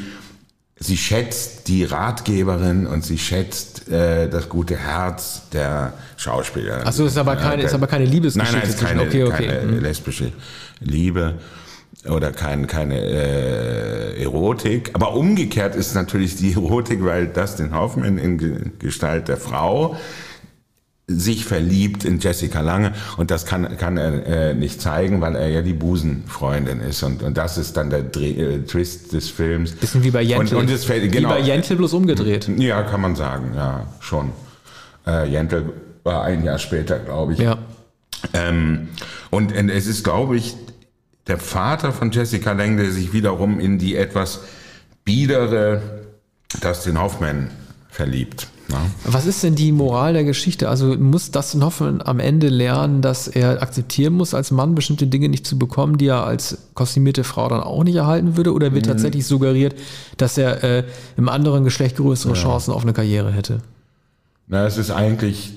sie 0.79 0.97
schätzt 0.97 1.69
die 1.69 1.85
Ratgeberin 1.85 2.87
und 2.87 3.05
sie 3.05 3.19
schätzt 3.19 3.89
äh, 3.89 4.31
das 4.31 4.49
gute 4.49 4.77
Herz 4.77 5.43
der 5.53 5.93
Schauspielerin. 6.17 6.87
Achso, 6.87 7.05
ist 7.05 7.19
aber 7.19 7.37
keine, 7.37 7.63
äh, 7.63 7.67
ist 7.67 7.75
aber 7.75 7.89
keine 7.89 8.07
Liebesgeschichte. 8.07 8.57
Nein, 8.57 8.63
nein, 8.67 8.75
ist 8.75 8.85
keine, 8.85 9.03
okay, 9.03 9.25
okay. 9.25 9.47
keine 9.47 9.73
mhm. 9.73 9.81
lesbische 9.81 10.33
Liebe 10.81 11.35
oder 12.09 12.33
kein, 12.33 12.67
keine 12.67 12.99
äh, 12.99 14.23
Erotik. 14.23 14.91
Aber 14.95 15.15
umgekehrt 15.15 15.77
ist 15.77 15.95
natürlich 15.95 16.37
die 16.37 16.53
Erotik, 16.55 17.05
weil 17.05 17.29
Dustin 17.29 17.75
Hoffman 17.75 18.19
in 18.19 18.73
Gestalt 18.79 19.29
der 19.29 19.37
Frau 19.37 19.97
sich 21.09 21.45
verliebt 21.45 22.05
in 22.05 22.21
Jessica 22.21 22.61
Lange 22.61 22.93
und 23.17 23.31
das 23.31 23.45
kann, 23.45 23.77
kann 23.77 23.97
er 23.97 24.27
äh, 24.27 24.55
nicht 24.55 24.81
zeigen, 24.81 25.21
weil 25.21 25.35
er 25.35 25.49
ja 25.49 25.61
die 25.63 25.73
Busenfreundin 25.73 26.81
ist 26.81 27.03
und, 27.03 27.23
und 27.23 27.37
das 27.37 27.59
ist 27.59 27.77
dann 27.77 27.91
der 27.91 28.03
Dreh, 28.03 28.31
äh, 28.31 28.63
Twist 28.63 29.13
des 29.13 29.29
Films. 29.29 29.73
Bisschen 29.73 30.05
wie 30.05 30.11
bei 30.11 30.23
Jentel. 30.23 30.57
Und, 30.57 30.65
und 30.65 30.71
es 30.71 30.85
fällt, 30.85 31.11
genau, 31.13 31.31
wie 31.31 31.33
bei 31.33 31.41
Jentel 31.41 31.77
bloß 31.77 31.93
umgedreht. 31.95 32.49
Ja, 32.57 32.83
kann 32.83 33.01
man 33.01 33.17
sagen, 33.17 33.53
ja, 33.55 33.87
schon. 34.01 34.31
Äh, 35.07 35.29
Jentel 35.29 35.73
war 36.05 36.23
ein 36.23 36.45
Jahr 36.45 36.59
später, 36.59 36.99
glaube 36.99 37.35
ich. 37.35 37.41
Ja. 37.41 37.59
Ähm, 38.33 38.89
und, 39.31 39.57
und 39.57 39.69
es 39.69 39.87
ist, 39.87 40.05
glaube 40.05 40.37
ich, 40.37 40.55
der 41.27 41.39
Vater 41.39 41.93
von 41.93 42.11
Jessica 42.11 42.53
Lange, 42.53 42.83
der 42.83 42.93
sich 42.93 43.13
wiederum 43.13 43.61
in 43.61 43.79
die 43.79 43.97
etwas 43.97 44.41
biedere 45.05 45.83
Dustin 46.61 47.01
Hoffman 47.01 47.51
verliebt. 47.89 48.49
Na? 48.69 48.81
Was 49.05 49.27
ist 49.27 49.43
denn 49.43 49.55
die 49.55 49.73
Moral 49.73 50.15
der 50.15 50.25
Geschichte? 50.25 50.69
Also 50.69 50.97
muss 50.97 51.31
Dustin 51.31 51.65
Hoffman 51.65 52.01
am 52.01 52.21
Ende 52.21 52.49
lernen, 52.49 53.03
dass 53.03 53.29
er 53.29 53.63
akzeptieren 53.63 54.15
muss, 54.15 54.35
als 54.35 54.51
Mann 54.51 54.75
bestimmte 54.75 55.07
Dinge 55.07 55.29
nicht 55.29 55.47
zu 55.47 55.59
bekommen, 55.59 55.99
die 55.99 56.07
er 56.07 56.25
als 56.25 56.59
kostümierte 56.75 57.25
Frau 57.25 57.49
dann 57.49 57.61
auch 57.61 57.85
nicht 57.85 57.97
erhalten 57.97 58.37
würde? 58.37 58.53
Oder 58.53 58.73
wird 58.75 58.87
mhm. 58.87 58.91
tatsächlich 58.91 59.27
suggeriert, 59.27 59.75
dass 60.17 60.39
er 60.39 60.65
äh, 60.65 60.85
im 61.17 61.29
anderen 61.29 61.65
Geschlecht 61.65 61.97
größere 61.97 62.35
ja. 62.35 62.43
Chancen 62.43 62.73
auf 62.73 62.83
eine 62.83 62.93
Karriere 62.93 63.31
hätte? 63.33 63.59
Na, 64.47 64.67
es 64.67 64.79
ist 64.79 64.91
eigentlich 64.91 65.53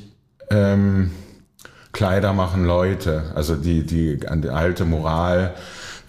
ähm, 0.50 1.12
Kleider 1.96 2.34
machen 2.34 2.66
Leute. 2.66 3.24
Also 3.36 3.56
die, 3.56 3.86
die, 3.86 4.20
die 4.20 4.50
alte 4.50 4.84
Moral, 4.84 5.54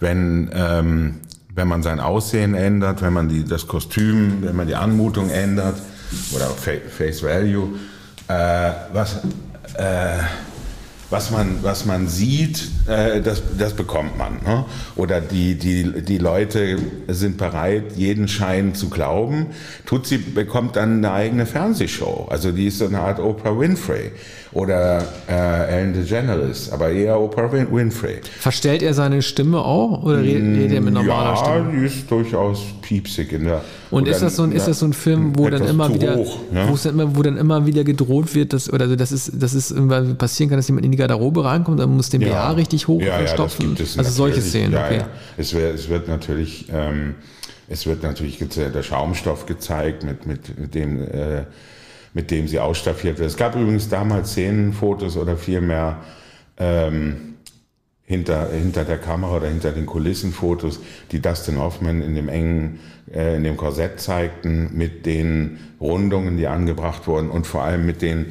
wenn, 0.01 0.51
ähm, 0.53 1.15
wenn 1.55 1.67
man 1.69 1.81
sein 1.81 2.01
Aussehen 2.01 2.55
ändert, 2.55 3.01
wenn 3.01 3.13
man 3.13 3.29
die, 3.29 3.45
das 3.45 3.67
Kostüm, 3.67 4.41
wenn 4.41 4.55
man 4.55 4.67
die 4.67 4.75
Anmutung 4.75 5.29
ändert 5.29 5.77
oder 6.35 6.47
Face 6.49 7.23
Value, 7.23 7.69
äh, 8.27 8.71
was, 8.91 9.21
äh, 9.75 10.17
was 11.09 11.31
man, 11.31 11.63
was 11.63 11.85
man 11.85 12.09
sieht, 12.09 12.67
äh, 12.87 13.21
das, 13.21 13.41
das 13.57 13.73
bekommt 13.73 14.17
man. 14.17 14.39
Ne? 14.45 14.65
Oder 14.97 15.21
die, 15.21 15.55
die, 15.55 16.01
die 16.01 16.17
Leute 16.17 16.77
sind 17.07 17.37
bereit, 17.37 17.93
jeden 17.95 18.27
Schein 18.27 18.75
zu 18.75 18.89
glauben. 18.89 19.47
Tutsi 19.85 20.17
bekommt 20.17 20.75
dann 20.75 20.97
eine 20.97 21.13
eigene 21.13 21.45
Fernsehshow. 21.45 22.27
Also 22.29 22.51
die 22.51 22.67
ist 22.67 22.79
so 22.79 22.87
eine 22.87 22.99
Art 22.99 23.19
Oprah 23.19 23.57
Winfrey 23.57 24.11
oder 24.57 25.05
äh, 25.29 25.67
Ellen 25.69 25.93
DeGeneres, 25.93 26.71
aber 26.71 26.89
eher 26.89 27.19
Oprah 27.19 27.51
Winfrey. 27.51 28.21
Verstellt 28.39 28.81
er 28.81 28.95
seine 28.95 29.21
Stimme 29.21 29.59
auch 29.59 30.01
oder 30.01 30.23
redet 30.23 30.71
er 30.71 30.81
mit 30.81 30.95
normaler 30.95 31.29
ja, 31.29 31.35
Stimme? 31.35 31.73
Ja, 31.73 31.79
die 31.79 31.85
ist 31.85 32.09
durchaus 32.09 32.63
piepsig 32.81 33.33
in 33.33 33.43
der. 33.45 33.61
Und 33.91 34.07
ist 34.07 34.23
das 34.23 34.35
so 34.35 34.43
ein, 34.43 34.51
ist 34.51 34.67
das 34.67 34.79
so 34.79 34.87
ein 34.87 34.93
Film, 34.93 35.37
wo 35.37 35.47
dann 35.47 35.63
immer 35.63 35.93
wieder, 35.93 36.15
hoch, 36.15 36.39
ja? 36.51 36.67
wo, 36.69 36.89
immer, 36.89 37.15
wo 37.15 37.21
dann 37.21 37.37
immer 37.37 37.67
wieder 37.67 37.83
gedroht 37.83 38.33
wird, 38.33 38.51
dass, 38.51 38.73
oder 38.73 38.97
das 38.97 39.11
ist, 39.11 39.31
das 39.35 39.53
ist 39.53 39.75
passieren 40.17 40.49
kann, 40.49 40.57
dass 40.57 40.67
jemand 40.67 40.85
in 40.85 40.91
die 40.91 40.97
Garderobe 40.97 41.45
reinkommt, 41.45 41.79
dann 41.79 41.95
muss 41.95 42.09
den 42.09 42.21
ja. 42.21 42.29
BA 42.29 42.51
richtig 42.53 42.87
hochstopfen. 42.87 43.75
Ja, 43.75 43.85
also 43.99 44.11
solche 44.11 44.41
Szenen. 44.41 44.73
Ja, 44.73 44.85
okay. 44.85 44.97
ja. 44.97 45.07
Es, 45.37 45.53
wird, 45.53 45.75
es 45.75 45.87
wird 45.87 46.07
natürlich, 46.07 46.65
ähm, 46.73 47.13
es 47.69 47.85
wird 47.85 48.01
natürlich 48.01 48.39
der 48.39 48.81
Schaumstoff 48.81 49.45
gezeigt, 49.45 50.03
mit, 50.03 50.25
mit, 50.25 50.59
mit 50.59 50.73
dem 50.73 51.03
äh, 51.03 51.43
mit 52.13 52.31
dem 52.31 52.47
sie 52.47 52.59
ausstaffiert 52.59 53.19
wird. 53.19 53.29
Es 53.29 53.37
gab 53.37 53.55
übrigens 53.55 53.89
damals 53.89 54.31
Szenenfotos 54.31 55.17
oder 55.17 55.37
vielmehr 55.37 55.97
ähm, 56.57 57.35
hinter, 58.07 58.49
hinter 58.51 58.85
der 58.85 58.97
Kamera 58.97 59.37
oder 59.37 59.47
hinter 59.47 59.71
den 59.71 59.85
Kulissen 59.85 60.31
Fotos, 60.31 60.79
die 61.11 61.21
Dustin 61.21 61.59
Hoffman 61.59 62.01
in 62.01 62.15
dem 62.15 62.29
engen, 62.29 62.79
äh, 63.13 63.35
in 63.35 63.43
dem 63.43 63.57
Korsett 63.57 63.99
zeigten, 63.99 64.71
mit 64.73 65.05
den 65.05 65.59
Rundungen, 65.81 66.37
die 66.37 66.47
angebracht 66.47 67.05
wurden 67.07 67.29
und 67.29 67.45
vor 67.45 67.63
allem 67.63 67.85
mit 67.85 68.01
den 68.01 68.27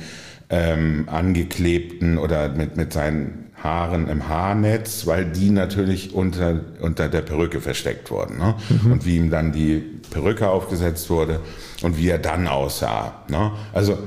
ähm, 0.50 1.08
angeklebten 1.08 2.18
oder 2.18 2.48
mit, 2.50 2.76
mit 2.76 2.92
seinen 2.92 3.46
Haaren 3.62 4.08
im 4.08 4.28
Haarnetz, 4.28 5.06
weil 5.06 5.24
die 5.24 5.50
natürlich 5.50 6.14
unter, 6.14 6.60
unter 6.80 7.08
der 7.08 7.22
Perücke 7.22 7.60
versteckt 7.60 8.10
wurden. 8.10 8.38
Ne? 8.38 8.54
Mhm. 8.68 8.92
Und 8.92 9.06
wie 9.06 9.16
ihm 9.16 9.30
dann 9.30 9.52
die 9.52 9.82
Perücke 10.10 10.48
aufgesetzt 10.48 11.10
wurde 11.10 11.40
und 11.82 11.96
wie 11.96 12.08
er 12.08 12.18
dann 12.18 12.46
aussah. 12.46 13.24
Ne? 13.28 13.52
Also 13.72 13.98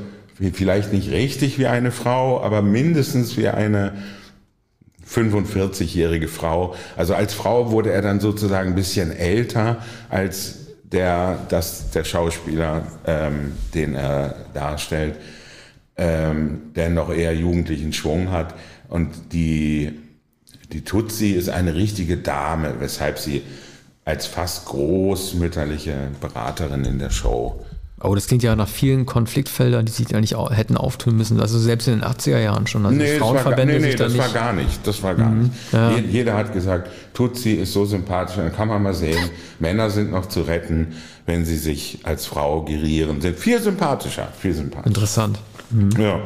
vielleicht 0.54 0.94
nicht 0.94 1.12
richtig 1.12 1.60
wie 1.60 1.68
eine 1.68 1.92
Frau, 1.92 2.42
aber 2.42 2.62
mindestens 2.62 3.36
wie 3.38 3.50
eine 3.50 3.94
45-jährige 5.08 6.28
Frau. 6.28 6.76
Also 6.96 7.16
als 7.16 7.34
Frau 7.34 7.72
wurde 7.72 7.92
er 7.92 8.02
dann 8.02 8.20
sozusagen 8.20 8.70
ein 8.70 8.76
bisschen 8.76 9.12
älter 9.12 9.80
als 10.10 10.60
der, 10.84 11.40
das, 11.50 11.92
der 11.92 12.04
Schauspieler, 12.04 12.84
ähm, 13.06 13.54
den 13.74 13.96
er 13.96 14.36
darstellt, 14.54 15.16
ähm, 16.00 16.72
der 16.76 16.90
noch 16.90 17.12
eher 17.14 17.36
jugendlichen 17.36 17.92
Schwung 17.92 18.32
hat. 18.32 18.56
Und 18.88 19.34
die, 19.34 19.92
die 20.72 20.82
Tutsi 20.82 21.32
ist 21.32 21.50
eine 21.50 21.76
richtige 21.76 22.18
Dame, 22.18 22.76
weshalb 22.80 23.20
sie 23.20 23.44
als 24.06 24.26
fast 24.26 24.66
großmütterliche 24.66 25.96
Beraterin 26.22 26.86
in 26.86 27.00
der 27.00 27.10
Show. 27.10 27.64
Oh, 28.02 28.16
das 28.16 28.28
klingt 28.28 28.44
ja 28.44 28.56
nach 28.56 28.70
vielen 28.70 29.06
Konfliktfeldern, 29.06 29.86
die 29.86 29.92
sich 29.92 30.16
eigentlich 30.16 30.38
hätten 30.52 30.78
auftun 30.78 31.18
müssen. 31.18 31.42
Also 31.42 31.60
selbst 31.60 31.90
in 31.90 32.00
den 32.00 32.04
80er 32.04 32.40
Jahren 32.40 32.66
schon. 32.66 32.86
Also 32.86 32.98
nee, 32.98 33.18
Frauenverbände 33.18 33.74
das 33.74 33.82
war, 33.84 33.90
nee, 33.90 33.94
nee, 33.94 33.98
das 33.98 34.18
war 34.18 34.30
gar 34.30 34.54
nicht. 34.54 34.88
Das 34.88 35.04
war 35.04 35.16
gar 35.16 35.30
mhm, 35.30 35.42
nicht. 35.44 35.54
Ja. 35.74 35.98
Jeder 35.98 36.36
hat 36.36 36.54
gesagt, 36.54 36.90
Tutsi 37.14 37.56
ist 37.56 37.74
so 37.74 37.84
sympathisch. 37.84 38.38
Dann 38.38 38.56
kann 38.56 38.70
man 38.70 38.82
mal 38.82 38.94
sehen, 38.94 39.30
Männer 39.60 39.90
sind 39.90 40.12
noch 40.12 40.28
zu 40.28 40.44
retten, 40.44 40.96
wenn 41.26 41.44
sie 41.44 41.58
sich 41.58 42.00
als 42.04 42.26
Frau 42.26 42.64
gerieren. 42.64 43.20
Sind 43.20 43.38
viel 43.38 43.62
sympathischer, 43.62 44.30
viel 44.40 44.54
sympathischer. 44.54 44.88
Interessant. 44.88 45.40
Mhm. 45.72 45.90
Ja. 45.98 46.20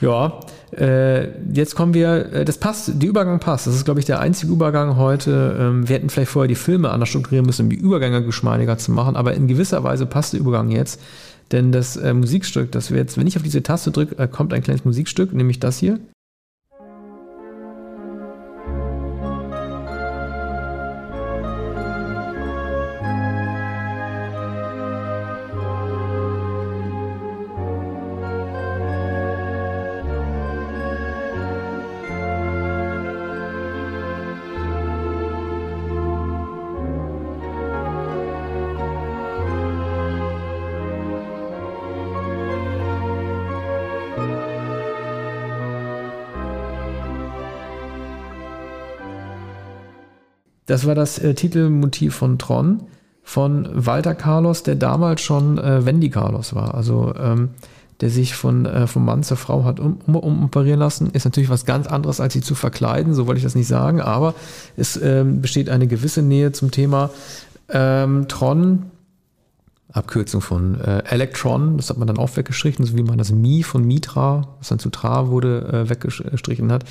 Ja, 0.00 0.40
äh, 0.76 1.28
jetzt 1.52 1.74
kommen 1.76 1.94
wir, 1.94 2.32
äh, 2.32 2.44
das 2.44 2.58
passt, 2.58 2.90
die 2.94 3.06
Übergang 3.06 3.38
passt. 3.38 3.66
Das 3.66 3.74
ist, 3.74 3.84
glaube 3.84 4.00
ich, 4.00 4.06
der 4.06 4.20
einzige 4.20 4.52
Übergang 4.52 4.96
heute. 4.96 5.56
Ähm, 5.60 5.88
wir 5.88 5.96
hätten 5.96 6.08
vielleicht 6.08 6.30
vorher 6.30 6.48
die 6.48 6.54
Filme 6.54 6.90
anders 6.90 7.10
strukturieren 7.10 7.46
müssen, 7.46 7.66
um 7.66 7.70
die 7.70 7.76
Übergänge 7.76 8.24
geschmeidiger 8.24 8.78
zu 8.78 8.90
machen, 8.90 9.14
aber 9.14 9.34
in 9.34 9.48
gewisser 9.48 9.84
Weise 9.84 10.06
passt 10.06 10.32
der 10.32 10.40
Übergang 10.40 10.70
jetzt. 10.70 11.00
Denn 11.52 11.70
das 11.70 11.96
äh, 11.96 12.14
Musikstück, 12.14 12.72
das 12.72 12.90
wir 12.90 12.98
jetzt, 12.98 13.18
wenn 13.18 13.26
ich 13.26 13.36
auf 13.36 13.42
diese 13.42 13.62
Taste 13.62 13.90
drücke, 13.90 14.26
kommt 14.28 14.54
ein 14.54 14.62
kleines 14.62 14.84
Musikstück, 14.84 15.32
nämlich 15.34 15.60
das 15.60 15.78
hier. 15.78 16.00
Das 50.72 50.86
war 50.86 50.94
das 50.94 51.18
äh, 51.18 51.34
Titelmotiv 51.34 52.14
von 52.14 52.38
Tron 52.38 52.84
von 53.22 53.68
Walter 53.74 54.14
Carlos, 54.14 54.62
der 54.62 54.74
damals 54.74 55.20
schon 55.20 55.58
äh, 55.58 55.84
Wendy 55.84 56.08
Carlos 56.08 56.54
war. 56.54 56.74
Also 56.74 57.12
ähm, 57.14 57.50
der 58.00 58.08
sich 58.08 58.34
von, 58.34 58.64
äh, 58.64 58.86
vom 58.86 59.04
Mann 59.04 59.22
zur 59.22 59.36
Frau 59.36 59.64
hat 59.64 59.80
um, 59.80 59.98
um, 60.06 60.16
umoperieren 60.16 60.80
lassen, 60.80 61.10
ist 61.12 61.26
natürlich 61.26 61.50
was 61.50 61.66
ganz 61.66 61.88
anderes, 61.88 62.20
als 62.20 62.32
sie 62.32 62.40
zu 62.40 62.54
verkleiden, 62.54 63.12
so 63.12 63.26
wollte 63.26 63.36
ich 63.36 63.44
das 63.44 63.54
nicht 63.54 63.68
sagen, 63.68 64.00
aber 64.00 64.34
es 64.78 64.96
ähm, 64.96 65.42
besteht 65.42 65.68
eine 65.68 65.86
gewisse 65.86 66.22
Nähe 66.22 66.52
zum 66.52 66.70
Thema 66.70 67.10
ähm, 67.68 68.26
Tron, 68.28 68.84
Abkürzung 69.92 70.40
von 70.40 70.80
äh, 70.80 71.02
Electron, 71.04 71.76
das 71.76 71.90
hat 71.90 71.98
man 71.98 72.08
dann 72.08 72.16
auch 72.16 72.34
weggestrichen, 72.36 72.84
so 72.84 72.96
wie 72.96 73.02
man 73.02 73.18
das 73.18 73.30
Mi 73.30 73.62
von 73.62 73.84
Mitra, 73.84 74.48
was 74.58 74.68
dann 74.68 74.78
zu 74.78 74.88
Tra 74.88 75.28
wurde, 75.28 75.84
äh, 75.86 75.90
weggestrichen 75.90 76.72
hat. 76.72 76.84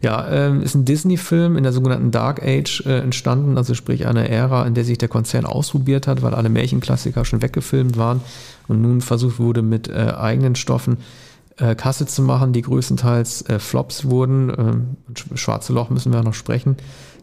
Ja, 0.00 0.28
ähm, 0.28 0.62
ist 0.62 0.74
ein 0.74 0.84
Disney-Film 0.84 1.56
in 1.56 1.64
der 1.64 1.72
sogenannten 1.72 2.12
Dark 2.12 2.42
Age 2.42 2.84
äh, 2.86 2.98
entstanden, 3.00 3.56
also 3.56 3.74
sprich 3.74 4.06
eine 4.06 4.28
Ära, 4.28 4.66
in 4.66 4.74
der 4.74 4.84
sich 4.84 4.98
der 4.98 5.08
Konzern 5.08 5.46
ausprobiert 5.46 6.06
hat, 6.06 6.22
weil 6.22 6.34
alle 6.34 6.48
Märchenklassiker 6.48 7.24
schon 7.24 7.42
weggefilmt 7.42 7.96
waren 7.96 8.20
und 8.68 8.80
nun 8.80 9.00
versucht 9.00 9.40
wurde, 9.40 9.62
mit 9.62 9.88
äh, 9.88 10.12
eigenen 10.16 10.54
Stoffen 10.54 10.98
äh, 11.56 11.74
Kasse 11.74 12.06
zu 12.06 12.22
machen, 12.22 12.52
die 12.52 12.62
größtenteils 12.62 13.48
äh, 13.48 13.58
Flops 13.58 14.04
wurden. 14.04 14.52
Ähm, 14.56 14.96
Schwarze 15.34 15.72
Loch 15.72 15.90
müssen 15.90 16.12
wir 16.12 16.22
noch 16.22 16.34
sprechen. 16.34 16.76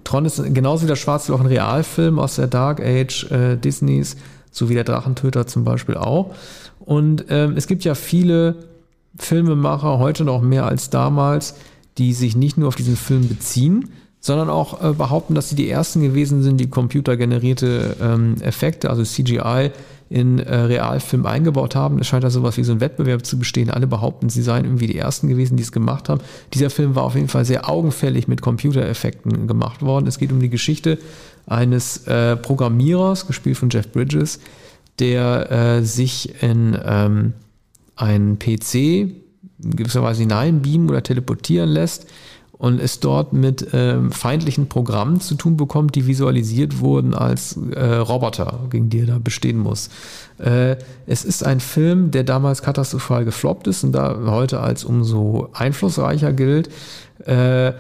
Tron 0.04 0.26
ist 0.26 0.42
genauso 0.54 0.84
wie 0.84 0.90
das 0.90 1.00
Schwarze 1.00 1.32
Loch 1.32 1.40
ein 1.40 1.46
Realfilm 1.46 2.20
aus 2.20 2.36
der 2.36 2.48
Dark 2.48 2.82
Age 2.82 3.28
Disneys 3.64 4.16
so 4.52 4.70
wie 4.70 4.74
der 4.76 4.84
Drachentöter 4.84 5.48
zum 5.48 5.64
Beispiel 5.64 5.96
auch. 5.96 6.36
Und 6.80 7.26
ähm, 7.30 7.56
es 7.56 7.68
gibt 7.68 7.84
ja 7.84 7.96
viele 7.96 8.56
Filmemacher, 9.18 10.00
heute 10.00 10.24
noch 10.24 10.42
mehr 10.42 10.66
als 10.66 10.90
damals, 10.90 11.56
die 11.98 12.14
sich 12.14 12.36
nicht 12.36 12.58
nur 12.58 12.68
auf 12.68 12.76
diesen 12.76 12.96
Film 12.96 13.28
beziehen, 13.28 13.90
sondern 14.20 14.50
auch 14.50 14.84
äh, 14.84 14.94
behaupten, 14.94 15.34
dass 15.34 15.50
sie 15.50 15.56
die 15.56 15.70
ersten 15.70 16.02
gewesen 16.02 16.44
sind, 16.44 16.58
die 16.58 16.70
computergenerierte 16.70 17.98
ähm, 18.02 18.36
Effekte, 18.42 18.90
also 18.90 19.04
CGI, 19.04 19.72
in 20.10 20.40
äh, 20.40 20.56
Realfilm 20.56 21.26
eingebaut 21.26 21.74
haben. 21.74 21.98
Es 22.00 22.08
scheint 22.08 22.26
da 22.26 22.30
sowas 22.30 22.58
wie 22.58 22.64
so 22.64 22.74
ein 22.74 22.82
Wettbewerb 22.82 23.26
zu 23.26 23.40
bestehen. 23.40 23.72
Alle 23.72 23.88
behaupten, 23.88 24.28
sie 24.28 24.42
seien 24.42 24.66
irgendwie 24.66 24.88
die 24.88 24.98
ersten 24.98 25.30
gewesen, 25.30 25.56
die 25.56 25.64
es 25.64 25.72
gemacht 25.72 26.10
haben. 26.10 26.20
Dieser 26.54 26.70
Film 26.70 26.96
war 26.96 27.04
auf 27.04 27.16
jeden 27.16 27.30
Fall 27.30 27.46
sehr 27.46 27.70
augenfällig 27.70 28.28
mit 28.28 28.42
Computereffekten 28.42 29.48
gemacht 29.48 29.82
worden. 29.82 30.08
Es 30.08 30.20
geht 30.20 30.34
um 30.34 30.42
die 30.42 30.50
Geschichte 30.50 30.98
eines 31.46 32.08
äh, 32.08 32.36
Programmierers, 32.38 33.28
gespielt 33.28 33.58
von 33.58 33.70
Jeff 33.70 33.92
Bridges, 33.92 34.40
der 35.00 35.52
äh, 35.52 35.84
sich 35.84 36.42
in 36.44 36.78
ähm, 36.84 37.34
einen 37.96 38.40
PC 38.40 39.14
gewisserweise 39.60 40.22
hineinbeamen 40.22 40.90
oder 40.90 41.04
teleportieren 41.04 41.70
lässt 41.70 42.08
und 42.62 42.80
es 42.80 43.00
dort 43.00 43.34
mit 43.34 43.70
ähm, 43.74 44.12
feindlichen 44.12 44.70
Programmen 44.70 45.20
zu 45.20 45.34
tun 45.34 45.58
bekommt, 45.58 45.96
die 45.96 46.06
visualisiert 46.06 46.80
wurden 46.80 47.16
als 47.16 47.58
äh, 47.74 47.96
Roboter, 47.96 48.60
gegen 48.70 48.88
die 48.90 49.00
er 49.00 49.08
da 49.08 49.18
bestehen 49.18 49.58
muss. 49.58 49.90
Äh, 50.38 50.76
es 51.08 51.26
ist 51.26 51.44
ein 51.44 51.60
Film, 51.60 52.12
der 52.12 52.24
damals 52.24 52.62
katastrophal 52.62 53.26
gefloppt 53.26 53.66
ist 53.66 53.84
und 53.84 53.94
da 53.94 54.16
heute 54.28 54.60
als 54.60 54.84
umso 54.84 55.50
einflussreicher 55.54 56.34
gilt. 56.34 56.70
Äh, 57.26 57.74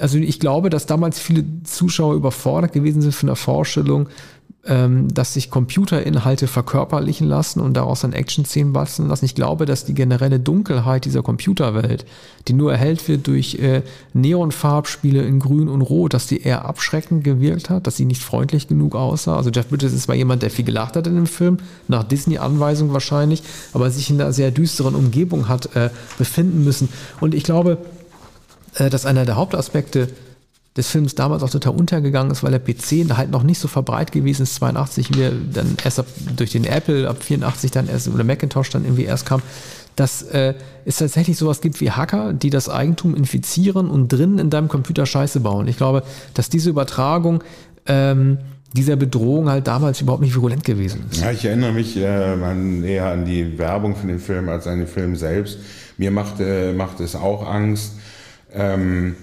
also 0.00 0.18
ich 0.18 0.40
glaube, 0.40 0.70
dass 0.70 0.86
damals 0.86 1.18
viele 1.18 1.44
Zuschauer 1.64 2.14
überfordert 2.14 2.72
gewesen 2.72 3.00
sind 3.00 3.14
von 3.14 3.28
der 3.28 3.36
Vorstellung, 3.36 4.08
ähm, 4.66 5.12
dass 5.14 5.34
sich 5.34 5.50
Computerinhalte 5.50 6.48
verkörperlichen 6.48 7.28
lassen 7.28 7.60
und 7.60 7.74
daraus 7.74 8.00
dann 8.00 8.12
Action-Szenen 8.12 8.72
basteln 8.72 9.08
lassen. 9.08 9.24
Ich 9.24 9.34
glaube, 9.34 9.64
dass 9.64 9.84
die 9.84 9.94
generelle 9.94 10.40
Dunkelheit 10.40 11.04
dieser 11.04 11.22
Computerwelt, 11.22 12.04
die 12.48 12.52
nur 12.52 12.72
erhellt 12.72 13.06
wird 13.08 13.26
durch 13.26 13.56
äh, 13.56 13.82
Neonfarbspiele 14.12 15.22
in 15.22 15.38
Grün 15.38 15.68
und 15.68 15.82
Rot, 15.82 16.14
dass 16.14 16.26
die 16.26 16.42
eher 16.42 16.64
abschreckend 16.64 17.22
gewirkt 17.22 17.70
hat, 17.70 17.86
dass 17.86 17.96
sie 17.96 18.04
nicht 18.04 18.22
freundlich 18.22 18.66
genug 18.66 18.96
aussah. 18.96 19.36
Also 19.36 19.50
Jeff 19.50 19.68
Bridges 19.68 19.92
ist 19.92 20.02
zwar 20.02 20.16
jemand, 20.16 20.42
der 20.42 20.50
viel 20.50 20.64
gelacht 20.64 20.96
hat 20.96 21.06
in 21.06 21.14
dem 21.14 21.26
Film, 21.26 21.58
nach 21.86 22.04
Disney-Anweisung 22.04 22.92
wahrscheinlich, 22.92 23.42
aber 23.72 23.90
sich 23.90 24.10
in 24.10 24.20
einer 24.20 24.32
sehr 24.32 24.50
düsteren 24.50 24.94
Umgebung 24.94 25.48
hat 25.48 25.76
äh, 25.76 25.90
befinden 26.18 26.64
müssen. 26.64 26.88
Und 27.20 27.34
ich 27.34 27.44
glaube, 27.44 27.78
dass 28.78 29.06
einer 29.06 29.24
der 29.24 29.36
Hauptaspekte 29.36 30.08
des 30.76 30.88
Films 30.88 31.14
damals 31.14 31.42
auch 31.42 31.50
total 31.50 31.74
untergegangen 31.74 32.30
ist, 32.30 32.42
weil 32.42 32.50
der 32.50 32.58
PC 32.58 33.16
halt 33.16 33.30
noch 33.30 33.42
nicht 33.42 33.58
so 33.58 33.68
verbreitet 33.68 34.12
gewesen 34.12 34.42
ist, 34.42 34.56
82, 34.56 35.16
wie 35.16 35.30
dann 35.52 35.76
erst 35.82 36.00
ab, 36.00 36.06
durch 36.36 36.52
den 36.52 36.64
Apple 36.64 37.08
ab 37.08 37.22
84 37.22 37.70
dann 37.70 37.88
erst 37.88 38.08
oder 38.08 38.24
Macintosh 38.24 38.70
dann 38.70 38.84
irgendwie 38.84 39.04
erst 39.04 39.24
kam, 39.26 39.42
dass 39.96 40.22
äh, 40.22 40.54
es 40.84 40.98
tatsächlich 40.98 41.38
sowas 41.38 41.62
gibt 41.62 41.80
wie 41.80 41.90
Hacker, 41.90 42.34
die 42.34 42.50
das 42.50 42.68
Eigentum 42.68 43.14
infizieren 43.14 43.88
und 43.88 44.12
drinnen 44.12 44.38
in 44.38 44.50
deinem 44.50 44.68
Computer 44.68 45.06
Scheiße 45.06 45.40
bauen. 45.40 45.66
Ich 45.68 45.78
glaube, 45.78 46.02
dass 46.34 46.50
diese 46.50 46.68
Übertragung 46.68 47.42
ähm, 47.86 48.38
dieser 48.74 48.96
Bedrohung 48.96 49.48
halt 49.48 49.66
damals 49.66 50.02
überhaupt 50.02 50.22
nicht 50.22 50.34
virulent 50.34 50.64
gewesen 50.64 51.06
ist. 51.10 51.22
Ja, 51.22 51.30
ich 51.30 51.46
erinnere 51.46 51.72
mich 51.72 51.96
äh, 51.96 52.02
eher 52.02 53.06
an 53.06 53.24
die 53.24 53.58
Werbung 53.58 53.96
für 53.96 54.06
den 54.06 54.18
Film 54.18 54.50
als 54.50 54.66
an 54.66 54.80
den 54.80 54.88
Film 54.88 55.16
selbst. 55.16 55.58
Mir 55.96 56.10
macht, 56.10 56.40
äh, 56.40 56.74
macht 56.74 57.00
es 57.00 57.16
auch 57.16 57.46
Angst, 57.48 57.92
ähm, 58.52 59.16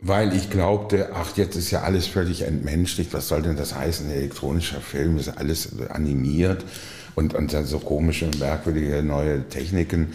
weil 0.00 0.34
ich 0.34 0.50
glaubte, 0.50 1.10
ach, 1.14 1.36
jetzt 1.36 1.56
ist 1.56 1.70
ja 1.70 1.82
alles 1.82 2.06
völlig 2.06 2.42
entmenschlicht. 2.42 3.12
Was 3.12 3.28
soll 3.28 3.42
denn 3.42 3.56
das 3.56 3.74
heißen? 3.74 4.10
Elektronischer 4.10 4.80
Film 4.80 5.18
ist 5.18 5.28
alles 5.28 5.70
animiert 5.90 6.64
und, 7.16 7.34
und 7.34 7.52
dann 7.52 7.66
so 7.66 7.80
komische, 7.80 8.30
merkwürdige 8.38 9.02
neue 9.02 9.48
Techniken. 9.48 10.12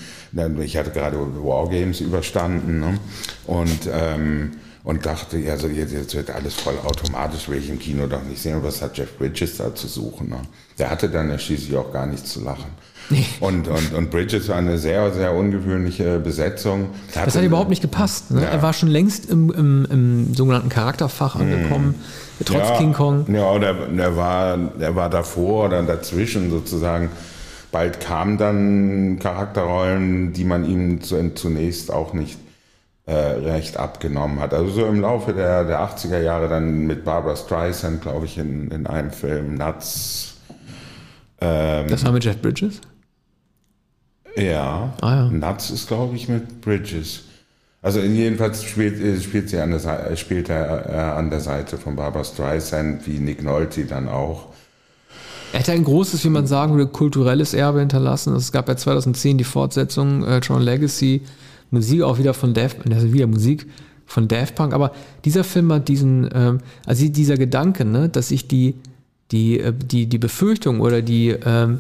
Ich 0.62 0.78
hatte 0.78 0.92
gerade 0.92 1.18
Wargames 1.18 2.00
überstanden 2.00 2.80
ne? 2.80 2.98
und, 3.46 3.90
ähm, 3.92 4.52
und 4.86 5.06
dachte, 5.06 5.38
ja, 5.38 5.58
so 5.58 5.68
jetzt, 5.68 5.92
jetzt 5.92 6.16
wird 6.16 6.30
alles 6.30 6.54
voll 6.54 6.78
automatisch, 6.82 7.50
will 7.50 7.60
ich 7.60 7.70
im 7.70 7.80
Kino 7.80 8.08
doch 8.08 8.24
nicht 8.24 8.42
sehen. 8.42 8.64
Was 8.64 8.82
hat 8.82 8.98
Jeff 8.98 9.18
Bridges 9.18 9.58
da 9.58 9.76
zu 9.76 9.88
suchen? 9.88 10.30
Ne? 10.30 10.42
Der 10.80 10.90
hatte 10.90 11.10
dann 11.10 11.30
ja 11.30 11.38
schließlich 11.38 11.76
auch 11.76 11.92
gar 11.92 12.06
nichts 12.06 12.32
zu 12.32 12.42
lachen. 12.42 12.72
Und, 13.40 13.68
und, 13.68 13.94
und 13.94 14.10
Bridges 14.12 14.50
war 14.50 14.56
eine 14.56 14.78
sehr, 14.78 15.12
sehr 15.12 15.34
ungewöhnliche 15.34 16.20
Besetzung. 16.20 16.90
Das 17.08 17.28
hat, 17.28 17.36
hat 17.36 17.44
überhaupt 17.44 17.70
nicht 17.70 17.82
gepasst. 17.82 18.32
Ne? 18.32 18.42
Ja. 18.42 18.48
Er 18.48 18.62
war 18.62 18.74
schon 18.74 18.90
längst 18.90 19.30
im, 19.30 19.52
im, 19.52 19.86
im 19.90 20.34
sogenannten 20.34 20.70
Charakterfach 20.70 21.36
angekommen, 21.36 21.96
mm. 22.40 22.44
trotz 22.46 22.70
ja, 22.70 22.78
King 22.78 22.94
Kong. 22.94 23.26
Ja, 23.34 23.60
der, 23.60 23.74
der, 23.74 24.16
war, 24.16 24.58
der 24.58 24.96
war 24.96 25.10
davor 25.10 25.66
oder 25.66 25.84
dazwischen 25.84 26.50
sozusagen. 26.50 27.10
Bald 27.72 28.00
kamen 28.00 28.38
dann 28.38 29.20
Charakterrollen, 29.20 30.34
die 30.34 30.46
man 30.46 30.64
ihm 30.64 31.02
zunächst 31.02 31.92
auch 31.92 32.14
nicht 32.14 32.38
äh, 33.06 33.14
recht 33.14 33.78
abgenommen 33.78 34.40
hat. 34.40 34.54
Also 34.54 34.70
so 34.70 34.86
im 34.86 35.02
Laufe 35.02 35.34
der, 35.34 35.66
der 35.66 35.82
80er 35.82 36.22
Jahre 36.22 36.48
dann 36.48 36.86
mit 36.86 37.04
Barbara 37.04 37.36
Streisand, 37.36 38.02
glaube 38.02 38.26
ich, 38.26 38.38
in, 38.38 38.70
in 38.72 38.88
einem 38.88 39.12
Film, 39.12 39.56
Nuts. 39.56 40.36
Ähm, 41.42 41.88
das 41.88 42.06
war 42.06 42.12
mit 42.12 42.24
Jeff 42.24 42.42
Bridges? 42.42 42.80
Ja. 44.36 44.94
Ah, 45.02 45.16
ja. 45.16 45.30
Nuts 45.30 45.70
ist, 45.70 45.88
glaube 45.88 46.16
ich, 46.16 46.28
mit 46.28 46.62
Bridges. 46.62 47.24
Also 47.82 48.00
jedenfalls 48.00 48.64
spielt, 48.64 49.00
äh, 49.02 49.20
spielt 49.20 49.50
sie 49.50 49.60
an 49.60 49.72
der, 49.72 49.80
Seite, 49.80 50.16
spielt 50.16 50.50
er 50.50 50.90
äh, 50.90 51.18
an 51.18 51.30
der 51.30 51.42
Seite 51.42 51.78
von 51.78 51.96
Barbara 51.96 52.24
Streisand, 52.24 53.06
wie 53.06 53.20
Nick 53.20 53.44
Nolte 53.44 53.86
dann 53.86 54.08
auch. 54.08 54.48
Er 55.52 55.60
hat 55.60 55.70
ein 55.70 55.84
großes, 55.84 56.24
wie 56.24 56.30
man 56.30 56.48
sagen 56.48 56.76
würde, 56.78 56.92
kulturelles 56.92 57.54
Erbe 57.54 57.80
hinterlassen. 57.80 58.36
Es 58.36 58.52
gab 58.52 58.70
ja 58.70 58.78
2010 58.78 59.38
die 59.38 59.44
Fortsetzung 59.44 60.24
äh, 60.24 60.40
John 60.40 60.62
Legacy, 60.62 61.22
Musik 61.70 62.02
auch 62.04 62.18
wieder 62.18 62.34
von 62.34 62.54
Daft, 62.54 62.78
also 62.90 63.12
wieder 63.12 63.28
Musik 63.28 63.68
von 64.06 64.28
Daft 64.28 64.56
Punk. 64.56 64.74
Aber 64.74 64.94
dieser 65.26 65.44
Film 65.44 65.72
hat 65.74 65.90
diesen, 65.90 66.30
ähm, 66.34 66.60
also 66.86 67.08
dieser 67.08 67.36
Gedanke, 67.36 67.84
ne, 67.84 68.10
dass 68.10 68.30
sich 68.30 68.48
die, 68.48 68.76
die, 69.32 69.60
äh, 69.60 69.74
die, 69.74 70.08
die 70.08 70.18
Befürchtung 70.18 70.80
oder 70.80 71.02
die, 71.02 71.36
ähm, 71.46 71.80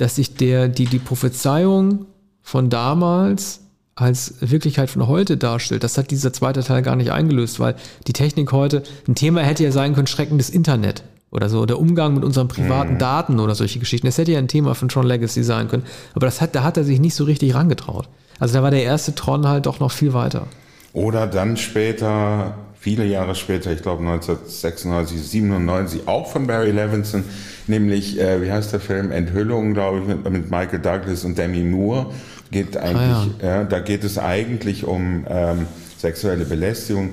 dass 0.00 0.16
sich 0.16 0.34
der, 0.34 0.68
die, 0.68 0.86
die 0.86 0.98
Prophezeiung 0.98 2.06
von 2.42 2.70
damals 2.70 3.60
als 3.94 4.34
Wirklichkeit 4.40 4.88
von 4.88 5.06
heute 5.06 5.36
darstellt. 5.36 5.84
Das 5.84 5.98
hat 5.98 6.10
dieser 6.10 6.32
zweite 6.32 6.62
Teil 6.62 6.80
gar 6.82 6.96
nicht 6.96 7.12
eingelöst, 7.12 7.60
weil 7.60 7.74
die 8.06 8.14
Technik 8.14 8.50
heute, 8.52 8.82
ein 9.06 9.14
Thema 9.14 9.42
hätte 9.42 9.62
ja 9.62 9.72
sein 9.72 9.94
können, 9.94 10.06
schreckendes 10.06 10.48
Internet 10.48 11.04
oder 11.30 11.50
so, 11.50 11.66
der 11.66 11.78
Umgang 11.78 12.14
mit 12.14 12.24
unseren 12.24 12.48
privaten 12.48 12.94
mhm. 12.94 12.98
Daten 12.98 13.40
oder 13.40 13.54
solche 13.54 13.78
Geschichten. 13.78 14.06
Das 14.06 14.16
hätte 14.16 14.32
ja 14.32 14.38
ein 14.38 14.48
Thema 14.48 14.74
von 14.74 14.88
Tron 14.88 15.06
Legacy 15.06 15.42
sein 15.42 15.68
können. 15.68 15.84
Aber 16.14 16.24
das 16.26 16.40
hat, 16.40 16.54
da 16.54 16.62
hat 16.62 16.78
er 16.78 16.84
sich 16.84 16.98
nicht 16.98 17.14
so 17.14 17.24
richtig 17.24 17.54
rangetraut. 17.54 18.08
Also 18.38 18.54
da 18.54 18.62
war 18.62 18.70
der 18.70 18.82
erste 18.82 19.14
Tron 19.14 19.46
halt 19.46 19.66
doch 19.66 19.80
noch 19.80 19.92
viel 19.92 20.14
weiter. 20.14 20.46
Oder 20.94 21.26
dann 21.26 21.58
später 21.58 22.54
viele 22.80 23.04
Jahre 23.04 23.34
später, 23.34 23.70
ich 23.70 23.82
glaube 23.82 24.00
1996, 24.00 25.22
97, 25.22 26.08
auch 26.08 26.26
von 26.26 26.46
Barry 26.46 26.70
Levinson, 26.70 27.24
nämlich, 27.70 28.20
äh, 28.20 28.42
wie 28.42 28.52
heißt 28.52 28.72
der 28.72 28.80
Film, 28.80 29.10
Enthüllung, 29.10 29.72
glaube 29.72 30.00
ich, 30.00 30.06
mit, 30.06 30.30
mit, 30.30 30.50
Michael 30.50 30.80
Douglas 30.80 31.24
und 31.24 31.38
Demi 31.38 31.62
Moore. 31.62 32.06
Geht 32.50 32.76
eigentlich, 32.76 33.34
ah, 33.42 33.44
ja. 33.46 33.62
äh, 33.62 33.66
da 33.68 33.78
geht 33.78 34.04
es 34.04 34.18
eigentlich 34.18 34.84
um 34.84 35.24
ähm, 35.28 35.66
sexuelle 35.96 36.44
Belästigung 36.44 37.10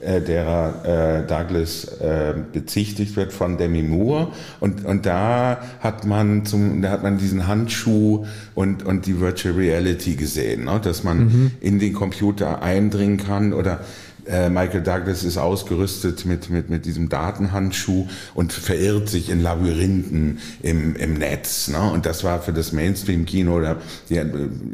äh, 0.00 0.20
derer 0.20 0.84
äh, 0.84 1.26
Douglas 1.26 1.84
äh, 2.00 2.34
bezichtigt 2.52 3.16
wird 3.16 3.32
von 3.32 3.56
Demi 3.56 3.82
Moore 3.82 4.28
und 4.60 4.84
und 4.84 5.06
da 5.06 5.58
hat 5.80 6.04
man 6.04 6.44
zum 6.44 6.82
da 6.82 6.90
hat 6.90 7.02
man 7.02 7.16
diesen 7.16 7.46
Handschuh 7.46 8.26
und 8.54 8.84
und 8.84 9.06
die 9.06 9.20
Virtual 9.20 9.54
Reality 9.54 10.14
gesehen, 10.14 10.64
ne? 10.64 10.80
dass 10.82 11.02
man 11.02 11.18
mhm. 11.18 11.50
in 11.60 11.78
den 11.78 11.94
Computer 11.94 12.62
eindringen 12.62 13.16
kann 13.16 13.54
oder 13.54 13.80
äh, 14.28 14.48
Michael 14.48 14.82
Douglas 14.82 15.24
ist 15.24 15.38
ausgerüstet 15.38 16.24
mit, 16.24 16.50
mit, 16.50 16.70
mit 16.70 16.84
diesem 16.84 17.08
Datenhandschuh 17.08 18.06
und 18.34 18.52
verirrt 18.52 19.08
sich 19.08 19.30
in 19.30 19.40
Labyrinthen 19.40 20.38
im, 20.62 20.96
im 20.96 21.14
Netz. 21.14 21.68
Ne? 21.68 21.78
Und 21.78 22.06
das 22.06 22.24
war 22.24 22.40
für 22.40 22.52
das 22.52 22.72
Mainstream-Kino, 22.72 23.62
ja, 23.62 23.76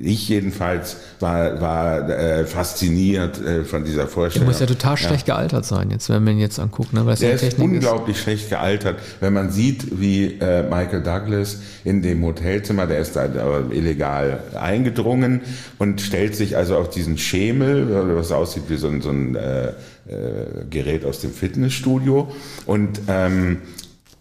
ich 0.00 0.28
jedenfalls 0.28 0.96
war, 1.20 1.60
war 1.60 2.08
äh, 2.08 2.44
fasziniert 2.46 3.40
äh, 3.40 3.64
von 3.64 3.84
dieser 3.84 4.06
Vorstellung. 4.06 4.46
Der 4.46 4.52
muss 4.52 4.60
ja 4.60 4.66
total 4.66 4.96
schlecht 4.96 5.28
ja. 5.28 5.34
gealtert 5.34 5.64
sein, 5.64 5.90
jetzt, 5.90 6.08
wenn 6.08 6.24
man 6.24 6.34
ihn 6.34 6.40
jetzt 6.40 6.58
anguckt. 6.58 6.92
Ne? 6.92 7.06
Weil 7.06 7.16
Der 7.16 7.34
ist 7.34 7.58
unglaublich 7.58 8.16
ist. 8.16 8.22
schlecht 8.22 8.48
gealtert, 8.50 8.98
wenn 9.20 9.32
man 9.32 9.50
sieht, 9.50 10.00
wie 10.00 10.38
äh, 10.40 10.62
Michael 10.62 11.02
Douglas 11.02 11.58
in 11.84 12.02
dem 12.02 12.24
Hotelzimmer, 12.24 12.86
der 12.86 12.98
ist 12.98 13.16
da 13.16 13.28
illegal 13.70 14.40
eingedrungen 14.54 15.40
und 15.78 16.00
stellt 16.00 16.34
sich 16.34 16.56
also 16.56 16.76
auf 16.76 16.90
diesen 16.90 17.18
Schemel, 17.18 18.16
was 18.16 18.32
aussieht 18.32 18.64
wie 18.68 18.76
so 18.76 18.88
ein, 18.88 19.00
so 19.00 19.10
ein 19.10 19.36
äh, 19.42 19.68
äh, 20.12 20.64
Gerät 20.70 21.04
aus 21.04 21.20
dem 21.20 21.32
Fitnessstudio. 21.32 22.32
Und, 22.66 23.00
ähm, 23.08 23.58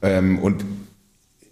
ähm, 0.01 0.39
und 0.39 0.65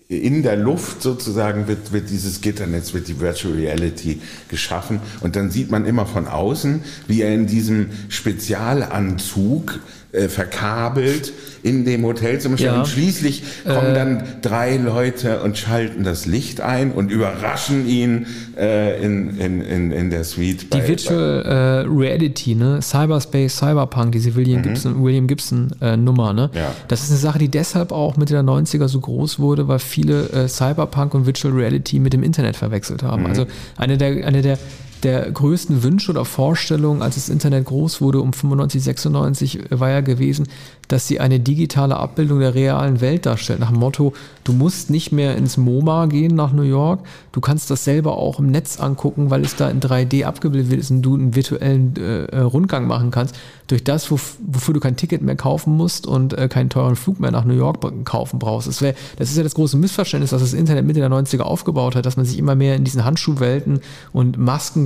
in 0.09 0.41
der 0.41 0.55
Luft 0.55 1.03
sozusagen 1.03 1.67
wird, 1.67 1.93
wird 1.93 2.09
dieses 2.09 2.41
Gitternetz, 2.41 2.95
wird 2.95 3.07
die 3.07 3.19
Virtual 3.19 3.53
Reality 3.53 4.19
geschaffen. 4.47 4.99
Und 5.21 5.35
dann 5.35 5.51
sieht 5.51 5.69
man 5.69 5.85
immer 5.85 6.07
von 6.07 6.27
außen, 6.27 6.81
wie 7.07 7.21
er 7.21 7.33
in 7.33 7.45
diesem 7.45 7.91
Spezialanzug 8.09 9.79
äh, 10.11 10.27
verkabelt 10.27 11.34
in 11.61 11.86
dem 11.86 12.03
Hotelzimmer 12.03 12.57
steht. 12.57 12.68
Ja. 12.68 12.80
Und 12.80 12.88
schließlich 12.88 13.44
kommen 13.64 13.91
äh, 13.91 13.94
dann 13.94 14.23
drei 14.41 14.77
Leute 14.77 15.41
und 15.41 15.57
schalten 15.57 16.03
das 16.03 16.26
Licht 16.26 16.61
ein 16.61 16.91
und 16.91 17.11
überraschen 17.11 17.88
ihn 17.88 18.26
äh, 18.57 19.03
in, 19.03 19.38
in, 19.38 19.61
in, 19.61 19.91
in 19.91 20.10
der 20.10 20.23
Suite. 20.23 20.73
Die 20.73 20.77
bei, 20.77 20.88
Virtual 20.88 21.44
bei, 21.44 21.49
äh, 21.49 21.80
Reality, 21.88 22.56
ne? 22.56 22.80
Cyberspace, 22.81 23.57
Cyberpunk, 23.57 24.14
diese 24.14 24.34
William 24.36 24.61
mhm. 24.61 24.64
Gibson, 24.64 25.03
William 25.03 25.27
Gibson 25.27 25.72
äh, 25.81 25.95
Nummer, 25.95 26.34
ne? 26.34 26.49
Ja. 26.56 26.72
Das 26.88 27.03
ist 27.03 27.11
eine 27.11 27.19
Sache, 27.19 27.38
die 27.38 27.49
deshalb 27.49 27.91
auch 27.91 28.18
Mitte 28.18 28.34
der 28.34 28.44
90er 28.44 28.88
so 28.88 28.99
groß 28.99 29.38
wurde, 29.40 29.68
weil 29.68 29.80
viele 29.80 30.48
Cyberpunk 30.48 31.14
und 31.14 31.26
Virtual 31.26 31.53
Reality 31.53 31.99
mit 31.99 32.14
dem 32.14 32.23
Internet 32.23 32.56
verwechselt 32.56 33.03
haben. 33.03 33.23
Mhm. 33.23 33.30
Also 33.30 33.45
eine 33.77 33.98
der, 33.98 34.26
eine 34.26 34.41
der 34.41 34.57
der 35.03 35.31
größten 35.31 35.84
Wünsche 35.84 36.11
oder 36.11 36.26
Vorstellungen, 36.26 37.01
als 37.01 37.15
das 37.15 37.30
Internet 37.30 37.65
groß 37.65 38.01
wurde, 38.01 38.21
um 38.21 38.34
95, 38.34 38.84
96, 38.84 39.59
war 39.71 39.89
ja 39.89 40.01
gewesen, 40.01 40.47
dass 40.89 41.07
sie 41.07 41.19
eine 41.19 41.39
digitale 41.39 41.95
Abbildung 41.97 42.39
der 42.39 42.55
realen 42.55 42.99
Welt 42.99 43.26
darstellt. 43.26 43.59
Nach 43.59 43.69
dem 43.69 43.80
Motto, 43.80 44.13
du 44.43 44.53
musst 44.53 44.89
nicht 44.89 45.11
mehr 45.11 45.38
ins 45.38 45.55
MoMA 45.55 46.07
gehen 46.07 46.35
nach 46.35 46.51
New 46.51 46.63
York, 46.63 47.01
du 47.31 47.41
kannst 47.41 47.69
das 47.69 47.84
selber 47.84 48.17
auch 48.17 48.39
im 48.39 48.47
Netz 48.47 48.80
angucken, 48.80 49.30
weil 49.30 49.45
es 49.45 49.55
da 49.55 49.69
in 49.69 49.80
3D 49.80 50.26
abgebildet 50.26 50.80
ist 50.80 50.89
und 50.89 51.03
du 51.03 51.13
einen 51.13 51.35
virtuellen 51.35 51.95
äh, 51.95 52.26
äh, 52.26 52.39
Rundgang 52.39 52.88
machen 52.88 53.11
kannst. 53.11 53.35
Durch 53.67 53.84
das, 53.84 54.09
wof 54.09 54.38
wofür 54.45 54.73
du 54.73 54.80
kein 54.80 54.95
Ticket 54.95 55.21
mehr 55.21 55.35
kaufen 55.35 55.77
musst 55.77 56.07
und 56.07 56.34
äh, 56.34 56.47
keinen 56.47 56.71
teuren 56.71 56.95
Flug 56.95 57.19
mehr 57.19 57.30
nach 57.30 57.45
New 57.45 57.53
York 57.53 57.77
kaufen 58.03 58.39
brauchst. 58.39 58.67
Das, 58.67 58.81
wär, 58.81 58.95
das 59.17 59.30
ist 59.30 59.38
ja 59.38 59.43
das 59.43 59.53
große 59.53 59.77
Missverständnis, 59.77 60.31
dass 60.31 60.41
das 60.41 60.53
Internet 60.53 60.85
Mitte 60.85 61.01
der 61.01 61.11
90er 61.11 61.41
aufgebaut 61.41 61.95
hat, 61.95 62.07
dass 62.07 62.17
man 62.17 62.26
sich 62.26 62.39
immer 62.39 62.55
mehr 62.55 62.76
in 62.76 62.84
diesen 62.84 63.05
Handschuhwelten 63.05 63.81
und 64.11 64.39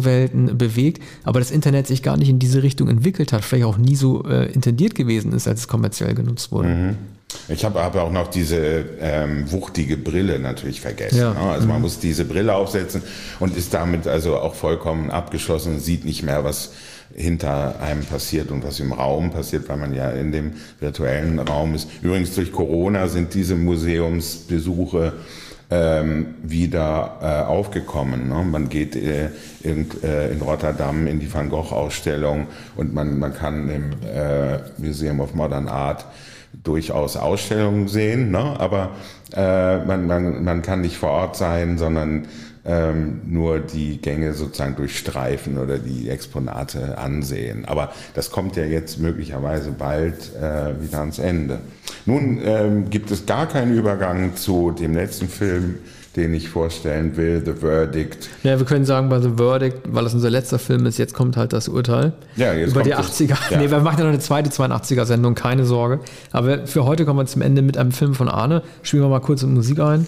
Maskenwelten 0.03 0.57
bewegt, 0.57 1.01
aber 1.23 1.39
das 1.39 1.51
Internet 1.51 1.87
sich 1.87 2.03
gar 2.03 2.17
nicht 2.17 2.29
in 2.29 2.39
diese 2.39 2.63
Richtung 2.63 2.87
entwickelt 2.89 3.33
hat, 3.33 3.43
vielleicht 3.43 3.65
auch 3.65 3.77
nie 3.77 3.95
so 3.95 4.23
äh, 4.25 4.51
intendiert 4.51 4.95
gewesen 4.95 5.33
ist, 5.33 5.47
als 5.47 5.61
es 5.61 5.67
kommerziell 5.67 6.13
genutzt 6.13 6.51
wurde. 6.51 6.69
Mhm. 6.69 6.97
Ich 7.47 7.65
habe 7.65 7.81
aber 7.81 8.03
auch 8.03 8.11
noch 8.11 8.27
diese 8.27 8.57
ähm, 8.99 9.51
wuchtige 9.51 9.97
Brille 9.97 10.37
natürlich 10.37 10.81
vergessen. 10.81 11.17
Ja. 11.17 11.33
Ne? 11.33 11.39
Also 11.39 11.67
man 11.67 11.77
mhm. 11.77 11.83
muss 11.83 11.99
diese 11.99 12.25
Brille 12.25 12.53
aufsetzen 12.53 13.01
und 13.39 13.57
ist 13.57 13.73
damit 13.73 14.05
also 14.07 14.37
auch 14.37 14.53
vollkommen 14.53 15.09
abgeschlossen 15.09 15.75
und 15.75 15.79
sieht 15.79 16.05
nicht 16.05 16.21
mehr, 16.21 16.43
was 16.43 16.73
hinter 17.15 17.79
einem 17.79 18.03
passiert 18.05 18.51
und 18.51 18.63
was 18.63 18.79
im 18.79 18.91
Raum 18.91 19.31
passiert, 19.31 19.67
weil 19.67 19.77
man 19.77 19.93
ja 19.93 20.11
in 20.11 20.31
dem 20.31 20.53
virtuellen 20.79 21.39
Raum 21.39 21.73
ist. 21.73 21.87
Übrigens 22.01 22.33
durch 22.35 22.51
Corona 22.51 23.07
sind 23.07 23.33
diese 23.33 23.55
Museumsbesuche 23.55 25.13
ähm, 25.73 26.35
wieder 26.43 27.17
äh, 27.21 27.49
aufgekommen. 27.49 28.29
Ne? 28.29 28.43
Man 28.43 28.69
geht 28.69 28.95
äh, 28.95 29.29
in, 29.63 29.89
äh, 30.03 30.31
in, 30.31 30.41
Rotterdam 30.41 31.07
in 31.07 31.19
die 31.19 31.33
Van 31.33 31.49
Gogh-Ausstellung 31.49 32.45
und 32.75 32.93
man, 32.93 33.17
man 33.17 33.33
kann 33.33 33.69
im 33.69 33.91
äh, 34.07 34.59
Museum 34.77 35.19
of 35.19 35.33
Modern 35.33 35.67
Art 35.67 36.05
durchaus 36.63 37.17
Ausstellungen 37.17 37.87
sehen, 37.87 38.29
ne? 38.29 38.55
aber 38.59 38.91
äh, 39.35 39.83
man, 39.83 40.05
man, 40.05 40.43
man 40.43 40.61
kann 40.61 40.81
nicht 40.81 40.97
vor 40.97 41.09
Ort 41.09 41.37
sein, 41.37 41.79
sondern 41.79 42.27
ähm, 42.65 43.21
nur 43.25 43.59
die 43.59 43.97
Gänge 43.97 44.33
sozusagen 44.33 44.75
durchstreifen 44.75 45.57
oder 45.57 45.77
die 45.77 46.09
Exponate 46.09 46.97
ansehen. 46.97 47.65
Aber 47.65 47.91
das 48.13 48.31
kommt 48.31 48.55
ja 48.55 48.63
jetzt 48.63 48.99
möglicherweise 48.99 49.71
bald 49.71 50.33
äh, 50.35 50.81
wieder 50.81 50.99
ans 50.99 51.19
Ende. 51.19 51.59
Nun 52.05 52.39
ähm, 52.43 52.89
gibt 52.89 53.11
es 53.11 53.25
gar 53.25 53.47
keinen 53.47 53.77
Übergang 53.77 54.35
zu 54.35 54.71
dem 54.71 54.93
letzten 54.93 55.27
Film, 55.27 55.75
den 56.15 56.33
ich 56.33 56.47
vorstellen 56.47 57.17
will, 57.17 57.41
The 57.43 57.53
Verdict. 57.53 58.29
Ja, 58.43 58.59
wir 58.59 58.65
können 58.65 58.85
sagen 58.85 59.09
bei 59.09 59.19
The 59.19 59.31
Verdict, 59.35 59.79
weil 59.87 60.03
das 60.03 60.13
unser 60.13 60.29
letzter 60.29 60.59
Film 60.59 60.85
ist, 60.85 60.97
jetzt 60.97 61.13
kommt 61.13 61.37
halt 61.37 61.53
das 61.53 61.67
Urteil. 61.67 62.13
Ja, 62.35 62.53
jetzt 62.53 62.71
Über 62.71 62.83
die 62.83 62.95
80er. 62.95 63.27
Das, 63.29 63.49
ja. 63.49 63.57
Nee, 63.57 63.71
wir 63.71 63.79
machen 63.79 63.97
ja 63.97 64.03
noch 64.05 64.11
eine 64.11 64.19
zweite 64.19 64.49
82er-Sendung, 64.49 65.35
keine 65.35 65.65
Sorge. 65.65 65.99
Aber 66.31 66.67
für 66.67 66.85
heute 66.85 67.05
kommen 67.05 67.19
wir 67.19 67.25
zum 67.25 67.41
Ende 67.41 67.61
mit 67.61 67.77
einem 67.77 67.91
Film 67.91 68.13
von 68.13 68.29
Arne. 68.29 68.63
Spielen 68.83 69.03
wir 69.03 69.09
mal 69.09 69.21
kurz 69.21 69.43
in 69.43 69.53
Musik 69.53 69.79
ein. 69.79 70.07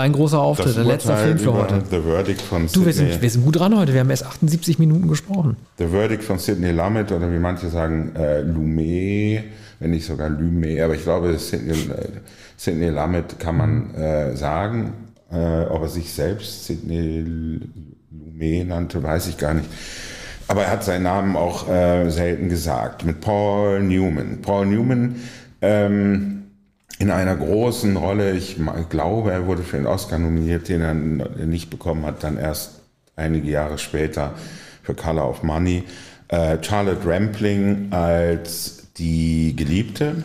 Dein 0.00 0.14
großer 0.14 0.40
Auftritt, 0.40 0.78
der 0.78 0.84
letzte 0.84 1.14
Film 1.14 1.38
für 1.38 1.52
heute. 1.52 1.82
The 1.90 2.00
Verdict 2.00 2.40
von. 2.40 2.66
Du, 2.72 2.86
wir 2.86 2.92
sind, 2.94 3.20
wir 3.20 3.28
sind 3.28 3.44
gut 3.44 3.58
dran 3.58 3.76
heute. 3.76 3.92
Wir 3.92 4.00
haben 4.00 4.08
erst 4.08 4.24
78 4.24 4.78
Minuten 4.78 5.08
gesprochen. 5.08 5.58
The 5.76 5.88
Verdict 5.88 6.24
von 6.24 6.38
Sidney 6.38 6.70
Lumet 6.70 7.12
oder 7.12 7.30
wie 7.30 7.38
manche 7.38 7.68
sagen 7.68 8.16
äh, 8.16 8.40
Lumet, 8.40 9.44
wenn 9.78 9.90
nicht 9.90 10.06
sogar 10.06 10.30
Lumet, 10.30 10.80
aber 10.80 10.94
ich 10.94 11.02
glaube 11.02 11.38
Sidney, 11.38 11.72
äh, 11.72 12.08
Sidney 12.56 12.88
Lumet 12.88 13.38
kann 13.38 13.58
man 13.58 13.94
äh, 13.94 14.34
sagen. 14.36 14.94
Äh, 15.30 15.66
ob 15.68 15.82
er 15.82 15.88
sich 15.88 16.10
selbst 16.10 16.64
Sidney 16.64 17.20
Lumet 18.10 18.68
nannte, 18.68 19.02
weiß 19.02 19.26
ich 19.26 19.36
gar 19.36 19.52
nicht. 19.52 19.68
Aber 20.48 20.62
er 20.62 20.70
hat 20.70 20.82
seinen 20.82 21.02
Namen 21.02 21.36
auch 21.36 21.68
äh, 21.68 22.08
selten 22.08 22.48
gesagt. 22.48 23.04
Mit 23.04 23.20
Paul 23.20 23.82
Newman. 23.82 24.38
Paul 24.40 24.64
Newman 24.64 25.16
ähm, 25.60 26.39
in 27.00 27.10
einer 27.10 27.34
großen 27.34 27.96
Rolle. 27.96 28.32
Ich 28.36 28.56
glaube, 28.90 29.32
er 29.32 29.46
wurde 29.46 29.62
für 29.62 29.78
den 29.78 29.86
Oscar 29.86 30.18
nominiert, 30.18 30.68
den 30.68 30.82
er 30.82 30.94
nicht 30.94 31.70
bekommen 31.70 32.04
hat, 32.04 32.22
dann 32.22 32.36
erst 32.36 32.82
einige 33.16 33.50
Jahre 33.50 33.78
später 33.78 34.34
für 34.82 34.94
Color 34.94 35.28
of 35.28 35.42
Money. 35.42 35.84
Äh, 36.28 36.58
Charlotte 36.62 37.04
Rampling 37.04 37.88
als 37.90 38.92
die 38.98 39.56
Geliebte, 39.56 40.24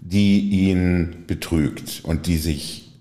die 0.00 0.68
ihn 0.68 1.24
betrügt 1.26 2.00
und 2.04 2.28
die 2.28 2.38
sich 2.38 2.92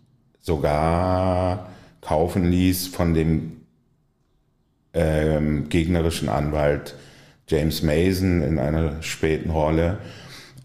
sogar 0.42 1.70
kaufen 2.02 2.50
ließ 2.50 2.88
von 2.88 3.14
dem 3.14 3.62
ähm, 4.94 5.70
gegnerischen 5.70 6.30
Anwalt 6.30 6.96
James 7.48 7.84
Mason 7.84 8.42
in 8.42 8.58
einer 8.58 9.04
späten 9.04 9.52
Rolle 9.52 10.00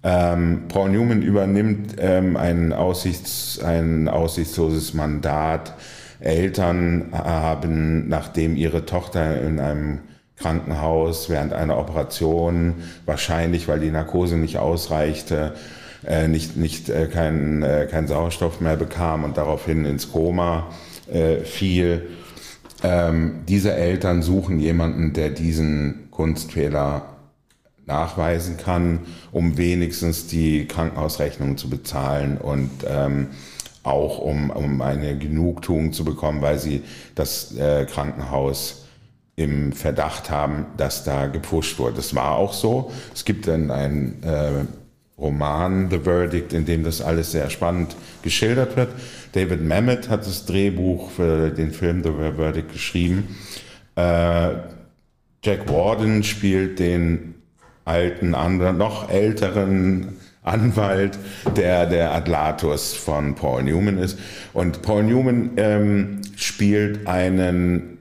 ähm, 0.02 0.62
Paul 0.68 0.90
Newman 0.90 1.22
übernimmt 1.22 1.96
ähm, 1.98 2.36
ein, 2.36 2.72
Aussichts-, 2.72 3.62
ein 3.62 4.08
aussichtsloses 4.08 4.94
Mandat. 4.94 5.74
Eltern 6.20 7.08
haben, 7.12 8.08
nachdem 8.08 8.54
ihre 8.54 8.86
Tochter 8.86 9.40
in 9.42 9.58
einem 9.58 9.98
Krankenhaus 10.36 11.28
während 11.28 11.52
einer 11.52 11.78
Operation, 11.78 12.74
wahrscheinlich 13.06 13.68
weil 13.68 13.80
die 13.80 13.90
Narkose 13.90 14.36
nicht 14.36 14.58
ausreichte, 14.58 15.54
äh, 16.06 16.28
nicht, 16.28 16.56
nicht 16.56 16.88
äh, 16.88 17.06
kein, 17.06 17.62
äh, 17.62 17.86
kein 17.90 18.06
Sauerstoff 18.08 18.60
mehr 18.60 18.76
bekam 18.76 19.24
und 19.24 19.36
daraufhin 19.36 19.84
ins 19.84 20.10
Koma 20.10 20.68
äh, 21.12 21.38
fiel. 21.38 22.08
Ähm, 22.82 23.42
diese 23.48 23.72
Eltern 23.72 24.22
suchen 24.22 24.58
jemanden, 24.58 25.12
der 25.12 25.30
diesen 25.30 26.08
Kunstfehler 26.10 27.11
nachweisen 27.86 28.56
kann, 28.56 29.00
um 29.32 29.56
wenigstens 29.56 30.26
die 30.26 30.66
Krankenhausrechnung 30.66 31.56
zu 31.56 31.68
bezahlen 31.68 32.38
und 32.38 32.70
ähm, 32.88 33.28
auch 33.82 34.18
um, 34.18 34.50
um 34.50 34.80
eine 34.80 35.18
Genugtuung 35.18 35.92
zu 35.92 36.04
bekommen, 36.04 36.40
weil 36.42 36.58
sie 36.58 36.82
das 37.14 37.56
äh, 37.56 37.84
Krankenhaus 37.84 38.86
im 39.34 39.72
Verdacht 39.72 40.30
haben, 40.30 40.66
dass 40.76 41.04
da 41.04 41.26
gepusht 41.26 41.78
wurde. 41.78 41.96
Das 41.96 42.14
war 42.14 42.36
auch 42.36 42.52
so. 42.52 42.92
Es 43.14 43.24
gibt 43.24 43.48
dann 43.48 43.70
einen 43.70 44.22
äh, 44.22 44.64
Roman, 45.18 45.90
The 45.90 46.00
Verdict, 46.00 46.52
in 46.52 46.64
dem 46.64 46.84
das 46.84 47.00
alles 47.00 47.32
sehr 47.32 47.50
spannend 47.50 47.96
geschildert 48.22 48.76
wird. 48.76 48.90
David 49.32 49.64
Mamet 49.64 50.08
hat 50.08 50.26
das 50.26 50.46
Drehbuch 50.46 51.10
für 51.10 51.50
den 51.50 51.70
Film 51.70 52.02
The 52.02 52.10
Verdict 52.36 52.72
geschrieben. 52.72 53.36
Äh, 53.96 54.50
Jack 55.44 55.68
Warden 55.68 56.22
spielt 56.22 56.78
den 56.78 57.34
alten, 57.84 58.34
anderen, 58.34 58.78
noch 58.78 59.10
älteren 59.10 60.16
Anwalt, 60.42 61.18
der 61.56 61.86
der 61.86 62.14
Atlatus 62.14 62.94
von 62.94 63.34
Paul 63.34 63.62
Newman 63.62 63.98
ist. 63.98 64.18
Und 64.52 64.82
Paul 64.82 65.04
Newman 65.04 65.50
ähm, 65.56 66.20
spielt 66.36 67.06
einen, 67.06 67.98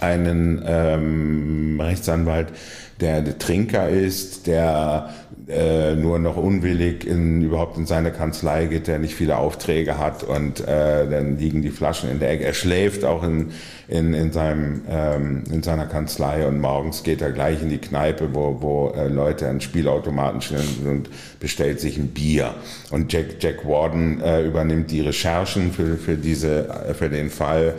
einen 0.00 0.62
ähm, 0.64 1.80
Rechtsanwalt, 1.80 2.52
der, 3.00 3.22
der 3.22 3.38
Trinker 3.38 3.88
ist, 3.88 4.46
der 4.46 5.10
äh, 5.48 5.94
nur 5.94 6.18
noch 6.18 6.36
unwillig 6.36 7.06
in, 7.06 7.40
überhaupt 7.40 7.78
in 7.78 7.86
seine 7.86 8.12
Kanzlei 8.12 8.66
geht, 8.66 8.86
der 8.86 8.98
nicht 8.98 9.14
viele 9.14 9.38
Aufträge 9.38 9.98
hat 9.98 10.22
und 10.22 10.60
äh, 10.60 11.08
dann 11.08 11.38
liegen 11.38 11.62
die 11.62 11.70
Flaschen 11.70 12.10
in 12.10 12.18
der 12.18 12.30
Ecke. 12.32 12.44
Er 12.44 12.52
schläft 12.52 13.04
auch 13.04 13.22
in, 13.22 13.52
in, 13.88 14.12
in, 14.12 14.30
seinem, 14.30 14.82
ähm, 14.90 15.44
in 15.50 15.62
seiner 15.62 15.86
Kanzlei 15.86 16.46
und 16.46 16.60
morgens 16.60 17.02
geht 17.02 17.22
er 17.22 17.32
gleich 17.32 17.62
in 17.62 17.70
die 17.70 17.78
Kneipe, 17.78 18.34
wo, 18.34 18.58
wo 18.60 18.92
äh, 18.94 19.08
Leute 19.08 19.48
an 19.48 19.62
Spielautomaten 19.62 20.42
stehen 20.42 20.86
und 20.86 21.08
bestellt 21.40 21.80
sich 21.80 21.96
ein 21.96 22.08
Bier. 22.08 22.54
Und 22.90 23.10
Jack, 23.10 23.36
Jack 23.40 23.66
Warden 23.66 24.20
äh, 24.20 24.42
übernimmt 24.42 24.90
die 24.90 25.00
Recherchen 25.00 25.72
für, 25.72 25.96
für, 25.96 26.16
diese, 26.16 26.68
äh, 26.68 26.92
für 26.92 27.08
den 27.08 27.30
Fall 27.30 27.74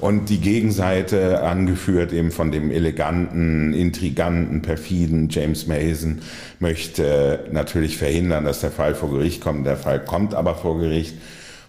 und 0.00 0.28
die 0.28 0.40
Gegenseite, 0.40 1.42
angeführt 1.42 2.12
eben 2.12 2.30
von 2.30 2.50
dem 2.52 2.70
eleganten, 2.70 3.72
intriganten, 3.72 4.62
perfiden 4.62 5.28
James 5.30 5.66
Mason, 5.66 6.20
möchte 6.58 7.46
natürlich 7.52 7.96
verhindern, 7.96 8.44
dass 8.44 8.60
der 8.60 8.70
Fall 8.70 8.94
vor 8.94 9.10
Gericht 9.10 9.40
kommt. 9.40 9.66
Der 9.66 9.76
Fall 9.76 10.04
kommt 10.04 10.34
aber 10.34 10.54
vor 10.54 10.78
Gericht. 10.78 11.14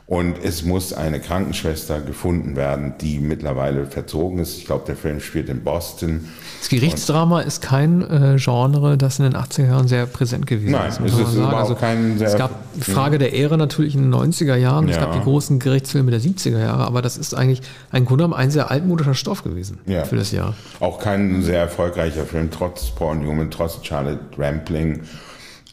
Und 0.07 0.36
es 0.44 0.64
muss 0.64 0.94
eine 0.94 1.19
Krankenschwester 1.19 1.99
gefunden 1.99 2.56
werden, 2.56 2.94
die 3.02 3.18
mittlerweile 3.18 3.88
verzogen 3.88 4.38
ist. 4.38 4.56
Ich 4.60 4.65
glaube, 4.65 4.84
der 4.86 4.95
Film 4.95 5.19
spielt 5.19 5.49
in 5.49 5.64
Boston. 5.64 6.30
Das 6.60 6.69
Gerichtsdrama 6.69 7.41
ist 7.41 7.64
kein 7.64 8.03
äh, 8.03 8.36
Genre, 8.38 8.98
das 8.99 9.18
in 9.18 9.23
den 9.26 9.34
80er 9.36 9.65
Jahren 9.65 9.88
sehr 9.88 10.06
präsent 10.06 10.45
gewesen 10.45 10.73
Nein, 10.73 10.90
ist. 10.90 10.99
Nein, 10.99 11.10
es 11.10 11.18
ist 11.18 11.34
überhaupt 11.34 11.56
also, 11.56 11.73
kein 11.73 12.19
sehr... 12.19 12.27
Es 12.27 12.38
gab 12.38 12.52
Frage 12.80 13.18
der 13.18 13.34
Ehre 13.34 13.57
natürlich 13.57 13.95
in 13.95 14.03
den 14.11 14.14
90er 14.14 14.56
Jahren. 14.56 14.88
Es 14.90 14.95
Ja. 14.95 15.06
gab 15.06 15.14
die 15.14 15.22
großen 15.22 15.57
Gerichtsfilme 15.57 16.11
der 16.11 16.22
70er 16.22 16.60
Jahre. 16.60 16.86
Aber 16.86 17.02
das 17.02 17.18
ist 17.18 17.34
eigentlich 17.34 17.61
ein 17.90 18.06
Grunde 18.06 18.32
ein 18.36 18.52
sehr 18.52 18.69
altmodischer 18.69 19.15
Stoff 19.15 19.44
gewesen 19.44 19.80
Ja. 19.88 20.03
für 20.06 20.18
das 20.18 20.32
Jahr. 20.32 20.53
Auch 20.82 20.99
kein 20.99 21.41
sehr 21.41 21.61
erfolgreicher 21.61 22.26
Film, 22.26 22.52
trotz 22.52 22.91
Paul 22.91 23.15
Newman, 23.15 23.49
trotz 23.49 23.80
Charlotte 23.82 24.19
Rampling. 24.38 25.02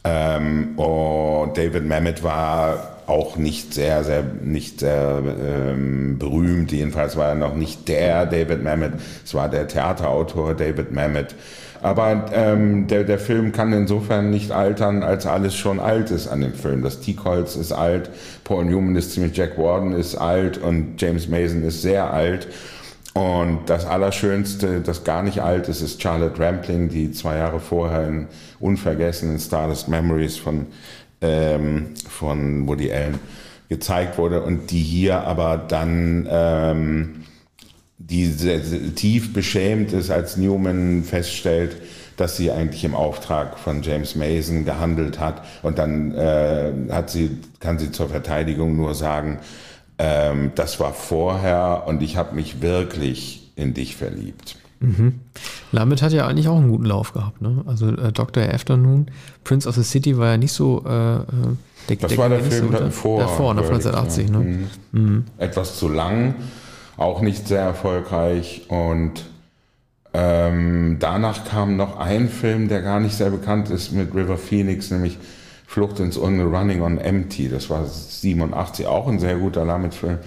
Ähm, 0.03 0.77
und 0.77 1.57
David 1.57 1.85
Mamet 1.85 2.23
war 2.23 2.93
auch 3.07 3.35
nicht 3.35 3.73
sehr, 3.73 4.03
sehr, 4.03 4.23
nicht 4.23 4.79
sehr 4.79 5.21
ähm, 5.21 6.17
berühmt. 6.19 6.71
Jedenfalls 6.71 7.15
war 7.15 7.29
er 7.29 7.35
noch 7.35 7.55
nicht 7.55 7.87
der 7.87 8.25
David 8.25 8.63
Mamet. 8.63 8.93
Es 9.23 9.33
war 9.33 9.49
der 9.49 9.67
Theaterautor 9.67 10.53
David 10.53 10.91
Mamet. 10.91 11.35
Aber 11.81 12.27
ähm, 12.33 12.87
der, 12.87 13.03
der 13.03 13.19
Film 13.19 13.51
kann 13.51 13.73
insofern 13.73 14.29
nicht 14.29 14.51
altern, 14.51 15.03
als 15.03 15.25
alles 15.25 15.53
schon 15.53 15.81
alt 15.81 16.11
ist 16.11 16.29
an 16.29 16.39
dem 16.39 16.53
Film. 16.53 16.81
Das 16.81 17.01
Teakholz 17.01 17.57
ist 17.57 17.73
alt, 17.73 18.09
Paul 18.45 18.63
Newman 18.65 18.95
ist 18.95 19.11
ziemlich, 19.11 19.35
Jack 19.35 19.57
Warden 19.57 19.91
ist 19.91 20.15
alt 20.15 20.57
und 20.57 21.01
James 21.01 21.27
Mason 21.27 21.61
ist 21.63 21.81
sehr 21.81 22.13
alt. 22.13 22.47
Und 23.13 23.59
das 23.67 23.85
Allerschönste, 23.85 24.81
das 24.81 25.03
gar 25.03 25.21
nicht 25.21 25.39
alt 25.39 25.69
ist, 25.69 25.81
ist 25.81 26.01
Charlotte 26.01 26.39
Rampling, 26.41 26.89
die 26.89 27.11
zwei 27.11 27.37
Jahre 27.37 27.59
vorher 27.59 28.07
in 28.07 28.27
unvergessenen 28.59 29.39
Stardust 29.39 29.87
Memories 29.87 30.37
von, 30.37 30.65
ähm, 31.21 31.93
von 32.09 32.67
Woody 32.67 32.91
Allen 32.91 33.19
gezeigt 33.69 34.17
wurde 34.17 34.41
und 34.41 34.71
die 34.71 34.81
hier 34.81 35.21
aber 35.21 35.57
dann 35.57 36.27
ähm, 36.29 37.23
die 37.97 38.25
sehr, 38.25 38.61
sehr 38.61 38.93
tief 38.95 39.31
beschämt 39.33 39.93
ist, 39.93 40.09
als 40.09 40.35
Newman 40.35 41.03
feststellt, 41.03 41.77
dass 42.17 42.37
sie 42.37 42.51
eigentlich 42.51 42.83
im 42.83 42.95
Auftrag 42.95 43.57
von 43.57 43.81
James 43.81 44.15
Mason 44.15 44.65
gehandelt 44.65 45.19
hat. 45.19 45.43
Und 45.61 45.77
dann 45.77 46.13
äh, 46.13 46.71
hat 46.91 47.09
sie, 47.09 47.37
kann 47.59 47.79
sie 47.79 47.91
zur 47.91 48.09
Verteidigung 48.09 48.75
nur 48.75 48.93
sagen, 48.93 49.39
ähm, 49.97 50.51
das 50.55 50.79
war 50.79 50.93
vorher 50.93 51.83
und 51.87 52.01
ich 52.01 52.17
habe 52.17 52.35
mich 52.35 52.61
wirklich 52.61 53.51
in 53.55 53.73
dich 53.73 53.95
verliebt. 53.95 54.57
Lamet 55.71 56.01
hat 56.01 56.11
ja 56.11 56.27
eigentlich 56.27 56.49
auch 56.49 56.57
einen 56.57 56.69
guten 56.69 56.85
Lauf 56.85 57.13
gehabt. 57.13 57.41
Ne? 57.41 57.63
Also 57.65 57.87
äh, 57.89 58.11
Dr. 58.11 58.43
Afternoon, 58.43 59.07
Prince 59.45 59.67
of 59.67 59.75
the 59.75 59.83
City 59.83 60.17
war 60.17 60.31
ja 60.31 60.37
nicht 60.37 60.51
so. 60.51 60.83
Äh, 60.85 61.15
äh, 61.15 61.23
der, 61.89 61.95
Das 61.97 62.17
war 62.17 62.27
der 62.29 62.41
Film 62.41 62.71
davor. 62.71 63.21
Davor, 63.21 63.53
nach 63.53 63.63
Verdict, 63.63 63.87
1980. 63.95 64.29
ja. 64.29 64.39
Ne? 64.39 64.67
Mhm. 64.91 65.23
Etwas 65.37 65.77
zu 65.77 65.87
lang, 65.87 66.35
auch 66.97 67.21
nicht 67.21 67.47
sehr 67.47 67.61
erfolgreich. 67.61 68.63
Und 68.67 69.23
ähm, 70.13 70.97
danach 70.99 71.45
kam 71.45 71.77
noch 71.77 71.97
ein 71.97 72.27
Film, 72.27 72.67
der 72.67 72.81
gar 72.81 72.99
nicht 72.99 73.15
sehr 73.15 73.29
bekannt 73.29 73.69
ist, 73.69 73.93
mit 73.93 74.13
River 74.13 74.37
Phoenix, 74.37 74.91
nämlich 74.91 75.17
Flucht 75.73 75.99
ins 75.99 76.17
Unge 76.17 76.43
Running 76.43 76.83
on 76.83 76.99
Empty. 76.99 77.49
Das 77.49 77.67
war 77.71 77.83
87, 77.87 78.85
auch 78.85 79.07
ein 79.07 79.17
sehr 79.17 79.37
guter 79.37 79.65
Lamet-Film, 79.65 80.19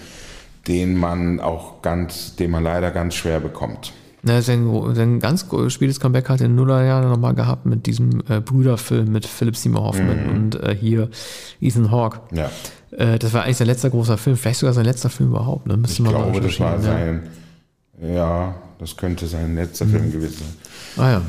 den 0.67 0.97
man 0.97 1.39
auch 1.39 1.83
ganz, 1.83 2.35
den 2.35 2.51
man 2.51 2.65
leider 2.65 2.91
ganz 2.91 3.15
schwer 3.15 3.39
bekommt. 3.39 3.93
Ja, 4.25 4.43
sein, 4.43 4.69
sein 4.95 5.21
ganz 5.21 5.47
spätes 5.69 6.01
Comeback 6.01 6.29
hat 6.29 6.41
er 6.41 6.47
in 6.47 6.53
den 6.53 6.57
Nullerjahren 6.57 7.09
nochmal 7.09 7.35
gehabt 7.35 7.65
mit 7.65 7.87
diesem 7.87 8.25
äh, 8.29 8.41
Brüderfilm 8.41 9.13
mit 9.13 9.25
Philip 9.25 9.57
Seymour 9.57 9.85
Hoffman 9.85 10.29
und 10.31 10.61
äh, 10.61 10.75
hier 10.75 11.11
Ethan 11.61 11.93
Hawke. 11.93 12.19
Ja, 12.33 12.51
Äh, 12.91 13.21
das 13.21 13.33
war 13.33 13.45
eigentlich 13.45 13.59
sein 13.59 13.69
letzter 13.69 13.91
großer 13.91 14.19
Film, 14.19 14.37
vielleicht 14.37 14.59
sogar 14.59 14.73
sein 14.75 14.85
letzter 14.85 15.11
Film 15.11 15.29
überhaupt. 15.31 15.69
Ne? 15.69 15.77
Müsste 15.77 16.03
ich 16.03 16.09
glaube, 16.09 16.41
das 16.41 16.59
war 16.59 16.75
recherchieren, 16.75 17.23
sein, 18.01 18.15
ja, 18.15 18.57
das 18.81 18.97
könnte 18.97 19.29
sein 19.29 19.55
letzter 19.55 19.87
Film 19.87 20.11
gewesen 20.11 20.39
sein. 20.39 20.55
ja. 20.97 21.03
Ah 21.05 21.11
ja. 21.13 21.23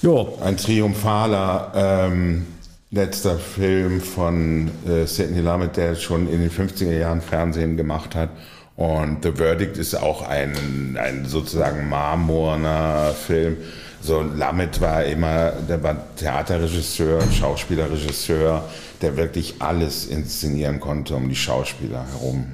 Jo, 0.00 0.38
Ein 0.42 0.56
triumphaler 0.56 1.72
ähm, 1.74 2.46
letzter 2.92 3.38
Film 3.38 4.00
von 4.02 4.70
äh, 4.86 5.06
Sidney 5.06 5.40
Lumet, 5.40 5.76
der 5.76 5.94
schon 5.96 6.28
in 6.28 6.40
den 6.40 6.50
50er 6.50 6.92
Jahren 6.92 7.22
Fernsehen 7.22 7.76
gemacht 7.76 8.14
hat. 8.14 8.28
Und 8.76 9.22
The 9.22 9.32
Verdict 9.32 9.78
ist 9.78 9.94
auch 9.94 10.28
ein, 10.28 10.98
ein 11.00 11.24
sozusagen 11.26 11.88
marmorner 11.88 13.14
Film. 13.14 13.56
So 14.02 14.20
Lumet 14.20 14.80
war 14.80 15.04
immer, 15.04 15.52
der 15.68 15.82
war 15.82 15.96
Theaterregisseur, 16.16 17.22
Schauspielerregisseur, 17.32 18.64
der 19.02 19.16
wirklich 19.16 19.56
alles 19.58 20.06
inszenieren 20.06 20.80
konnte 20.80 21.14
um 21.14 21.28
die 21.28 21.36
Schauspieler 21.36 22.06
herum. 22.12 22.44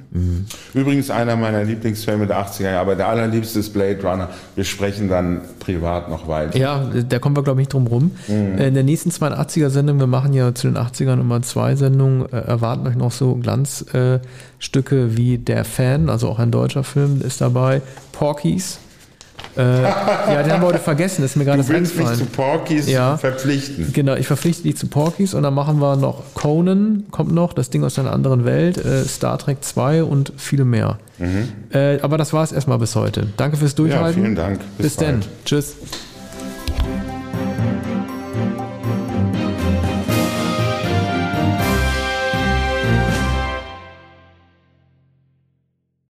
Übrigens 0.75 1.11
einer 1.11 1.37
meiner 1.37 1.63
Lieblingsfilme 1.65 2.27
der 2.27 2.45
80er 2.45 2.63
Jahre, 2.65 2.79
aber 2.79 2.97
der 2.97 3.09
allerliebste 3.09 3.59
ist 3.59 3.73
Blade 3.73 4.03
Runner. 4.03 4.31
Wir 4.55 4.65
sprechen 4.65 5.09
dann 5.09 5.43
privat 5.61 6.09
noch 6.09 6.27
weiter. 6.27 6.59
Ja, 6.59 6.91
da 7.09 7.19
kommen 7.19 7.37
wir, 7.37 7.43
glaube 7.43 7.61
ich, 7.61 7.67
nicht 7.67 7.75
drum 7.75 7.87
rum. 7.87 8.13
Mhm. 8.27 8.59
In 8.59 8.75
der 8.75 8.83
nächsten 8.83 9.11
82er-Sendung, 9.11 10.01
wir 10.01 10.07
machen 10.07 10.33
ja 10.33 10.55
zu 10.55 10.67
den 10.67 10.79
80ern 10.79 11.21
immer 11.21 11.43
zwei 11.43 11.77
Sendungen, 11.77 12.27
äh, 12.33 12.39
erwarten 12.39 12.87
euch 12.87 12.97
noch 12.97 13.13
so 13.13 13.35
Glanzstücke 13.37 14.97
äh, 14.97 15.17
wie 15.17 15.39
Der 15.39 15.65
Fan, 15.65 16.09
also 16.09 16.29
auch 16.29 16.39
ein 16.39 16.51
deutscher 16.51 16.85
Film 16.85 17.21
ist 17.21 17.41
dabei, 17.41 17.83
Porkies. 18.13 18.79
Äh, 19.59 19.83
ja, 19.83 20.43
den 20.45 20.53
haben 20.53 20.63
wir 20.63 20.69
heute 20.69 20.79
vergessen, 20.79 21.25
ist 21.25 21.37
mir 21.37 21.45
gerade 21.45 21.63
Du 21.63 21.69
willst 21.69 21.97
mich 21.97 22.07
zu. 22.13 22.25
Porkies 22.27 22.89
Ja. 22.89 23.17
verpflichten. 23.17 23.93
Genau, 23.93 24.15
ich 24.15 24.27
verpflichte 24.29 24.63
dich 24.63 24.77
zu 24.77 24.87
Porkies 24.87 25.35
und 25.35 25.43
dann 25.43 25.55
machen 25.55 25.81
wir 25.81 25.97
noch 25.97 26.23
Conan, 26.35 27.05
kommt 27.11 27.33
noch, 27.33 27.53
das 27.53 27.69
Ding 27.71 27.83
aus 27.83 27.99
einer 27.99 28.13
anderen 28.13 28.45
Welt, 28.45 28.79
äh, 28.79 29.05
Star 29.05 29.37
Trek 29.39 29.59
2 29.65 30.05
und 30.05 30.33
viele 30.37 30.65
mehr. 30.65 30.99
Äh, 31.73 31.99
aber 32.01 32.17
das 32.19 32.33
war 32.33 32.45
es 32.45 32.53
erstmal 32.53 32.79
bis 32.79 32.95
heute. 32.95 33.27
Danke 33.37 33.57
fürs 33.57 33.75
Durchhalten. 33.75 34.21
Mhm. 34.21 34.25
vielen 34.27 34.37
Dank. 34.37 34.61
Bis, 34.77 34.87
Bis 34.87 34.97
dann. 34.97 35.23
Tschüss. 35.45 35.75